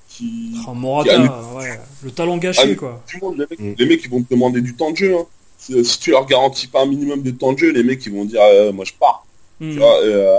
qui. 0.09 0.53
Oh, 0.67 0.73
Morata, 0.73 1.11
qui 1.13 1.55
ouais, 1.57 1.79
le 2.03 2.11
talent 2.11 2.37
gâché 2.37 2.71
Ah, 2.71 2.75
quoi. 2.75 3.03
Tout 3.07 3.17
le 3.21 3.27
monde, 3.27 3.37
les 3.39 3.45
mecs, 3.49 3.59
Mm. 3.59 3.73
les 3.77 3.85
mecs, 3.85 4.03
ils 4.05 4.09
vont 4.09 4.23
te 4.23 4.29
demander 4.33 4.61
du 4.61 4.75
temps 4.75 4.91
de 4.91 4.97
jeu. 4.97 5.15
hein. 5.17 5.25
Si, 5.59 5.99
tu 5.99 6.11
leur 6.11 6.25
garantis 6.25 6.67
pas 6.67 6.81
un 6.83 6.85
minimum 6.85 7.21
de 7.21 7.31
temps 7.31 7.53
de 7.53 7.57
jeu, 7.59 7.71
les 7.71 7.83
mecs, 7.83 8.05
ils 8.05 8.13
vont 8.13 8.25
dire, 8.25 8.41
euh, 8.41 8.71
moi, 8.71 8.85
je 8.85 8.93
pars. 8.99 9.27
Tu 9.71 9.79
vois, 9.79 10.01
et, 10.05 10.13
euh, 10.13 10.37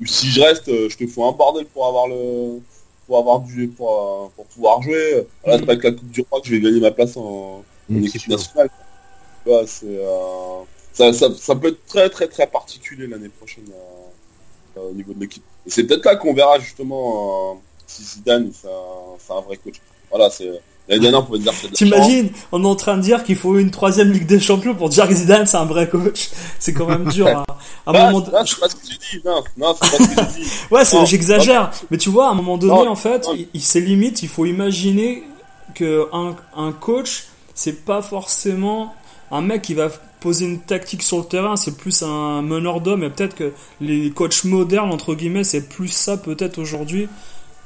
ou 0.00 0.06
si 0.16 0.28
je 0.30 0.40
reste, 0.42 0.68
euh, 0.68 0.88
je 0.90 0.96
te 0.98 1.06
fous 1.06 1.24
un 1.24 1.32
bordel 1.32 1.66
pour 1.66 1.86
avoir 1.86 2.06
le, 2.08 2.60
pour 3.06 3.18
avoir 3.18 3.40
du, 3.40 3.68
pour, 3.68 4.30
pour 4.36 4.46
pouvoir 4.46 4.82
jouer. 4.82 5.26
C'est 5.44 5.64
pas 5.64 5.72
avec 5.72 5.84
la 5.84 5.92
Coupe 5.92 6.10
du 6.10 6.22
Roi 6.30 6.40
que 6.42 6.48
je 6.48 6.54
vais 6.54 6.60
gagner 6.60 6.80
ma 6.80 6.90
place 6.90 7.16
en, 7.16 7.64
en 7.94 8.00
Mm, 8.00 8.04
équipe 8.04 8.28
nationale. 8.28 8.68
Tu 9.44 9.50
vois, 9.50 9.66
c'est, 9.66 9.86
euh, 9.86 10.64
ça, 10.92 11.12
ça, 11.12 11.28
ça 11.36 11.54
peut 11.56 11.68
être 11.68 11.86
très 11.86 12.08
très 12.10 12.28
très 12.28 12.46
particulier 12.46 13.06
l'année 13.06 13.28
prochaine 13.30 13.64
euh, 13.70 14.03
au 14.80 14.92
niveau 14.92 15.12
de 15.12 15.20
l'équipe. 15.20 15.42
Et 15.66 15.70
c'est 15.70 15.84
peut-être 15.84 16.04
là 16.04 16.16
qu'on 16.16 16.34
verra 16.34 16.58
justement 16.58 17.52
euh, 17.54 17.58
si 17.86 18.02
Zidane 18.02 18.50
c'est 18.52 18.68
un, 19.32 19.40
vrai 19.40 19.56
coach. 19.56 19.76
Voilà, 20.10 20.30
c'est 20.30 20.46
l'année 20.88 21.00
dernière 21.00 21.20
on 21.20 21.24
pouvait 21.24 21.38
dire 21.38 21.52
que 21.52 21.58
c'est 21.58 21.84
de 21.84 21.90
la 21.90 21.96
chance. 21.98 22.06
T'imagines, 22.08 22.30
on 22.52 22.62
est 22.62 22.66
en 22.66 22.76
train 22.76 22.96
de 22.96 23.02
dire 23.02 23.24
qu'il 23.24 23.36
faut 23.36 23.56
une 23.58 23.70
troisième 23.70 24.10
Ligue 24.12 24.26
des 24.26 24.40
Champions 24.40 24.74
pour 24.74 24.88
dire 24.88 25.08
que 25.08 25.14
Zidane 25.14 25.46
c'est 25.46 25.56
un 25.56 25.64
vrai 25.64 25.88
coach. 25.88 26.30
C'est 26.58 26.72
quand 26.74 26.86
même 26.86 27.08
dur. 27.08 27.26
hein. 27.28 27.44
À 27.86 27.90
un 27.90 28.10
moment, 28.12 28.24
c'est- 28.24 28.32
non, 28.32 28.44
c'est 28.46 28.60
pas 28.60 28.68
ce 28.68 28.74
que 28.76 28.80
j'ai 28.90 29.18
dit. 29.18 29.22
Non, 29.24 29.42
non, 29.56 29.74
c'est 29.80 29.90
pas 29.90 30.04
ce 30.04 30.08
que 30.08 30.32
j'ai 30.36 30.42
dit. 30.42 30.48
ouais, 30.70 31.06
j'exagère. 31.06 31.70
Mais 31.90 31.98
tu 31.98 32.10
vois, 32.10 32.28
à 32.28 32.30
un 32.30 32.34
moment 32.34 32.56
donné, 32.56 32.72
Non, 32.72 32.88
en 32.88 32.96
fait, 32.96 33.26
non. 33.26 33.34
il 33.52 33.60
c'est 33.62 33.80
limite. 33.80 34.22
Il 34.22 34.28
faut 34.28 34.46
imaginer 34.46 35.22
que 35.74 36.08
un, 36.12 36.36
un 36.56 36.72
coach, 36.72 37.24
c'est 37.54 37.84
pas 37.84 38.00
forcément 38.02 38.94
un 39.34 39.42
mec 39.42 39.62
qui 39.62 39.74
va 39.74 39.90
poser 40.20 40.46
une 40.46 40.60
tactique 40.60 41.02
sur 41.02 41.18
le 41.18 41.24
terrain. 41.24 41.56
C'est 41.56 41.76
plus 41.76 42.02
un 42.02 42.40
meneur 42.42 42.80
d'hommes. 42.80 43.04
Et 43.04 43.10
peut-être 43.10 43.34
que 43.34 43.52
les 43.80 44.10
coachs 44.10 44.44
modernes 44.44 44.92
entre 44.92 45.14
guillemets, 45.14 45.44
c'est 45.44 45.68
plus 45.68 45.88
ça 45.88 46.16
peut-être 46.16 46.58
aujourd'hui 46.58 47.08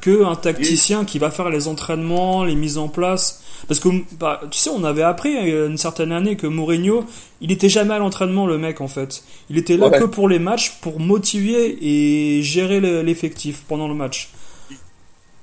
que 0.01 0.25
un 0.25 0.37
tacticien 0.37 1.05
qui 1.05 1.19
va 1.19 1.31
faire 1.31 1.51
les 1.51 1.67
entraînements, 1.69 2.45
les 2.45 2.55
mises 2.55 2.79
en 2.79 2.89
place. 2.89 3.43
Parce 3.67 3.81
que 3.81 3.89
bah, 4.21 4.41
tu 4.51 4.59
sais, 4.59 4.71
on 4.71 4.85
avait 4.85 5.03
appris 5.03 5.37
euh, 5.37 5.69
une 5.69 5.77
certaine 5.79 6.13
année 6.13 6.37
que 6.37 6.47
Mourinho, 6.47 7.05
il 7.41 7.51
était 7.51 7.69
jamais 7.69 7.95
à 7.95 7.99
l'entraînement 7.99 8.47
le 8.47 8.57
mec 8.59 8.81
en 8.81 8.87
fait. 8.87 9.25
Il 9.51 9.59
était 9.59 9.77
là 9.77 9.89
Ouais. 9.89 9.99
que 9.99 10.05
pour 10.05 10.29
les 10.29 10.39
matchs, 10.39 10.79
pour 10.81 11.01
motiver 11.01 11.77
et 11.83 12.43
gérer 12.43 12.79
le- 12.79 13.03
l'effectif 13.03 13.65
pendant 13.67 13.89
le 13.89 13.95
match. 13.95 14.31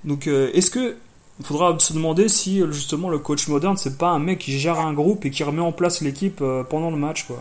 Donc 0.06 0.28
euh, 0.28 0.50
est-ce 0.54 0.72
que 0.72 0.96
il 1.40 1.46
faudra 1.46 1.76
se 1.80 1.94
demander 1.94 2.30
si 2.30 2.62
euh, 2.62 2.72
justement 2.72 3.10
le 3.10 3.20
coach 3.20 3.48
moderne 3.48 3.76
c'est 3.78 3.98
pas 3.98 4.08
un 4.10 4.20
mec 4.20 4.40
qui 4.40 4.58
gère 4.58 4.80
un 4.80 4.94
groupe 4.94 5.26
et 5.26 5.32
qui 5.32 5.44
remet 5.44 5.62
en 5.62 5.72
place 5.72 6.02
l'équipe 6.02 6.40
euh, 6.42 6.64
pendant 6.64 6.90
le 6.92 6.98
match 6.98 7.26
quoi. 7.26 7.38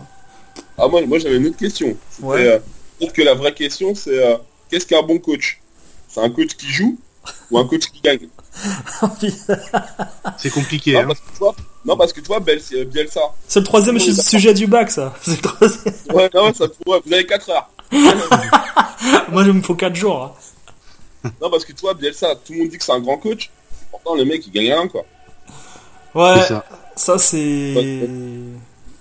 Ah, 0.77 0.87
moi, 0.87 1.01
moi 1.05 1.19
j'avais 1.19 1.37
une 1.37 1.47
autre 1.47 1.57
question. 1.57 1.95
Ouais. 2.21 2.45
euh, 2.47 2.59
peut-être 2.99 3.13
que 3.13 3.21
la 3.21 3.33
vraie 3.33 3.53
question, 3.53 3.93
c'est 3.95 4.23
euh, 4.25 4.37
qu'est-ce 4.69 4.85
qu'un 4.85 5.01
bon 5.01 5.19
coach? 5.19 5.59
C'est 6.09 6.21
un 6.21 6.29
coach 6.29 6.55
qui 6.55 6.67
joue 6.67 6.97
ou 7.51 7.57
un 7.57 7.65
coach 7.65 7.87
qui 7.91 8.01
gagne? 8.01 8.27
C'est 10.37 10.49
compliqué. 10.49 10.93
non, 10.93 10.99
Hein. 10.99 11.05
parce 11.07 11.19
que, 11.19 11.31
tu 11.31 11.37
vois, 11.39 11.55
non, 11.85 11.97
parce 11.97 12.13
que 12.13 12.77
euh, 12.79 12.85
Bielsa. 12.85 13.19
C'est 13.47 13.59
le 13.59 13.65
troisième 13.65 13.99
sujet 13.99 14.53
du 14.53 14.67
bac, 14.67 14.89
ça. 14.91 15.13
C'est 15.21 15.31
le 15.31 15.41
troisième. 15.41 15.93
Ouais, 16.13 16.29
non, 16.33 16.53
ça, 16.53 16.65
ouais, 16.87 16.99
vous 17.05 17.13
avez 17.13 17.25
4 17.25 17.49
heures. 17.49 17.69
Moi, 19.31 19.43
il 19.43 19.53
me 19.53 19.61
faut 19.61 19.75
4 19.75 19.95
jours. 19.95 20.35
hein. 21.25 21.29
Non, 21.41 21.49
parce 21.49 21.65
que 21.65 21.73
tu 21.73 21.81
vois, 21.81 21.93
Bielsa, 21.93 22.35
tout 22.35 22.53
le 22.53 22.59
monde 22.59 22.69
dit 22.69 22.77
que 22.77 22.83
c'est 22.83 22.91
un 22.91 22.99
grand 22.99 23.17
coach. 23.17 23.49
Pourtant, 24.03 24.15
le 24.15 24.25
mec, 24.25 24.45
il 24.47 24.51
gagne 24.51 24.65
rien, 24.73 24.87
quoi. 24.87 25.03
Ouais, 26.13 26.41
C'est 26.41 26.47
ça. 26.49 26.65
ça 26.95 27.17
c'est. 27.17 28.07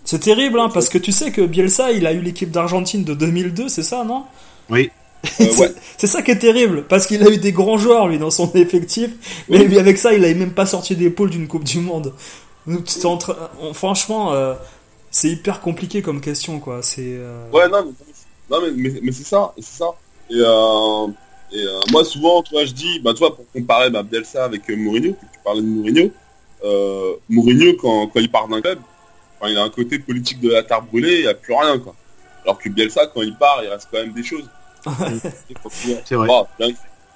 C'est 0.04 0.18
terrible, 0.18 0.58
hein, 0.60 0.68
parce 0.72 0.88
que 0.90 0.98
tu 0.98 1.12
sais 1.12 1.32
que 1.32 1.40
Bielsa, 1.40 1.90
il 1.92 2.06
a 2.06 2.12
eu 2.12 2.20
l'équipe 2.20 2.50
d'Argentine 2.50 3.04
de 3.04 3.14
2002, 3.14 3.68
c'est 3.68 3.82
ça, 3.82 4.04
non? 4.04 4.24
Oui. 4.70 4.90
Euh, 5.40 5.46
C'est- 5.50 5.58
ouais. 5.58 5.72
C'est 5.96 6.06
ça 6.06 6.20
qui 6.20 6.32
est 6.32 6.38
terrible, 6.38 6.84
parce 6.86 7.06
qu'il 7.06 7.26
a 7.26 7.30
eu 7.30 7.38
des 7.38 7.52
grands 7.52 7.78
joueurs, 7.78 8.08
lui, 8.08 8.18
dans 8.18 8.30
son 8.30 8.52
effectif, 8.54 9.10
mais 9.48 9.64
lui, 9.64 9.78
avec 9.78 9.96
ça, 9.96 10.12
il 10.12 10.22
avait 10.22 10.34
même 10.34 10.52
pas 10.52 10.66
sorti 10.66 10.96
des 10.96 11.08
poules 11.08 11.30
d'une 11.30 11.48
Coupe 11.48 11.64
du 11.64 11.80
Monde. 11.80 12.12
Donc, 12.66 13.24
franchement, 13.72 14.34
euh, 14.34 14.52
c'est 15.10 15.30
hyper 15.30 15.60
compliqué 15.62 16.02
comme 16.02 16.20
question, 16.20 16.60
quoi. 16.60 16.80
C'est. 16.82 17.00
euh, 17.06 17.48
Ouais, 17.52 17.66
non, 17.70 17.86
mais, 17.86 17.92
non, 18.50 18.62
mais, 18.62 18.70
mais, 18.76 19.00
mais 19.02 19.12
c'est 19.12 19.24
ça, 19.24 19.54
et 19.56 19.62
c'est 19.62 19.78
ça. 19.78 19.86
Et, 20.30 20.34
euh, 20.36 21.06
et 21.54 21.62
euh, 21.66 21.80
moi, 21.92 22.04
souvent, 22.04 22.42
tu 22.42 22.52
vois, 22.52 22.64
je 22.64 22.72
dis, 22.72 22.98
bah, 23.00 23.12
tu 23.14 23.20
vois, 23.20 23.34
pour 23.34 23.44
comparer 23.52 23.88
bah, 23.90 24.02
Bielsa 24.02 24.44
avec 24.44 24.68
euh, 24.70 24.76
Mourinho, 24.76 25.12
tu 25.12 25.38
parlais 25.44 25.62
de 25.62 25.66
Mourinho, 25.66 26.10
euh, 26.64 27.14
Mourinho, 27.28 27.74
quand, 27.80 28.08
quand 28.08 28.20
il 28.20 28.30
part 28.30 28.48
d'un 28.48 28.60
club, 28.60 28.78
enfin, 29.38 29.50
il 29.50 29.56
a 29.58 29.62
un 29.62 29.70
côté 29.70 29.98
politique 29.98 30.40
de 30.40 30.50
la 30.50 30.62
terre 30.62 30.82
brûlée, 30.82 31.16
il 31.16 31.22
n'y 31.22 31.28
a 31.28 31.34
plus 31.34 31.54
rien, 31.54 31.78
quoi. 31.78 31.94
Alors 32.44 32.58
que 32.58 32.68
Bielsa, 32.68 33.06
quand 33.06 33.22
il 33.22 33.34
part, 33.36 33.60
il 33.62 33.68
reste 33.68 33.88
quand 33.90 33.98
même 33.98 34.12
des 34.12 34.22
choses. 34.24 34.48
C'est 36.04 36.14
vrai. 36.14 36.26
Bon, 36.26 36.46
bien- 36.58 36.68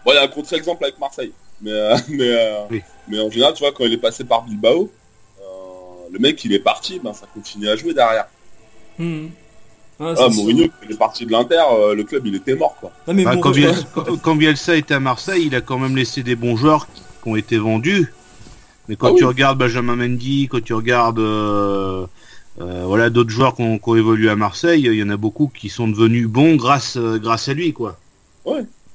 bon, 0.05 0.13
il 0.13 0.15
y 0.15 0.19
a 0.19 0.23
un 0.23 0.29
contre-exemple 0.29 0.85
avec 0.85 0.99
Marseille. 0.99 1.33
Mais, 1.61 1.73
euh, 1.73 1.97
mais, 2.09 2.31
euh, 2.33 2.61
Oui. 2.71 2.83
mais 3.09 3.21
en 3.21 3.31
général, 3.31 3.55
tu 3.55 3.61
vois, 3.63 3.73
quand 3.73 3.85
il 3.85 3.93
est 3.93 3.99
passé 3.99 4.25
par 4.25 4.43
Bilbao, 4.45 4.91
euh, 5.41 5.45
le 6.11 6.19
mec, 6.19 6.43
il 6.45 6.53
est 6.55 6.61
parti, 6.61 7.01
ben, 7.03 7.13
ça 7.13 7.27
continue 7.35 7.69
à 7.69 7.77
jouer 7.77 7.93
derrière. 7.93 8.29
hmm. 8.99 9.27
Ouais, 10.01 10.15
Ah, 10.17 10.31
sûr. 10.31 10.31
Mourinho, 10.43 10.65
quand 10.67 10.87
il 10.89 10.93
est 10.93 10.99
parti 10.99 11.27
de 11.27 11.33
l'Inter, 11.33 11.61
euh, 11.73 11.95
le 11.95 12.05
club, 12.05 12.27
il 12.27 12.35
était 12.37 12.55
mort, 12.55 12.77
quoi. 12.81 12.93
Non, 13.09 13.15
mais 13.15 13.25
Bah, 13.25 13.35
bon, 13.35 13.41
quand, 13.41 13.51
Bielsa, 13.51 13.83
quand- 13.95 14.17
quand 14.23 14.37
Bielsa 14.37 14.77
était 14.77 14.95
à 14.95 15.01
Marseille, 15.01 15.45
il 15.47 15.55
a 15.57 15.61
quand 15.61 15.79
même 15.79 15.97
laissé 15.97 16.23
des 16.23 16.37
bons 16.37 16.57
joueurs 16.57 16.87
qui, 16.93 17.01
qui 17.23 17.29
ont 17.29 17.37
été 17.37 17.59
vendus. 17.59 18.13
Mais 18.89 18.97
quand 18.97 19.09
Ah 19.09 19.15
tu 19.17 19.25
oui. 19.25 19.29
regardes 19.29 19.59
Benjamin 19.59 19.97
Mendy, 19.97 20.49
quand 20.49 20.63
tu 20.63 20.73
regardes 20.73 21.19
euh, 21.19 22.07
euh, 22.61 22.85
voilà 22.87 23.11
d'autres 23.11 23.31
joueurs 23.31 23.55
qui 23.57 23.63
ont, 23.63 23.79
qui 23.79 23.89
ont 23.89 23.97
évolué 23.97 24.31
à 24.31 24.37
Marseille, 24.37 24.83
il 24.85 24.95
y 24.95 25.03
en 25.03 25.11
a 25.11 25.17
beaucoup 25.17 25.51
qui 25.55 25.69
sont 25.69 25.89
devenus 25.89 26.27
bons 26.27 26.55
grâce 26.57 26.97
grâce 26.97 27.49
à 27.49 27.55
lui 27.55 27.73
quoi. 27.73 27.99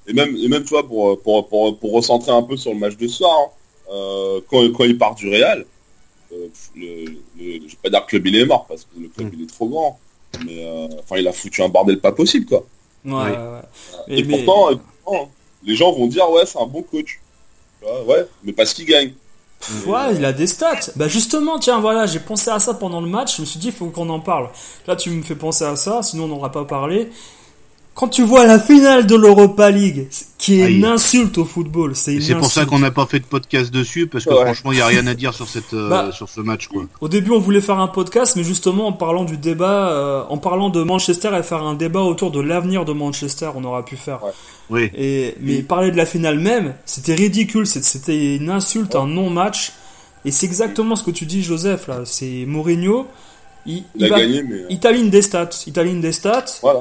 Et 0.07 0.13
même, 0.13 0.35
et 0.35 0.47
même, 0.49 0.63
tu 0.63 0.69
vois, 0.71 0.85
pour, 0.85 1.17
pour, 1.21 1.47
pour, 1.47 1.77
pour 1.79 1.93
recentrer 1.93 2.31
un 2.33 2.41
peu 2.43 2.57
sur 2.57 2.73
le 2.73 2.79
match 2.79 2.97
de 2.97 3.07
ce 3.07 3.17
soir, 3.17 3.31
hein, 3.39 3.93
euh, 3.93 4.41
quand, 4.49 4.67
quand 4.73 4.83
il 4.83 4.97
part 4.97 5.15
du 5.15 5.29
Real, 5.29 5.63
euh, 6.33 6.35
le, 6.75 7.05
le- 7.05 7.59
je 7.67 7.71
vais 7.71 7.77
pas 7.83 7.89
dire 7.89 7.99
que 8.05 8.17
le 8.17 8.21
club 8.21 8.27
il 8.27 8.35
est 8.37 8.45
mort 8.45 8.65
parce 8.67 8.81
que 8.83 8.99
le 8.99 9.07
club 9.07 9.27
Mm. 9.27 9.31
il 9.37 9.43
est 9.43 9.47
trop 9.47 9.67
grand, 9.69 9.99
mais 10.45 10.65
euh, 10.65 10.87
enfin 10.99 11.17
il 11.17 11.27
a 11.27 11.33
foutu 11.33 11.61
un 11.61 11.69
bordel 11.69 11.99
pas 11.99 12.11
possible 12.11 12.45
quoi. 12.45 12.63
Ouais, 13.05 13.11
ouais, 13.13 13.29
ouais. 13.31 13.61
Et, 14.07 14.19
Et 14.19 14.23
mais- 14.23 14.43
pourtant, 14.43 14.71
et 14.71 14.77
pourtant, 15.03 15.29
les 15.63 15.75
gens 15.75 15.91
vont 15.91 16.07
dire 16.07 16.29
ouais 16.29 16.45
c'est 16.45 16.59
un 16.59 16.65
bon 16.67 16.81
coach. 16.83 17.19
Ouais, 18.07 18.25
mais 18.43 18.53
parce 18.53 18.73
qu'il 18.73 18.85
gagne. 18.85 19.11
Ouais, 19.85 20.15
il 20.15 20.23
a 20.23 20.31
des 20.33 20.47
stats. 20.47 20.91
Bah 20.95 21.07
justement, 21.09 21.59
tiens, 21.59 21.79
voilà, 21.79 22.05
j'ai 22.05 22.19
pensé 22.19 22.49
à 22.49 22.59
ça 22.59 22.73
pendant 22.73 23.01
le 23.01 23.07
match. 23.07 23.35
Je 23.37 23.41
me 23.41 23.45
suis 23.45 23.59
dit, 23.59 23.67
il 23.67 23.73
faut 23.73 23.87
qu'on 23.87 24.09
en 24.09 24.19
parle. 24.21 24.49
Là, 24.87 24.95
tu 24.95 25.09
me 25.09 25.21
fais 25.21 25.35
penser 25.35 25.65
à 25.65 25.75
ça, 25.75 26.01
sinon 26.01 26.25
on 26.25 26.27
n'aura 26.29 26.51
pas 26.51 26.63
parlé. 26.65 27.09
Quand 27.95 28.07
tu 28.07 28.23
vois 28.23 28.47
la 28.47 28.57
finale 28.59 29.05
de 29.05 29.15
l'Europa 29.15 29.69
League, 29.69 30.07
qui 30.39 30.59
est 30.59 30.63
Aïe. 30.63 30.77
une 30.77 30.85
insulte 30.85 31.37
au 31.37 31.45
football, 31.45 31.95
c'est 31.95 32.19
C'est 32.21 32.33
pour 32.33 32.47
ça 32.47 32.65
qu'on 32.65 32.79
n'a 32.79 32.89
pas 32.89 33.05
fait 33.05 33.19
de 33.19 33.25
podcast 33.25 33.71
dessus 33.71 34.07
parce 34.07 34.25
que 34.25 34.31
Ouais. 34.31 34.41
franchement 34.45 34.71
il 34.71 34.79
y 34.79 34.81
a 34.81 34.87
rien 34.87 35.05
à 35.05 35.13
dire 35.13 35.31
sur 35.33 35.47
cette 35.47 35.75
euh, 35.75 35.89
Bah, 35.89 36.09
sur 36.11 36.27
ce 36.27 36.41
match 36.41 36.67
quoi. 36.67 36.85
Au 37.01 37.07
début, 37.07 37.29
on 37.31 37.39
voulait 37.39 37.61
faire 37.61 37.77
un 37.79 37.87
podcast, 37.87 38.35
mais 38.35 38.43
justement, 38.43 38.87
en 38.87 38.93
parlant 38.93 39.25
du 39.25 39.37
débat, 39.37 39.91
euh, 39.91 40.23
en 40.27 40.39
parlant 40.39 40.69
de 40.71 40.81
Manchester 40.81 41.29
et 41.39 41.43
faire 41.43 41.61
un 41.61 41.75
débat 41.75 42.01
autour 42.01 42.31
de 42.31 42.41
l'avenir 42.41 42.83
de 42.83 42.93
Manchester, 42.93 43.51
on 43.55 43.63
aura 43.63 43.85
pu 43.85 43.95
faire. 43.95 44.23
Ouais. 44.23 44.31
Oui. 44.71 44.91
Et, 44.97 45.35
mais 45.39 45.61
parler 45.61 45.91
de 45.91 45.97
la 45.97 46.07
finale 46.07 46.39
même, 46.39 46.73
c'était 46.85 47.13
ridicule, 47.13 47.67
c'était 47.67 48.37
une 48.37 48.49
insulte, 48.49 48.95
un 48.95 49.05
non-match. 49.05 49.71
Et 50.25 50.31
c'est 50.31 50.47
exactement 50.47 50.95
ce 50.95 51.03
que 51.03 51.11
tu 51.11 51.25
dis, 51.27 51.43
Joseph, 51.43 51.87
là. 51.87 51.99
C'est 52.05 52.45
Mourinho, 52.47 53.05
il, 53.67 53.83
Il, 53.95 54.05
a 54.05 54.09
va- 54.09 54.19
gagné, 54.19 54.41
mais 54.41 54.55
euh, 54.55 54.67
il 54.71 55.09
des 55.11 55.21
stats. 55.21 55.49
Il 55.67 55.73
t'aligne 55.73 56.01
des 56.01 56.11
stats. 56.13 56.45
voilà. 56.63 56.79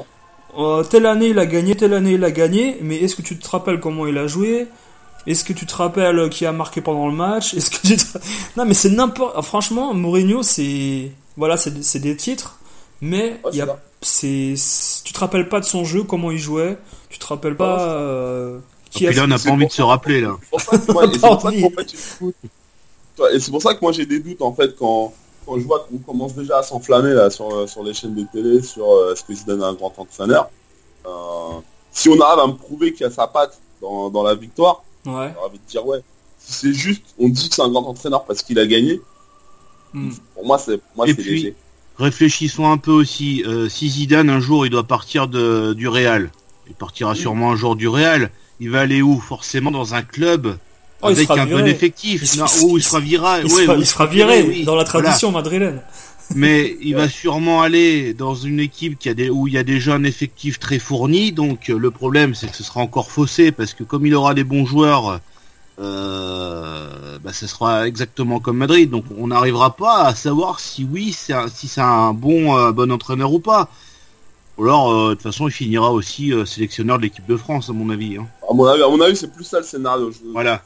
Euh, 0.57 0.83
telle 0.83 1.05
année 1.07 1.27
il 1.29 1.39
a 1.39 1.45
gagné, 1.45 1.75
telle 1.75 1.93
année 1.93 2.13
il 2.13 2.23
a 2.23 2.31
gagné, 2.31 2.77
mais 2.81 2.97
est-ce 2.97 3.15
que 3.15 3.21
tu 3.23 3.37
te 3.37 3.47
rappelles 3.49 3.79
comment 3.79 4.05
il 4.05 4.17
a 4.17 4.27
joué? 4.27 4.67
Est-ce 5.25 5.43
que 5.43 5.53
tu 5.53 5.65
te 5.65 5.73
rappelles 5.75 6.19
euh, 6.19 6.29
qui 6.29 6.45
a 6.45 6.51
marqué 6.51 6.81
pendant 6.81 7.07
le 7.07 7.13
match? 7.13 7.53
Est-ce 7.53 7.71
que 7.71 7.87
tu 7.87 7.97
te- 7.97 8.17
Non 8.57 8.65
mais 8.65 8.73
c'est 8.73 8.89
n'importe... 8.89 9.33
ah, 9.37 9.41
Franchement, 9.41 9.93
Mourinho 9.93 10.43
c'est... 10.43 11.11
Voilà, 11.37 11.57
c'est 11.57 11.83
c'est 11.83 11.99
des 11.99 12.15
titres, 12.15 12.59
mais 13.01 13.39
Ouais, 13.43 13.49
il 13.53 13.57
y 13.57 13.61
a... 13.61 13.79
c'est 14.01 14.53
Tu 15.03 15.13
te 15.13 15.19
rappelles 15.19 15.49
pas 15.49 15.59
de 15.59 15.65
son 15.65 15.85
jeu, 15.85 16.03
comment 16.03 16.29
il 16.31 16.37
jouait? 16.37 16.77
Tu 17.09 17.17
te 17.19 17.25
rappelles 17.25 17.55
pas... 17.55 17.73
Ouais, 17.73 17.79
ça. 17.79 17.85
euh, 17.91 18.59
Et 18.95 18.97
qui 18.99 19.05
a... 19.07 19.09
puis 19.09 19.17
là 19.17 19.23
on 19.23 19.27
n'a 19.27 19.39
pas 19.39 19.49
envie 19.49 19.61
pour 19.65 19.69
de 19.69 19.73
se 19.73 19.81
rappeler 19.81 20.21
là. 20.21 20.35
Et 23.33 23.39
c'est 23.39 23.51
pour 23.51 23.61
ça 23.61 23.73
que 23.73 23.79
moi 23.81 23.91
j'ai 23.91 24.05
des 24.05 24.19
doutes 24.19 24.41
en 24.41 24.53
fait 24.53 24.75
quand, 24.77 25.13
quand 25.45 25.59
je 25.59 25.65
vois 25.65 25.85
qu'on 25.89 25.97
commence 25.99 26.33
déjà 26.35 26.59
à 26.59 26.63
s'enflammer 26.63 27.13
là 27.13 27.29
sur, 27.29 27.49
euh, 27.53 27.67
sur 27.67 27.83
les 27.83 27.93
chaînes 27.93 28.15
de 28.15 28.25
télé 28.31 28.61
sur 28.61 28.89
euh, 28.89 29.13
est-ce 29.13 29.23
que 29.23 29.33
Zidane 29.33 29.61
a 29.63 29.67
un 29.67 29.73
grand 29.73 29.93
entraîneur. 29.97 30.49
Euh, 31.05 31.59
si 31.91 32.09
on 32.09 32.19
arrive 32.21 32.39
à 32.39 32.47
me 32.47 32.53
prouver 32.53 32.93
qu'il 32.93 33.01
y 33.01 33.05
a 33.05 33.11
sa 33.11 33.27
patte 33.27 33.59
dans, 33.81 34.09
dans 34.09 34.23
la 34.23 34.35
victoire, 34.35 34.83
Ouais. 35.05 35.33
j'ai 35.33 35.45
envie 35.45 35.59
de 35.59 35.69
dire 35.69 35.85
ouais. 35.85 35.99
Si 36.39 36.53
c'est 36.53 36.73
juste, 36.73 37.03
on 37.19 37.27
dit 37.29 37.49
que 37.49 37.55
c'est 37.55 37.61
un 37.61 37.69
grand 37.69 37.85
entraîneur 37.85 38.23
parce 38.25 38.41
qu'il 38.43 38.57
a 38.59 38.65
gagné, 38.65 38.99
Hmm. 39.93 40.09
pour 40.33 40.45
moi 40.45 40.57
c'est 40.57 40.79
moi 40.95 41.05
c'est 41.05 41.17
léger. 41.19 41.55
Réfléchissons 41.99 42.71
un 42.71 42.77
peu 42.77 42.91
aussi. 42.91 43.43
Euh, 43.45 43.69
si 43.69 43.89
Zidane 43.89 44.29
un 44.31 44.39
jour 44.39 44.65
il 44.65 44.69
doit 44.71 44.83
partir 44.85 45.27
de, 45.27 45.73
du 45.73 45.87
Real, 45.87 46.31
il 46.67 46.73
partira 46.73 47.13
sûrement 47.13 47.51
un 47.51 47.55
jour 47.55 47.75
du 47.75 47.87
Real. 47.87 48.31
Il 48.59 48.71
va 48.71 48.79
aller 48.81 49.01
où? 49.03 49.19
Forcément 49.19 49.69
dans 49.69 49.93
un 49.93 50.01
club 50.01 50.57
Oh, 51.03 51.09
il 51.09 51.13
avec 51.17 51.27
sera 51.27 51.39
un 51.41 51.45
bon 51.45 51.57
viré. 51.57 51.69
effectif. 51.71 52.21
Il 52.33 52.39
Non, 52.39 52.45
il- 52.45 52.65
où 52.65 52.77
il 52.77 52.81
il- 52.81 52.83
sera 52.83 52.99
viré. 52.99 53.39
Il, 53.39 53.43
ouais, 53.53 53.63
sera, 53.65 53.75
où 53.75 53.79
il 53.79 53.85
sera 53.87 54.05
viré 54.05 54.43
oui. 54.43 54.63
dans 54.63 54.75
la 54.75 54.83
Voilà. 54.83 55.01
tradition 55.09 55.31
madrilène. 55.31 55.81
Mais 56.35 56.77
il 56.81 56.95
va 56.95 57.09
sûrement 57.09 57.61
aller 57.61 58.13
dans 58.13 58.33
une 58.33 58.59
équipe 58.59 58.97
qui 58.97 59.09
a 59.09 59.13
des, 59.13 59.29
où 59.29 59.47
il 59.47 59.53
y 59.53 59.57
a 59.57 59.63
déjà 59.63 59.93
un 59.95 60.03
effectif 60.03 60.57
très 60.59 60.79
fourni. 60.79 61.31
Donc 61.31 61.69
euh, 61.69 61.77
le 61.77 61.91
problème 61.91 62.33
c'est 62.33 62.47
que 62.49 62.55
ce 62.55 62.63
sera 62.63 62.79
encore 62.79 63.11
faussé 63.11 63.51
parce 63.51 63.73
que 63.73 63.83
comme 63.83 64.05
il 64.05 64.15
aura 64.15 64.33
des 64.33 64.43
bons 64.45 64.65
joueurs, 64.65 65.19
euh, 65.79 67.17
bah, 67.23 67.33
ce 67.33 67.45
sera 67.47 67.87
exactement 67.87 68.39
comme 68.39 68.57
Madrid. 68.57 68.89
Donc 68.89 69.05
on 69.17 69.27
n'arrivera 69.27 69.75
pas 69.75 70.03
à 70.05 70.15
savoir 70.15 70.59
si 70.59 70.87
oui, 70.89 71.13
c'est 71.17 71.33
un- 71.33 71.47
si 71.47 71.67
c'est 71.67 71.81
un 71.81 72.13
bon 72.13 72.57
euh, 72.57 72.71
bon 72.71 72.91
entraîneur 72.91 73.31
ou 73.33 73.39
pas. 73.39 73.69
Ou 74.57 74.63
alors 74.65 74.91
euh, 74.91 75.09
de 75.09 75.13
toute 75.15 75.23
façon 75.23 75.47
il 75.47 75.51
finira 75.51 75.91
aussi 75.91 76.31
euh, 76.31 76.45
sélectionneur 76.45 76.97
de 76.97 77.03
l'équipe 77.03 77.25
de 77.27 77.37
France 77.37 77.69
à 77.69 77.73
mon 77.73 77.89
avis. 77.89 78.17
hein. 78.17 78.27
À 78.49 78.53
mon 78.53 78.65
avis, 78.65 78.81
à 78.83 78.87
mon 78.87 79.01
avis 79.01 79.15
c'est 79.15 79.31
plus 79.33 79.43
ça 79.43 79.57
le 79.59 79.65
scénario. 79.65 80.11
Je- 80.11 80.31
Voilà. 80.31 80.61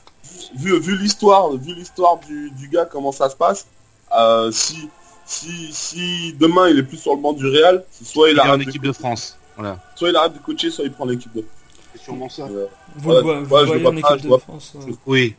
Vu, 0.55 0.79
vu 0.79 0.97
l'histoire, 0.97 1.51
vu 1.55 1.73
l'histoire 1.75 2.17
du, 2.27 2.51
du 2.51 2.67
gars, 2.67 2.85
comment 2.85 3.11
ça 3.11 3.29
se 3.29 3.35
passe, 3.35 3.67
euh, 4.17 4.51
si, 4.51 4.89
si, 5.25 5.69
si 5.71 6.33
demain 6.39 6.69
il 6.69 6.79
est 6.79 6.83
plus 6.83 6.97
sur 6.97 7.15
le 7.15 7.21
banc 7.21 7.33
du 7.33 7.45
Real, 7.47 7.83
soit 8.03 8.29
il, 8.29 8.33
Il 8.33 8.39
arrête 8.39 8.57
de, 8.59 8.69
équipe 8.69 8.83
de 8.83 8.91
France. 8.91 9.38
Voilà. 9.57 9.79
soit 9.95 10.09
il 10.09 10.15
arrête 10.15 10.33
de 10.33 10.39
coacher, 10.39 10.69
soit 10.71 10.85
il 10.85 10.91
prend 10.91 11.05
l'équipe 11.05 11.33
de 11.33 11.43
C'est 11.95 12.01
sûrement 12.03 12.29
ça. 12.29 12.43
Euh, 12.43 12.65
Vous 12.97 13.09
le 13.11 13.21
voyez 13.43 13.81
pas, 14.01 14.15
de 14.17 14.27
vois- 14.27 14.39
France. 14.39 14.73
ouais. 14.75 14.93
Oui. 15.05 15.35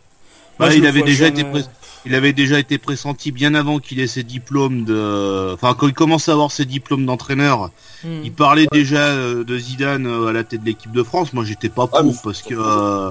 Moi, 0.59 0.69
Bah, 0.69 0.73
je 0.75 0.79
il 0.79 0.87
avait 0.87 1.03
déjà 1.03 1.27
jamais. 1.27 1.41
été 1.43 1.51
pré- 1.51 1.65
il 2.05 2.15
avait 2.17 2.33
déjà 2.33 2.59
été 2.59 2.79
pressenti 2.79 3.31
bien 3.33 3.55
avant 3.55 3.79
qu'il 3.79 4.01
ait 4.01 4.07
ses 4.09 4.23
diplômes 4.25 4.85
de 4.85 5.53
enfin 5.55 5.75
quand 5.75 5.87
il 5.89 5.95
commence 5.95 6.29
à 6.29 6.33
avoir 6.33 6.51
ses 6.53 6.65
diplômes 6.65 7.07
d'entraîneur 7.07 7.71
Hmm. 8.05 8.21
il 8.23 8.33
parlait 8.33 8.69
déjà 8.71 9.01
euh, 9.07 9.43
de 9.43 9.59
Zidane 9.59 10.07
euh, 10.07 10.29
à 10.29 10.33
la 10.33 10.45
tête 10.45 10.61
de 10.61 10.67
l'équipe 10.67 10.93
de 10.93 11.03
France 11.03 11.33
moi 11.33 11.45
j'étais 11.45 11.69
pas 11.69 11.89
pour 11.89 11.99
Ah, 11.99 12.03
mais 12.05 12.13
parce 12.23 12.43
que 12.43 12.55
euh, 12.55 13.11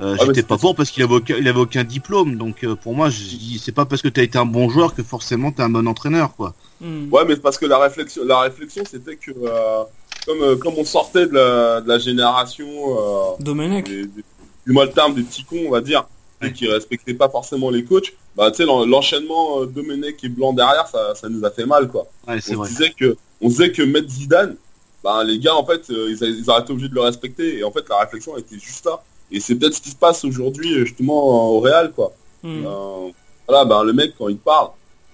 euh, 0.00 0.16
mais 0.18 0.26
j'étais 0.26 0.42
pas 0.42 0.58
pour 0.58 0.74
parce 0.76 0.90
qu'il 0.90 1.02
avait 1.02 1.14
aucun 1.16 1.36
il 1.36 1.48
avait 1.48 1.58
aucun 1.60 1.84
diplôme 1.84 2.36
donc 2.36 2.62
euh, 2.64 2.74
pour 2.76 2.94
moi 2.94 3.08
c'est 3.10 3.72
pas 3.72 3.84
parce 3.84 4.00
que 4.02 4.08
tu 4.08 4.20
as 4.20 4.22
été 4.22 4.38
un 4.38 4.44
bon 4.46 4.68
joueur 4.70 4.94
que 4.94 5.02
forcément 5.02 5.50
tu 5.52 5.60
es 5.60 5.64
un 5.64 5.70
bon 5.70 5.86
entraîneur 5.88 6.34
quoi 6.36 6.54
Hmm. 6.80 7.12
Ouais, 7.12 7.24
mais 7.26 7.34
parce 7.36 7.58
que 7.58 7.66
la 7.66 7.76
réflexion, 7.76 8.22
la 8.24 8.38
réflexion, 8.38 8.84
c'était 8.88 9.16
que 9.16 9.32
euh, 9.32 9.82
comme, 10.24 10.40
euh, 10.42 10.56
comme 10.56 10.74
on 10.78 10.84
sortait 10.84 11.26
de 11.26 11.32
la, 11.34 11.80
de 11.80 11.88
la 11.88 11.98
génération 11.98 12.68
euh, 12.68 13.42
Domenech. 13.42 13.84
des, 13.86 14.04
des- 14.06 14.24
du 14.64 14.72
mal 14.72 14.92
terme 14.92 15.12
des 15.14 15.24
petits 15.24 15.42
cons, 15.42 15.64
on 15.66 15.70
va 15.72 15.80
dire, 15.80 16.06
et 16.40 16.44
Ouais. 16.44 16.52
qui 16.52 16.68
respectaient 16.68 17.14
pas 17.14 17.28
forcément 17.28 17.70
les 17.70 17.82
coachs, 17.84 18.12
bah 18.36 18.52
tu 18.52 18.58
sais 18.58 18.64
l'en- 18.64 18.86
l'enchaînement 18.86 19.62
euh, 19.62 19.66
Domenech 19.66 20.22
et 20.22 20.28
Blanc 20.28 20.52
derrière, 20.52 20.86
ça, 20.86 21.16
ça 21.16 21.28
nous 21.28 21.44
a 21.44 21.50
fait 21.50 21.66
mal 21.66 21.88
quoi. 21.88 22.06
ouais 22.28 22.38
on 22.50 22.54
vrai 22.54 22.68
disait 22.68 22.90
que 22.96 23.16
on 23.40 23.48
disait 23.48 23.72
que 23.72 23.82
mettre 23.82 24.08
Zidane 24.10 24.54
ben 25.02 25.24
les 25.24 25.40
gars 25.40 25.56
en 25.56 25.66
fait 25.66 25.82
euh, 25.90 26.10
ils, 26.12 26.38
ils 26.38 26.48
auraient 26.48 26.60
été 26.62 26.70
obligés 26.72 26.90
de 26.90 26.94
le 26.94 27.00
respecter 27.00 27.58
et 27.58 27.64
en 27.64 27.72
fait 27.72 27.88
la 27.88 27.98
réflexion 27.98 28.36
était 28.36 28.54
juste 28.60 28.84
ça 28.84 29.02
et 29.30 29.40
c'est 29.40 29.54
peut-être 29.56 29.74
ce 29.74 29.80
qui 29.80 29.90
se 29.90 29.96
passe 29.96 30.24
aujourd'hui 30.24 30.74
euh, 30.74 30.84
justement 30.84 31.52
au 31.54 31.60
Real 31.60 31.92
quoi 31.92 32.12
Hmm. 32.40 32.64
Euh, 32.64 33.10
voilà 33.48 33.64
ben 33.64 33.82
le 33.82 33.92
mec 33.92 34.12
quand 34.16 34.28
il 34.28 34.36
parle 34.36 34.68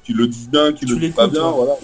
qu'il 0.05 0.15
le 0.15 0.27
dit 0.27 0.47
bien 0.53 0.75
qu'il 0.75 0.91
le 0.91 0.99
dit 0.99 1.09
pas 1.09 1.27
bien 1.27 1.49
ouais. 1.49 1.55
voilà 1.57 1.77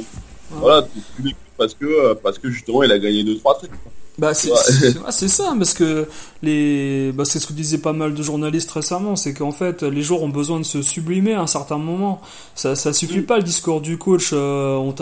voilà 0.50 0.82
tu, 0.82 1.00
tu 1.16 1.22
l'écoutes 1.22 1.50
parce 1.60 1.74
que, 1.74 1.84
euh, 1.84 2.14
parce 2.14 2.38
que 2.38 2.50
justement, 2.50 2.82
il 2.82 2.90
a 2.90 2.98
gagné 2.98 3.22
2-3 3.22 3.58
trucs. 3.58 3.70
Bah 4.20 4.34
c'est 4.34 4.50
Ouais. 4.50 4.56
c'est- 4.58 4.96
ah, 5.06 5.12
c'est 5.12 5.28
ça 5.28 5.54
parce 5.56 5.72
que 5.72 6.06
les 6.42 7.10
bah, 7.12 7.24
c'est 7.24 7.38
ce 7.40 7.46
que 7.46 7.54
disaient 7.54 7.78
pas 7.78 7.94
mal 7.94 8.12
de 8.12 8.22
journalistes 8.22 8.70
récemment 8.70 9.16
c'est 9.16 9.32
qu'en 9.32 9.50
fait 9.52 9.82
les 9.82 10.02
joueurs 10.02 10.22
ont 10.22 10.28
besoin 10.28 10.58
de 10.60 10.64
se 10.64 10.82
sublimer 10.82 11.32
à 11.34 11.40
un 11.40 11.46
certain 11.46 11.78
moment. 11.78 12.20
Ça 12.54 12.76
ça 12.76 12.92
suffit 12.92 13.22
pas 13.22 13.38
le 13.38 13.42
discours 13.42 13.80
du 13.80 13.96
coach 13.96 14.30
euh, 14.34 14.74
on 14.76 14.94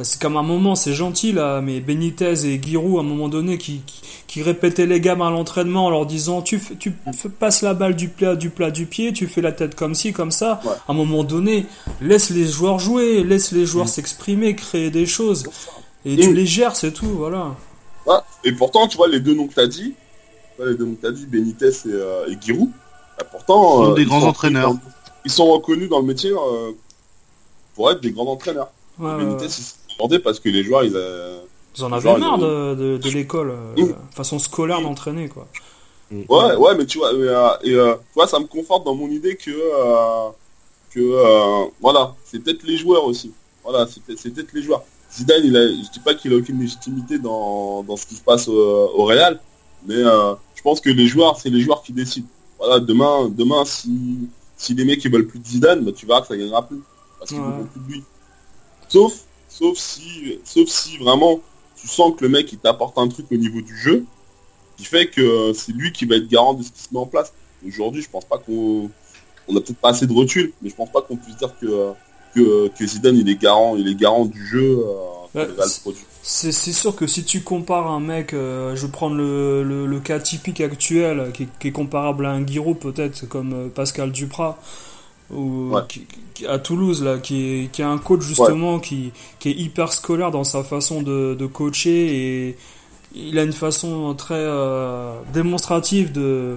c'est 0.00 0.20
comme 0.22 0.36
un 0.38 0.42
moment 0.42 0.74
c'est 0.74 0.94
gentil 0.94 1.32
là 1.32 1.60
mais 1.60 1.80
Benitez 1.80 2.46
et 2.46 2.60
Giroud 2.62 2.96
à 2.96 3.00
un 3.00 3.02
moment 3.12 3.28
donné 3.28 3.58
qui, 3.58 3.82
qui, 3.86 4.00
qui 4.26 4.42
répétaient 4.42 4.86
les 4.86 5.00
gammes 5.00 5.20
à 5.22 5.30
l'entraînement 5.30 5.86
en 5.86 5.90
leur 5.90 6.06
disant 6.06 6.40
tu 6.40 6.58
tu 6.78 6.94
fais- 7.14 7.28
passes 7.28 7.60
la 7.60 7.74
balle 7.74 7.94
du 7.94 8.08
plat 8.08 8.36
du 8.36 8.48
plat 8.48 8.70
du 8.70 8.86
pied 8.86 9.12
tu 9.12 9.26
fais 9.26 9.42
la 9.42 9.52
tête 9.52 9.74
comme 9.74 9.94
ci 9.94 10.12
comme 10.14 10.30
ça. 10.30 10.60
Ouais. 10.64 10.70
à 10.88 10.92
un 10.92 10.94
moment 10.94 11.24
donné 11.24 11.66
laisse 12.00 12.30
les 12.30 12.46
joueurs 12.46 12.78
jouer 12.78 13.22
laisse 13.22 13.52
les 13.52 13.66
joueurs 13.66 13.88
s'exprimer 13.88 14.56
créer 14.56 14.90
des 14.90 15.04
choses. 15.04 15.44
Et 16.06 16.16
tu 16.16 16.30
Mm. 16.30 16.34
les 16.34 16.46
gères 16.46 16.74
c'est 16.76 16.92
tout 16.92 17.12
voilà 17.22 17.54
Et 18.44 18.52
pourtant, 18.52 18.88
tu 18.88 18.96
vois, 18.96 19.08
les 19.08 19.20
deux 19.20 19.34
noms 19.34 19.46
que 19.46 19.54
t'as 19.54 19.66
dit, 19.66 19.94
tu 20.56 20.62
vois, 20.62 20.70
les 20.70 20.76
deux 20.76 20.84
noms 20.84 20.94
que 20.94 21.02
t'as 21.02 21.12
dit, 21.12 21.26
Benitez 21.26 21.68
et, 21.68 21.72
euh, 21.92 22.26
et 22.28 22.36
Giroud, 22.40 22.70
bah, 23.18 23.24
pourtant, 23.30 23.82
Ils 23.82 23.86
sont 23.86 23.90
euh, 23.92 23.94
des 23.94 24.02
ils 24.02 24.08
grands 24.08 24.16
reconnus 24.18 24.30
entraîneurs. 24.36 24.74
dans- 24.74 24.80
ils 25.24 25.30
sont 25.30 25.46
reconnus 25.52 25.88
dans 25.88 26.00
le 26.00 26.06
métier 26.06 26.30
euh, 26.32 26.72
pour 27.74 27.90
être 27.90 28.00
des 28.00 28.10
grands 28.10 28.26
entraîneurs. 28.26 28.70
Ouais, 28.98 29.16
Benitez, 29.16 29.42
ouais. 29.44 29.46
il 29.46 29.50
s'est 29.50 29.74
demandé 29.98 30.18
parce 30.18 30.40
que 30.40 30.48
les 30.48 30.64
joueurs, 30.64 30.84
ils, 30.84 30.96
euh, 30.96 31.40
Ils 31.76 31.84
en 31.84 31.92
avaient 31.92 32.18
marre 32.18 32.36
ils- 32.38 32.42
de, 32.42 32.74
de, 32.74 32.96
de 32.98 33.10
l'école, 33.10 33.54
façon 34.14 34.38
scolaire 34.38 34.80
d'entraîner 34.82 35.28
quoi. 35.28 35.46
Ouais, 36.10 36.56
ouais, 36.56 36.74
mais 36.76 36.84
tu 36.84 36.98
vois, 36.98 37.12
mais, 37.14 37.26
euh, 37.28 37.48
et, 37.62 37.72
euh, 37.74 37.94
tu 37.94 38.14
vois, 38.16 38.26
ça 38.26 38.38
me 38.38 38.44
conforte 38.46 38.84
dans 38.84 38.94
mon 38.94 39.08
idée 39.08 39.34
que, 39.36 39.50
euh, 39.50 40.28
que 40.90 41.00
euh, 41.00 41.64
voilà, 41.80 42.14
c'est 42.26 42.40
peut-être 42.40 42.64
les 42.64 42.76
joueurs 42.76 43.04
aussi. 43.04 43.32
Voilà, 43.64 43.86
c'est 43.86 44.02
peut-être 44.02 44.18
c'est 44.18 44.28
peut-être 44.30 44.52
les 44.52 44.62
joueurs. 44.62 44.82
Zidane, 45.12 45.42
il 45.44 45.56
a, 45.56 45.68
je 45.68 45.90
dis 45.90 46.00
pas 46.00 46.14
qu'il 46.14 46.32
a 46.32 46.36
aucune 46.36 46.58
légitimité 46.60 47.18
dans, 47.18 47.82
dans 47.82 47.96
ce 47.96 48.06
qui 48.06 48.14
se 48.14 48.22
passe 48.22 48.48
au, 48.48 48.54
au 48.94 49.04
Real, 49.04 49.40
mais 49.86 49.96
euh, 49.96 50.34
je 50.54 50.62
pense 50.62 50.80
que 50.80 50.88
les 50.90 51.06
joueurs, 51.06 51.38
c'est 51.38 51.50
les 51.50 51.60
joueurs 51.60 51.82
qui 51.82 51.92
décident. 51.92 52.26
Voilà, 52.58 52.80
demain, 52.80 53.28
demain, 53.28 53.64
si, 53.64 54.28
si 54.56 54.74
les 54.74 54.84
mecs 54.84 55.04
ils 55.04 55.10
veulent 55.12 55.26
plus 55.26 55.38
de 55.40 55.46
Zidane, 55.46 55.84
bah, 55.84 55.92
tu 55.92 56.06
verras 56.06 56.22
que 56.22 56.28
ça 56.28 56.36
gagnera 56.36 56.66
plus, 56.66 56.80
parce 57.18 57.30
qu'ils 57.30 57.40
Ouais. 57.40 57.46
veulent 57.58 57.66
plus 57.68 57.80
de 57.80 57.92
lui. 57.92 58.02
Sauf, 58.88 59.12
sauf 59.48 59.76
si, 59.76 60.38
sauf 60.44 60.68
si 60.68 60.96
vraiment 60.98 61.40
tu 61.76 61.88
sens 61.88 62.14
que 62.16 62.22
le 62.24 62.28
mec 62.30 62.52
il 62.52 62.58
t'apporte 62.58 62.96
un 62.98 63.08
truc 63.08 63.26
au 63.30 63.36
niveau 63.36 63.60
du 63.60 63.76
jeu, 63.76 64.04
qui 64.78 64.84
fait 64.84 65.08
que 65.08 65.20
euh, 65.20 65.52
c'est 65.54 65.72
lui 65.72 65.92
qui 65.92 66.06
va 66.06 66.16
être 66.16 66.28
garant 66.28 66.54
de 66.54 66.62
ce 66.62 66.70
qui 66.70 66.80
se 66.82 66.88
met 66.92 66.98
en 67.00 67.06
place. 67.06 67.32
Aujourd'hui, 67.66 68.00
je 68.02 68.08
pense 68.08 68.24
pas 68.24 68.38
qu'on 68.38 68.90
on 69.48 69.56
a 69.56 69.60
peut-être 69.60 69.76
pas 69.78 69.90
assez 69.90 70.06
de 70.06 70.12
recul, 70.12 70.52
mais 70.62 70.70
je 70.70 70.74
pense 70.74 70.90
pas 70.90 71.02
qu'on 71.02 71.16
puisse 71.16 71.36
dire 71.36 71.52
que, 71.60 71.66
euh, 71.66 71.92
que, 72.34 72.68
que 72.68 72.86
Zidane 72.86 73.16
il 73.16 73.28
est 73.28 73.40
garant, 73.40 73.76
il 73.76 73.88
est 73.88 73.94
garant 73.94 74.24
du 74.26 74.44
jeu 74.46 74.78
euh, 74.80 75.38
Ouais, 75.40 75.48
c'est- 75.66 75.80
produit. 75.82 76.02
C'est 76.24 76.52
c'est 76.52 76.72
sûr 76.72 76.94
que 76.94 77.08
si 77.08 77.24
tu 77.24 77.40
compares 77.42 77.90
un 77.90 77.98
mec, 77.98 78.32
euh, 78.32 78.76
je 78.76 78.86
vais 78.86 78.92
prendre 78.92 79.16
le, 79.16 79.64
le, 79.64 79.86
le 79.86 80.00
cas 80.00 80.20
typique 80.20 80.60
actuel, 80.60 81.30
qui, 81.34 81.42
est- 81.44 81.48
qui 81.58 81.68
est 81.68 81.72
comparable 81.72 82.26
à 82.26 82.30
un 82.30 82.46
Giroud 82.46 82.78
peut-être, 82.78 83.26
comme 83.28 83.52
euh, 83.52 83.68
Pascal 83.68 84.12
Duprat, 84.12 84.56
ou 85.32 85.70
Ouais. 85.72 85.82
qui- 85.88 86.06
qui- 86.34 86.46
à 86.46 86.58
Toulouse, 86.60 87.02
là, 87.02 87.18
qui 87.18 87.64
est, 87.64 87.72
qui 87.72 87.82
est 87.82 87.84
un 87.86 87.98
coach 87.98 88.20
justement 88.22 88.78
qui, 88.78 89.10
qui 89.40 89.48
est 89.48 89.54
hyper 89.54 89.92
scolaire 89.92 90.30
dans 90.30 90.44
sa 90.44 90.62
façon 90.62 91.02
de, 91.02 91.34
de 91.34 91.46
coacher 91.46 92.48
et 92.48 92.56
il 93.16 93.36
a 93.38 93.42
une 93.42 93.52
façon 93.52 94.14
très 94.14 94.34
euh, 94.38 95.14
démonstrative 95.34 96.12
de, 96.12 96.56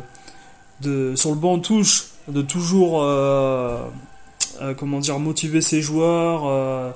de, 0.81 1.13
sur 1.15 1.31
le 1.31 1.37
banc 1.37 1.57
de 1.57 1.63
touche, 1.63 2.09
de 2.27 2.41
toujours, 2.43 3.01
euh, 3.03 3.77
euh, 4.61 4.73
comment 4.73 4.99
dire, 4.99 5.19
motiver 5.19 5.61
ses 5.61 5.81
joueurs. 5.81 6.43
euh, 6.47 6.91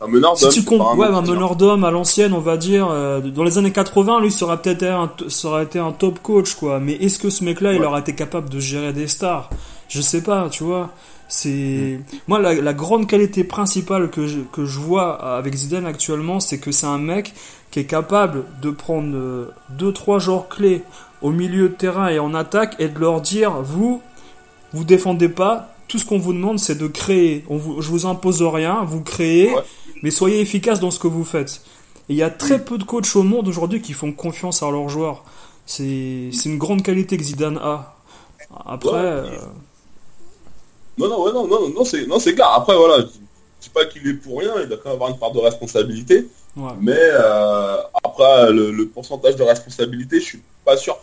Un 0.00 0.08
meneur 0.08 0.36
si 0.36 0.44
d'homme, 0.44 0.52
tu 0.52 0.64
comptes, 0.64 0.98
ouais, 0.98 1.06
un 1.06 1.22
meneur 1.22 1.56
d'homme 1.56 1.84
à 1.84 1.90
l'ancienne, 1.90 2.32
on 2.34 2.40
va 2.40 2.56
dire, 2.56 2.88
euh, 2.90 3.20
dans 3.20 3.44
les 3.44 3.56
années 3.58 3.72
80, 3.72 4.20
lui, 4.20 4.30
ça 4.30 4.44
aurait 4.44 4.58
peut-être 4.60 4.82
été 4.82 4.88
un, 4.88 5.10
été 5.62 5.78
un 5.78 5.92
top 5.92 6.20
coach, 6.22 6.54
quoi. 6.54 6.80
Mais 6.80 6.92
est-ce 6.94 7.18
que 7.18 7.30
ce 7.30 7.44
mec-là, 7.44 7.72
il 7.72 7.82
aurait 7.82 8.00
été 8.00 8.14
capable 8.14 8.50
de 8.50 8.60
gérer 8.60 8.92
des 8.92 9.06
stars? 9.06 9.48
Je 9.88 10.00
sais 10.02 10.22
pas, 10.22 10.48
tu 10.50 10.64
vois. 10.64 10.84
Mm. 10.84 10.90
C'est 11.28 12.00
moi 12.28 12.38
la, 12.38 12.54
la 12.54 12.72
grande 12.72 13.08
qualité 13.08 13.42
principale 13.42 14.10
que 14.10 14.26
je, 14.28 14.38
que 14.52 14.64
je 14.64 14.78
vois 14.78 15.14
avec 15.38 15.54
Zidane 15.54 15.86
actuellement, 15.86 16.38
c'est 16.40 16.58
que 16.58 16.70
c'est 16.70 16.86
un 16.86 16.98
mec 16.98 17.34
qui 17.72 17.80
est 17.80 17.84
capable 17.86 18.44
de 18.62 18.70
prendre 18.70 19.48
deux 19.70 19.92
trois 19.92 20.20
joueurs 20.20 20.48
clés 20.48 20.82
au 21.22 21.30
milieu 21.32 21.68
de 21.68 21.74
terrain 21.74 22.08
et 22.08 22.20
en 22.20 22.32
attaque 22.32 22.76
et 22.78 22.86
de 22.88 22.98
leur 23.00 23.20
dire 23.20 23.50
vous 23.62 24.00
vous 24.72 24.84
défendez 24.84 25.28
pas, 25.28 25.74
tout 25.88 25.98
ce 25.98 26.04
qu'on 26.04 26.18
vous 26.18 26.32
demande 26.32 26.58
c'est 26.58 26.74
de 26.76 26.86
créer. 26.86 27.44
On 27.48 27.56
vous, 27.56 27.80
je 27.82 27.88
vous 27.90 28.06
impose 28.06 28.42
rien, 28.42 28.84
vous 28.84 29.02
créez, 29.02 29.54
Ouais. 29.54 29.62
mais 30.02 30.10
soyez 30.10 30.40
efficace 30.40 30.80
dans 30.80 30.90
ce 30.90 30.98
que 30.98 31.06
vous 31.08 31.24
faites. 31.24 31.62
Et 32.08 32.12
il 32.14 32.16
y 32.16 32.22
a 32.22 32.30
très 32.30 32.64
peu 32.64 32.78
de 32.78 32.84
coachs 32.84 33.14
au 33.16 33.22
monde 33.22 33.48
aujourd'hui 33.48 33.80
qui 33.82 33.92
font 33.92 34.12
confiance 34.12 34.62
à 34.62 34.70
leurs 34.70 34.88
joueurs. 34.88 35.24
C'est 35.66 36.30
une 36.44 36.58
grande 36.58 36.82
qualité 36.82 37.16
que 37.16 37.24
Zidane 37.24 37.58
a. 37.58 37.96
Après, 38.66 38.90
Ouais. 38.92 38.96
euh, 38.98 39.38
Non, 40.98 41.08
non, 41.08 41.32
non, 41.32 41.46
non, 41.46 41.68
non, 41.70 41.84
c'est, 41.84 42.06
non, 42.06 42.18
c'est 42.18 42.34
clair. 42.34 42.48
Après, 42.54 42.76
voilà, 42.76 43.00
je 43.02 43.06
je 43.06 43.64
dis 43.64 43.68
pas 43.70 43.84
qu'il 43.86 44.06
est 44.06 44.14
pour 44.14 44.38
rien, 44.38 44.52
il 44.62 44.68
doit 44.68 44.76
quand 44.78 44.90
même 44.90 44.94
avoir 44.96 45.10
une 45.10 45.18
part 45.18 45.32
de 45.32 45.40
responsabilité. 45.40 46.28
ouais. 46.56 46.70
Mais 46.80 46.94
euh, 46.96 47.78
après, 48.04 48.52
le, 48.52 48.70
le 48.70 48.86
pourcentage 48.86 49.34
de 49.36 49.42
responsabilité, 49.42 50.20
je 50.20 50.24
suis 50.24 50.42
pas 50.64 50.76
sûr, 50.76 50.96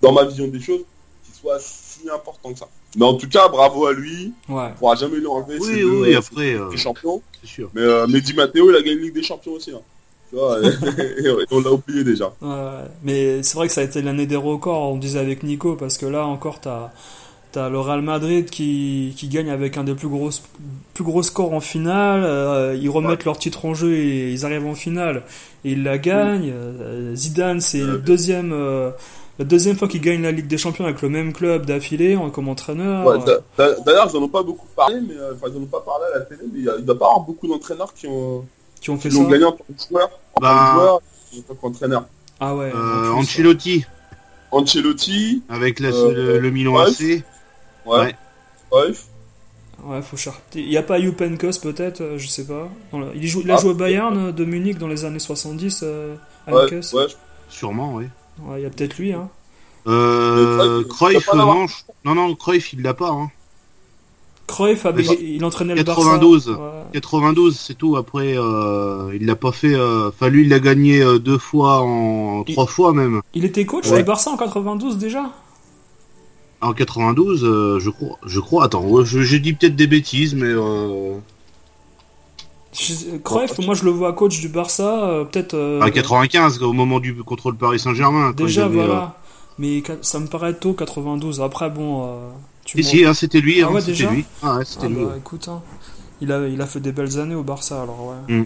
dans 0.00 0.12
ma 0.12 0.24
vision 0.24 0.46
des 0.46 0.60
choses, 0.60 0.82
qu'il 1.24 1.34
soit 1.34 1.58
si 1.58 2.08
important 2.08 2.52
que 2.52 2.58
ça. 2.58 2.68
Mais 2.96 3.04
en 3.04 3.14
tout 3.14 3.28
cas, 3.28 3.48
bravo 3.48 3.86
à 3.86 3.92
lui. 3.92 4.32
ouais. 4.48 4.70
On 4.74 4.78
pourra 4.78 4.94
jamais 4.96 5.16
lui 5.18 5.26
enlever 5.26 5.60
ses 5.60 5.74
Oui, 5.74 5.80
deux- 5.80 6.00
oui, 6.02 6.14
après, 6.16 6.54
euh, 6.54 6.76
champions. 6.76 7.20
c'est 7.42 7.48
sûr. 7.48 7.70
Mais, 7.74 7.82
euh, 7.82 8.06
mais 8.08 8.20
Di 8.20 8.32
Matteo, 8.34 8.70
il 8.70 8.76
a 8.76 8.80
gagné 8.80 8.92
une 8.96 9.02
Ligue 9.02 9.14
des 9.14 9.22
Champions 9.22 9.52
aussi. 9.52 9.70
hein. 9.72 9.80
Tu 10.30 10.36
vois, 10.36 10.58
et, 10.60 10.64
on 11.52 11.60
l'a 11.60 11.70
oublié 11.72 12.02
déjà. 12.02 12.32
Ouais, 12.42 12.84
mais 13.04 13.42
c'est 13.44 13.54
vrai 13.56 13.68
que 13.68 13.72
ça 13.72 13.82
a 13.82 13.84
été 13.84 14.02
l'année 14.02 14.26
des 14.26 14.34
records, 14.36 14.92
on 14.92 14.96
disait 14.96 15.20
avec 15.20 15.42
Nico, 15.44 15.76
parce 15.76 15.98
que 15.98 16.06
là 16.06 16.26
encore, 16.26 16.60
t'as 16.60 16.90
as 17.54 17.70
le 17.70 17.78
Real 17.80 18.02
Madrid 18.02 18.50
qui, 18.50 19.14
qui 19.16 19.28
gagne 19.28 19.48
avec 19.48 19.78
un 19.78 19.84
des 19.84 19.94
plus 19.94 20.08
gros, 20.08 20.28
plus 20.92 21.04
gros 21.04 21.22
scores 21.22 21.54
en 21.54 21.60
finale, 21.60 22.22
euh, 22.22 22.76
ils 22.78 22.90
remettent 22.90 23.24
leur 23.24 23.38
titre 23.38 23.64
en 23.64 23.72
jeu 23.72 23.94
et 23.94 24.30
ils 24.32 24.44
arrivent 24.44 24.66
en 24.66 24.74
finale, 24.74 25.22
et 25.64 25.70
ils 25.72 25.82
la 25.82 25.96
gagnent. 25.96 26.52
Euh, 26.52 27.14
Zidane, 27.14 27.60
c'est 27.62 27.80
le 27.80 27.96
deuxième, 27.98 28.52
euh, 28.52 28.90
la 29.38 29.44
deuxième 29.44 29.76
fois 29.76 29.86
qu'il 29.88 30.00
gagne 30.00 30.22
la 30.22 30.32
Ligue 30.32 30.46
des 30.46 30.58
Champions 30.58 30.84
avec 30.84 31.02
le 31.02 31.08
même 31.08 31.32
club 31.32 31.66
d'affilée 31.66 32.16
en- 32.16 32.30
comme 32.30 32.48
entraîneur. 32.48 33.06
Ouais, 33.06 33.18
d'a- 33.58 33.74
D'ailleurs, 33.84 34.08
ils 34.12 34.16
en 34.16 34.22
ont 34.22 34.28
pas 34.28 34.42
beaucoup 34.42 34.66
parlé, 34.74 35.00
mais 35.06 35.14
euh, 35.14 35.34
enfin, 35.34 35.48
ils 35.52 35.58
en 35.58 35.62
ont 35.62 35.66
pas 35.66 35.80
parlé 35.80 36.04
à 36.14 36.18
la 36.18 36.24
télé, 36.24 36.40
mais 36.52 36.58
il 36.60 36.64
y 36.64 36.68
a- 36.68 36.76
il 36.78 36.84
doit 36.84 36.98
pas 36.98 37.06
avoir 37.06 37.20
beaucoup 37.20 37.46
d'entraîneurs 37.48 37.92
qui 37.94 38.06
ont, 38.06 38.44
qui 38.80 38.90
ont 38.90 38.96
fait 38.98 39.08
qui 39.10 39.16
ça. 39.16 39.22
ont 39.22 39.28
gagné 39.28 39.44
en 39.44 39.52
tant 39.52 39.64
que 39.68 39.82
joueur, 39.90 40.08
en 40.34 40.40
tant 40.40 40.46
Bah. 40.46 40.70
que 40.74 40.80
joueur 40.80 41.00
et 41.34 41.38
en 41.38 41.42
tant 41.42 41.54
qu'entraîneur. 41.54 42.04
Ah 42.40 42.54
ouais. 42.54 42.72
Euh, 42.74 43.10
Ancelotti, 43.12 43.84
Ancelotti, 44.52 45.42
avec 45.48 45.80
la- 45.80 45.88
Euh, 45.90 46.12
le, 46.14 46.38
le 46.38 46.50
Milan 46.50 46.74
ouais. 46.74 46.82
AC. 46.90 47.24
ouais, 47.86 48.14
Ouais. 48.72 48.92
Ouais, 49.84 50.02
faut 50.02 50.16
chercher. 50.16 50.40
Il 50.54 50.68
n'y 50.68 50.76
a 50.78 50.82
pas 50.82 50.98
Youpenkos 50.98 51.60
peut-être, 51.62 52.00
euh, 52.00 52.18
je 52.18 52.26
sais 52.26 52.44
pas. 52.46 52.68
Il, 53.14 53.26
joue, 53.28 53.42
il 53.44 53.50
a 53.50 53.54
Ah, 53.54 53.60
joué 53.60 53.70
au 53.70 53.74
Bayern 53.74 54.16
euh, 54.28 54.32
de 54.32 54.44
Munich 54.44 54.78
dans 54.78 54.88
les 54.88 55.04
années 55.04 55.18
70, 55.18 55.80
euh, 55.82 56.14
Ouais, 56.48 56.54
ouais, 56.72 57.06
Sûrement, 57.50 57.94
oui. 57.94 58.06
Ouais, 58.42 58.60
il 58.60 58.62
y 58.62 58.66
a 58.66 58.70
peut-être 58.70 58.98
lui, 58.98 59.12
hein. 59.12 59.28
Euh, 59.86 60.80
Euh, 60.80 60.84
Cruyff, 60.88 61.26
l'avoir. 61.32 61.54
non, 61.56 61.66
je- 61.66 61.74
non, 62.04 62.14
non, 62.14 62.34
Cruyff, 62.34 62.72
il 62.72 62.82
l'a 62.82 62.94
pas. 62.94 63.10
Hein. 63.10 63.30
Cruyff, 64.48 64.86
avait- 64.86 65.02
Mais 65.08 65.18
il 65.20 65.44
entraînait 65.44 65.74
le 65.74 65.82
92. 65.82 66.46
Barça. 66.48 66.62
Ouais. 66.62 66.82
92, 66.92 67.58
c'est 67.58 67.74
tout. 67.74 67.96
Après, 67.96 68.34
euh, 68.36 69.10
il 69.18 69.26
l'a 69.26 69.34
pas 69.36 69.52
fait. 69.52 69.74
euh, 69.74 70.08
Enfin, 70.08 70.28
lui, 70.28 70.42
il 70.42 70.48
l'a 70.50 70.60
gagné 70.60 71.02
euh, 71.02 71.18
deux 71.18 71.38
fois, 71.38 71.82
en 71.82 72.44
Il- 72.46 72.52
trois 72.54 72.66
fois 72.66 72.92
même. 72.92 73.22
Il 73.34 73.44
était 73.44 73.64
coach 73.66 73.88
Ouais. 73.90 73.98
du 73.98 74.04
Barça 74.04 74.30
en 74.30 74.36
92 74.36 74.98
déjà? 74.98 75.30
En 76.60 76.72
92, 76.72 77.44
euh, 77.44 77.78
je 77.80 77.90
crois. 77.90 78.18
Je 78.24 78.40
crois. 78.40 78.64
Attends, 78.64 79.04
je, 79.04 79.20
je 79.22 79.36
dis 79.36 79.52
peut-être 79.52 79.76
des 79.76 79.86
bêtises, 79.88 80.34
mais 80.34 80.46
euh, 80.46 81.16
Cruyff, 83.24 83.58
moi 83.60 83.74
je 83.74 83.84
le 83.84 83.90
vois 83.90 84.12
coach 84.12 84.40
du 84.40 84.48
Barça, 84.48 85.04
euh, 85.08 85.24
peut-être. 85.24 85.54
euh, 85.54 85.80
à 85.80 85.90
95, 85.90 86.62
au 86.62 86.72
moment 86.72 87.00
du 87.00 87.14
contre 87.22 87.50
le 87.50 87.56
Paris 87.56 87.78
Saint-Germain. 87.78 88.32
Déjà, 88.32 88.62
il 88.62 88.64
avait, 88.64 88.80
euh, 88.80 88.86
voilà. 88.86 89.16
Mais 89.58 89.82
ça 90.02 90.18
me 90.20 90.26
paraît 90.26 90.54
tôt, 90.54 90.74
92. 90.74 91.40
Après, 91.40 91.70
bon. 91.70 92.04
euh, 92.04 92.28
tu 92.64 92.82
Si, 92.82 93.04
hein, 93.04 93.14
c'était 93.14 93.40
lui. 93.40 93.62
Ah 93.62 93.68
hein, 93.68 93.72
ouais, 93.72 93.80
c'était 93.80 93.92
déjà 93.92 94.10
lui. 94.10 94.24
Ah 94.42 94.56
ouais, 94.56 94.64
c'était 94.64 94.86
Ah 94.86 94.88
lui. 94.88 95.04
bah, 95.04 95.14
écoute, 95.16 95.48
hein. 95.48 95.62
il, 96.20 96.30
a, 96.32 96.46
il 96.48 96.60
a 96.60 96.66
fait 96.66 96.80
des 96.80 96.92
belles 96.92 97.18
années 97.18 97.34
au 97.34 97.42
Barça, 97.42 97.82
alors 97.82 98.14
ouais. 98.28 98.34
Mm. 98.36 98.44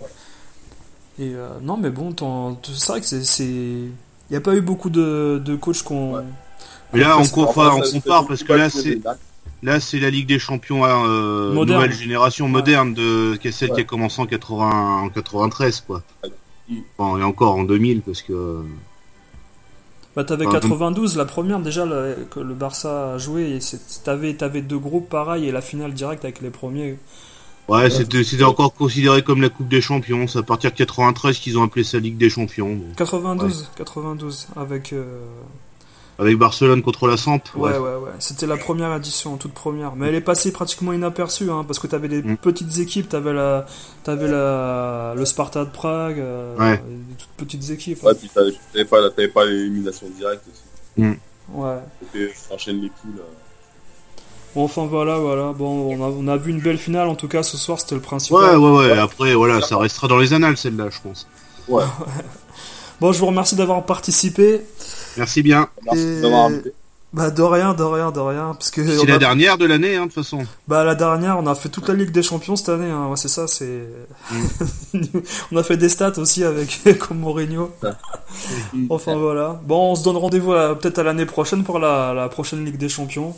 Et 1.18 1.34
euh, 1.34 1.48
non, 1.62 1.76
mais 1.76 1.90
bon, 1.90 2.14
c'est 2.62 2.86
vrai 2.92 3.00
que 3.00 3.06
c'est. 3.06 3.44
Il 3.44 3.90
n'y 4.30 4.36
a 4.36 4.40
pas 4.40 4.54
eu 4.54 4.60
beaucoup 4.60 4.90
de, 4.90 5.42
de 5.44 5.56
coachs 5.56 5.82
qu'on. 5.82 6.14
Ouais. 6.14 6.22
Mais 6.92 7.00
là, 7.00 7.18
on, 7.18 7.24
compare, 7.26 7.76
on 7.76 7.80
compare 7.82 8.26
parce 8.26 8.42
que 8.44 8.52
là, 8.52 8.70
c'est. 8.70 9.00
Là, 9.62 9.80
c'est 9.80 9.98
la 10.00 10.10
Ligue 10.10 10.26
des 10.26 10.38
Champions 10.38 10.84
euh, 10.84 11.52
Moderne. 11.52 11.80
nouvelle 11.82 11.92
génération 11.96 12.48
moderne 12.48 12.94
de 12.94 13.36
qui 13.36 13.48
est 13.48 13.52
celle 13.52 13.72
qui 13.72 13.80
a 13.80 13.84
commencé 13.84 14.20
en 14.20 14.26
80, 14.26 15.02
en 15.02 15.08
93, 15.08 15.80
quoi. 15.86 16.02
Bon, 16.98 17.18
et 17.18 17.22
encore 17.22 17.56
en 17.56 17.64
2000 17.64 18.00
parce 18.02 18.22
que. 18.22 18.62
Bah, 20.16 20.24
t'avais 20.24 20.44
Ah, 20.48 20.52
92, 20.52 21.16
la 21.16 21.24
première 21.24 21.60
déjà 21.60 21.84
le, 21.86 22.26
que 22.30 22.40
le 22.40 22.54
Barça 22.54 23.14
a 23.14 23.18
joué, 23.18 23.50
et 23.50 23.60
c'est- 23.60 24.02
t'avais, 24.02 24.34
t'avais 24.34 24.60
deux 24.60 24.78
groupes 24.78 25.08
pareils 25.08 25.46
et 25.46 25.52
la 25.52 25.60
finale 25.60 25.92
directe 25.94 26.24
avec 26.24 26.40
les 26.40 26.50
premiers. 26.50 26.98
Ouais, 27.68 27.88
c'était 27.90 28.24
c'était 28.24 28.42
encore 28.42 28.74
considéré 28.74 29.22
comme 29.22 29.40
la 29.40 29.48
Coupe 29.48 29.68
des 29.68 29.80
Champions. 29.80 30.26
C'est 30.26 30.40
à 30.40 30.42
partir 30.42 30.72
de 30.72 30.76
93 30.76 31.38
qu'ils 31.38 31.56
ont 31.58 31.62
appelé 31.62 31.84
ça 31.84 32.00
Ligue 32.00 32.16
des 32.16 32.28
Champions. 32.28 32.70
donc. 32.74 32.96
92, 32.96 33.70
92, 33.76 34.48
avec. 34.56 34.92
euh, 34.92 35.04
Avec 36.20 36.36
Barcelone 36.36 36.82
contre 36.82 37.08
la 37.08 37.16
Samp. 37.16 37.40
Ouais, 37.56 37.70
ouais, 37.72 37.78
ouais. 37.78 38.10
C'était 38.18 38.46
la 38.46 38.58
première 38.58 38.94
édition, 38.94 39.36
toute 39.38 39.52
première. 39.54 39.96
Mais 39.96 40.08
elle 40.08 40.14
est 40.14 40.20
passée 40.20 40.52
pratiquement 40.52 40.92
inaperçue, 40.92 41.50
hein, 41.50 41.64
parce 41.66 41.78
que 41.78 41.86
t'avais 41.86 42.08
des 42.08 42.22
Mm. 42.22 42.36
petites 42.36 42.78
équipes, 42.78 43.08
t'avais 43.08 43.32
la, 43.32 43.64
t'avais 44.04 44.28
la, 44.28 45.14
le 45.16 45.24
Sparta 45.24 45.64
de 45.64 45.70
Prague, 45.70 46.18
euh, 46.18 46.56
Ouais. 46.58 46.76
des 46.86 47.14
toutes 47.16 47.30
petites 47.48 47.70
équipes. 47.70 48.02
Ouais, 48.02 48.14
puis 48.14 48.28
t'avais 48.28 48.84
pas, 48.84 49.08
t'avais 49.10 49.28
pas 49.28 49.46
l'élimination 49.46 50.06
directe 50.16 50.42
aussi. 50.52 51.04
Ouais. 51.54 51.78
C'était 52.12 52.32
enchaîne 52.54 52.80
les 52.82 52.90
poules. 52.90 53.18
euh. 53.18 53.22
Bon, 54.54 54.64
enfin 54.64 54.84
voilà, 54.86 55.16
voilà. 55.18 55.52
Bon, 55.52 55.96
on 55.96 56.04
a, 56.04 56.08
on 56.08 56.28
a 56.28 56.36
vu 56.36 56.50
une 56.50 56.60
belle 56.60 56.76
finale, 56.78 57.08
en 57.08 57.14
tout 57.14 57.28
cas, 57.28 57.42
ce 57.42 57.56
soir, 57.56 57.80
c'était 57.80 57.94
le 57.94 58.00
Ouais, 58.00 58.06
principal. 58.06 58.58
ouais, 58.58 58.70
ouais. 58.78 58.98
Après, 58.98 59.34
voilà, 59.34 59.60
ça 59.62 59.78
restera 59.78 60.06
dans 60.08 60.18
les 60.18 60.32
annales 60.34 60.56
celle-là, 60.56 60.88
je 60.90 60.98
pense. 61.02 61.26
Ouais, 61.68 61.84
Bon, 63.00 63.12
je 63.12 63.18
vous 63.18 63.26
remercie 63.26 63.56
d'avoir 63.56 63.82
participé. 63.86 64.60
Merci 65.16 65.42
bien. 65.42 65.68
merci 65.84 66.02
Et- 66.02 66.20
d'avoir 66.22 66.46
invité. 66.46 66.72
Bah, 67.12 67.28
de 67.30 67.42
rien, 67.42 67.74
de 67.74 67.82
rien, 67.82 68.12
de 68.12 68.20
rien. 68.20 68.54
Parce 68.56 68.70
que. 68.70 68.86
C'est 68.86 69.04
la 69.04 69.16
a- 69.16 69.18
dernière 69.18 69.58
de 69.58 69.66
l'année, 69.66 69.96
hein, 69.96 70.02
de 70.02 70.12
toute 70.12 70.22
façon. 70.22 70.42
Bah 70.68 70.84
la 70.84 70.94
dernière, 70.94 71.38
on 71.40 71.46
a 71.48 71.56
fait 71.56 71.68
toute 71.68 71.88
la 71.88 71.94
Ligue 71.94 72.12
des 72.12 72.22
Champions 72.22 72.54
cette 72.54 72.68
année. 72.68 72.88
Hein. 72.88 73.08
Ouais, 73.08 73.16
c'est 73.16 73.26
ça, 73.26 73.48
c'est. 73.48 73.82
Mm. 74.30 75.00
on 75.52 75.56
a 75.56 75.64
fait 75.64 75.76
des 75.76 75.88
stats 75.88 76.18
aussi 76.18 76.44
avec 76.44 76.82
comme 77.00 77.18
Mourinho. 77.18 77.72
enfin 78.90 79.16
voilà. 79.16 79.60
Bon, 79.64 79.90
on 79.90 79.94
se 79.96 80.04
donne 80.04 80.16
rendez-vous 80.18 80.52
à- 80.52 80.78
peut-être 80.78 80.98
à 81.00 81.02
l'année 81.02 81.26
prochaine 81.26 81.64
pour 81.64 81.80
la, 81.80 82.14
la 82.14 82.28
prochaine 82.28 82.64
Ligue 82.64 82.76
des 82.78 82.88
Champions. 82.88 83.34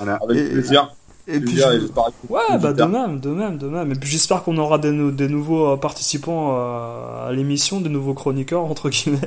Avec 0.00 0.18
Et- 0.36 0.48
plaisir. 0.50 0.92
Et 1.28 1.40
puis 1.40 1.50
plaisir 1.54 1.68
je- 1.70 1.76
et 1.76 1.80
j'espère 1.82 2.04
que- 2.06 2.32
ouais, 2.32 2.58
bah 2.60 2.72
de 2.72 2.84
même, 2.84 3.18
de 3.20 3.30
même, 3.30 3.58
de 3.58 3.66
même. 3.68 3.92
Et 3.92 3.94
puis 3.96 4.08
j'espère 4.10 4.42
qu'on 4.44 4.58
aura 4.58 4.78
des, 4.78 4.90
des 5.12 5.28
nouveaux 5.28 5.72
euh, 5.72 5.76
participants 5.76 6.56
euh, 6.56 7.28
à 7.28 7.32
l'émission, 7.32 7.80
des 7.80 7.88
nouveaux 7.88 8.14
chroniqueurs 8.14 8.64
entre 8.64 8.88
guillemets. 8.90 9.18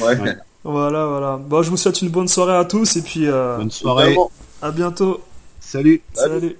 Ouais. 0.00 0.18
Ouais. 0.18 0.36
Voilà, 0.64 1.06
voilà. 1.06 1.36
Bon, 1.36 1.62
je 1.62 1.70
vous 1.70 1.76
souhaite 1.76 2.02
une 2.02 2.10
bonne 2.10 2.28
soirée 2.28 2.56
à 2.56 2.64
tous 2.64 2.96
et 2.96 3.02
puis 3.02 3.26
euh, 3.26 3.56
Bonne 3.56 3.70
soirée. 3.70 4.16
À 4.60 4.70
bientôt. 4.70 5.20
Salut. 5.60 6.02
Salut. 6.14 6.40
Salut. 6.40 6.56